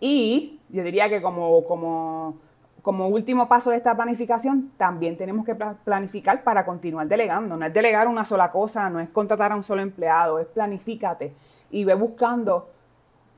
Y 0.00 0.58
yo 0.70 0.82
diría 0.82 1.10
que 1.10 1.20
como, 1.20 1.64
como, 1.64 2.38
como 2.80 3.08
último 3.08 3.46
paso 3.46 3.70
de 3.70 3.76
esta 3.76 3.94
planificación, 3.94 4.72
también 4.78 5.18
tenemos 5.18 5.44
que 5.44 5.54
planificar 5.54 6.42
para 6.42 6.64
continuar 6.64 7.06
delegando. 7.06 7.58
No 7.58 7.66
es 7.66 7.74
delegar 7.74 8.08
una 8.08 8.24
sola 8.24 8.50
cosa, 8.50 8.86
no 8.86 9.00
es 9.00 9.10
contratar 9.10 9.52
a 9.52 9.56
un 9.56 9.62
solo 9.62 9.82
empleado, 9.82 10.38
es 10.38 10.46
planifícate 10.46 11.34
y 11.70 11.84
ve 11.84 11.94
buscando 11.94 12.70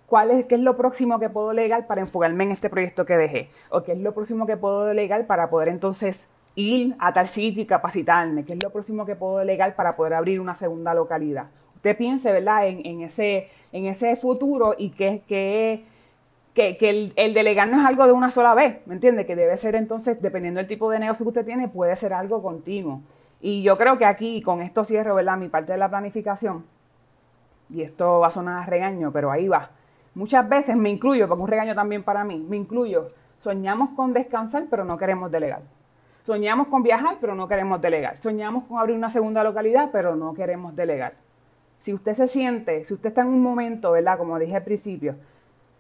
cuál 0.07 0.31
es, 0.31 0.47
qué 0.47 0.55
es 0.55 0.61
lo 0.61 0.77
próximo 0.77 1.19
que 1.19 1.31
puedo 1.31 1.49
delegar 1.49 1.87
para 1.87 2.01
enfocarme 2.01 2.45
en 2.45 2.53
este 2.53 2.71
proyecto 2.71 3.05
que 3.07 3.17
dejé, 3.17 3.51
o 3.71 3.83
qué 3.83 3.93
es 3.93 3.99
lo 3.99 4.13
próximo 4.13 4.47
que 4.47 4.57
puedo 4.57 4.85
delegar 4.85 5.27
para 5.27 5.51
poder 5.51 5.69
entonces 5.69 6.29
ir 6.55 6.95
a 6.99 7.13
tal 7.13 7.27
sitio 7.27 7.63
y 7.63 7.67
capacitarme, 7.67 8.45
qué 8.45 8.53
es 8.53 8.63
lo 8.63 8.71
próximo 8.71 9.07
que 9.07 9.17
puedo 9.17 9.39
delegar 9.39 9.75
para 9.75 9.97
poder 9.97 10.15
abrir 10.15 10.41
una 10.41 10.55
segunda 10.55 10.95
localidad. 10.95 11.47
Usted 11.77 11.97
piense, 11.97 12.33
¿verdad?, 12.33 12.67
en, 12.67 13.03
ese, 13.03 13.49
en 13.73 13.87
ese 13.87 14.17
futuro 14.17 14.75
y 14.79 14.91
que, 14.91 15.23
que, 15.27 15.85
que, 16.55 17.13
el, 17.17 17.35
delegar 17.35 17.69
no 17.69 17.81
es 17.81 17.87
algo 17.87 18.07
de 18.07 18.13
una 18.13 18.31
sola 18.31 18.55
vez, 18.55 18.79
¿me 18.87 18.95
entiende? 18.95 19.27
Que 19.27 19.37
debe 19.37 19.57
ser 19.57 19.75
entonces, 19.75 20.23
dependiendo 20.23 20.59
del 20.59 20.67
tipo 20.67 20.91
de 20.91 20.99
negocio 20.99 21.25
que 21.25 21.31
usted 21.31 21.45
tiene, 21.45 21.69
puede 21.69 21.95
ser 21.97 22.15
algo 22.15 22.43
continuo. 22.43 23.03
Y 23.41 23.63
yo 23.63 23.77
creo 23.77 23.99
que 23.99 24.07
aquí, 24.07 24.41
con 24.41 24.63
esto 24.63 24.85
cierro, 24.85 25.15
¿verdad?, 25.17 25.37
mi 25.37 25.49
parte 25.49 25.73
de 25.73 25.79
la 25.79 25.91
planificación, 25.91 26.65
y 27.69 27.83
esto 27.83 28.21
va 28.21 28.29
a 28.29 28.31
sonar 28.31 28.63
a 28.63 28.67
regaño, 28.67 29.11
pero 29.13 29.31
ahí 29.31 29.49
va 29.49 29.71
Muchas 30.15 30.49
veces 30.49 30.77
me 30.77 30.91
incluyo, 30.91 31.29
porque 31.29 31.43
un 31.43 31.49
regaño 31.49 31.75
también 31.75 32.05
para 32.05 32.25
mí, 32.25 32.45
me 32.49 32.57
incluyo. 32.57 33.11
Soñamos 33.39 33.91
con 33.91 34.13
descansar, 34.13 34.67
pero 34.71 34.85
no 34.85 34.97
queremos 34.97 35.31
delegar. 35.31 35.63
Soñamos 36.23 36.69
con 36.69 36.83
viajar, 36.83 37.19
pero 37.21 37.35
no 37.35 37.49
queremos 37.49 37.83
delegar. 37.83 38.19
Soñamos 38.19 38.65
con 38.65 38.79
abrir 38.79 38.97
una 38.97 39.11
segunda 39.11 39.43
localidad, 39.43 39.91
pero 39.93 40.15
no 40.15 40.33
queremos 40.33 40.75
delegar. 40.77 41.15
Si 41.81 41.93
usted 41.93 42.15
se 42.15 42.29
siente, 42.29 42.85
si 42.87 42.95
usted 42.95 43.09
está 43.09 43.23
en 43.23 43.29
un 43.29 43.43
momento, 43.43 43.91
¿verdad? 43.91 44.17
Como 44.17 44.39
dije 44.39 44.57
al 44.57 44.63
principio, 44.63 45.17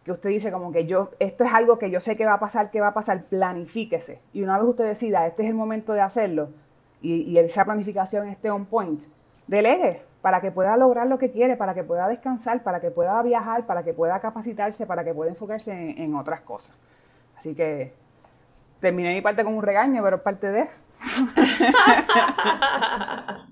que 0.04 0.12
usted 0.12 0.28
dice 0.28 0.52
como 0.52 0.70
que 0.70 0.84
yo, 0.84 1.12
esto 1.18 1.44
es 1.44 1.54
algo 1.54 1.78
que 1.78 1.90
yo 1.90 2.00
sé 2.00 2.16
que 2.16 2.26
va 2.26 2.34
a 2.34 2.40
pasar, 2.40 2.70
que 2.70 2.80
va 2.80 2.88
a 2.88 2.94
pasar, 2.94 3.24
planifíquese. 3.24 4.20
Y 4.34 4.42
una 4.42 4.58
vez 4.58 4.68
usted 4.68 4.84
decida, 4.84 5.26
este 5.26 5.44
es 5.44 5.48
el 5.48 5.54
momento 5.54 5.94
de 5.94 6.02
hacerlo, 6.02 6.50
y, 7.00 7.22
y 7.22 7.38
esa 7.38 7.64
planificación 7.64 8.28
esté 8.28 8.50
on 8.50 8.66
point, 8.66 9.04
delegue 9.46 10.02
para 10.24 10.40
que 10.40 10.50
pueda 10.50 10.78
lograr 10.78 11.06
lo 11.06 11.18
que 11.18 11.30
quiere, 11.30 11.54
para 11.54 11.74
que 11.74 11.84
pueda 11.84 12.08
descansar, 12.08 12.62
para 12.62 12.80
que 12.80 12.90
pueda 12.90 13.22
viajar, 13.22 13.66
para 13.66 13.84
que 13.84 13.92
pueda 13.92 14.20
capacitarse, 14.20 14.86
para 14.86 15.04
que 15.04 15.12
pueda 15.12 15.30
enfocarse 15.30 15.70
en, 15.70 16.14
otras 16.14 16.40
cosas. 16.40 16.74
Así 17.36 17.54
que 17.54 17.92
terminé 18.80 19.12
mi 19.12 19.20
parte 19.20 19.44
con 19.44 19.54
un 19.54 19.62
regaño, 19.62 20.02
pero 20.02 20.16
es 20.16 20.22
parte 20.22 20.50
de... 20.50 20.66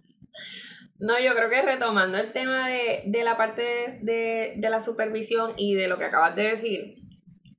No, 1.01 1.18
yo 1.18 1.35
creo 1.35 1.51
que 1.51 1.62
retomando 1.62 2.16
el 2.16 2.33
tema 2.33 2.68
de, 2.68 3.03
la 3.25 3.37
parte 3.37 3.99
de, 4.01 4.55
de, 4.57 4.70
la 4.70 4.81
supervisión 4.81 5.51
y 5.57 5.75
de 5.75 5.89
lo 5.89 5.99
que 5.99 6.05
acabas 6.05 6.37
de 6.37 6.45
decir, 6.45 6.95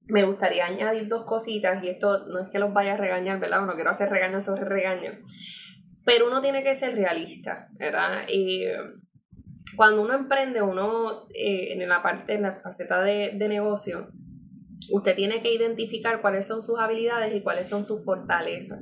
me 0.07 0.23
gustaría 0.23 0.65
añadir 0.65 1.09
dos 1.09 1.25
cositas, 1.25 1.83
y 1.83 1.89
esto 1.89 2.25
no 2.29 2.39
es 2.39 2.47
que 2.47 2.57
los 2.57 2.73
vaya 2.73 2.93
a 2.93 2.97
regañar, 2.97 3.39
¿verdad? 3.39 3.65
No 3.65 3.75
quiero 3.75 3.89
hacer 3.89 4.09
regaño 4.09 4.41
sobre 4.41 4.63
regaño, 4.63 5.11
pero 6.05 6.27
uno 6.27 6.41
tiene 6.41 6.63
que 6.63 6.75
ser 6.75 6.95
realista, 6.95 7.69
¿verdad? 7.73 8.23
Y 8.27 8.65
cuando 9.75 10.01
uno 10.01 10.13
emprende, 10.13 10.61
uno 10.61 11.27
eh, 11.33 11.73
en 11.73 11.87
la 11.87 12.01
parte, 12.01 12.35
en 12.35 12.43
la 12.43 12.59
faceta 12.61 13.01
de, 13.01 13.31
de 13.35 13.47
negocio, 13.47 14.09
usted 14.91 15.15
tiene 15.15 15.41
que 15.41 15.53
identificar 15.53 16.21
cuáles 16.21 16.47
son 16.47 16.61
sus 16.61 16.79
habilidades 16.79 17.33
y 17.35 17.41
cuáles 17.41 17.67
son 17.69 17.83
sus 17.83 18.03
fortalezas. 18.03 18.81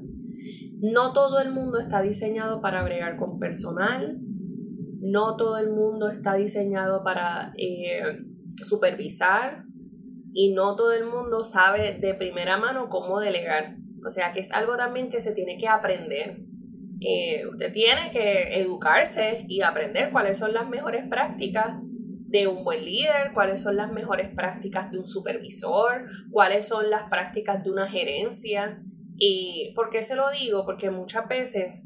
No 0.79 1.13
todo 1.13 1.39
el 1.39 1.51
mundo 1.51 1.79
está 1.79 2.01
diseñado 2.01 2.61
para 2.61 2.83
bregar 2.83 3.17
con 3.17 3.39
personal, 3.39 4.19
no 4.99 5.35
todo 5.35 5.57
el 5.57 5.71
mundo 5.71 6.09
está 6.09 6.35
diseñado 6.35 7.03
para 7.03 7.53
eh, 7.57 8.19
supervisar 8.63 9.65
y 10.33 10.53
no 10.53 10.75
todo 10.75 10.91
el 10.93 11.05
mundo 11.05 11.43
sabe 11.43 11.97
de 11.99 12.13
primera 12.13 12.57
mano 12.57 12.89
cómo 12.89 13.19
delegar. 13.19 13.75
O 14.05 14.09
sea 14.09 14.33
que 14.33 14.39
es 14.39 14.51
algo 14.51 14.77
también 14.77 15.09
que 15.09 15.21
se 15.21 15.33
tiene 15.33 15.57
que 15.57 15.67
aprender. 15.67 16.45
Eh, 17.03 17.47
usted 17.47 17.73
tiene 17.73 18.11
que 18.11 18.61
educarse 18.61 19.45
y 19.47 19.61
aprender 19.61 20.11
cuáles 20.11 20.37
son 20.37 20.53
las 20.53 20.69
mejores 20.69 21.07
prácticas 21.09 21.77
de 22.27 22.47
un 22.47 22.63
buen 22.63 22.85
líder, 22.85 23.33
cuáles 23.33 23.63
son 23.63 23.75
las 23.75 23.91
mejores 23.91 24.29
prácticas 24.33 24.91
de 24.91 24.99
un 24.99 25.07
supervisor, 25.07 26.05
cuáles 26.29 26.67
son 26.67 26.91
las 26.91 27.09
prácticas 27.09 27.63
de 27.63 27.71
una 27.71 27.89
gerencia. 27.89 28.83
¿Y 29.17 29.73
por 29.75 29.89
qué 29.89 30.03
se 30.03 30.15
lo 30.15 30.29
digo? 30.29 30.63
Porque 30.63 30.91
muchas 30.91 31.27
veces 31.27 31.81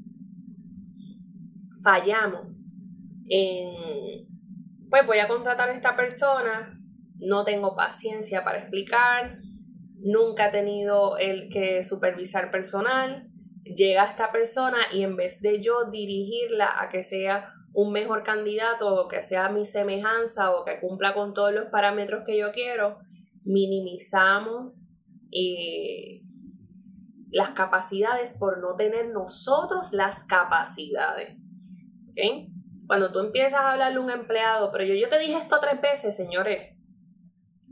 fallamos 1.81 2.75
en, 3.29 4.27
pues 4.89 5.05
voy 5.05 5.19
a 5.19 5.29
contratar 5.29 5.69
a 5.69 5.73
esta 5.73 5.95
persona, 5.95 6.77
no 7.15 7.45
tengo 7.45 7.73
paciencia 7.73 8.43
para 8.43 8.59
explicar, 8.59 9.39
nunca 9.99 10.49
he 10.49 10.51
tenido 10.51 11.17
el 11.17 11.49
que 11.49 11.85
supervisar 11.85 12.51
personal, 12.51 13.29
llega 13.65 14.05
esta 14.05 14.31
persona 14.31 14.77
y 14.93 15.01
en 15.03 15.15
vez 15.15 15.41
de 15.41 15.61
yo 15.61 15.85
dirigirla 15.89 16.73
a 16.79 16.89
que 16.89 17.03
sea 17.03 17.51
un 17.73 17.91
mejor 17.91 18.23
candidato 18.23 18.93
o 18.95 19.07
que 19.07 19.21
sea 19.21 19.49
mi 19.49 19.65
semejanza 19.65 20.51
o 20.51 20.63
que 20.63 20.79
cumpla 20.79 21.13
con 21.13 21.33
todos 21.33 21.53
los 21.53 21.65
parámetros 21.65 22.23
que 22.23 22.37
yo 22.37 22.51
quiero, 22.51 22.99
minimizamos 23.43 24.73
eh, 25.31 26.21
las 27.31 27.51
capacidades 27.51 28.37
por 28.39 28.59
no 28.59 28.75
tener 28.75 29.09
nosotros 29.09 29.91
las 29.91 30.23
capacidades. 30.23 31.49
Cuando 32.87 33.11
tú 33.11 33.19
empiezas 33.19 33.59
a 33.59 33.73
hablarle 33.73 33.97
a 33.97 34.01
un 34.01 34.11
empleado, 34.11 34.71
pero 34.71 34.85
yo, 34.85 34.93
yo 34.93 35.09
te 35.09 35.19
dije 35.19 35.35
esto 35.35 35.59
tres 35.59 35.81
veces, 35.81 36.15
señores, 36.15 36.74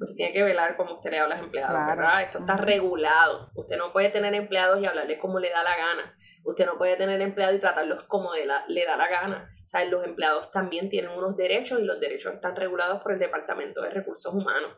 usted 0.03 0.15
tiene 0.15 0.33
que 0.33 0.43
velar 0.43 0.75
cómo 0.75 0.95
usted 0.95 1.11
le 1.11 1.19
habla 1.19 1.35
a 1.35 1.37
los 1.37 1.45
empleados, 1.45 1.85
¿verdad? 1.87 2.21
Esto 2.21 2.39
está 2.39 2.57
regulado. 2.57 3.51
Usted 3.55 3.77
no 3.77 3.91
puede 3.91 4.09
tener 4.09 4.33
empleados 4.33 4.81
y 4.81 4.85
hablarles 4.85 5.19
como 5.19 5.39
le 5.39 5.49
da 5.49 5.63
la 5.63 5.75
gana. 5.75 6.15
Usted 6.43 6.65
no 6.65 6.77
puede 6.77 6.95
tener 6.95 7.21
empleados 7.21 7.55
y 7.55 7.59
tratarlos 7.59 8.07
como 8.07 8.31
le 8.33 8.45
da 8.85 8.97
la 8.97 9.07
gana. 9.07 9.49
O 9.65 9.67
sea, 9.67 9.85
los 9.85 10.03
empleados 10.03 10.51
también 10.51 10.89
tienen 10.89 11.11
unos 11.11 11.37
derechos 11.37 11.79
y 11.79 11.85
los 11.85 11.99
derechos 11.99 12.33
están 12.33 12.55
regulados 12.55 13.01
por 13.01 13.13
el 13.13 13.19
Departamento 13.19 13.81
de 13.81 13.89
Recursos 13.89 14.33
Humanos. 14.33 14.71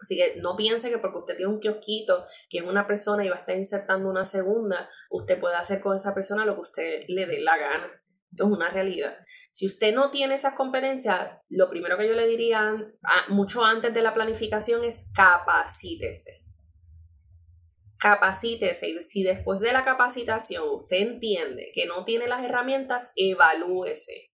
Así 0.00 0.16
que 0.16 0.40
no 0.40 0.56
piense 0.56 0.90
que 0.90 0.98
porque 0.98 1.18
usted 1.18 1.36
tiene 1.36 1.52
un 1.52 1.60
kiosquito, 1.60 2.26
que 2.50 2.58
es 2.58 2.64
una 2.64 2.86
persona 2.86 3.24
y 3.24 3.28
va 3.28 3.36
a 3.36 3.38
estar 3.38 3.56
insertando 3.56 4.08
una 4.08 4.26
segunda, 4.26 4.88
usted 5.10 5.38
puede 5.38 5.56
hacer 5.56 5.80
con 5.80 5.96
esa 5.96 6.14
persona 6.14 6.44
lo 6.44 6.54
que 6.54 6.60
usted 6.60 7.04
le 7.08 7.26
dé 7.26 7.40
la 7.40 7.56
gana. 7.56 8.03
Esto 8.34 8.46
es 8.46 8.50
una 8.50 8.68
realidad. 8.68 9.16
Si 9.52 9.64
usted 9.64 9.94
no 9.94 10.10
tiene 10.10 10.34
esas 10.34 10.54
competencias, 10.54 11.38
lo 11.48 11.70
primero 11.70 11.96
que 11.96 12.08
yo 12.08 12.14
le 12.14 12.26
diría 12.26 12.76
mucho 13.28 13.64
antes 13.64 13.94
de 13.94 14.02
la 14.02 14.12
planificación 14.12 14.82
es 14.82 15.06
capacítese. 15.14 16.42
Capacítese 17.96 18.88
y 18.88 19.00
si 19.04 19.22
después 19.22 19.60
de 19.60 19.72
la 19.72 19.84
capacitación 19.84 20.64
usted 20.68 20.96
entiende 20.96 21.70
que 21.72 21.86
no 21.86 22.04
tiene 22.04 22.26
las 22.26 22.42
herramientas, 22.42 23.12
evalúese. 23.14 24.32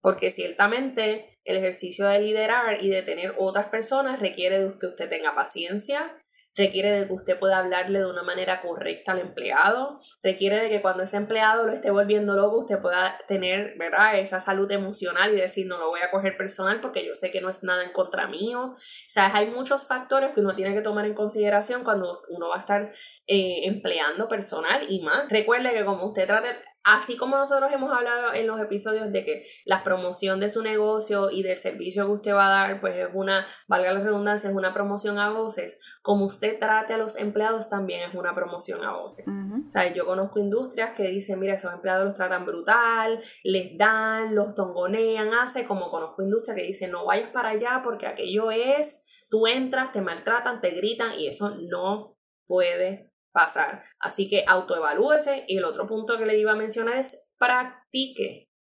Porque 0.00 0.32
ciertamente 0.32 1.38
el 1.44 1.58
ejercicio 1.58 2.08
de 2.08 2.18
liderar 2.18 2.82
y 2.82 2.88
de 2.88 3.02
tener 3.02 3.36
otras 3.38 3.68
personas 3.68 4.18
requiere 4.18 4.72
que 4.80 4.86
usted 4.86 5.08
tenga 5.08 5.36
paciencia, 5.36 6.20
requiere 6.54 6.92
de 6.92 7.06
que 7.06 7.12
usted 7.12 7.38
pueda 7.38 7.58
hablarle 7.58 8.00
de 8.00 8.06
una 8.06 8.22
manera 8.22 8.60
correcta 8.60 9.12
al 9.12 9.20
empleado, 9.20 9.98
requiere 10.22 10.56
de 10.56 10.68
que 10.68 10.82
cuando 10.82 11.02
ese 11.02 11.16
empleado 11.16 11.66
lo 11.66 11.72
esté 11.72 11.90
volviendo 11.90 12.34
loco, 12.34 12.60
usted 12.60 12.80
pueda 12.80 13.18
tener, 13.28 13.74
¿verdad?, 13.78 14.18
esa 14.18 14.40
salud 14.40 14.70
emocional 14.70 15.32
y 15.32 15.40
decir, 15.40 15.66
no 15.66 15.78
lo 15.78 15.88
voy 15.88 16.00
a 16.00 16.10
coger 16.10 16.36
personal 16.36 16.80
porque 16.80 17.06
yo 17.06 17.14
sé 17.14 17.30
que 17.30 17.40
no 17.40 17.48
es 17.48 17.62
nada 17.62 17.84
en 17.84 17.92
contra 17.92 18.26
mío. 18.26 18.74
O 18.74 19.10
sea, 19.10 19.34
hay 19.34 19.50
muchos 19.50 19.86
factores 19.86 20.34
que 20.34 20.40
uno 20.40 20.54
tiene 20.54 20.74
que 20.74 20.82
tomar 20.82 21.06
en 21.06 21.14
consideración 21.14 21.84
cuando 21.84 22.22
uno 22.28 22.48
va 22.48 22.56
a 22.56 22.60
estar 22.60 22.92
eh, 23.26 23.66
empleando 23.66 24.28
personal 24.28 24.82
y 24.88 25.00
más. 25.02 25.28
Recuerde 25.28 25.72
que 25.72 25.84
como 25.84 26.06
usted 26.06 26.26
trate, 26.26 26.48
Así 26.84 27.16
como 27.16 27.36
nosotros 27.36 27.70
hemos 27.72 27.92
hablado 27.92 28.34
en 28.34 28.48
los 28.48 28.60
episodios 28.60 29.12
de 29.12 29.24
que 29.24 29.46
la 29.66 29.84
promoción 29.84 30.40
de 30.40 30.50
su 30.50 30.62
negocio 30.62 31.30
y 31.30 31.44
del 31.44 31.56
servicio 31.56 32.06
que 32.06 32.12
usted 32.12 32.34
va 32.34 32.46
a 32.46 32.50
dar, 32.50 32.80
pues 32.80 32.96
es 32.96 33.08
una, 33.14 33.46
valga 33.68 33.92
la 33.92 34.00
redundancia, 34.00 34.50
es 34.50 34.56
una 34.56 34.74
promoción 34.74 35.18
a 35.18 35.30
voces, 35.30 35.78
como 36.02 36.24
usted 36.24 36.58
trate 36.58 36.94
a 36.94 36.98
los 36.98 37.16
empleados 37.16 37.70
también 37.70 38.00
es 38.08 38.14
una 38.14 38.34
promoción 38.34 38.84
a 38.84 38.96
voces. 38.96 39.26
O 39.28 39.70
sea, 39.70 39.92
yo 39.92 40.04
conozco 40.04 40.40
industrias 40.40 40.94
que 40.94 41.04
dicen, 41.04 41.38
mira, 41.38 41.54
esos 41.54 41.72
empleados 41.72 42.04
los 42.04 42.14
tratan 42.16 42.44
brutal, 42.44 43.22
les 43.44 43.78
dan, 43.78 44.34
los 44.34 44.56
tongonean, 44.56 45.32
hace, 45.34 45.64
como 45.66 45.88
conozco 45.88 46.22
industrias 46.22 46.56
que 46.56 46.66
dicen, 46.66 46.90
no 46.90 47.04
vayas 47.04 47.30
para 47.30 47.50
allá 47.50 47.80
porque 47.84 48.08
aquello 48.08 48.50
es, 48.50 49.04
tú 49.30 49.46
entras, 49.46 49.92
te 49.92 50.00
maltratan, 50.00 50.60
te 50.60 50.70
gritan 50.70 51.12
y 51.16 51.28
eso 51.28 51.56
no 51.70 52.18
puede 52.46 53.11
pasar. 53.32 53.84
Así 53.98 54.28
que 54.28 54.44
autoevalúese 54.46 55.44
y 55.48 55.58
el 55.58 55.64
otro 55.64 55.86
punto 55.86 56.18
que 56.18 56.26
le 56.26 56.38
iba 56.38 56.52
a 56.52 56.56
mencionar 56.56 56.96
es 56.98 57.18
practique. 57.38 58.51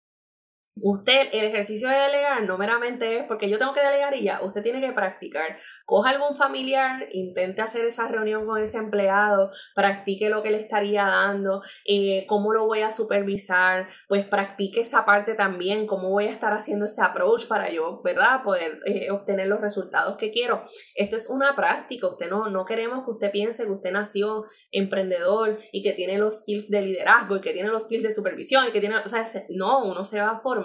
Usted, 0.77 1.27
el 1.33 1.43
ejercicio 1.43 1.89
de 1.89 1.95
delegar 1.95 2.43
no 2.45 2.57
meramente 2.57 3.17
es 3.17 3.25
porque 3.25 3.49
yo 3.49 3.59
tengo 3.59 3.73
que 3.73 3.83
delegar 3.83 4.15
y 4.15 4.23
ya, 4.23 4.41
usted 4.41 4.63
tiene 4.63 4.79
que 4.79 4.93
practicar. 4.93 5.57
Coja 5.85 6.11
algún 6.11 6.37
familiar, 6.37 7.09
intente 7.11 7.61
hacer 7.61 7.83
esa 7.83 8.07
reunión 8.07 8.45
con 8.45 8.57
ese 8.57 8.77
empleado, 8.77 9.51
practique 9.75 10.29
lo 10.29 10.41
que 10.41 10.49
le 10.49 10.61
estaría 10.61 11.03
dando, 11.03 11.61
eh, 11.85 12.25
cómo 12.25 12.53
lo 12.53 12.67
voy 12.67 12.81
a 12.81 12.93
supervisar, 12.93 13.89
pues 14.07 14.25
practique 14.25 14.79
esa 14.79 15.03
parte 15.03 15.33
también, 15.35 15.87
cómo 15.87 16.09
voy 16.09 16.27
a 16.27 16.31
estar 16.31 16.53
haciendo 16.53 16.85
ese 16.85 17.01
approach 17.01 17.49
para 17.49 17.69
yo, 17.69 18.01
¿verdad? 18.01 18.41
Poder 18.41 18.79
eh, 18.85 19.11
obtener 19.11 19.47
los 19.47 19.59
resultados 19.59 20.15
que 20.15 20.31
quiero. 20.31 20.63
Esto 20.95 21.17
es 21.17 21.29
una 21.29 21.53
práctica, 21.53 22.07
usted 22.07 22.29
no, 22.29 22.49
no 22.49 22.63
queremos 22.63 23.03
que 23.03 23.11
usted 23.11 23.31
piense 23.31 23.65
que 23.65 23.71
usted 23.71 23.91
nació 23.91 24.45
emprendedor 24.71 25.59
y 25.73 25.83
que 25.83 25.91
tiene 25.91 26.17
los 26.17 26.39
skills 26.39 26.69
de 26.69 26.81
liderazgo 26.81 27.35
y 27.35 27.41
que 27.41 27.51
tiene 27.51 27.67
los 27.67 27.83
skills 27.83 28.03
de 28.03 28.11
supervisión 28.11 28.65
y 28.69 28.71
que 28.71 28.79
tiene, 28.79 28.95
o 28.95 29.09
sea, 29.09 29.25
no, 29.49 29.83
uno 29.83 30.05
se 30.05 30.21
va 30.21 30.29
a 30.29 30.39
formar 30.39 30.60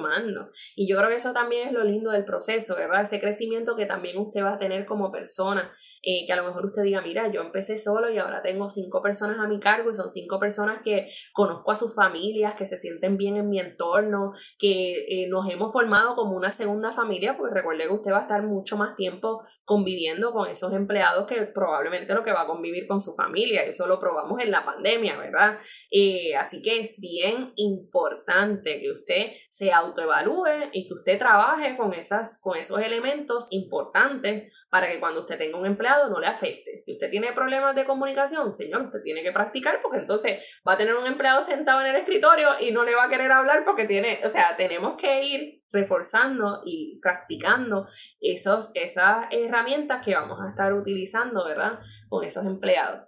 y 0.74 0.88
yo 0.88 0.96
creo 0.96 1.08
que 1.08 1.16
eso 1.16 1.32
también 1.32 1.68
es 1.68 1.72
lo 1.72 1.84
lindo 1.84 2.10
del 2.10 2.24
proceso, 2.24 2.74
¿verdad? 2.74 3.02
Ese 3.02 3.20
crecimiento 3.20 3.76
que 3.76 3.86
también 3.86 4.18
usted 4.18 4.42
va 4.42 4.54
a 4.54 4.58
tener 4.58 4.86
como 4.86 5.10
persona, 5.10 5.72
eh, 6.02 6.24
que 6.26 6.32
a 6.32 6.36
lo 6.36 6.44
mejor 6.44 6.66
usted 6.66 6.82
diga, 6.82 7.00
mira, 7.00 7.28
yo 7.28 7.40
empecé 7.40 7.78
solo 7.78 8.10
y 8.10 8.18
ahora 8.18 8.42
tengo 8.42 8.68
cinco 8.68 9.02
personas 9.02 9.38
a 9.38 9.48
mi 9.48 9.60
cargo 9.60 9.90
y 9.90 9.94
son 9.94 10.10
cinco 10.10 10.38
personas 10.38 10.80
que 10.82 11.08
conozco 11.32 11.70
a 11.70 11.76
sus 11.76 11.94
familias, 11.94 12.54
que 12.54 12.66
se 12.66 12.76
sienten 12.76 13.16
bien 13.16 13.36
en 13.36 13.48
mi 13.48 13.60
entorno, 13.60 14.32
que 14.58 15.04
eh, 15.08 15.28
nos 15.28 15.50
hemos 15.50 15.72
formado 15.72 16.14
como 16.14 16.36
una 16.36 16.52
segunda 16.52 16.92
familia, 16.92 17.36
pues 17.36 17.52
recuerde 17.52 17.86
que 17.86 17.94
usted 17.94 18.12
va 18.12 18.18
a 18.18 18.22
estar 18.22 18.42
mucho 18.42 18.76
más 18.76 18.96
tiempo 18.96 19.42
conviviendo 19.64 20.32
con 20.32 20.48
esos 20.48 20.72
empleados 20.72 21.26
que 21.26 21.42
probablemente 21.42 22.14
lo 22.14 22.22
que 22.22 22.32
va 22.32 22.42
a 22.42 22.46
convivir 22.46 22.86
con 22.86 23.00
su 23.00 23.14
familia, 23.14 23.62
eso 23.62 23.86
lo 23.86 23.98
probamos 23.98 24.40
en 24.42 24.50
la 24.50 24.64
pandemia, 24.64 25.16
¿verdad? 25.16 25.58
Eh, 25.90 26.36
así 26.36 26.62
que 26.62 26.80
es 26.80 26.96
bien 26.98 27.52
importante 27.56 28.80
que 28.80 28.90
usted 28.90 29.32
sea 29.50 29.82
autoevalúe 29.86 30.70
y 30.72 30.86
que 30.86 30.94
usted 30.94 31.18
trabaje 31.18 31.76
con, 31.76 31.92
esas, 31.94 32.38
con 32.40 32.56
esos 32.56 32.80
elementos 32.80 33.48
importantes 33.50 34.52
para 34.70 34.88
que 34.88 35.00
cuando 35.00 35.20
usted 35.20 35.38
tenga 35.38 35.58
un 35.58 35.66
empleado 35.66 36.10
no 36.10 36.20
le 36.20 36.26
afecte. 36.26 36.80
Si 36.80 36.92
usted 36.92 37.10
tiene 37.10 37.32
problemas 37.32 37.74
de 37.74 37.84
comunicación, 37.84 38.52
señor, 38.52 38.82
usted 38.82 39.02
tiene 39.02 39.22
que 39.22 39.32
practicar 39.32 39.80
porque 39.82 39.98
entonces 39.98 40.40
va 40.66 40.74
a 40.74 40.76
tener 40.76 40.94
un 40.94 41.06
empleado 41.06 41.42
sentado 41.42 41.80
en 41.80 41.88
el 41.88 41.96
escritorio 41.96 42.48
y 42.60 42.72
no 42.72 42.84
le 42.84 42.94
va 42.94 43.04
a 43.04 43.08
querer 43.08 43.32
hablar 43.32 43.64
porque 43.64 43.86
tiene, 43.86 44.20
o 44.24 44.28
sea, 44.28 44.56
tenemos 44.56 44.96
que 44.96 45.24
ir 45.24 45.62
reforzando 45.72 46.60
y 46.64 46.98
practicando 47.02 47.86
esos, 48.20 48.70
esas 48.74 49.26
herramientas 49.30 50.04
que 50.04 50.14
vamos 50.14 50.38
a 50.40 50.50
estar 50.50 50.72
utilizando, 50.72 51.44
¿verdad? 51.44 51.78
Con 52.08 52.24
esos 52.24 52.44
empleados. 52.46 53.05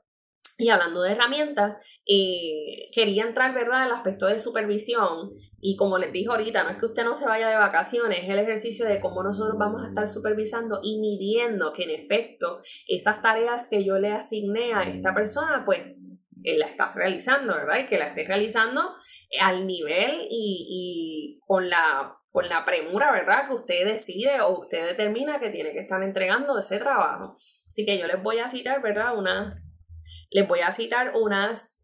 Y 0.60 0.70
hablando 0.70 1.02
de 1.02 1.12
herramientas, 1.12 1.76
eh, 2.04 2.90
quería 2.92 3.22
entrar, 3.22 3.54
¿verdad?, 3.54 3.84
al 3.84 3.92
aspecto 3.92 4.26
de 4.26 4.40
supervisión. 4.40 5.30
Y 5.60 5.76
como 5.76 5.98
les 5.98 6.12
dije 6.12 6.28
ahorita, 6.28 6.64
no 6.64 6.70
es 6.70 6.78
que 6.78 6.86
usted 6.86 7.04
no 7.04 7.16
se 7.16 7.26
vaya 7.26 7.48
de 7.48 7.56
vacaciones, 7.56 8.24
es 8.24 8.28
el 8.28 8.40
ejercicio 8.40 8.84
de 8.84 9.00
cómo 9.00 9.22
nosotros 9.22 9.56
vamos 9.56 9.84
a 9.84 9.88
estar 9.88 10.08
supervisando 10.08 10.80
y 10.82 10.98
midiendo 11.00 11.72
que 11.72 11.84
en 11.84 11.90
efecto 11.90 12.60
esas 12.88 13.22
tareas 13.22 13.68
que 13.68 13.84
yo 13.84 14.00
le 14.00 14.10
asigné 14.10 14.74
a 14.74 14.82
esta 14.82 15.14
persona, 15.14 15.62
pues 15.64 15.80
él 16.42 16.58
la 16.58 16.66
está 16.66 16.92
realizando, 16.92 17.54
¿verdad? 17.54 17.78
Y 17.78 17.86
que 17.86 17.98
la 17.98 18.08
esté 18.08 18.26
realizando 18.26 18.94
al 19.40 19.64
nivel 19.64 20.26
y, 20.28 21.38
y 21.38 21.40
con 21.46 21.70
la 21.70 22.16
con 22.30 22.48
la 22.48 22.64
premura, 22.64 23.10
¿verdad? 23.10 23.48
Que 23.48 23.54
usted 23.54 23.86
decide 23.86 24.40
o 24.42 24.60
usted 24.60 24.86
determina 24.86 25.40
que 25.40 25.50
tiene 25.50 25.72
que 25.72 25.80
estar 25.80 26.00
entregando 26.02 26.58
ese 26.58 26.78
trabajo. 26.78 27.34
Así 27.34 27.84
que 27.84 27.98
yo 27.98 28.06
les 28.06 28.22
voy 28.22 28.38
a 28.38 28.48
citar, 28.48 28.82
¿verdad? 28.82 29.16
Una 29.16 29.50
les 30.30 30.46
voy 30.46 30.60
a 30.60 30.72
citar 30.72 31.14
unas, 31.16 31.78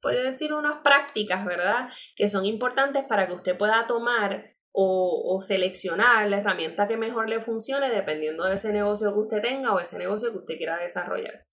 puede 0.00 0.22
decir, 0.22 0.52
unas 0.52 0.82
prácticas, 0.82 1.44
¿verdad? 1.44 1.90
Que 2.16 2.28
son 2.28 2.44
importantes 2.44 3.04
para 3.04 3.26
que 3.26 3.34
usted 3.34 3.56
pueda 3.56 3.86
tomar 3.86 4.56
o, 4.72 5.34
o, 5.34 5.40
seleccionar 5.40 6.28
la 6.28 6.38
herramienta 6.38 6.86
que 6.86 6.96
mejor 6.96 7.28
le 7.28 7.40
funcione 7.40 7.90
dependiendo 7.90 8.44
de 8.44 8.54
ese 8.54 8.72
negocio 8.72 9.12
que 9.12 9.18
usted 9.18 9.42
tenga 9.42 9.74
o 9.74 9.80
ese 9.80 9.98
negocio 9.98 10.30
que 10.30 10.38
usted 10.38 10.56
quiera 10.56 10.78
desarrollar. 10.78 11.44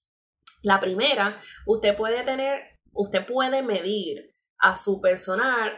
La 0.61 0.79
primera, 0.79 1.39
usted 1.65 1.95
puede 1.95 2.23
tener, 2.23 2.77
usted 2.93 3.25
puede 3.25 3.63
medir 3.63 4.36
a 4.59 4.75
su 4.75 4.99
personal 4.99 5.77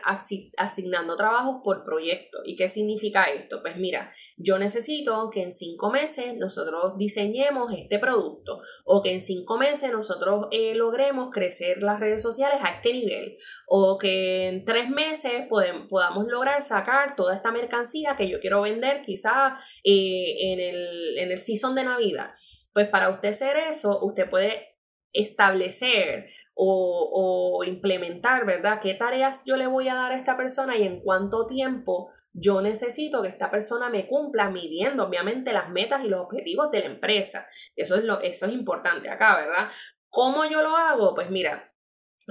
asignando 0.58 1.16
trabajos 1.18 1.58
por 1.64 1.84
proyecto. 1.84 2.40
¿Y 2.46 2.56
qué 2.56 2.70
significa 2.70 3.24
esto? 3.24 3.62
Pues 3.62 3.78
mira, 3.78 4.14
yo 4.38 4.58
necesito 4.58 5.30
que 5.30 5.44
en 5.44 5.52
cinco 5.52 5.92
meses 5.92 6.38
nosotros 6.38 6.94
diseñemos 6.98 7.74
este 7.78 8.00
producto 8.00 8.62
o 8.86 9.04
que 9.04 9.14
en 9.14 9.22
cinco 9.22 9.58
meses 9.58 9.92
nosotros 9.92 10.48
eh, 10.52 10.76
logremos 10.76 11.30
crecer 11.32 11.84
las 11.84 12.00
redes 12.00 12.22
sociales 12.22 12.60
a 12.62 12.76
este 12.76 12.94
nivel 12.94 13.38
o 13.68 13.98
que 13.98 14.48
en 14.48 14.64
tres 14.64 14.90
meses 14.90 15.48
podamos 15.50 16.28
lograr 16.28 16.62
sacar 16.62 17.16
toda 17.16 17.36
esta 17.36 17.52
mercancía 17.52 18.16
que 18.18 18.30
yo 18.30 18.40
quiero 18.40 18.62
vender 18.62 19.02
quizá 19.02 19.58
eh, 19.84 20.54
en, 20.54 20.60
el, 20.60 21.18
en 21.18 21.32
el 21.32 21.40
season 21.40 21.76
de 21.76 21.84
Navidad. 21.84 22.32
Pues 22.74 22.88
para 22.88 23.10
usted 23.10 23.30
hacer 23.30 23.58
eso, 23.58 24.00
usted 24.04 24.30
puede 24.30 24.78
establecer 25.12 26.30
o, 26.62 27.64
implementar, 27.66 28.46
¿verdad? 28.46 28.80
¿Qué 28.82 28.94
tareas 28.94 29.44
yo 29.46 29.56
le 29.56 29.68
voy 29.68 29.88
a 29.88 29.96
dar 29.96 30.12
a 30.12 30.18
esta 30.18 30.36
persona 30.36 30.78
y 30.78 30.84
en 30.84 31.02
cuánto 31.02 31.48
tiempo 31.48 32.12
yo 32.34 32.62
necesito 32.62 33.22
que 33.22 33.30
esta 33.30 33.50
persona 33.50 33.90
me 33.90 34.08
cumpla 34.08 34.50
midiendo 34.50 35.06
obviamente 35.06 35.54
las 35.54 35.70
metas 35.70 36.04
y 36.04 36.10
los 36.10 36.22
objetivos 36.22 36.70
de 36.72 36.82
la 36.82 36.86
empresa? 36.88 37.48
Eso 37.76 37.96
es, 37.96 38.04
lo, 38.04 38.20
eso 38.20 38.46
es 38.46 38.52
importante 38.52 39.10
acá, 39.10 39.38
¿verdad? 39.38 39.70
¿Cómo 40.10 40.46
yo 40.46 40.62
lo 40.62 40.76
hago? 40.76 41.16
Pues 41.16 41.30
mira, 41.30 41.69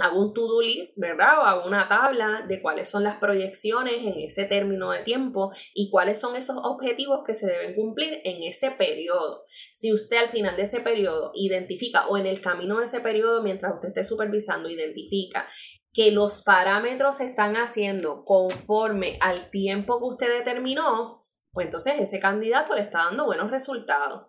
hago 0.00 0.20
un 0.20 0.34
to-do 0.34 0.60
list, 0.60 0.94
¿verdad? 0.96 1.40
O 1.40 1.42
hago 1.42 1.66
una 1.66 1.88
tabla 1.88 2.44
de 2.48 2.62
cuáles 2.62 2.88
son 2.88 3.04
las 3.04 3.18
proyecciones 3.18 4.04
en 4.04 4.18
ese 4.18 4.44
término 4.44 4.90
de 4.90 5.02
tiempo 5.02 5.52
y 5.74 5.90
cuáles 5.90 6.20
son 6.20 6.36
esos 6.36 6.56
objetivos 6.62 7.20
que 7.26 7.34
se 7.34 7.46
deben 7.46 7.74
cumplir 7.74 8.20
en 8.24 8.42
ese 8.42 8.70
periodo. 8.70 9.44
Si 9.72 9.92
usted 9.92 10.18
al 10.18 10.28
final 10.28 10.56
de 10.56 10.62
ese 10.62 10.80
periodo 10.80 11.32
identifica 11.34 12.06
o 12.08 12.16
en 12.16 12.26
el 12.26 12.40
camino 12.40 12.78
de 12.78 12.86
ese 12.86 13.00
periodo 13.00 13.42
mientras 13.42 13.74
usted 13.74 13.88
esté 13.88 14.04
supervisando 14.04 14.68
identifica 14.68 15.48
que 15.92 16.10
los 16.10 16.42
parámetros 16.42 17.16
se 17.16 17.26
están 17.26 17.56
haciendo 17.56 18.24
conforme 18.24 19.18
al 19.20 19.50
tiempo 19.50 19.98
que 19.98 20.04
usted 20.04 20.38
determinó, 20.38 21.18
pues 21.52 21.66
entonces 21.66 21.94
ese 21.98 22.20
candidato 22.20 22.74
le 22.74 22.82
está 22.82 23.04
dando 23.04 23.26
buenos 23.26 23.50
resultados. 23.50 24.28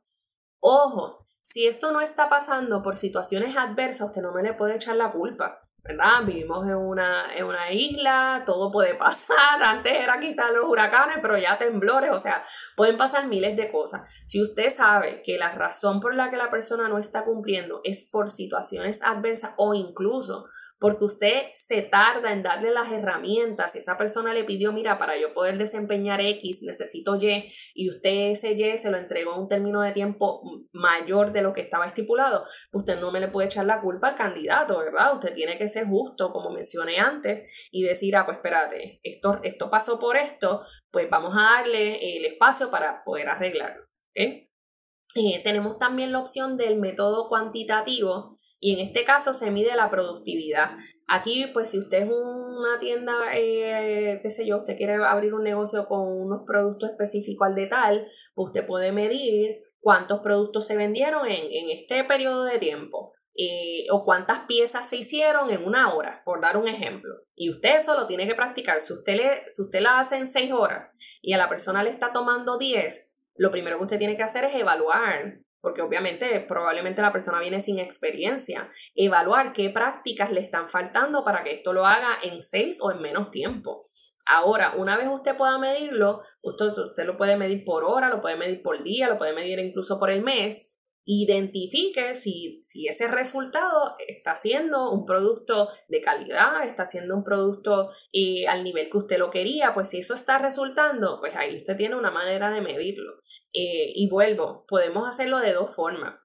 Ojo, 0.61 1.18
si 1.41 1.67
esto 1.67 1.91
no 1.91 2.01
está 2.01 2.29
pasando 2.29 2.81
por 2.81 2.97
situaciones 2.97 3.57
adversas, 3.57 4.07
usted 4.07 4.21
no 4.21 4.33
me 4.33 4.43
le 4.43 4.53
puede 4.53 4.75
echar 4.75 4.95
la 4.95 5.11
culpa. 5.11 5.61
¿verdad? 5.83 6.23
Vivimos 6.25 6.67
en 6.67 6.75
una, 6.75 7.35
en 7.35 7.45
una 7.45 7.71
isla, 7.71 8.43
todo 8.45 8.71
puede 8.71 8.95
pasar. 8.95 9.37
Antes 9.63 9.93
era 9.93 10.19
quizás 10.19 10.51
los 10.53 10.65
huracanes, 10.65 11.17
pero 11.21 11.37
ya 11.37 11.57
temblores, 11.57 12.11
o 12.11 12.19
sea, 12.19 12.43
pueden 12.75 12.97
pasar 12.97 13.27
miles 13.27 13.55
de 13.57 13.71
cosas. 13.71 14.01
Si 14.27 14.41
usted 14.41 14.69
sabe 14.69 15.21
que 15.23 15.37
la 15.37 15.51
razón 15.53 15.99
por 15.99 16.13
la 16.13 16.29
que 16.29 16.37
la 16.37 16.49
persona 16.49 16.87
no 16.89 16.99
está 16.99 17.25
cumpliendo 17.25 17.81
es 17.83 18.03
por 18.03 18.29
situaciones 18.29 19.01
adversas 19.01 19.53
o 19.57 19.73
incluso 19.73 20.47
porque 20.79 21.05
usted 21.05 21.43
se 21.53 21.81
tarda 21.81 22.31
en 22.31 22.41
darle 22.41 22.71
las 22.71 22.91
herramientas. 22.91 23.73
Si 23.73 23.79
esa 23.79 23.97
persona 23.97 24.33
le 24.33 24.45
pidió, 24.45 24.71
mira, 24.71 24.97
para 24.97 25.19
yo 25.19 25.33
poder 25.33 25.57
desempeñar 25.57 26.21
X, 26.21 26.59
necesito 26.61 27.17
Y, 27.17 27.53
y 27.73 27.89
usted 27.89 28.31
ese 28.31 28.53
Y 28.53 28.77
se 28.77 28.89
lo 28.89 28.97
entregó 28.97 29.33
en 29.33 29.41
un 29.41 29.49
término 29.49 29.81
de 29.81 29.91
tiempo 29.91 30.41
mayor 30.71 31.33
de 31.33 31.41
lo 31.41 31.53
que 31.53 31.61
estaba 31.61 31.87
estipulado, 31.87 32.45
usted 32.71 32.99
no 32.99 33.11
me 33.11 33.19
le 33.19 33.27
puede 33.27 33.47
echar 33.47 33.65
la 33.65 33.81
culpa 33.81 34.09
al 34.09 34.15
candidato, 34.15 34.79
¿verdad? 34.79 35.13
Usted 35.13 35.35
tiene 35.35 35.57
que 35.57 35.67
ser 35.67 35.85
justo, 35.85 36.31
como 36.31 36.51
mencioné 36.51 36.97
antes, 36.97 37.43
y 37.71 37.83
decir, 37.83 38.15
ah, 38.15 38.25
pues 38.25 38.37
espérate, 38.37 39.01
esto, 39.03 39.39
esto 39.43 39.69
pasó 39.69 39.99
por 39.99 40.17
esto, 40.17 40.63
pues 40.91 41.09
vamos 41.09 41.35
a 41.37 41.57
darle 41.57 42.17
el 42.17 42.25
espacio 42.25 42.71
para 42.71 43.03
poder 43.03 43.27
arreglarlo. 43.27 43.85
Eh, 44.15 45.41
tenemos 45.43 45.77
también 45.79 46.11
la 46.11 46.19
opción 46.19 46.55
del 46.57 46.79
método 46.79 47.27
cuantitativo, 47.29 48.38
y 48.59 48.73
en 48.73 48.85
este 48.85 49.05
caso 49.05 49.33
se 49.33 49.51
mide 49.51 49.75
la 49.75 49.89
productividad. 49.89 50.71
Aquí, 51.07 51.45
pues 51.53 51.69
si 51.69 51.79
usted 51.79 52.03
es 52.03 52.09
una 52.09 52.77
tienda, 52.79 53.13
eh, 53.33 54.19
qué 54.21 54.31
sé 54.31 54.45
yo, 54.45 54.57
usted 54.57 54.75
quiere 54.75 54.95
abrir 54.95 55.33
un 55.33 55.43
negocio 55.43 55.87
con 55.87 56.01
unos 56.01 56.41
productos 56.45 56.89
específicos 56.89 57.47
al 57.47 57.55
de 57.55 57.67
tal, 57.67 58.07
pues 58.35 58.47
usted 58.47 58.67
puede 58.67 58.91
medir 58.91 59.61
cuántos 59.79 60.19
productos 60.19 60.67
se 60.67 60.75
vendieron 60.75 61.25
en, 61.25 61.69
este 61.69 62.03
periodo 62.03 62.43
de 62.43 62.59
tiempo. 62.59 63.13
Eh, 63.41 63.85
o 63.89 64.03
cuántas 64.03 64.45
piezas 64.47 64.89
se 64.89 64.97
hicieron 64.97 65.49
en 65.49 65.63
una 65.63 65.93
hora, 65.93 66.21
por 66.25 66.41
dar 66.41 66.57
un 66.57 66.67
ejemplo. 66.67 67.13
Y 67.35 67.49
usted 67.49 67.77
eso 67.77 67.95
lo 67.95 68.05
tiene 68.05 68.27
que 68.27 68.35
practicar. 68.35 68.81
Si 68.81 68.91
usted, 68.91 69.15
le, 69.15 69.29
si 69.47 69.61
usted 69.61 69.79
la 69.79 69.99
hace 69.99 70.17
en 70.17 70.27
seis 70.27 70.51
horas 70.51 70.89
y 71.21 71.31
a 71.31 71.37
la 71.37 71.47
persona 71.47 71.81
le 71.81 71.89
está 71.89 72.11
tomando 72.11 72.57
10, 72.57 73.13
lo 73.35 73.49
primero 73.51 73.77
que 73.77 73.83
usted 73.83 73.97
tiene 73.97 74.17
que 74.17 74.23
hacer 74.23 74.43
es 74.43 74.55
evaluar 74.55 75.39
porque 75.61 75.81
obviamente 75.81 76.39
probablemente 76.47 77.01
la 77.01 77.11
persona 77.11 77.39
viene 77.39 77.61
sin 77.61 77.79
experiencia, 77.79 78.71
evaluar 78.95 79.53
qué 79.53 79.69
prácticas 79.69 80.31
le 80.31 80.41
están 80.41 80.69
faltando 80.69 81.23
para 81.23 81.43
que 81.43 81.53
esto 81.53 81.73
lo 81.73 81.85
haga 81.85 82.17
en 82.23 82.41
seis 82.41 82.79
o 82.81 82.91
en 82.91 83.01
menos 83.01 83.31
tiempo. 83.31 83.89
Ahora, 84.25 84.73
una 84.77 84.95
vez 84.95 85.07
usted 85.07 85.35
pueda 85.35 85.57
medirlo, 85.57 86.21
usted, 86.41 86.67
usted 86.67 87.05
lo 87.05 87.17
puede 87.17 87.35
medir 87.35 87.63
por 87.65 87.83
hora, 87.83 88.09
lo 88.09 88.21
puede 88.21 88.37
medir 88.37 88.61
por 88.61 88.83
día, 88.83 89.09
lo 89.09 89.17
puede 89.17 89.33
medir 89.33 89.57
incluso 89.59 89.99
por 89.99 90.11
el 90.11 90.23
mes, 90.23 90.68
identifique 91.05 92.15
si, 92.15 92.59
si 92.63 92.87
ese 92.87 93.07
resultado 93.07 93.95
está 94.07 94.35
siendo 94.35 94.91
un 94.91 95.05
producto 95.05 95.69
de 95.87 96.01
calidad, 96.01 96.67
está 96.67 96.85
siendo 96.85 97.15
un 97.15 97.23
producto 97.23 97.91
eh, 98.13 98.47
al 98.47 98.63
nivel 98.63 98.89
que 98.89 98.97
usted 98.97 99.17
lo 99.17 99.31
quería, 99.31 99.73
pues 99.73 99.89
si 99.89 99.99
eso 99.99 100.13
está 100.13 100.37
resultando, 100.37 101.19
pues 101.19 101.35
ahí 101.35 101.57
usted 101.57 101.75
tiene 101.77 101.95
una 101.95 102.11
manera 102.11 102.51
de 102.51 102.61
medirlo. 102.61 103.13
Eh, 103.53 103.91
y 103.95 104.07
vuelvo, 104.09 104.65
podemos 104.67 105.09
hacerlo 105.09 105.39
de 105.39 105.53
dos 105.53 105.75
formas. 105.75 106.19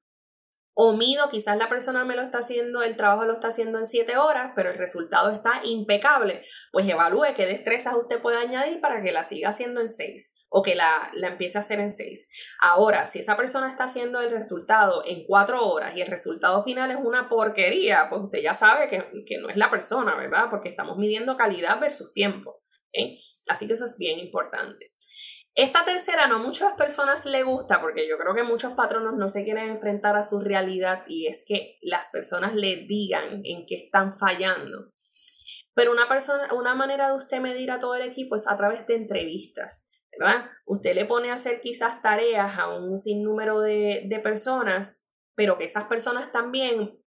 O 0.77 0.97
mido, 0.97 1.29
quizás 1.29 1.57
la 1.57 1.69
persona 1.69 2.05
me 2.05 2.17
lo 2.17 2.23
está 2.23 2.39
haciendo, 2.39 2.83
el 2.83 2.97
trabajo 2.97 3.25
lo 3.25 3.35
está 3.35 3.49
haciendo 3.49 3.79
en 3.79 3.87
siete 3.87 4.17
horas, 4.17 4.53
pero 4.57 4.71
el 4.71 4.77
resultado 4.77 5.31
está 5.31 5.61
impecable. 5.65 6.45
Pues 6.73 6.87
evalúe 6.89 7.35
qué 7.37 7.47
destrezas 7.47 7.95
usted 7.95 8.21
puede 8.21 8.39
añadir 8.39 8.81
para 8.81 9.01
que 9.01 9.13
la 9.13 9.23
siga 9.23 9.51
haciendo 9.51 9.81
en 9.81 9.89
seis 9.89 10.34
o 10.57 10.63
que 10.63 10.77
la, 10.77 11.11
la 11.15 11.27
empiece 11.27 11.59
a 11.59 11.63
hacer 11.63 11.81
en 11.81 11.91
seis. 11.91 12.29
Ahora, 12.61 13.09
si 13.09 13.19
esa 13.19 13.37
persona 13.37 13.69
está 13.69 13.85
haciendo 13.85 14.21
el 14.21 14.31
resultado 14.31 15.03
en 15.05 15.27
cuatro 15.27 15.67
horas 15.67 15.97
y 15.97 16.01
el 16.01 16.07
resultado 16.07 16.63
final 16.63 16.93
es 16.93 16.97
una 17.03 17.29
porquería, 17.29 18.07
pues 18.09 18.23
usted 18.23 18.39
ya 18.41 18.55
sabe 18.55 18.87
que, 18.89 19.39
no 19.41 19.49
es 19.49 19.57
la 19.57 19.69
persona, 19.69 20.15
¿verdad? 20.15 20.47
Porque 20.51 20.69
estamos 20.69 20.97
midiendo 20.97 21.37
calidad 21.37 21.81
versus 21.81 22.13
tiempo. 22.13 22.63
Así 23.49 23.67
que 23.67 23.73
eso 23.73 23.85
es 23.85 23.99
bien 23.99 24.21
importante. 24.21 24.95
Esta 25.57 25.85
tercera 25.85 26.29
no 26.29 26.39
muchas 26.39 26.75
personas 26.75 27.27
le 27.27 27.43
gusta 27.43 27.81
porque 27.81 28.09
yo 28.09 28.17
creo 28.17 28.37
que 28.37 28.45
muchos 28.45 28.75
patronos 28.75 29.17
no 29.17 29.29
se 29.29 29.43
quieren 29.43 29.71
enfrentar 29.71 30.15
a 30.15 30.23
su 30.23 30.41
realidad 30.41 31.03
y 31.09 31.27
es 31.27 31.45
que 31.45 31.79
las 31.83 32.11
personas 32.11 32.55
le 32.55 32.87
digan 32.87 33.43
en 33.45 33.67
qué 33.67 33.87
están 33.87 34.17
fallando. 34.17 34.93
Pero 35.75 35.91
una 35.91 36.07
persona, 36.07 36.55
una 36.55 36.77
manera 36.77 37.09
de 37.09 37.17
usted 37.17 37.41
medir 37.41 37.73
a 37.73 37.81
todo 37.81 37.97
el 37.97 38.03
equipo 38.03 38.37
es 38.37 38.47
a 38.47 38.57
través 38.57 38.87
de 38.87 38.95
entrevistas. 38.95 39.84
¿Verdad? 40.19 40.51
Usted 40.67 40.95
le 40.95 41.05
pone 41.05 41.31
a 41.31 41.35
hacer 41.35 41.61
quizás 41.61 42.03
tareas 42.03 42.59
a 42.59 42.69
un 42.69 42.99
sinnúmero 42.99 43.61
de, 43.61 44.05
de 44.07 44.19
personas, 44.21 45.05
pero 45.35 45.59
que 45.59 45.65
esas 45.65 45.85
personas 45.85 46.33
también 46.33 46.99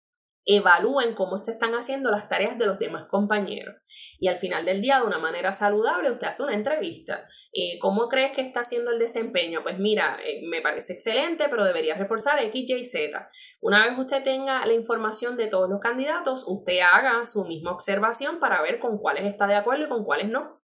evalúen 0.46 1.14
cómo 1.14 1.44
se 1.44 1.50
están 1.50 1.74
haciendo 1.74 2.10
las 2.12 2.28
tareas 2.28 2.56
de 2.56 2.66
los 2.66 2.78
demás 2.78 3.06
compañeros. 3.10 3.74
Y 4.20 4.28
al 4.28 4.38
final 4.38 4.64
del 4.64 4.80
día, 4.80 5.00
de 5.00 5.06
una 5.06 5.18
manera 5.18 5.52
saludable, 5.52 6.12
usted 6.12 6.28
hace 6.28 6.44
una 6.44 6.54
entrevista. 6.54 7.26
Eh, 7.52 7.78
¿Cómo 7.80 8.08
crees 8.08 8.30
que 8.30 8.42
está 8.42 8.60
haciendo 8.60 8.92
el 8.92 9.00
desempeño? 9.00 9.64
Pues 9.64 9.80
mira, 9.80 10.16
eh, 10.24 10.42
me 10.48 10.62
parece 10.62 10.92
excelente, 10.92 11.46
pero 11.50 11.64
debería 11.64 11.96
reforzar 11.96 12.40
X, 12.44 12.70
Y, 12.70 12.84
Z. 12.84 13.28
Una 13.60 13.86
vez 13.86 13.98
usted 13.98 14.22
tenga 14.22 14.64
la 14.64 14.72
información 14.72 15.36
de 15.36 15.48
todos 15.48 15.68
los 15.68 15.80
candidatos, 15.80 16.44
usted 16.46 16.78
haga 16.80 17.24
su 17.24 17.44
misma 17.44 17.72
observación 17.72 18.38
para 18.38 18.62
ver 18.62 18.78
con 18.78 18.98
cuáles 18.98 19.24
está 19.24 19.48
de 19.48 19.56
acuerdo 19.56 19.86
y 19.86 19.88
con 19.88 20.04
cuáles 20.04 20.28
no. 20.28 20.62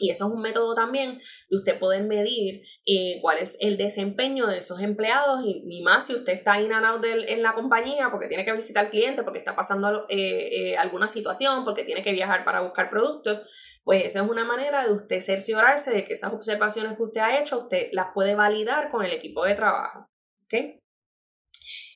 Y 0.00 0.10
eso 0.10 0.26
es 0.26 0.32
un 0.32 0.40
método 0.40 0.74
también 0.74 1.20
de 1.48 1.56
usted 1.56 1.78
poder 1.78 2.02
medir 2.04 2.62
eh, 2.86 3.18
cuál 3.20 3.38
es 3.38 3.56
el 3.60 3.76
desempeño 3.76 4.46
de 4.46 4.58
esos 4.58 4.80
empleados 4.80 5.40
y, 5.44 5.82
más 5.82 6.06
si 6.06 6.14
usted 6.14 6.32
está 6.32 6.60
in 6.60 6.72
and 6.72 6.84
out 6.84 7.04
en 7.04 7.42
la 7.42 7.54
compañía 7.54 8.10
porque 8.10 8.28
tiene 8.28 8.44
que 8.44 8.52
visitar 8.52 8.86
al 8.86 8.90
cliente, 8.90 9.22
porque 9.22 9.38
está 9.38 9.56
pasando 9.56 10.06
eh, 10.08 10.70
eh, 10.72 10.76
alguna 10.76 11.08
situación, 11.08 11.64
porque 11.64 11.84
tiene 11.84 12.02
que 12.02 12.12
viajar 12.12 12.44
para 12.44 12.60
buscar 12.60 12.90
productos, 12.90 13.42
pues 13.84 14.04
esa 14.04 14.22
es 14.22 14.28
una 14.28 14.44
manera 14.44 14.86
de 14.86 14.92
usted 14.92 15.20
cerciorarse 15.20 15.90
de 15.90 16.04
que 16.04 16.14
esas 16.14 16.32
observaciones 16.32 16.96
que 16.96 17.02
usted 17.02 17.20
ha 17.20 17.40
hecho, 17.40 17.58
usted 17.58 17.88
las 17.92 18.08
puede 18.12 18.34
validar 18.34 18.90
con 18.90 19.04
el 19.04 19.12
equipo 19.12 19.44
de 19.44 19.54
trabajo. 19.54 20.08
¿okay? 20.44 20.80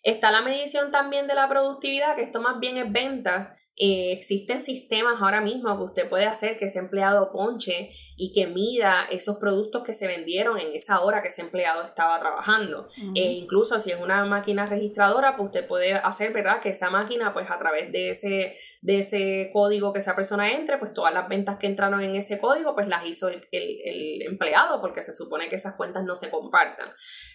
Está 0.03 0.33
la 0.33 0.43
medición 0.43 0.91
también 0.91 1.27
de 1.27 1.35
la 1.35 1.49
productividad, 1.49 2.17
que 2.17 2.23
esto 2.23 2.41
más 2.41 2.59
bien 2.59 2.77
es 2.77 2.91
venta 2.91 3.55
Eh, 3.85 4.13
existen 4.13 4.61
sistemas 4.61 5.21
ahora 5.21 5.41
mismo 5.41 5.77
que 5.77 5.83
usted 5.83 6.09
puede 6.09 6.27
hacer 6.27 6.57
que 6.57 6.67
ese 6.67 6.79
empleado 6.79 7.33
ponche 7.33 7.91
y 8.17 8.33
que 8.33 8.47
mida 8.47 9.07
esos 9.11 9.37
productos 9.37 9.83
que 9.85 9.95
se 9.95 10.07
vendieron 10.07 10.59
en 10.59 10.75
esa 10.75 11.01
hora 11.01 11.23
que 11.23 11.29
ese 11.29 11.43
empleado 11.43 11.83
estaba 11.83 12.19
trabajando. 12.21 12.89
e 13.15 13.33
incluso 13.33 13.81
si 13.81 13.91
es 13.91 14.01
una 14.01 14.25
máquina 14.25 14.67
registradora, 14.67 15.37
pues 15.37 15.47
usted 15.47 15.67
puede 15.67 15.95
hacer, 15.95 16.33
¿verdad? 16.33 16.61
Que 16.61 16.71
esa 16.71 16.91
máquina, 16.91 17.33
pues 17.33 17.51
a 17.51 17.59
través 17.59 17.93
de 17.93 18.11
ese, 18.11 18.57
de 18.81 18.99
ese 18.99 19.51
código 19.53 19.93
que 19.93 20.01
esa 20.01 20.15
persona 20.15 20.53
entre, 20.53 20.79
pues 20.79 20.93
todas 20.95 21.13
las 21.15 21.29
ventas 21.29 21.59
que 21.59 21.67
entraron 21.67 22.03
en 22.03 22.15
ese 22.17 22.39
código, 22.39 22.75
pues 22.75 22.89
las 22.89 23.07
hizo 23.07 23.29
el, 23.29 23.43
el, 23.51 24.23
empleado, 24.23 24.81
porque 24.81 25.03
se 25.03 25.13
supone 25.13 25.49
que 25.49 25.57
esas 25.57 25.77
cuentas 25.77 26.05
no 26.05 26.15
se 26.15 26.31
compartan. 26.31 26.91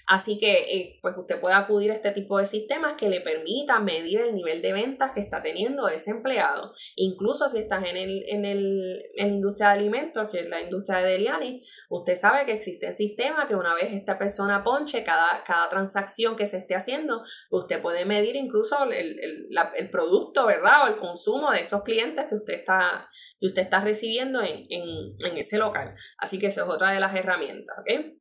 Así 0.08 0.40
que, 0.40 0.54
eh, 0.54 1.00
pues 1.02 1.16
usted 1.18 1.40
puede 1.40 1.56
acudir 1.56 1.92
a 1.92 1.96
este 1.96 2.12
tipo 2.12 2.38
de 2.38 2.46
sistemas 2.46 2.96
que 2.98 3.10
le 3.10 3.22
permitan 3.22 3.84
medir 3.84 4.22
el 4.22 4.36
nivel 4.36 4.62
de 4.62 4.74
ventas 4.74 5.12
que 5.14 5.20
está 5.20 5.42
teniendo 5.42 5.88
ese 5.90 6.12
empleado. 6.12 6.74
Incluso 6.96 7.50
si 7.50 7.58
estás 7.58 7.84
en, 7.86 7.98
el, 7.98 8.24
en, 8.30 8.46
el, 8.46 9.04
en 9.16 9.28
la 9.30 9.34
industria 9.34 9.70
de 9.70 9.74
alimentos, 9.74 10.30
que 10.32 10.40
es 10.40 10.50
la 10.50 10.62
industria 10.68 11.00
de 11.00 11.12
Deliani, 11.12 11.62
usted 11.90 12.16
sabe 12.16 12.46
que 12.46 12.54
existen 12.54 12.94
sistemas 12.94 13.48
que 13.48 13.56
una 13.56 13.74
vez 13.74 13.92
esta 13.92 14.18
persona 14.18 14.64
ponche 14.64 15.04
cada, 15.04 15.44
cada 15.44 15.70
transacción 15.70 16.36
que 16.36 16.48
se 16.48 16.60
esté 16.60 16.76
haciendo, 16.76 17.24
usted 17.50 17.82
puede 17.82 18.06
medir 18.06 18.36
incluso 18.36 18.84
el, 18.86 19.20
el, 19.20 19.90
producto, 19.90 20.46
¿verdad? 20.46 20.86
O 20.86 20.88
el 20.88 20.98
consumo 20.98 21.52
de 21.52 21.62
esos 21.62 21.84
clientes 21.84 22.26
que 22.30 22.36
usted 22.36 22.54
está, 22.56 23.10
que 23.40 23.48
usted 23.48 23.64
está 23.64 23.82
recibiendo 23.82 24.42
en, 24.42 24.66
en, 24.70 25.38
ese 25.38 25.58
local. 25.58 25.96
Así 26.18 26.40
que 26.40 26.48
eso 26.48 26.64
es 26.64 26.70
otra 26.70 26.92
de 26.92 27.00
las 27.00 27.16
herramientas, 27.16 27.78
¿ok? 27.80 28.18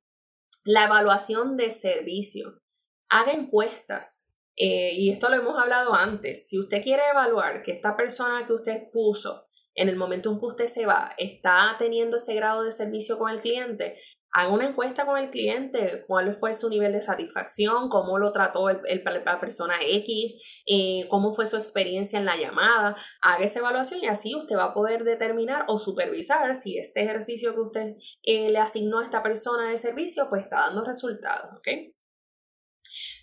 La 0.64 0.84
evaluación 0.84 1.56
de 1.56 1.70
servicio. 1.70 2.62
Haga 3.08 3.32
encuestas. 3.32 4.32
Eh, 4.56 4.92
y 4.94 5.10
esto 5.10 5.28
lo 5.28 5.36
hemos 5.36 5.58
hablado 5.58 5.94
antes. 5.94 6.48
Si 6.48 6.58
usted 6.58 6.82
quiere 6.82 7.02
evaluar 7.10 7.62
que 7.62 7.72
esta 7.72 7.96
persona 7.96 8.46
que 8.46 8.54
usted 8.54 8.90
puso 8.92 9.45
en 9.76 9.88
el 9.88 9.96
momento 9.96 10.32
en 10.32 10.40
que 10.40 10.46
usted 10.46 10.66
se 10.66 10.86
va, 10.86 11.12
está 11.18 11.76
teniendo 11.78 12.16
ese 12.16 12.34
grado 12.34 12.64
de 12.64 12.72
servicio 12.72 13.18
con 13.18 13.30
el 13.30 13.40
cliente, 13.40 13.96
haga 14.32 14.52
una 14.52 14.68
encuesta 14.68 15.06
con 15.06 15.18
el 15.18 15.30
cliente, 15.30 16.04
cuál 16.06 16.36
fue 16.36 16.52
su 16.54 16.68
nivel 16.68 16.92
de 16.92 17.00
satisfacción, 17.00 17.88
cómo 17.88 18.18
lo 18.18 18.32
trató 18.32 18.68
el, 18.68 18.80
la 19.04 19.40
persona 19.40 19.74
X, 19.80 20.62
eh, 20.66 21.06
cómo 21.08 21.32
fue 21.32 21.46
su 21.46 21.56
experiencia 21.56 22.18
en 22.18 22.26
la 22.26 22.36
llamada, 22.36 22.96
haga 23.22 23.44
esa 23.44 23.60
evaluación 23.60 24.00
y 24.02 24.06
así 24.06 24.34
usted 24.34 24.56
va 24.56 24.64
a 24.64 24.74
poder 24.74 25.04
determinar 25.04 25.64
o 25.68 25.78
supervisar 25.78 26.54
si 26.54 26.78
este 26.78 27.02
ejercicio 27.02 27.54
que 27.54 27.60
usted 27.60 27.94
eh, 28.24 28.50
le 28.50 28.58
asignó 28.58 28.98
a 28.98 29.04
esta 29.04 29.22
persona 29.22 29.70
de 29.70 29.78
servicio 29.78 30.26
pues 30.28 30.42
está 30.42 30.56
dando 30.66 30.84
resultados, 30.84 31.54
¿ok? 31.56 31.95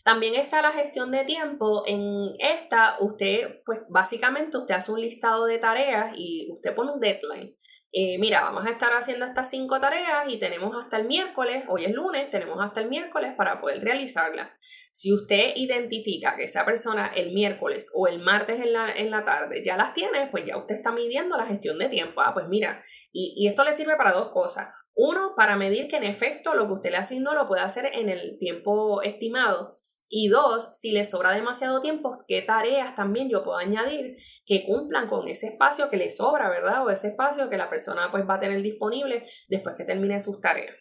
También 0.03 0.35
está 0.35 0.61
la 0.61 0.71
gestión 0.71 1.11
de 1.11 1.23
tiempo. 1.23 1.83
En 1.87 2.33
esta, 2.39 2.97
usted, 2.99 3.61
pues 3.65 3.79
básicamente 3.89 4.57
usted 4.57 4.75
hace 4.75 4.91
un 4.91 4.99
listado 4.99 5.45
de 5.45 5.59
tareas 5.59 6.13
y 6.17 6.49
usted 6.51 6.75
pone 6.75 6.91
un 6.91 6.99
deadline. 6.99 7.57
Eh, 7.95 8.17
mira, 8.17 8.41
vamos 8.41 8.65
a 8.65 8.71
estar 8.71 8.91
haciendo 8.93 9.23
estas 9.23 9.51
cinco 9.51 9.79
tareas 9.79 10.27
y 10.27 10.39
tenemos 10.39 10.75
hasta 10.75 10.97
el 10.97 11.05
miércoles, 11.05 11.63
hoy 11.69 11.85
es 11.85 11.91
lunes, 11.91 12.27
tenemos 12.31 12.57
hasta 12.59 12.81
el 12.81 12.89
miércoles 12.89 13.33
para 13.37 13.61
poder 13.61 13.83
realizarlas. 13.83 14.49
Si 14.91 15.13
usted 15.13 15.53
identifica 15.55 16.35
que 16.35 16.45
esa 16.45 16.65
persona 16.65 17.11
el 17.15 17.33
miércoles 17.33 17.91
o 17.93 18.07
el 18.07 18.19
martes 18.19 18.59
en 18.59 18.73
la, 18.73 18.91
en 18.91 19.11
la 19.11 19.23
tarde 19.25 19.63
ya 19.63 19.77
las 19.77 19.93
tiene, 19.93 20.27
pues 20.31 20.43
ya 20.43 20.57
usted 20.57 20.73
está 20.73 20.91
midiendo 20.91 21.37
la 21.37 21.45
gestión 21.45 21.77
de 21.77 21.87
tiempo. 21.87 22.21
Ah, 22.21 22.33
pues 22.33 22.47
mira, 22.47 22.81
y, 23.11 23.35
y 23.37 23.47
esto 23.47 23.63
le 23.63 23.73
sirve 23.73 23.95
para 23.95 24.11
dos 24.11 24.29
cosas. 24.29 24.69
Uno, 24.95 25.33
para 25.37 25.55
medir 25.55 25.87
que 25.87 25.97
en 25.97 26.03
efecto 26.03 26.55
lo 26.55 26.65
que 26.65 26.73
usted 26.73 26.91
le 26.91 26.97
asignó 26.97 27.35
lo 27.35 27.47
puede 27.47 27.61
hacer 27.61 27.91
en 27.93 28.09
el 28.09 28.39
tiempo 28.39 29.03
estimado. 29.03 29.77
Y 30.15 30.27
dos, 30.27 30.69
si 30.79 30.91
le 30.91 31.05
sobra 31.05 31.31
demasiado 31.31 31.81
tiempo, 31.81 32.11
¿qué 32.27 32.43
tareas 32.43 32.95
también 32.95 33.29
yo 33.29 33.43
puedo 33.43 33.57
añadir 33.57 34.15
que 34.45 34.63
cumplan 34.63 35.07
con 35.07 35.27
ese 35.27 35.47
espacio 35.47 35.89
que 35.89 35.97
le 35.97 36.11
sobra, 36.11 36.49
¿verdad? 36.49 36.85
O 36.85 36.91
ese 36.91 37.07
espacio 37.07 37.49
que 37.49 37.57
la 37.57 37.67
persona 37.67 38.11
pues 38.11 38.23
va 38.29 38.35
a 38.35 38.39
tener 38.39 38.61
disponible 38.61 39.25
después 39.49 39.75
que 39.75 39.85
termine 39.85 40.21
sus 40.21 40.39
tareas. 40.39 40.75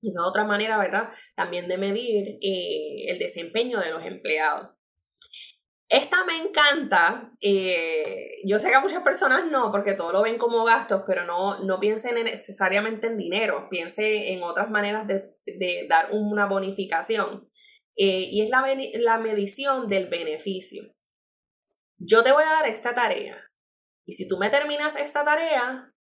Esa 0.00 0.20
es 0.20 0.24
otra 0.24 0.44
manera, 0.44 0.78
¿verdad? 0.78 1.08
También 1.34 1.66
de 1.66 1.76
medir 1.76 2.38
eh, 2.40 3.10
el 3.10 3.18
desempeño 3.18 3.80
de 3.80 3.90
los 3.90 4.04
empleados. 4.04 4.68
Esta 5.88 6.24
me 6.24 6.36
encanta. 6.36 7.32
Eh, 7.40 8.42
yo 8.44 8.60
sé 8.60 8.68
que 8.68 8.76
a 8.76 8.80
muchas 8.80 9.02
personas 9.02 9.44
no, 9.50 9.72
porque 9.72 9.94
todo 9.94 10.12
lo 10.12 10.22
ven 10.22 10.38
como 10.38 10.64
gastos, 10.64 11.02
pero 11.04 11.26
no, 11.26 11.58
no 11.64 11.80
piensen 11.80 12.14
necesariamente 12.24 13.08
en 13.08 13.18
dinero, 13.18 13.66
piense 13.68 14.32
en 14.32 14.44
otras 14.44 14.70
maneras 14.70 15.08
de, 15.08 15.34
de 15.46 15.86
dar 15.88 16.10
una 16.12 16.46
bonificación. 16.46 17.48
Eh, 17.96 18.28
y 18.30 18.42
es 18.42 18.50
la, 18.50 18.64
la 19.00 19.18
medición 19.18 19.88
del 19.88 20.08
beneficio. 20.08 20.94
Yo 21.98 22.22
te 22.22 22.32
voy 22.32 22.44
a 22.44 22.48
dar 22.48 22.66
esta 22.66 22.94
tarea 22.94 23.38
y 24.04 24.14
si 24.14 24.26
tú 24.26 24.38
me 24.38 24.50
terminas 24.50 24.96
esta 24.96 25.24
tarea, 25.24 25.94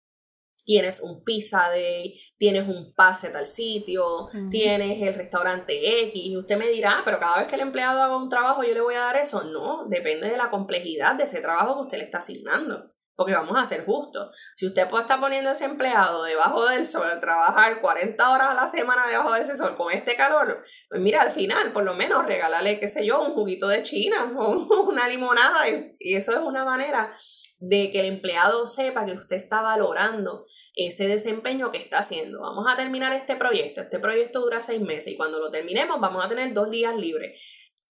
tienes 0.64 1.00
un 1.00 1.24
pizza 1.24 1.68
day, 1.70 2.20
tienes 2.36 2.68
un 2.68 2.92
pase 2.94 3.30
tal 3.30 3.46
sitio, 3.46 4.28
tienes 4.50 5.02
el 5.02 5.14
restaurante 5.14 6.02
X, 6.04 6.12
y 6.14 6.36
usted 6.36 6.58
me 6.58 6.68
dirá, 6.68 6.98
ah, 6.98 7.02
pero 7.04 7.18
cada 7.18 7.38
vez 7.38 7.48
que 7.48 7.54
el 7.54 7.62
empleado 7.62 8.02
haga 8.02 8.16
un 8.16 8.28
trabajo 8.28 8.62
yo 8.62 8.74
le 8.74 8.80
voy 8.80 8.94
a 8.94 9.00
dar 9.00 9.16
eso. 9.16 9.42
No, 9.44 9.86
depende 9.86 10.28
de 10.28 10.36
la 10.36 10.50
complejidad 10.50 11.14
de 11.14 11.24
ese 11.24 11.40
trabajo 11.40 11.76
que 11.76 11.82
usted 11.82 11.98
le 11.98 12.04
está 12.04 12.18
asignando 12.18 12.92
porque 13.18 13.34
vamos 13.34 13.60
a 13.60 13.66
ser 13.66 13.84
justos. 13.84 14.30
Si 14.54 14.64
usted 14.64 14.88
puede 14.88 15.02
estar 15.02 15.18
poniendo 15.18 15.50
ese 15.50 15.64
empleado 15.64 16.22
debajo 16.22 16.64
del 16.68 16.86
sol, 16.86 17.18
trabajar 17.20 17.80
40 17.80 18.30
horas 18.30 18.50
a 18.50 18.54
la 18.54 18.68
semana 18.68 19.08
debajo 19.08 19.32
de 19.32 19.40
ese 19.40 19.56
sol 19.56 19.74
con 19.76 19.92
este 19.92 20.14
calor, 20.14 20.62
pues 20.88 21.00
mira, 21.00 21.22
al 21.22 21.32
final, 21.32 21.72
por 21.72 21.82
lo 21.82 21.94
menos 21.94 22.24
regálale, 22.24 22.78
qué 22.78 22.86
sé 22.86 23.04
yo, 23.04 23.20
un 23.20 23.34
juguito 23.34 23.66
de 23.66 23.82
China 23.82 24.32
o 24.38 24.84
una 24.84 25.08
limonada. 25.08 25.64
Y 25.98 26.14
eso 26.14 26.30
es 26.30 26.38
una 26.38 26.64
manera 26.64 27.12
de 27.58 27.90
que 27.90 27.98
el 27.98 28.06
empleado 28.06 28.68
sepa 28.68 29.04
que 29.04 29.14
usted 29.14 29.34
está 29.34 29.62
valorando 29.62 30.46
ese 30.76 31.08
desempeño 31.08 31.72
que 31.72 31.78
está 31.78 31.98
haciendo. 31.98 32.40
Vamos 32.40 32.66
a 32.72 32.76
terminar 32.76 33.12
este 33.14 33.34
proyecto. 33.34 33.80
Este 33.80 33.98
proyecto 33.98 34.42
dura 34.42 34.62
seis 34.62 34.80
meses 34.80 35.08
y 35.08 35.16
cuando 35.16 35.40
lo 35.40 35.50
terminemos 35.50 36.00
vamos 36.00 36.24
a 36.24 36.28
tener 36.28 36.54
dos 36.54 36.70
días 36.70 36.94
libres. 36.94 37.42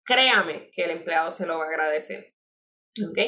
Créame 0.05 0.71
que 0.73 0.85
el 0.85 0.93
empleado 0.93 1.33
se 1.33 1.47
lo 1.47 1.59
va 1.59 1.65
a 1.65 1.69
agradecer. 1.69 2.37
¿Ok? 3.11 3.19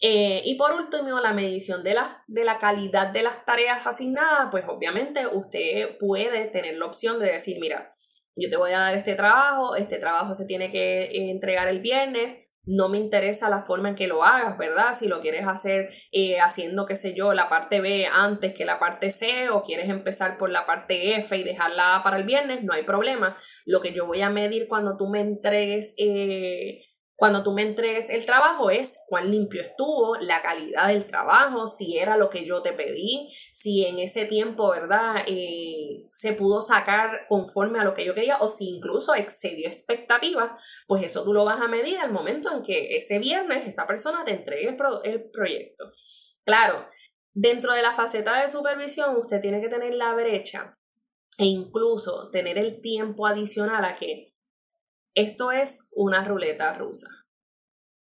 Eh, 0.00 0.40
y 0.46 0.54
por 0.54 0.72
último, 0.72 1.20
la 1.20 1.34
medición 1.34 1.82
de 1.82 1.94
la, 1.94 2.24
de 2.26 2.44
la 2.44 2.58
calidad 2.58 3.12
de 3.12 3.22
las 3.22 3.44
tareas 3.44 3.86
asignadas, 3.86 4.48
pues 4.50 4.64
obviamente 4.66 5.26
usted 5.26 5.98
puede 5.98 6.46
tener 6.46 6.78
la 6.78 6.86
opción 6.86 7.18
de 7.18 7.32
decir, 7.32 7.58
mira, 7.60 7.94
yo 8.34 8.48
te 8.48 8.56
voy 8.56 8.72
a 8.72 8.78
dar 8.78 8.96
este 8.96 9.14
trabajo, 9.14 9.76
este 9.76 9.98
trabajo 9.98 10.34
se 10.34 10.46
tiene 10.46 10.70
que 10.70 11.02
eh, 11.02 11.30
entregar 11.30 11.68
el 11.68 11.80
viernes, 11.80 12.38
no 12.64 12.88
me 12.88 12.98
interesa 12.98 13.50
la 13.50 13.62
forma 13.62 13.90
en 13.90 13.94
que 13.94 14.06
lo 14.06 14.22
hagas, 14.22 14.56
¿verdad? 14.56 14.94
Si 14.94 15.08
lo 15.08 15.20
quieres 15.20 15.46
hacer 15.46 15.90
eh, 16.12 16.40
haciendo, 16.40 16.86
qué 16.86 16.94
sé 16.94 17.14
yo, 17.14 17.34
la 17.34 17.48
parte 17.48 17.80
B 17.80 18.06
antes 18.06 18.54
que 18.54 18.64
la 18.64 18.78
parte 18.78 19.10
C 19.10 19.50
o 19.50 19.62
quieres 19.62 19.88
empezar 19.88 20.38
por 20.38 20.50
la 20.50 20.66
parte 20.66 21.16
F 21.16 21.36
y 21.36 21.42
dejarla 21.42 22.00
para 22.04 22.16
el 22.16 22.24
viernes, 22.24 22.62
no 22.62 22.72
hay 22.72 22.84
problema. 22.84 23.36
Lo 23.66 23.80
que 23.80 23.92
yo 23.92 24.06
voy 24.06 24.22
a 24.22 24.30
medir 24.30 24.68
cuando 24.68 24.96
tú 24.96 25.08
me 25.08 25.20
entregues 25.20 25.94
cuando 27.20 27.42
tú 27.42 27.52
me 27.52 27.60
entregues 27.60 28.08
el 28.08 28.24
trabajo 28.24 28.70
es 28.70 29.04
cuán 29.06 29.30
limpio 29.30 29.60
estuvo, 29.60 30.16
la 30.16 30.40
calidad 30.40 30.88
del 30.88 31.04
trabajo, 31.04 31.68
si 31.68 31.98
era 31.98 32.16
lo 32.16 32.30
que 32.30 32.46
yo 32.46 32.62
te 32.62 32.72
pedí, 32.72 33.30
si 33.52 33.84
en 33.84 33.98
ese 33.98 34.24
tiempo, 34.24 34.70
¿verdad? 34.70 35.16
Eh, 35.26 36.06
se 36.10 36.32
pudo 36.32 36.62
sacar 36.62 37.26
conforme 37.28 37.78
a 37.78 37.84
lo 37.84 37.92
que 37.92 38.06
yo 38.06 38.14
quería 38.14 38.38
o 38.38 38.48
si 38.48 38.70
incluso 38.70 39.14
excedió 39.14 39.68
expectativas, 39.68 40.52
pues 40.86 41.04
eso 41.04 41.22
tú 41.22 41.34
lo 41.34 41.44
vas 41.44 41.60
a 41.60 41.68
medir 41.68 41.98
al 41.98 42.10
momento 42.10 42.50
en 42.52 42.62
que 42.62 42.96
ese 42.96 43.18
viernes 43.18 43.68
esa 43.68 43.86
persona 43.86 44.24
te 44.24 44.30
entregue 44.30 44.70
el, 44.70 44.78
el 45.04 45.30
proyecto. 45.30 45.90
Claro, 46.44 46.86
dentro 47.34 47.74
de 47.74 47.82
la 47.82 47.92
faceta 47.92 48.40
de 48.40 48.48
supervisión 48.48 49.14
usted 49.18 49.42
tiene 49.42 49.60
que 49.60 49.68
tener 49.68 49.92
la 49.92 50.14
brecha 50.14 50.78
e 51.38 51.44
incluso 51.44 52.30
tener 52.30 52.56
el 52.56 52.80
tiempo 52.80 53.26
adicional 53.26 53.84
a 53.84 53.96
que 53.96 54.32
esto 55.14 55.52
es 55.52 55.88
una 55.92 56.24
ruleta 56.24 56.74
rusa. 56.74 57.08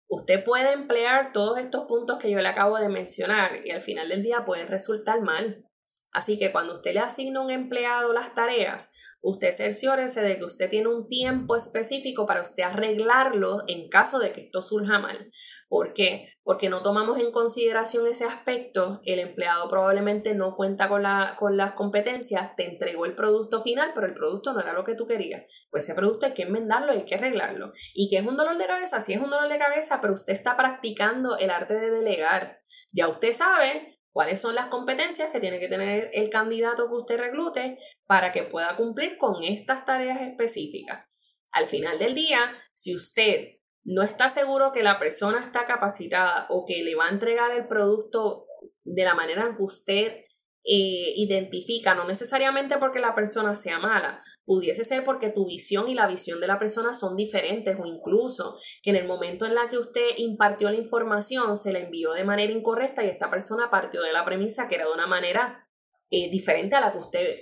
Usted 0.09 0.45
puede 0.45 0.73
emplear 0.73 1.33
todos 1.33 1.59
estos 1.59 1.87
puntos 1.87 2.19
que 2.19 2.31
yo 2.31 2.39
le 2.39 2.49
acabo 2.49 2.79
de 2.79 2.89
mencionar 2.89 3.67
y 3.67 3.71
al 3.71 3.83
final 3.83 4.09
del 4.09 4.23
día 4.23 4.45
pueden 4.45 4.69
resultar 4.69 5.21
mal. 5.21 5.66
Así 6.13 6.39
que 6.39 6.53
cuando 6.53 6.75
usted 6.75 6.95
le 6.95 7.01
asigna 7.01 7.41
a 7.41 7.43
un 7.43 7.51
empleado 7.51 8.13
las 8.13 8.35
tareas, 8.35 8.91
usted 9.21 9.53
cerciórese 9.53 10.21
de 10.23 10.39
que 10.39 10.45
usted 10.45 10.71
tiene 10.71 10.89
un 10.89 11.09
tiempo 11.09 11.57
específico 11.57 12.27
para 12.27 12.43
usted 12.43 12.63
arreglarlo 12.63 13.65
en 13.67 13.89
caso 13.89 14.19
de 14.19 14.33
que 14.33 14.43
esto 14.43 14.63
surja 14.63 14.99
mal. 15.01 15.31
¿Por 15.69 15.95
qué? 15.95 16.29
Porque 16.45 16.69
no 16.69 16.83
tomamos 16.83 17.19
en 17.19 17.33
consideración 17.33 18.07
ese 18.07 18.25
aspecto, 18.25 19.01
el 19.05 19.19
empleado 19.19 19.69
probablemente 19.69 20.35
no 20.35 20.55
cuenta 20.55 20.89
con, 20.89 21.03
la, 21.03 21.35
con 21.39 21.57
las 21.57 21.73
competencias, 21.73 22.55
te 22.55 22.71
entregó 22.71 23.05
el 23.05 23.17
producto 23.17 23.63
final, 23.63 23.91
pero 23.95 24.07
el 24.07 24.15
producto 24.15 24.53
no 24.53 24.61
era 24.61 24.73
lo 24.73 24.85
que 24.85 24.95
tú 24.95 25.07
querías. 25.07 25.43
Pues 25.71 25.85
ese 25.85 25.95
producto 25.95 26.27
hay 26.27 26.33
que 26.33 26.43
enmendarlo, 26.43 26.93
hay 26.93 27.05
que 27.05 27.17
arreglarlo. 27.17 27.73
¿Y 27.95 28.09
qué 28.09 28.19
es 28.19 28.27
un 28.27 28.37
dolor 28.37 28.57
de 28.57 28.67
cabeza? 28.67 29.01
Sí 29.01 29.13
es 29.13 29.21
un 29.21 29.31
dolor 29.31 29.49
de 29.49 29.59
cabeza, 29.59 30.01
pero 30.01 30.15
usted 30.15 30.35
está 30.35 30.57
practicando 30.57 31.37
el 31.37 31.51
arte 31.51 31.75
de 31.75 31.91
delegar. 31.91 32.61
Ya 32.93 33.09
usted 33.09 33.33
sabe 33.33 33.96
cuáles 34.17 34.41
son 34.41 34.55
las 34.55 34.69
competencias 34.69 35.31
que 35.31 35.41
tiene 35.41 35.61
que 35.61 35.69
tener 35.69 36.09
el 36.15 36.31
candidato 36.31 36.89
que 36.89 36.95
usted 36.95 37.21
reclute 37.21 37.77
para 38.07 38.33
que 38.33 38.45
pueda 38.45 38.75
cumplir 38.75 39.19
con 39.19 39.45
estas 39.45 39.85
tareas 39.85 40.23
específicas. 40.23 41.05
Al 41.53 41.69
final 41.69 41.99
del 41.99 42.15
día, 42.15 42.57
si 42.73 42.97
usted 42.97 43.59
no 43.85 44.03
está 44.03 44.31
seguro 44.31 44.73
que 44.73 44.83
la 44.83 44.99
persona 44.99 45.45
está 45.45 45.67
capacitada 45.67 46.47
o 46.49 46.65
que 46.65 46.83
le 46.83 46.95
va 46.95 47.09
a 47.09 47.11
entregar 47.11 47.51
el 47.51 47.69
producto 47.69 48.47
de 48.85 49.05
la 49.05 49.15
manera 49.15 49.43
en 49.43 49.55
que 49.55 49.63
usted 49.63 50.25
eh, 50.69 51.13
identifica, 51.15 51.95
no 51.95 52.09
necesariamente 52.09 52.79
porque 52.79 52.99
la 52.99 53.15
persona 53.15 53.55
sea 53.55 53.79
mala, 53.79 54.21
pudiese 54.45 54.83
ser 54.83 55.05
porque 55.05 55.31
tu 55.31 55.47
visión 55.47 55.89
y 55.89 55.95
la 55.95 56.09
visión 56.09 56.41
de 56.41 56.49
la 56.49 56.59
persona 56.59 56.97
son 56.97 57.17
diferentes 57.17 57.77
o 57.79 57.87
incluso 57.87 58.59
que 58.83 58.91
en 58.91 58.97
el 58.97 59.07
momento 59.07 59.47
en 59.47 59.55
la 59.55 59.69
que 59.69 59.79
usted 59.79 60.09
impartió 60.17 60.69
la 60.69 60.77
información 60.77 61.57
se 61.57 61.73
la 61.73 61.79
envió 61.79 62.15
de 62.15 62.25
manera 62.25 62.53
incorrecta 62.53 63.05
y 63.05 63.09
esta 63.09 63.31
persona 63.31 63.71
partió 63.71 64.03
de 64.03 64.13
la 64.13 64.25
premisa 64.25 64.67
que 64.69 64.75
era 64.75 64.87
de 64.87 64.93
una 64.93 65.07
manera 65.07 65.69
eh, 66.11 66.31
diferente 66.31 66.75
a 66.75 66.81
la 66.81 66.93
que 66.93 66.99
usted 66.99 67.37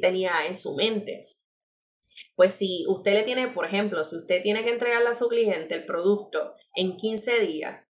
tenía 0.00 0.32
en 0.48 0.56
su 0.56 0.74
mente. 0.74 1.28
Pues 2.34 2.52
si 2.54 2.84
usted 2.88 3.14
le 3.14 3.22
tiene, 3.22 3.46
por 3.48 3.66
ejemplo, 3.66 4.02
si 4.02 4.16
usted 4.16 4.42
tiene 4.42 4.64
que 4.64 4.72
entregarle 4.72 5.08
a 5.10 5.14
su 5.14 5.28
cliente 5.28 5.76
el 5.76 5.86
producto 5.86 6.54
en 6.74 6.96
15 6.96 7.40
días 7.40 7.85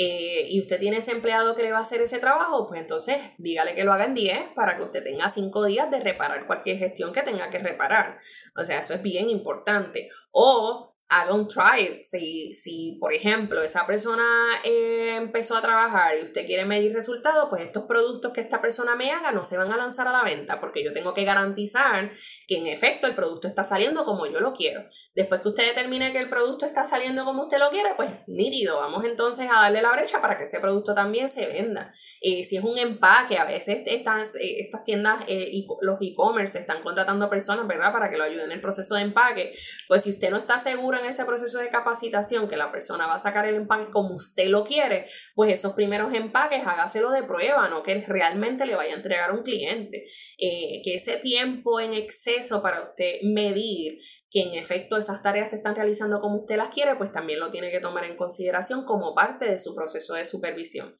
eh, 0.00 0.46
y 0.48 0.60
usted 0.60 0.78
tiene 0.78 0.98
ese 0.98 1.10
empleado 1.10 1.56
que 1.56 1.62
le 1.64 1.72
va 1.72 1.78
a 1.78 1.82
hacer 1.82 2.00
ese 2.00 2.20
trabajo, 2.20 2.68
pues 2.68 2.80
entonces 2.80 3.16
dígale 3.36 3.74
que 3.74 3.82
lo 3.82 3.92
haga 3.92 4.04
en 4.04 4.14
10 4.14 4.50
para 4.54 4.76
que 4.76 4.84
usted 4.84 5.02
tenga 5.02 5.28
5 5.28 5.64
días 5.64 5.90
de 5.90 5.98
reparar 5.98 6.46
cualquier 6.46 6.78
gestión 6.78 7.12
que 7.12 7.22
tenga 7.22 7.50
que 7.50 7.58
reparar. 7.58 8.20
O 8.56 8.62
sea, 8.62 8.80
eso 8.80 8.94
es 8.94 9.02
bien 9.02 9.28
importante. 9.28 10.08
O 10.30 10.94
haga 11.08 11.32
un 11.32 11.48
try. 11.48 12.00
Si, 12.04 12.52
si, 12.52 12.98
por 13.00 13.14
ejemplo, 13.14 13.62
esa 13.62 13.86
persona 13.86 14.24
eh, 14.62 15.14
empezó 15.16 15.56
a 15.56 15.62
trabajar 15.62 16.18
y 16.18 16.24
usted 16.24 16.44
quiere 16.44 16.66
medir 16.66 16.92
resultados, 16.92 17.48
pues 17.48 17.62
estos 17.62 17.84
productos 17.84 18.32
que 18.32 18.42
esta 18.42 18.60
persona 18.60 18.94
me 18.94 19.10
haga 19.10 19.32
no 19.32 19.42
se 19.42 19.56
van 19.56 19.72
a 19.72 19.76
lanzar 19.76 20.06
a 20.06 20.12
la 20.12 20.22
venta 20.22 20.60
porque 20.60 20.84
yo 20.84 20.92
tengo 20.92 21.14
que 21.14 21.24
garantizar 21.24 22.10
que 22.46 22.58
en 22.58 22.66
efecto 22.66 23.06
el 23.06 23.14
producto 23.14 23.48
está 23.48 23.64
saliendo 23.64 24.04
como 24.04 24.26
yo 24.26 24.40
lo 24.40 24.52
quiero. 24.52 24.84
Después 25.14 25.40
que 25.40 25.48
usted 25.48 25.66
determine 25.68 26.12
que 26.12 26.18
el 26.18 26.28
producto 26.28 26.66
está 26.66 26.84
saliendo 26.84 27.24
como 27.24 27.44
usted 27.44 27.58
lo 27.58 27.70
quiere, 27.70 27.90
pues 27.96 28.10
nítido, 28.26 28.78
vamos 28.78 29.04
entonces 29.04 29.48
a 29.50 29.62
darle 29.62 29.80
la 29.80 29.92
brecha 29.92 30.20
para 30.20 30.36
que 30.36 30.44
ese 30.44 30.60
producto 30.60 30.94
también 30.94 31.30
se 31.30 31.46
venda. 31.46 31.92
Eh, 32.20 32.44
si 32.44 32.56
es 32.56 32.64
un 32.64 32.76
empaque, 32.76 33.38
a 33.38 33.44
veces 33.44 33.82
estas, 33.86 34.34
eh, 34.34 34.60
estas 34.60 34.84
tiendas, 34.84 35.24
y 35.28 35.66
los 35.80 35.98
e-commerce 36.00 36.58
están 36.58 36.82
contratando 36.82 37.30
personas, 37.30 37.66
¿verdad? 37.66 37.92
Para 37.92 38.10
que 38.10 38.18
lo 38.18 38.24
ayuden 38.24 38.46
en 38.46 38.52
el 38.52 38.60
proceso 38.60 38.94
de 38.94 39.02
empaque. 39.02 39.54
Pues 39.86 40.02
si 40.02 40.10
usted 40.10 40.30
no 40.30 40.36
está 40.36 40.58
seguro 40.58 40.97
en 40.98 41.06
ese 41.06 41.24
proceso 41.24 41.58
de 41.58 41.68
capacitación 41.68 42.48
que 42.48 42.56
la 42.56 42.70
persona 42.70 43.06
va 43.06 43.14
a 43.14 43.20
sacar 43.20 43.46
el 43.46 43.54
empaque 43.54 43.90
como 43.90 44.14
usted 44.14 44.48
lo 44.48 44.64
quiere, 44.64 45.06
pues 45.34 45.52
esos 45.52 45.74
primeros 45.74 46.12
empaques 46.14 46.66
hágaselo 46.66 47.10
de 47.10 47.22
prueba, 47.22 47.68
no 47.68 47.82
que 47.82 48.04
realmente 48.06 48.66
le 48.66 48.76
vaya 48.76 48.92
a 48.92 48.96
entregar 48.96 49.30
a 49.30 49.34
un 49.34 49.42
cliente. 49.42 50.06
Eh, 50.38 50.82
que 50.84 50.94
ese 50.94 51.16
tiempo 51.16 51.80
en 51.80 51.94
exceso 51.94 52.62
para 52.62 52.82
usted 52.82 53.20
medir 53.22 53.98
que 54.30 54.42
en 54.42 54.54
efecto 54.54 54.96
esas 54.96 55.22
tareas 55.22 55.50
se 55.50 55.56
están 55.56 55.74
realizando 55.74 56.20
como 56.20 56.40
usted 56.40 56.56
las 56.56 56.74
quiere, 56.74 56.96
pues 56.96 57.12
también 57.12 57.40
lo 57.40 57.50
tiene 57.50 57.70
que 57.70 57.80
tomar 57.80 58.04
en 58.04 58.16
consideración 58.16 58.84
como 58.84 59.14
parte 59.14 59.50
de 59.50 59.58
su 59.58 59.74
proceso 59.74 60.14
de 60.14 60.26
supervisión. 60.26 60.96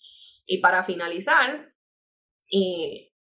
Y 0.47 0.59
para 0.59 0.83
finalizar, 0.83 1.75
eh, 2.51 3.13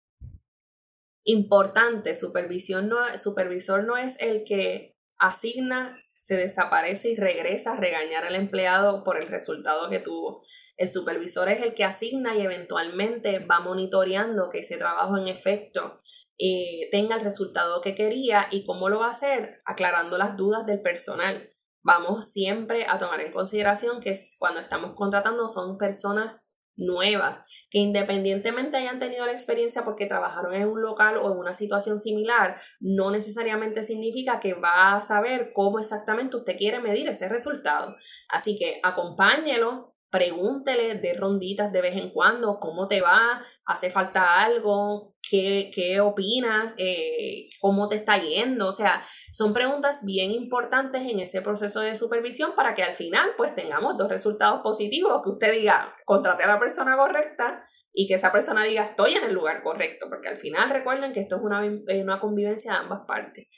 importante, 1.25 2.15
supervisión 2.15 2.89
no, 2.89 2.99
supervisor 3.19 3.85
no 3.85 3.97
es 3.97 4.17
el 4.21 4.45
que 4.45 4.97
asigna 5.19 6.01
se 6.17 6.35
desaparece 6.35 7.11
y 7.11 7.17
regresa 7.17 7.75
a 7.75 7.77
regañar 7.77 8.25
al 8.25 8.35
empleado 8.35 9.05
por 9.05 9.19
el 9.19 9.29
resultado 9.29 9.91
que 9.91 9.99
tuvo. 9.99 10.43
El 10.79 10.89
supervisor 10.89 11.51
es 11.51 11.63
el 11.63 11.75
que 11.75 11.85
asigna 11.85 12.35
y 12.35 12.41
eventualmente 12.41 13.39
va 13.41 13.61
monitoreando 13.61 14.49
que 14.51 14.61
ese 14.61 14.79
trabajo 14.79 15.19
en 15.19 15.29
efecto 15.29 16.01
eh, 16.39 16.89
tenga 16.91 17.17
el 17.17 17.21
resultado 17.23 17.83
que 17.83 17.95
quería 17.95 18.49
y 18.51 18.65
cómo 18.65 18.89
lo 18.89 19.01
va 19.01 19.09
a 19.09 19.11
hacer, 19.11 19.61
aclarando 19.67 20.17
las 20.17 20.39
dudas 20.39 20.65
del 20.65 20.81
personal. 20.81 21.51
Vamos 21.83 22.33
siempre 22.33 22.87
a 22.89 22.99
tomar 22.99 23.21
en 23.21 23.31
consideración 23.31 24.01
que 24.01 24.17
cuando 24.39 24.61
estamos 24.61 24.95
contratando 24.95 25.51
son 25.51 25.77
personas 25.77 26.56
nuevas, 26.77 27.41
que 27.71 27.79
independientemente 27.79 28.77
hayan 28.77 28.99
tenido 28.99 29.27
la 29.27 29.33
experiencia 29.33 29.85
porque 29.85 30.07
trabajaron 30.07 30.55
en 30.55 30.69
un 30.69 30.83
local 30.83 31.17
o 31.17 31.33
en 31.33 31.39
una 31.39 31.55
situación 31.55 31.99
similar, 31.99 32.59
no 32.81 33.11
necesariamente 33.11 33.83
significa 33.83 34.41
que 34.41 34.55
va 34.55 34.95
a 34.95 35.01
saber 35.01 35.51
cómo 35.55 35.79
exactamente 35.79 36.37
usted 36.37 36.57
quiere 36.57 36.81
medir 36.81 37.09
ese 37.09 37.29
resultado. 37.29 37.97
Así 38.29 38.57
que 38.59 38.81
acompáñelo, 38.83 39.96
pregúntele 40.17 40.95
de 40.95 41.13
ronditas 41.13 41.71
de 41.73 41.83
vez 41.83 41.97
en 41.97 42.11
cuando, 42.11 42.59
cómo 42.59 42.89
te 42.89 43.03
va, 43.03 43.43
hace 43.67 43.91
falta 43.91 44.43
algo, 44.43 45.15
qué, 45.29 45.71
qué 45.75 46.01
opinas, 46.01 46.75
eh, 46.79 47.51
cómo 47.61 47.89
te 47.89 47.97
está 47.97 48.17
yendo. 48.17 48.69
O 48.69 48.73
sea, 48.73 49.05
son 49.33 49.53
preguntas 49.53 50.01
bien 50.05 50.31
importantes 50.31 51.03
en 51.03 51.21
ese 51.21 51.43
proceso 51.43 51.81
de 51.81 51.97
supervisión 51.97 52.55
para 52.57 52.75
que 52.75 52.83
al 52.83 52.95
final 52.95 53.31
pues 53.37 53.55
tengamos 53.55 53.99
dos 53.99 54.09
resultados 54.09 54.63
positivos, 54.63 55.21
que 55.23 55.31
usted 55.31 55.53
diga, 55.53 55.95
contrate 56.07 56.45
a 56.45 56.49
la 56.49 56.59
persona 56.59 56.97
correcta 56.97 57.63
y 57.93 58.09
que 58.09 58.15
esa 58.15 58.33
persona 58.33 58.65
diga, 58.65 58.85
estoy 58.85 59.15
en 59.15 59.25
el 59.25 59.35
lugar 59.35 59.63
correcto, 59.63 60.07
porque 60.09 60.29
al 60.29 60.39
final 60.39 60.71
recuerden 60.71 61.13
que 61.13 61.21
esto 61.21 61.37
es 61.37 61.43
una, 61.43 61.61
una 61.61 62.21
convivencia 62.21 62.73
de 62.73 62.79
ambas 62.79 63.01
partes. 63.07 63.49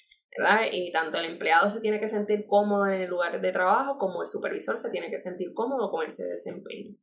Y 0.72 0.92
tanto 0.92 1.18
el 1.18 1.24
empleado 1.24 1.68
se 1.68 1.80
tiene 1.80 1.98
que 1.98 2.08
sentir 2.08 2.46
cómodo 2.46 2.86
en 2.86 3.00
el 3.00 3.10
lugar 3.10 3.40
de 3.40 3.52
trabajo 3.52 3.98
como 3.98 4.22
el 4.22 4.28
supervisor 4.28 4.78
se 4.78 4.90
tiene 4.90 5.10
que 5.10 5.18
sentir 5.18 5.52
cómodo 5.52 5.90
con 5.90 6.06
ese 6.06 6.24
desempeño. 6.24 6.94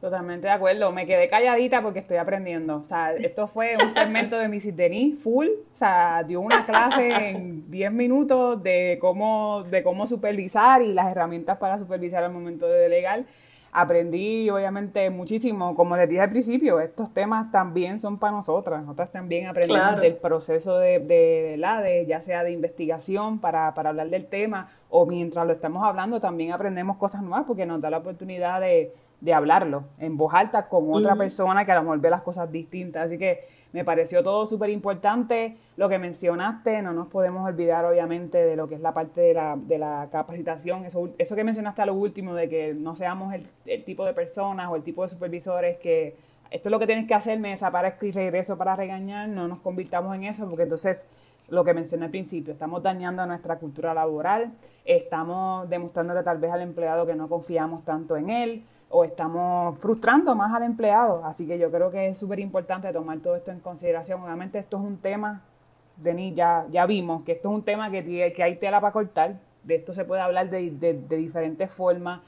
Totalmente 0.00 0.46
de 0.46 0.52
acuerdo. 0.52 0.92
Me 0.92 1.06
quedé 1.06 1.28
calladita 1.28 1.82
porque 1.82 1.98
estoy 1.98 2.18
aprendiendo. 2.18 2.76
O 2.76 2.86
sea, 2.86 3.12
esto 3.14 3.48
fue 3.48 3.74
un 3.82 3.92
segmento 3.92 4.38
de 4.38 4.48
Mrs. 4.48 4.76
Denis 4.76 5.20
full. 5.20 5.48
O 5.48 5.76
sea, 5.76 6.22
dio 6.22 6.40
una 6.40 6.64
clase 6.64 7.30
en 7.30 7.68
10 7.68 7.92
minutos 7.92 8.62
de 8.62 8.98
cómo, 9.00 9.64
de 9.64 9.82
cómo 9.82 10.06
supervisar 10.06 10.82
y 10.82 10.92
las 10.92 11.08
herramientas 11.08 11.58
para 11.58 11.78
supervisar 11.78 12.22
al 12.22 12.32
momento 12.32 12.68
de 12.68 12.78
delegar 12.78 13.24
aprendí 13.72 14.48
obviamente 14.50 15.10
muchísimo, 15.10 15.74
como 15.74 15.96
les 15.96 16.08
dije 16.08 16.20
al 16.20 16.30
principio, 16.30 16.80
estos 16.80 17.12
temas 17.12 17.50
también 17.50 18.00
son 18.00 18.18
para 18.18 18.32
nosotras, 18.32 18.82
nosotras 18.82 19.10
también 19.10 19.46
aprendemos 19.46 20.00
del 20.00 20.16
proceso 20.16 20.78
de, 20.78 20.98
de, 20.98 21.56
la 21.58 21.80
de, 21.80 22.06
ya 22.06 22.20
sea 22.20 22.44
de 22.44 22.52
investigación 22.52 23.38
para, 23.38 23.74
para 23.74 23.90
hablar 23.90 24.08
del 24.08 24.26
tema 24.26 24.70
o 24.90 25.06
mientras 25.06 25.46
lo 25.46 25.52
estamos 25.52 25.84
hablando 25.84 26.20
también 26.20 26.52
aprendemos 26.52 26.96
cosas 26.96 27.22
nuevas 27.22 27.44
porque 27.46 27.66
nos 27.66 27.80
da 27.80 27.90
la 27.90 27.98
oportunidad 27.98 28.60
de, 28.60 28.94
de 29.20 29.34
hablarlo 29.34 29.84
en 29.98 30.16
voz 30.16 30.32
alta 30.34 30.68
con 30.68 30.92
otra 30.92 31.16
persona 31.16 31.64
que 31.64 31.72
a 31.72 31.76
lo 31.76 31.82
mejor 31.82 32.00
ve 32.00 32.10
las 32.10 32.22
cosas 32.22 32.50
distintas, 32.50 33.06
así 33.06 33.18
que 33.18 33.57
me 33.72 33.84
pareció 33.84 34.22
todo 34.22 34.46
súper 34.46 34.70
importante 34.70 35.56
lo 35.76 35.88
que 35.88 35.98
mencionaste, 35.98 36.82
no 36.82 36.92
nos 36.92 37.08
podemos 37.08 37.46
olvidar 37.46 37.84
obviamente 37.84 38.38
de 38.38 38.56
lo 38.56 38.68
que 38.68 38.76
es 38.76 38.80
la 38.80 38.94
parte 38.94 39.20
de 39.20 39.34
la, 39.34 39.56
de 39.56 39.78
la 39.78 40.08
capacitación, 40.10 40.84
eso, 40.84 41.10
eso 41.18 41.36
que 41.36 41.44
mencionaste 41.44 41.82
a 41.82 41.86
lo 41.86 41.94
último, 41.94 42.34
de 42.34 42.48
que 42.48 42.74
no 42.74 42.96
seamos 42.96 43.34
el, 43.34 43.46
el 43.66 43.84
tipo 43.84 44.04
de 44.04 44.14
personas 44.14 44.70
o 44.70 44.76
el 44.76 44.82
tipo 44.82 45.02
de 45.02 45.08
supervisores 45.08 45.78
que 45.78 46.16
esto 46.50 46.68
es 46.68 46.70
lo 46.70 46.78
que 46.78 46.86
tienes 46.86 47.06
que 47.06 47.14
hacer, 47.14 47.38
me 47.38 47.50
desaparezco 47.50 48.06
y 48.06 48.10
regreso 48.10 48.56
para 48.56 48.74
regañar, 48.74 49.28
no 49.28 49.48
nos 49.48 49.58
convirtamos 49.58 50.14
en 50.14 50.24
eso, 50.24 50.48
porque 50.48 50.62
entonces 50.62 51.06
lo 51.48 51.64
que 51.64 51.74
mencioné 51.74 52.06
al 52.06 52.10
principio, 52.10 52.52
estamos 52.52 52.82
dañando 52.82 53.24
nuestra 53.26 53.58
cultura 53.58 53.92
laboral, 53.92 54.52
estamos 54.84 55.68
demostrándole 55.68 56.22
tal 56.22 56.38
vez 56.38 56.50
al 56.50 56.62
empleado 56.62 57.06
que 57.06 57.14
no 57.14 57.28
confiamos 57.28 57.84
tanto 57.84 58.16
en 58.16 58.30
él, 58.30 58.64
o 58.90 59.04
estamos 59.04 59.78
frustrando 59.78 60.34
más 60.34 60.54
al 60.54 60.62
empleado. 60.62 61.24
Así 61.24 61.46
que 61.46 61.58
yo 61.58 61.70
creo 61.70 61.90
que 61.90 62.08
es 62.08 62.18
súper 62.18 62.40
importante 62.40 62.92
tomar 62.92 63.18
todo 63.18 63.36
esto 63.36 63.50
en 63.50 63.60
consideración. 63.60 64.22
Obviamente 64.22 64.58
esto 64.58 64.78
es 64.78 64.84
un 64.84 64.98
tema, 64.98 65.42
Denis, 65.96 66.34
ya, 66.34 66.66
ya 66.70 66.86
vimos 66.86 67.24
que 67.24 67.32
esto 67.32 67.48
es 67.50 67.54
un 67.54 67.62
tema 67.62 67.90
que, 67.90 68.32
que 68.34 68.42
hay 68.42 68.56
tela 68.56 68.80
para 68.80 68.92
cortar. 68.92 69.36
De 69.62 69.76
esto 69.76 69.92
se 69.92 70.04
puede 70.04 70.22
hablar 70.22 70.48
de, 70.50 70.70
de 70.70 71.16
diferentes 71.16 71.70
formas. 71.70 72.20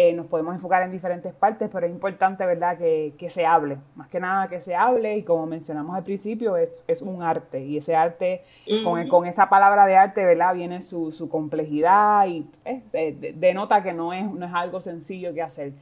Eh, 0.00 0.12
nos 0.12 0.26
podemos 0.26 0.54
enfocar 0.54 0.82
en 0.82 0.92
diferentes 0.92 1.34
partes, 1.34 1.68
pero 1.72 1.84
es 1.84 1.90
importante, 1.90 2.46
¿verdad?, 2.46 2.78
que, 2.78 3.14
que, 3.18 3.28
se 3.28 3.44
hable. 3.44 3.78
Más 3.96 4.06
que 4.06 4.20
nada 4.20 4.46
que 4.46 4.60
se 4.60 4.76
hable 4.76 5.16
y 5.16 5.24
como 5.24 5.44
mencionamos 5.46 5.96
al 5.96 6.04
principio, 6.04 6.56
es, 6.56 6.84
es 6.86 7.02
un 7.02 7.20
arte 7.20 7.64
y 7.64 7.78
ese 7.78 7.96
arte, 7.96 8.44
con, 8.84 9.08
con, 9.08 9.26
esa 9.26 9.48
palabra 9.48 9.86
de 9.86 9.96
arte, 9.96 10.24
¿verdad?, 10.24 10.54
viene 10.54 10.82
su, 10.82 11.10
su 11.10 11.28
complejidad 11.28 12.28
y 12.28 12.48
eh, 12.64 13.34
denota 13.34 13.82
que 13.82 13.92
no 13.92 14.12
es, 14.12 14.30
no 14.30 14.46
es 14.46 14.54
algo 14.54 14.80
sencillo 14.80 15.34
que 15.34 15.42
hacer. 15.42 15.72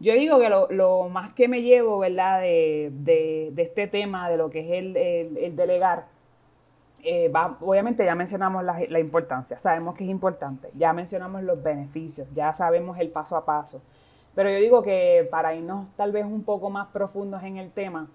Yo 0.00 0.14
digo 0.14 0.38
que 0.38 0.48
lo, 0.48 1.08
más 1.10 1.34
que 1.34 1.46
me 1.46 1.60
llevo, 1.60 1.98
¿verdad?, 1.98 2.40
de, 2.40 3.52
este 3.54 3.86
tema, 3.86 4.30
de 4.30 4.38
lo 4.38 4.48
que 4.48 4.60
es 4.60 4.70
el, 4.70 4.96
el, 4.96 5.56
delegar, 5.56 6.06
eh, 7.04 7.28
va, 7.28 7.58
obviamente 7.60 8.04
ya 8.04 8.14
mencionamos 8.14 8.64
la, 8.64 8.80
la, 8.88 8.98
importancia, 8.98 9.58
sabemos 9.58 9.94
que 9.94 10.04
es 10.04 10.10
importante, 10.10 10.70
ya 10.74 10.94
mencionamos 10.94 11.42
los 11.42 11.62
beneficios, 11.62 12.26
ya 12.34 12.52
sabemos 12.54 12.98
el 12.98 13.10
paso 13.10 13.36
a 13.36 13.44
paso, 13.44 13.82
pero 14.34 14.50
yo 14.50 14.56
digo 14.56 14.82
que 14.82 15.28
para 15.30 15.54
irnos 15.54 15.86
tal 15.96 16.12
vez 16.12 16.24
un 16.24 16.44
poco 16.44 16.70
más 16.70 16.88
profundos 16.88 17.42
en 17.42 17.58
el 17.58 17.70
tema, 17.70 18.08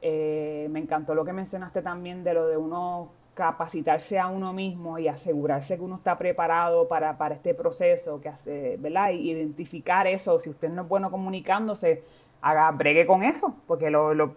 eh, 0.00 0.68
me 0.70 0.80
encantó 0.80 1.14
lo 1.14 1.24
que 1.24 1.32
mencionaste 1.32 1.82
también 1.82 2.24
de 2.24 2.34
lo 2.34 2.46
de 2.46 2.56
uno 2.56 3.10
capacitarse 3.34 4.18
a 4.18 4.26
uno 4.26 4.52
mismo 4.52 4.98
y 4.98 5.08
asegurarse 5.08 5.76
que 5.76 5.82
uno 5.82 5.96
está 5.96 6.18
preparado 6.18 6.86
para, 6.86 7.16
para 7.16 7.34
este 7.34 7.54
proceso, 7.54 8.20
que 8.20 8.28
hace, 8.28 8.76
¿verdad? 8.78 9.10
Y 9.10 9.30
identificar 9.30 10.06
eso, 10.06 10.38
si 10.38 10.50
usted 10.50 10.68
no 10.68 10.82
es 10.82 10.88
bueno 10.88 11.10
comunicándose, 11.10 12.02
haga 12.42 12.70
bregue 12.72 13.06
con 13.06 13.22
eso, 13.22 13.54
porque 13.66 13.88
lo, 13.88 14.12
lo, 14.14 14.34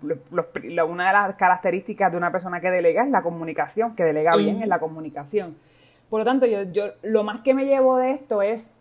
una 0.88 1.08
de 1.08 1.14
las 1.14 1.36
características 1.36 2.12
de 2.12 2.18
una 2.18 2.32
persona 2.32 2.62
que 2.62 2.70
delega 2.70 3.04
es 3.04 3.10
la 3.10 3.22
comunicación, 3.22 3.96
que 3.96 4.04
delega 4.04 4.36
bien 4.38 4.62
es 4.62 4.68
la 4.68 4.80
comunicación. 4.80 5.58
Por 6.10 6.20
lo 6.20 6.26
tanto, 6.26 6.46
yo, 6.46 6.64
yo 6.64 6.94
lo 7.02 7.24
más 7.24 7.42
que 7.42 7.54
me 7.54 7.66
llevo 7.66 7.98
de 7.98 8.12
esto 8.12 8.44
es 8.44 8.72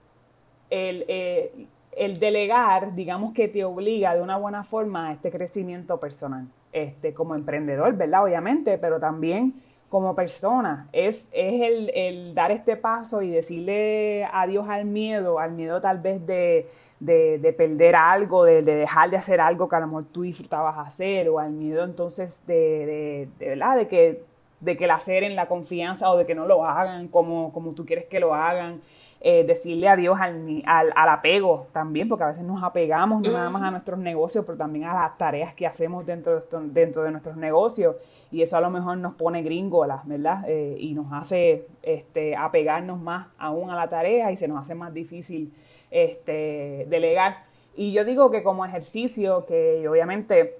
el, 0.69 1.07
eh, 1.09 1.67
el 1.97 2.21
delegar, 2.21 2.95
digamos 2.95 3.33
que 3.33 3.49
te 3.49 3.65
obliga 3.65 4.15
de 4.15 4.23
una 4.23 4.37
buena 4.37 4.63
forma 4.63 5.09
a 5.09 5.13
este 5.13 5.31
crecimiento 5.31 5.99
personal, 5.99 6.47
este, 6.73 7.15
como 7.15 7.35
emprendedor, 7.35 7.95
¿verdad? 7.97 8.25
Obviamente, 8.25 8.77
pero 8.79 9.01
también 9.01 9.55
como 9.95 10.17
persona. 10.17 10.89
Es, 10.93 11.29
es 11.31 11.63
el, 11.63 11.93
el, 11.95 12.35
dar 12.35 12.51
este 12.51 12.77
paso 12.77 13.23
y 13.23 13.31
decirle 13.31 14.29
adiós 14.33 14.69
al 14.69 14.87
miedo, 14.87 15.39
al 15.39 15.53
miedo 15.53 15.81
tal 15.81 16.01
vez 16.01 16.27
de, 16.27 16.69
de, 16.99 17.39
de 17.39 17.53
perder 17.53 17.95
algo, 17.95 18.43
de, 18.43 18.63
de, 18.63 18.75
dejar 18.75 19.09
de 19.11 19.19
hacer 19.19 19.41
algo 19.41 19.69
que 19.69 19.77
a 19.77 19.79
lo 19.79 19.87
mejor 19.87 20.07
tú 20.11 20.23
disfrutabas 20.23 20.85
hacer, 20.85 21.29
o 21.29 21.39
al 21.39 21.53
miedo 21.53 21.85
entonces 21.85 22.45
de, 22.45 23.29
de, 23.39 23.49
¿verdad? 23.51 23.77
de 23.77 23.87
que 23.87 24.25
de 24.59 24.77
que 24.77 24.89
la 24.89 24.99
en 25.07 25.37
la 25.37 25.47
confianza 25.47 26.11
o 26.11 26.17
de 26.17 26.27
que 26.27 26.35
no 26.35 26.45
lo 26.45 26.65
hagan 26.65 27.07
como, 27.07 27.53
como 27.53 27.71
tú 27.71 27.87
quieres 27.87 28.07
que 28.07 28.19
lo 28.19 28.35
hagan. 28.35 28.81
Eh, 29.27 29.43
decirle 29.45 29.89
adiós 29.89 30.19
al, 30.21 30.63
al, 30.67 30.93
al, 30.95 31.09
apego 31.09 31.69
también, 31.73 32.09
porque 32.09 32.25
a 32.25 32.27
veces 32.27 32.43
nos 32.43 32.63
apegamos 32.63 33.23
no 33.23 33.33
nada 33.33 33.49
más 33.49 33.63
a 33.63 33.71
nuestros 33.71 33.99
negocios, 33.99 34.45
pero 34.45 34.59
también 34.59 34.85
a 34.85 34.93
las 34.93 35.17
tareas 35.17 35.55
que 35.55 35.67
hacemos 35.67 36.05
dentro 36.05 36.41
de, 36.41 36.47
dentro 36.73 37.05
de 37.05 37.11
nuestros 37.11 37.35
negocios. 37.35 37.97
Y 38.35 38.43
eso 38.43 38.57
a 38.57 38.61
lo 38.61 38.69
mejor 38.69 38.99
nos 38.99 39.15
pone 39.15 39.43
gringolas, 39.43 40.05
¿verdad? 40.09 40.45
Eh, 40.49 40.75
y 40.77 40.93
nos 40.93 41.13
hace 41.13 41.69
este, 41.85 42.35
apegarnos 42.35 43.01
más 43.01 43.29
aún 43.39 43.71
a 43.71 43.77
la 43.77 43.89
tarea 43.89 44.33
y 44.33 44.37
se 44.37 44.49
nos 44.49 44.61
hace 44.61 44.75
más 44.75 44.93
difícil 44.93 45.53
este, 45.89 46.85
delegar. 46.91 47.45
Y 47.77 47.93
yo 47.93 48.05
digo 48.05 48.33
que 48.33 48.43
como 48.43 48.67
ejercicio, 48.67 49.47
que 49.47 49.89
obviamente 49.89 50.59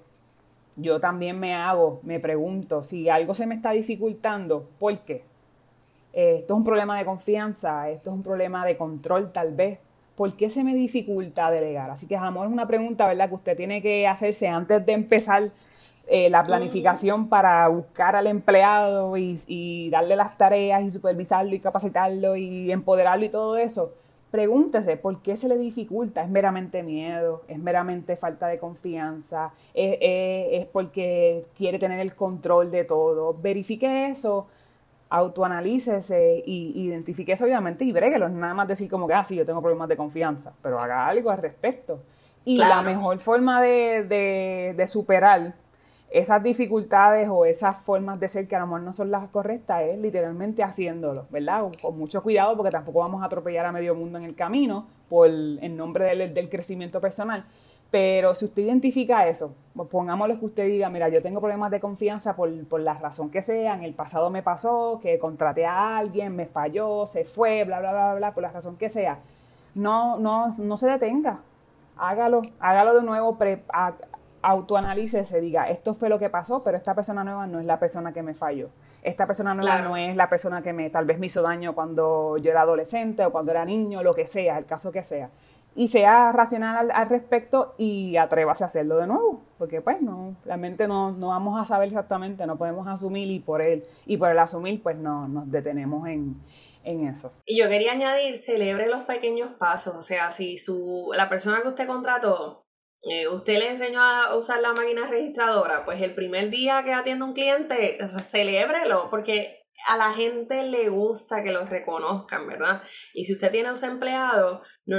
yo 0.77 1.01
también 1.01 1.41
me 1.41 1.53
hago, 1.53 1.99
me 2.05 2.21
pregunto, 2.21 2.85
si 2.85 3.09
algo 3.09 3.35
se 3.35 3.45
me 3.45 3.57
está 3.57 3.73
dificultando, 3.73 4.69
¿por 4.79 4.97
qué? 5.01 5.25
Esto 6.13 6.55
es 6.55 6.57
un 6.57 6.65
problema 6.65 6.97
de 6.97 7.05
confianza, 7.05 7.91
esto 7.91 8.11
es 8.11 8.15
un 8.15 8.23
problema 8.23 8.65
de 8.65 8.77
control 8.77 9.33
tal 9.33 9.53
vez. 9.53 9.81
¿Por 10.15 10.33
qué 10.35 10.49
se 10.49 10.63
me 10.63 10.77
dificulta 10.77 11.51
delegar? 11.51 11.91
Así 11.91 12.07
que 12.07 12.17
a 12.17 12.29
es 12.29 12.35
una 12.35 12.69
pregunta, 12.69 13.09
¿verdad?, 13.09 13.29
que 13.29 13.35
usted 13.35 13.57
tiene 13.57 13.83
que 13.83 14.07
hacerse 14.07 14.47
antes 14.47 14.87
de 14.87 14.93
empezar 14.93 15.51
eh, 16.07 16.31
la 16.31 16.45
planificación 16.45 17.29
para 17.29 17.67
buscar 17.69 18.17
al 18.17 18.27
empleado 18.27 19.17
y, 19.17 19.39
y 19.47 19.91
darle 19.91 20.17
las 20.17 20.37
tareas 20.37 20.83
y 20.83 20.91
supervisarlo 20.91 21.55
y 21.55 21.61
capacitarlo 21.61 22.37
y 22.37 22.71
empoderarlo 22.71 23.25
y 23.25 23.29
todo 23.29 23.57
eso 23.57 23.93
pregúntese 24.35 24.97
por 24.97 25.23
qué 25.23 25.37
se 25.37 25.47
le 25.47 25.57
dificulta. 25.57 26.25
¿Es 26.25 26.29
meramente 26.29 26.83
miedo? 26.83 27.43
¿Es 27.47 27.57
meramente 27.57 28.17
falta 28.17 28.49
de 28.49 28.59
confianza? 28.59 29.53
¿Es, 29.73 30.67
porque 30.73 31.47
quiere 31.57 31.79
tener 31.79 32.01
el 32.01 32.17
control 32.17 32.73
de 32.73 32.83
todo? 32.83 33.37
Verifique 33.41 34.09
eso, 34.09 34.49
autoanalícese 35.09 36.43
y 36.45 36.73
identifique 36.75 37.31
eso 37.31 37.45
obviamente 37.45 37.85
y 37.85 37.93
bréguelo. 37.93 38.29
Nada 38.29 38.55
más 38.55 38.67
decir 38.67 38.91
como 38.91 39.07
que, 39.07 39.15
ah, 39.15 39.23
sí, 39.23 39.37
yo 39.37 39.47
tengo 39.47 39.61
problemas 39.63 39.89
de 39.89 39.97
confianza, 39.97 40.53
pero 40.61 40.81
haga 40.81 41.07
algo 41.07 41.31
al 41.31 41.39
respecto. 41.39 42.01
Y 42.45 42.57
la 42.57 42.83
mejor 42.83 43.21
forma 43.21 43.63
de, 43.63 44.03
de, 44.03 44.75
de 44.77 44.87
superar 44.89 45.55
esas 46.15 46.45
dificultades 46.45 47.29
o 47.29 47.45
esas 47.45 47.77
formas 47.79 48.21
de 48.21 48.29
ser 48.29 48.47
que 48.47 48.55
a 48.55 48.61
lo 48.61 48.67
mejor 48.67 48.83
no 48.83 48.93
son 48.93 49.11
las 49.11 49.29
correctas 49.31 49.83
es 49.83 49.99
literalmente 49.99 50.63
haciéndolo, 50.63 51.27
¿verdad? 51.29 51.65
Con 51.83 51.99
mucho 51.99 52.23
cuidado 52.23 52.57
porque 52.57 52.71
tampoco 52.71 53.01
vamos 53.01 53.21
a 53.21 53.27
atropellar 53.27 53.67
a 53.67 53.73
medio 53.73 53.97
mundo 53.97 54.19
en 54.19 54.25
el 54.25 54.37
camino 54.37 54.87
por 55.09 55.29
en 55.29 55.77
nombre 55.77 56.15
del, 56.29 56.49
crecimiento 56.49 57.01
personal. 57.01 57.45
Pero 57.91 58.33
si 58.37 58.45
usted 58.45 58.63
identifica 58.63 59.27
eso, 59.27 59.57
pues 59.75 59.89
pongámosle 59.89 60.39
que 60.39 60.45
usted 60.45 60.67
diga, 60.67 60.89
mira, 60.89 61.09
yo 61.09 61.21
tengo 61.21 61.41
problemas 61.41 61.73
de 61.73 61.81
confianza 61.81 62.37
por, 62.37 62.65
por, 62.69 62.81
la 62.81 62.95
razón 62.95 63.29
que 63.29 63.43
sea, 63.43 63.75
en 63.75 63.83
el 63.83 63.93
pasado 63.93 64.31
me 64.31 64.45
pasó, 64.45 65.01
que 65.03 65.19
contraté 65.19 65.67
a 65.67 65.99
alguien, 65.99 66.37
me 66.37 66.47
falló, 66.47 67.09
se 67.09 67.25
fue, 67.25 67.65
bla, 67.65 67.81
bla, 67.81 67.91
bla, 67.91 68.15
bla, 68.15 68.35
por 68.35 68.45
la 68.45 68.53
razón 68.53 68.77
que 68.77 68.89
sea. 68.89 69.19
No, 69.75 70.17
no, 70.21 70.47
no 70.59 70.77
se 70.77 70.89
detenga, 70.89 71.41
hágalo, 71.97 72.43
hágalo 72.61 72.95
de 72.95 73.03
nuevo, 73.03 73.37
autoanalícese, 74.45 75.41
diga, 75.41 75.71
esto 75.71 75.95
fue 75.95 76.09
lo 76.09 76.19
que 76.19 76.29
pasó, 76.29 76.63
pero 76.63 76.77
esta 76.77 76.95
persona 76.95 77.25
nueva 77.25 77.47
no 77.47 77.61
es 77.61 77.67
la 77.67 77.79
persona 77.79 78.13
que 78.13 78.23
me 78.23 78.35
falló. 78.35 78.69
Esta 79.03 79.27
persona 79.27 79.55
nueva 79.55 79.81
no 79.81 79.97
es 79.97 80.17
la 80.17 80.29
persona 80.29 80.63
que 80.63 80.73
me 80.73 80.89
tal 80.91 81.07
vez 81.07 81.19
me 81.19 81.27
hizo 81.27 81.43
daño 81.43 81.75
cuando 81.75 82.37
yo 82.37 82.51
era 82.51 82.63
adolescente 82.63 83.25
o 83.25 83.33
cuando 83.33 83.53
era 83.53 83.65
niño, 83.65 84.03
lo 84.03 84.15
que 84.15 84.27
sea, 84.27 84.59
el 84.59 84.67
caso 84.67 84.93
que 84.93 85.03
sea. 85.03 85.31
Y 85.75 85.89
sea 85.89 86.31
racional 86.33 86.91
al, 86.93 87.09
respecto 87.09 87.75
y 87.79 88.17
atrévase 88.17 88.65
a 88.65 88.69
hacerlo 88.69 88.99
de 88.99 89.07
nuevo, 89.07 89.41
porque 89.59 89.81
pues 89.81 90.01
no, 90.01 90.37
realmente 90.45 90.87
no, 90.87 91.11
no 91.11 91.29
vamos 91.29 91.61
a 91.61 91.65
saber 91.65 91.89
exactamente, 91.89 92.47
no 92.47 92.57
podemos 92.57 92.87
asumir 92.87 93.29
y 93.31 93.41
por 93.41 93.61
él, 93.61 93.85
y 94.07 94.17
por 94.19 94.31
el 94.31 94.39
asumir 94.39 94.83
pues 94.83 94.97
no, 94.97 95.27
nos 95.27 95.51
detenemos 95.51 96.07
en, 96.07 96.37
en 96.85 97.09
eso. 97.09 97.33
Y 97.45 97.59
yo 97.59 97.69
quería 97.69 97.93
añadir, 97.93 98.39
celebre 98.39 98.89
los 98.89 99.03
pequeños 99.03 99.51
pasos, 99.59 99.97
o 99.97 100.03
sea, 100.03 100.31
si 100.31 100.59
su, 100.59 101.11
la 101.17 101.29
persona 101.29 101.61
que 101.63 101.69
usted 101.69 101.89
contrató 101.89 102.64
eh, 103.11 103.29
usted 103.29 103.59
le 103.59 103.71
enseñó 103.71 104.01
a 104.01 104.35
usar 104.37 104.61
la 104.61 104.73
máquina 104.73 105.07
registradora, 105.07 105.85
pues 105.85 106.01
el 106.01 106.15
primer 106.15 106.51
día 106.51 106.83
que 106.85 106.93
atiende 106.93 107.25
un 107.25 107.35
cliente, 107.35 107.99
celébrelo, 108.19 109.09
porque 109.11 109.65
a 109.89 109.97
la 109.97 110.13
gente 110.13 110.65
le 110.65 110.89
gusta 110.89 111.43
que 111.43 111.53
lo 111.53 111.67
reconozcan, 111.67 112.47
¿verdad? 112.47 112.83
Y 113.13 113.25
si 113.25 113.35
usted 113.35 113.51
tiene 113.51 113.71
un 113.71 113.85
empleado, 113.85 114.63
no, 114.87 114.97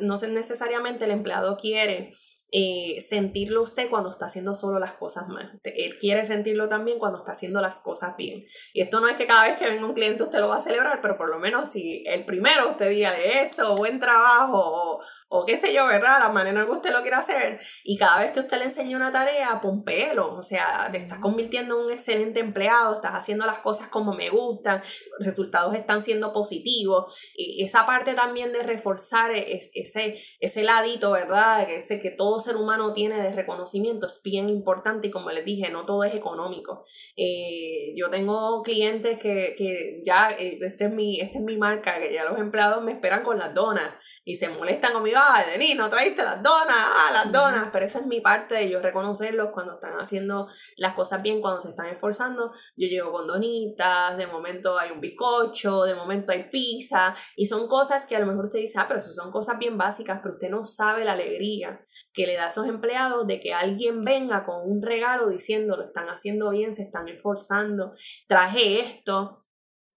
no 0.00 0.16
necesariamente 0.18 1.04
el 1.04 1.10
empleado 1.10 1.56
quiere 1.56 2.14
eh, 2.54 3.00
sentirlo 3.00 3.62
usted 3.62 3.88
cuando 3.88 4.10
está 4.10 4.26
haciendo 4.26 4.54
solo 4.54 4.78
las 4.78 4.92
cosas 4.92 5.26
mal. 5.26 5.58
Él 5.64 5.96
quiere 5.98 6.26
sentirlo 6.26 6.68
también 6.68 6.98
cuando 6.98 7.20
está 7.20 7.32
haciendo 7.32 7.62
las 7.62 7.80
cosas 7.80 8.14
bien. 8.18 8.44
Y 8.74 8.82
esto 8.82 9.00
no 9.00 9.08
es 9.08 9.16
que 9.16 9.26
cada 9.26 9.44
vez 9.44 9.58
que 9.58 9.70
venga 9.70 9.86
un 9.86 9.94
cliente 9.94 10.22
usted 10.22 10.38
lo 10.38 10.48
va 10.48 10.56
a 10.56 10.60
celebrar, 10.60 11.00
pero 11.00 11.16
por 11.16 11.30
lo 11.30 11.38
menos 11.38 11.70
si 11.70 12.04
el 12.06 12.26
primero 12.26 12.68
usted 12.68 12.90
diga 12.90 13.10
de 13.12 13.40
eso, 13.40 13.74
buen 13.74 13.98
trabajo, 14.00 14.58
o, 14.58 15.02
o 15.34 15.46
qué 15.46 15.56
sé 15.56 15.72
yo, 15.72 15.86
¿verdad? 15.86 16.18
La 16.20 16.28
manera 16.28 16.60
en 16.60 16.66
que 16.66 16.72
usted 16.72 16.92
lo 16.92 17.00
quiere 17.00 17.16
hacer. 17.16 17.58
Y 17.84 17.96
cada 17.96 18.20
vez 18.20 18.32
que 18.32 18.40
usted 18.40 18.58
le 18.58 18.64
enseña 18.64 18.98
una 18.98 19.10
tarea, 19.10 19.62
pompelo. 19.62 20.34
O 20.34 20.42
sea, 20.42 20.90
te 20.92 20.98
estás 20.98 21.20
convirtiendo 21.20 21.78
en 21.78 21.86
un 21.86 21.90
excelente 21.90 22.40
empleado, 22.40 22.96
estás 22.96 23.12
haciendo 23.14 23.46
las 23.46 23.60
cosas 23.60 23.88
como 23.88 24.12
me 24.12 24.28
gustan, 24.28 24.82
los 25.18 25.26
resultados 25.26 25.74
están 25.74 26.02
siendo 26.02 26.34
positivos. 26.34 27.18
Y 27.34 27.64
esa 27.64 27.86
parte 27.86 28.12
también 28.12 28.52
de 28.52 28.62
reforzar 28.62 29.30
ese, 29.30 30.20
ese 30.38 30.62
ladito, 30.64 31.12
¿verdad? 31.12 31.62
Ese 31.70 31.98
que 31.98 32.10
todo 32.10 32.38
ser 32.38 32.56
humano 32.56 32.92
tiene 32.92 33.18
de 33.22 33.32
reconocimiento 33.32 34.06
es 34.06 34.20
bien 34.22 34.50
importante 34.50 35.08
y 35.08 35.10
como 35.10 35.30
les 35.30 35.46
dije, 35.46 35.70
no 35.70 35.86
todo 35.86 36.04
es 36.04 36.14
económico. 36.14 36.84
Eh, 37.16 37.94
yo 37.96 38.10
tengo 38.10 38.62
clientes 38.62 39.18
que, 39.18 39.54
que 39.56 40.02
ya, 40.04 40.30
eh, 40.38 40.58
este 40.60 40.84
es, 40.84 40.92
mi, 40.92 41.20
esta 41.20 41.38
es 41.38 41.44
mi 41.44 41.56
marca, 41.56 41.98
que 41.98 42.12
ya 42.12 42.24
los 42.24 42.38
empleados 42.38 42.84
me 42.84 42.92
esperan 42.92 43.22
con 43.22 43.38
las 43.38 43.54
donas 43.54 43.94
y 44.24 44.36
se 44.36 44.48
molestan 44.48 44.92
conmigo, 44.92 45.18
ah, 45.22 45.44
Denis, 45.46 45.76
no 45.76 45.88
traíste 45.88 46.22
las 46.22 46.42
donas, 46.42 46.76
ah, 46.76 47.10
las 47.12 47.32
donas, 47.32 47.68
pero 47.72 47.86
esa 47.86 48.00
es 48.00 48.06
mi 48.06 48.20
parte 48.20 48.54
de 48.56 48.68
yo 48.68 48.80
reconocerlos 48.80 49.50
cuando 49.52 49.74
están 49.74 49.92
haciendo 49.94 50.48
las 50.76 50.94
cosas 50.94 51.22
bien, 51.22 51.40
cuando 51.40 51.60
se 51.60 51.70
están 51.70 51.86
esforzando, 51.86 52.52
yo 52.76 52.88
llego 52.88 53.12
con 53.12 53.26
donitas, 53.26 54.16
de 54.16 54.26
momento 54.26 54.78
hay 54.78 54.90
un 54.90 55.00
bizcocho, 55.00 55.84
de 55.84 55.94
momento 55.94 56.32
hay 56.32 56.50
pizza, 56.50 57.14
y 57.36 57.46
son 57.46 57.68
cosas 57.68 58.06
que 58.06 58.16
a 58.16 58.20
lo 58.20 58.26
mejor 58.26 58.46
usted 58.46 58.58
dice, 58.58 58.78
ah, 58.78 58.86
pero 58.88 59.00
eso 59.00 59.12
son 59.12 59.30
cosas 59.30 59.58
bien 59.58 59.78
básicas, 59.78 60.20
pero 60.22 60.34
usted 60.34 60.50
no 60.50 60.64
sabe 60.64 61.04
la 61.04 61.12
alegría 61.12 61.86
que 62.12 62.26
le 62.26 62.34
da 62.34 62.46
a 62.46 62.48
esos 62.48 62.66
empleados 62.66 63.26
de 63.26 63.40
que 63.40 63.54
alguien 63.54 64.02
venga 64.02 64.44
con 64.44 64.68
un 64.68 64.82
regalo 64.82 65.28
diciendo, 65.28 65.76
lo 65.76 65.84
están 65.84 66.08
haciendo 66.08 66.50
bien, 66.50 66.74
se 66.74 66.82
están 66.82 67.08
esforzando, 67.08 67.92
traje 68.26 68.80
esto, 68.80 69.41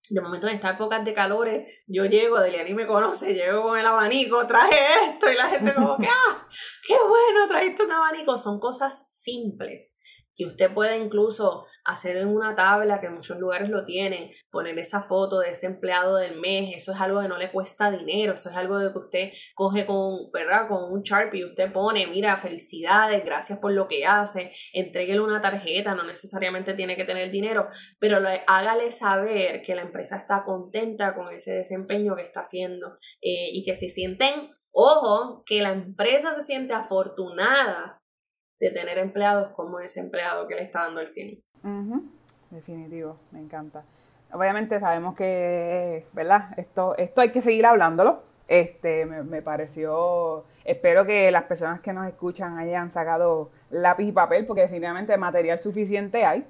de 0.09 0.21
momento 0.21 0.47
en 0.47 0.55
estas 0.55 0.75
épocas 0.75 1.03
de 1.03 1.13
calores, 1.13 1.67
yo 1.87 2.05
llego, 2.05 2.39
Deliani 2.39 2.73
me 2.73 2.87
conoce, 2.87 3.33
llego 3.33 3.63
con 3.63 3.79
el 3.79 3.85
abanico, 3.85 4.45
traje 4.47 4.77
esto 5.09 5.31
y 5.31 5.35
la 5.35 5.49
gente 5.49 5.73
como 5.73 5.97
que, 5.97 6.07
ah, 6.09 6.47
qué 6.87 6.95
bueno, 6.95 7.47
trajiste 7.47 7.83
un 7.83 7.91
abanico. 7.91 8.37
Son 8.37 8.59
cosas 8.59 9.05
simples 9.09 9.94
que 10.35 10.45
usted 10.45 10.73
puede 10.73 10.97
incluso 10.97 11.65
hacer 11.83 12.17
en 12.17 12.27
una 12.27 12.55
tabla, 12.55 12.99
que 12.99 13.09
muchos 13.09 13.39
lugares 13.39 13.69
lo 13.69 13.85
tienen, 13.85 14.31
poner 14.51 14.77
esa 14.79 15.01
foto 15.01 15.39
de 15.39 15.51
ese 15.51 15.67
empleado 15.67 16.17
del 16.17 16.39
mes, 16.39 16.75
eso 16.75 16.93
es 16.93 16.99
algo 16.99 17.21
que 17.21 17.27
no 17.27 17.37
le 17.37 17.51
cuesta 17.51 17.89
dinero, 17.89 18.33
eso 18.33 18.49
es 18.49 18.55
algo 18.55 18.77
de 18.77 18.91
que 18.91 18.99
usted 18.99 19.31
coge 19.53 19.85
con, 19.85 20.31
¿verdad? 20.31 20.67
con 20.67 20.91
un 20.91 21.03
Sharpie 21.03 21.41
y 21.41 21.45
usted 21.45 21.71
pone, 21.71 22.07
mira, 22.07 22.35
felicidades, 22.37 23.23
gracias 23.23 23.59
por 23.59 23.71
lo 23.71 23.87
que 23.87 24.05
hace, 24.05 24.51
entréguele 24.73 25.21
una 25.21 25.41
tarjeta, 25.41 25.95
no 25.95 26.03
necesariamente 26.03 26.73
tiene 26.73 26.97
que 26.97 27.05
tener 27.05 27.31
dinero, 27.31 27.67
pero 27.99 28.19
hágale 28.47 28.91
saber 28.91 29.61
que 29.61 29.75
la 29.75 29.83
empresa 29.83 30.17
está 30.17 30.43
contenta 30.43 31.15
con 31.15 31.33
ese 31.33 31.53
desempeño 31.53 32.15
que 32.15 32.23
está 32.23 32.41
haciendo 32.41 32.97
eh, 33.21 33.49
y 33.53 33.63
que 33.63 33.75
se 33.75 33.89
sienten, 33.89 34.49
ojo, 34.71 35.43
que 35.45 35.61
la 35.61 35.71
empresa 35.71 36.33
se 36.35 36.41
siente 36.41 36.73
afortunada 36.73 38.01
de 38.59 38.71
tener 38.71 38.97
empleados 38.97 39.51
como 39.51 39.79
ese 39.79 39.99
empleado 39.99 40.47
que 40.47 40.55
le 40.55 40.63
está 40.63 40.83
dando 40.83 41.01
el 41.01 41.07
100. 41.07 41.37
Definitivo, 42.51 43.15
me 43.31 43.39
encanta. 43.39 43.83
Obviamente 44.31 44.79
sabemos 44.79 45.15
que, 45.15 46.05
¿verdad? 46.13 46.57
Esto, 46.57 46.95
esto 46.97 47.21
hay 47.21 47.29
que 47.29 47.41
seguir 47.41 47.65
hablándolo. 47.65 48.23
Este, 48.47 49.05
me, 49.05 49.23
me, 49.23 49.41
pareció, 49.41 50.43
espero 50.63 51.03
que 51.05 51.31
las 51.31 51.45
personas 51.45 51.81
que 51.81 51.93
nos 51.93 52.07
escuchan 52.07 52.59
hayan 52.59 52.91
sacado 52.91 53.49
lápiz 53.71 54.05
y 54.05 54.11
papel, 54.11 54.45
porque 54.45 54.61
definitivamente 54.61 55.17
material 55.17 55.57
suficiente 55.57 56.25
hay. 56.25 56.45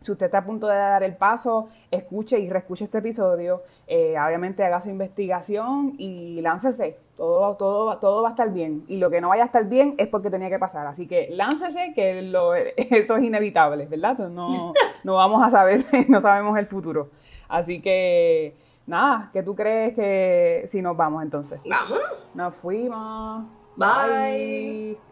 si 0.00 0.10
usted 0.10 0.26
está 0.26 0.38
a 0.38 0.44
punto 0.44 0.66
de 0.66 0.74
dar 0.74 1.04
el 1.04 1.16
paso, 1.16 1.68
escuche 1.92 2.38
y 2.40 2.50
reescuche 2.50 2.84
este 2.84 2.98
episodio. 2.98 3.62
Eh, 3.86 4.16
obviamente 4.18 4.64
haga 4.64 4.80
su 4.82 4.90
investigación 4.90 5.94
y 5.96 6.40
láncese. 6.40 6.98
Todo, 7.16 7.54
todo, 7.56 7.98
todo 7.98 8.22
va 8.22 8.28
a 8.28 8.32
estar 8.32 8.52
bien. 8.52 8.84
Y 8.88 8.96
lo 8.96 9.10
que 9.10 9.20
no 9.20 9.28
vaya 9.28 9.42
a 9.42 9.46
estar 9.46 9.66
bien 9.68 9.94
es 9.98 10.08
porque 10.08 10.30
tenía 10.30 10.48
que 10.48 10.58
pasar. 10.58 10.86
Así 10.86 11.06
que 11.06 11.28
láncese, 11.30 11.92
que 11.94 12.22
lo, 12.22 12.54
eso 12.76 13.16
es 13.16 13.22
inevitable, 13.22 13.86
¿verdad? 13.86 14.18
No, 14.28 14.72
no 15.04 15.14
vamos 15.14 15.42
a 15.42 15.50
saber, 15.50 15.84
no 16.08 16.20
sabemos 16.20 16.58
el 16.58 16.66
futuro. 16.66 17.10
Así 17.48 17.82
que, 17.82 18.56
nada, 18.86 19.30
¿qué 19.32 19.42
tú 19.42 19.54
crees 19.54 19.94
que 19.94 20.68
si 20.70 20.80
nos 20.80 20.96
vamos 20.96 21.22
entonces? 21.22 21.60
Vamos. 21.64 22.00
Nos 22.34 22.54
fuimos. 22.54 23.44
Bye. 23.76 25.11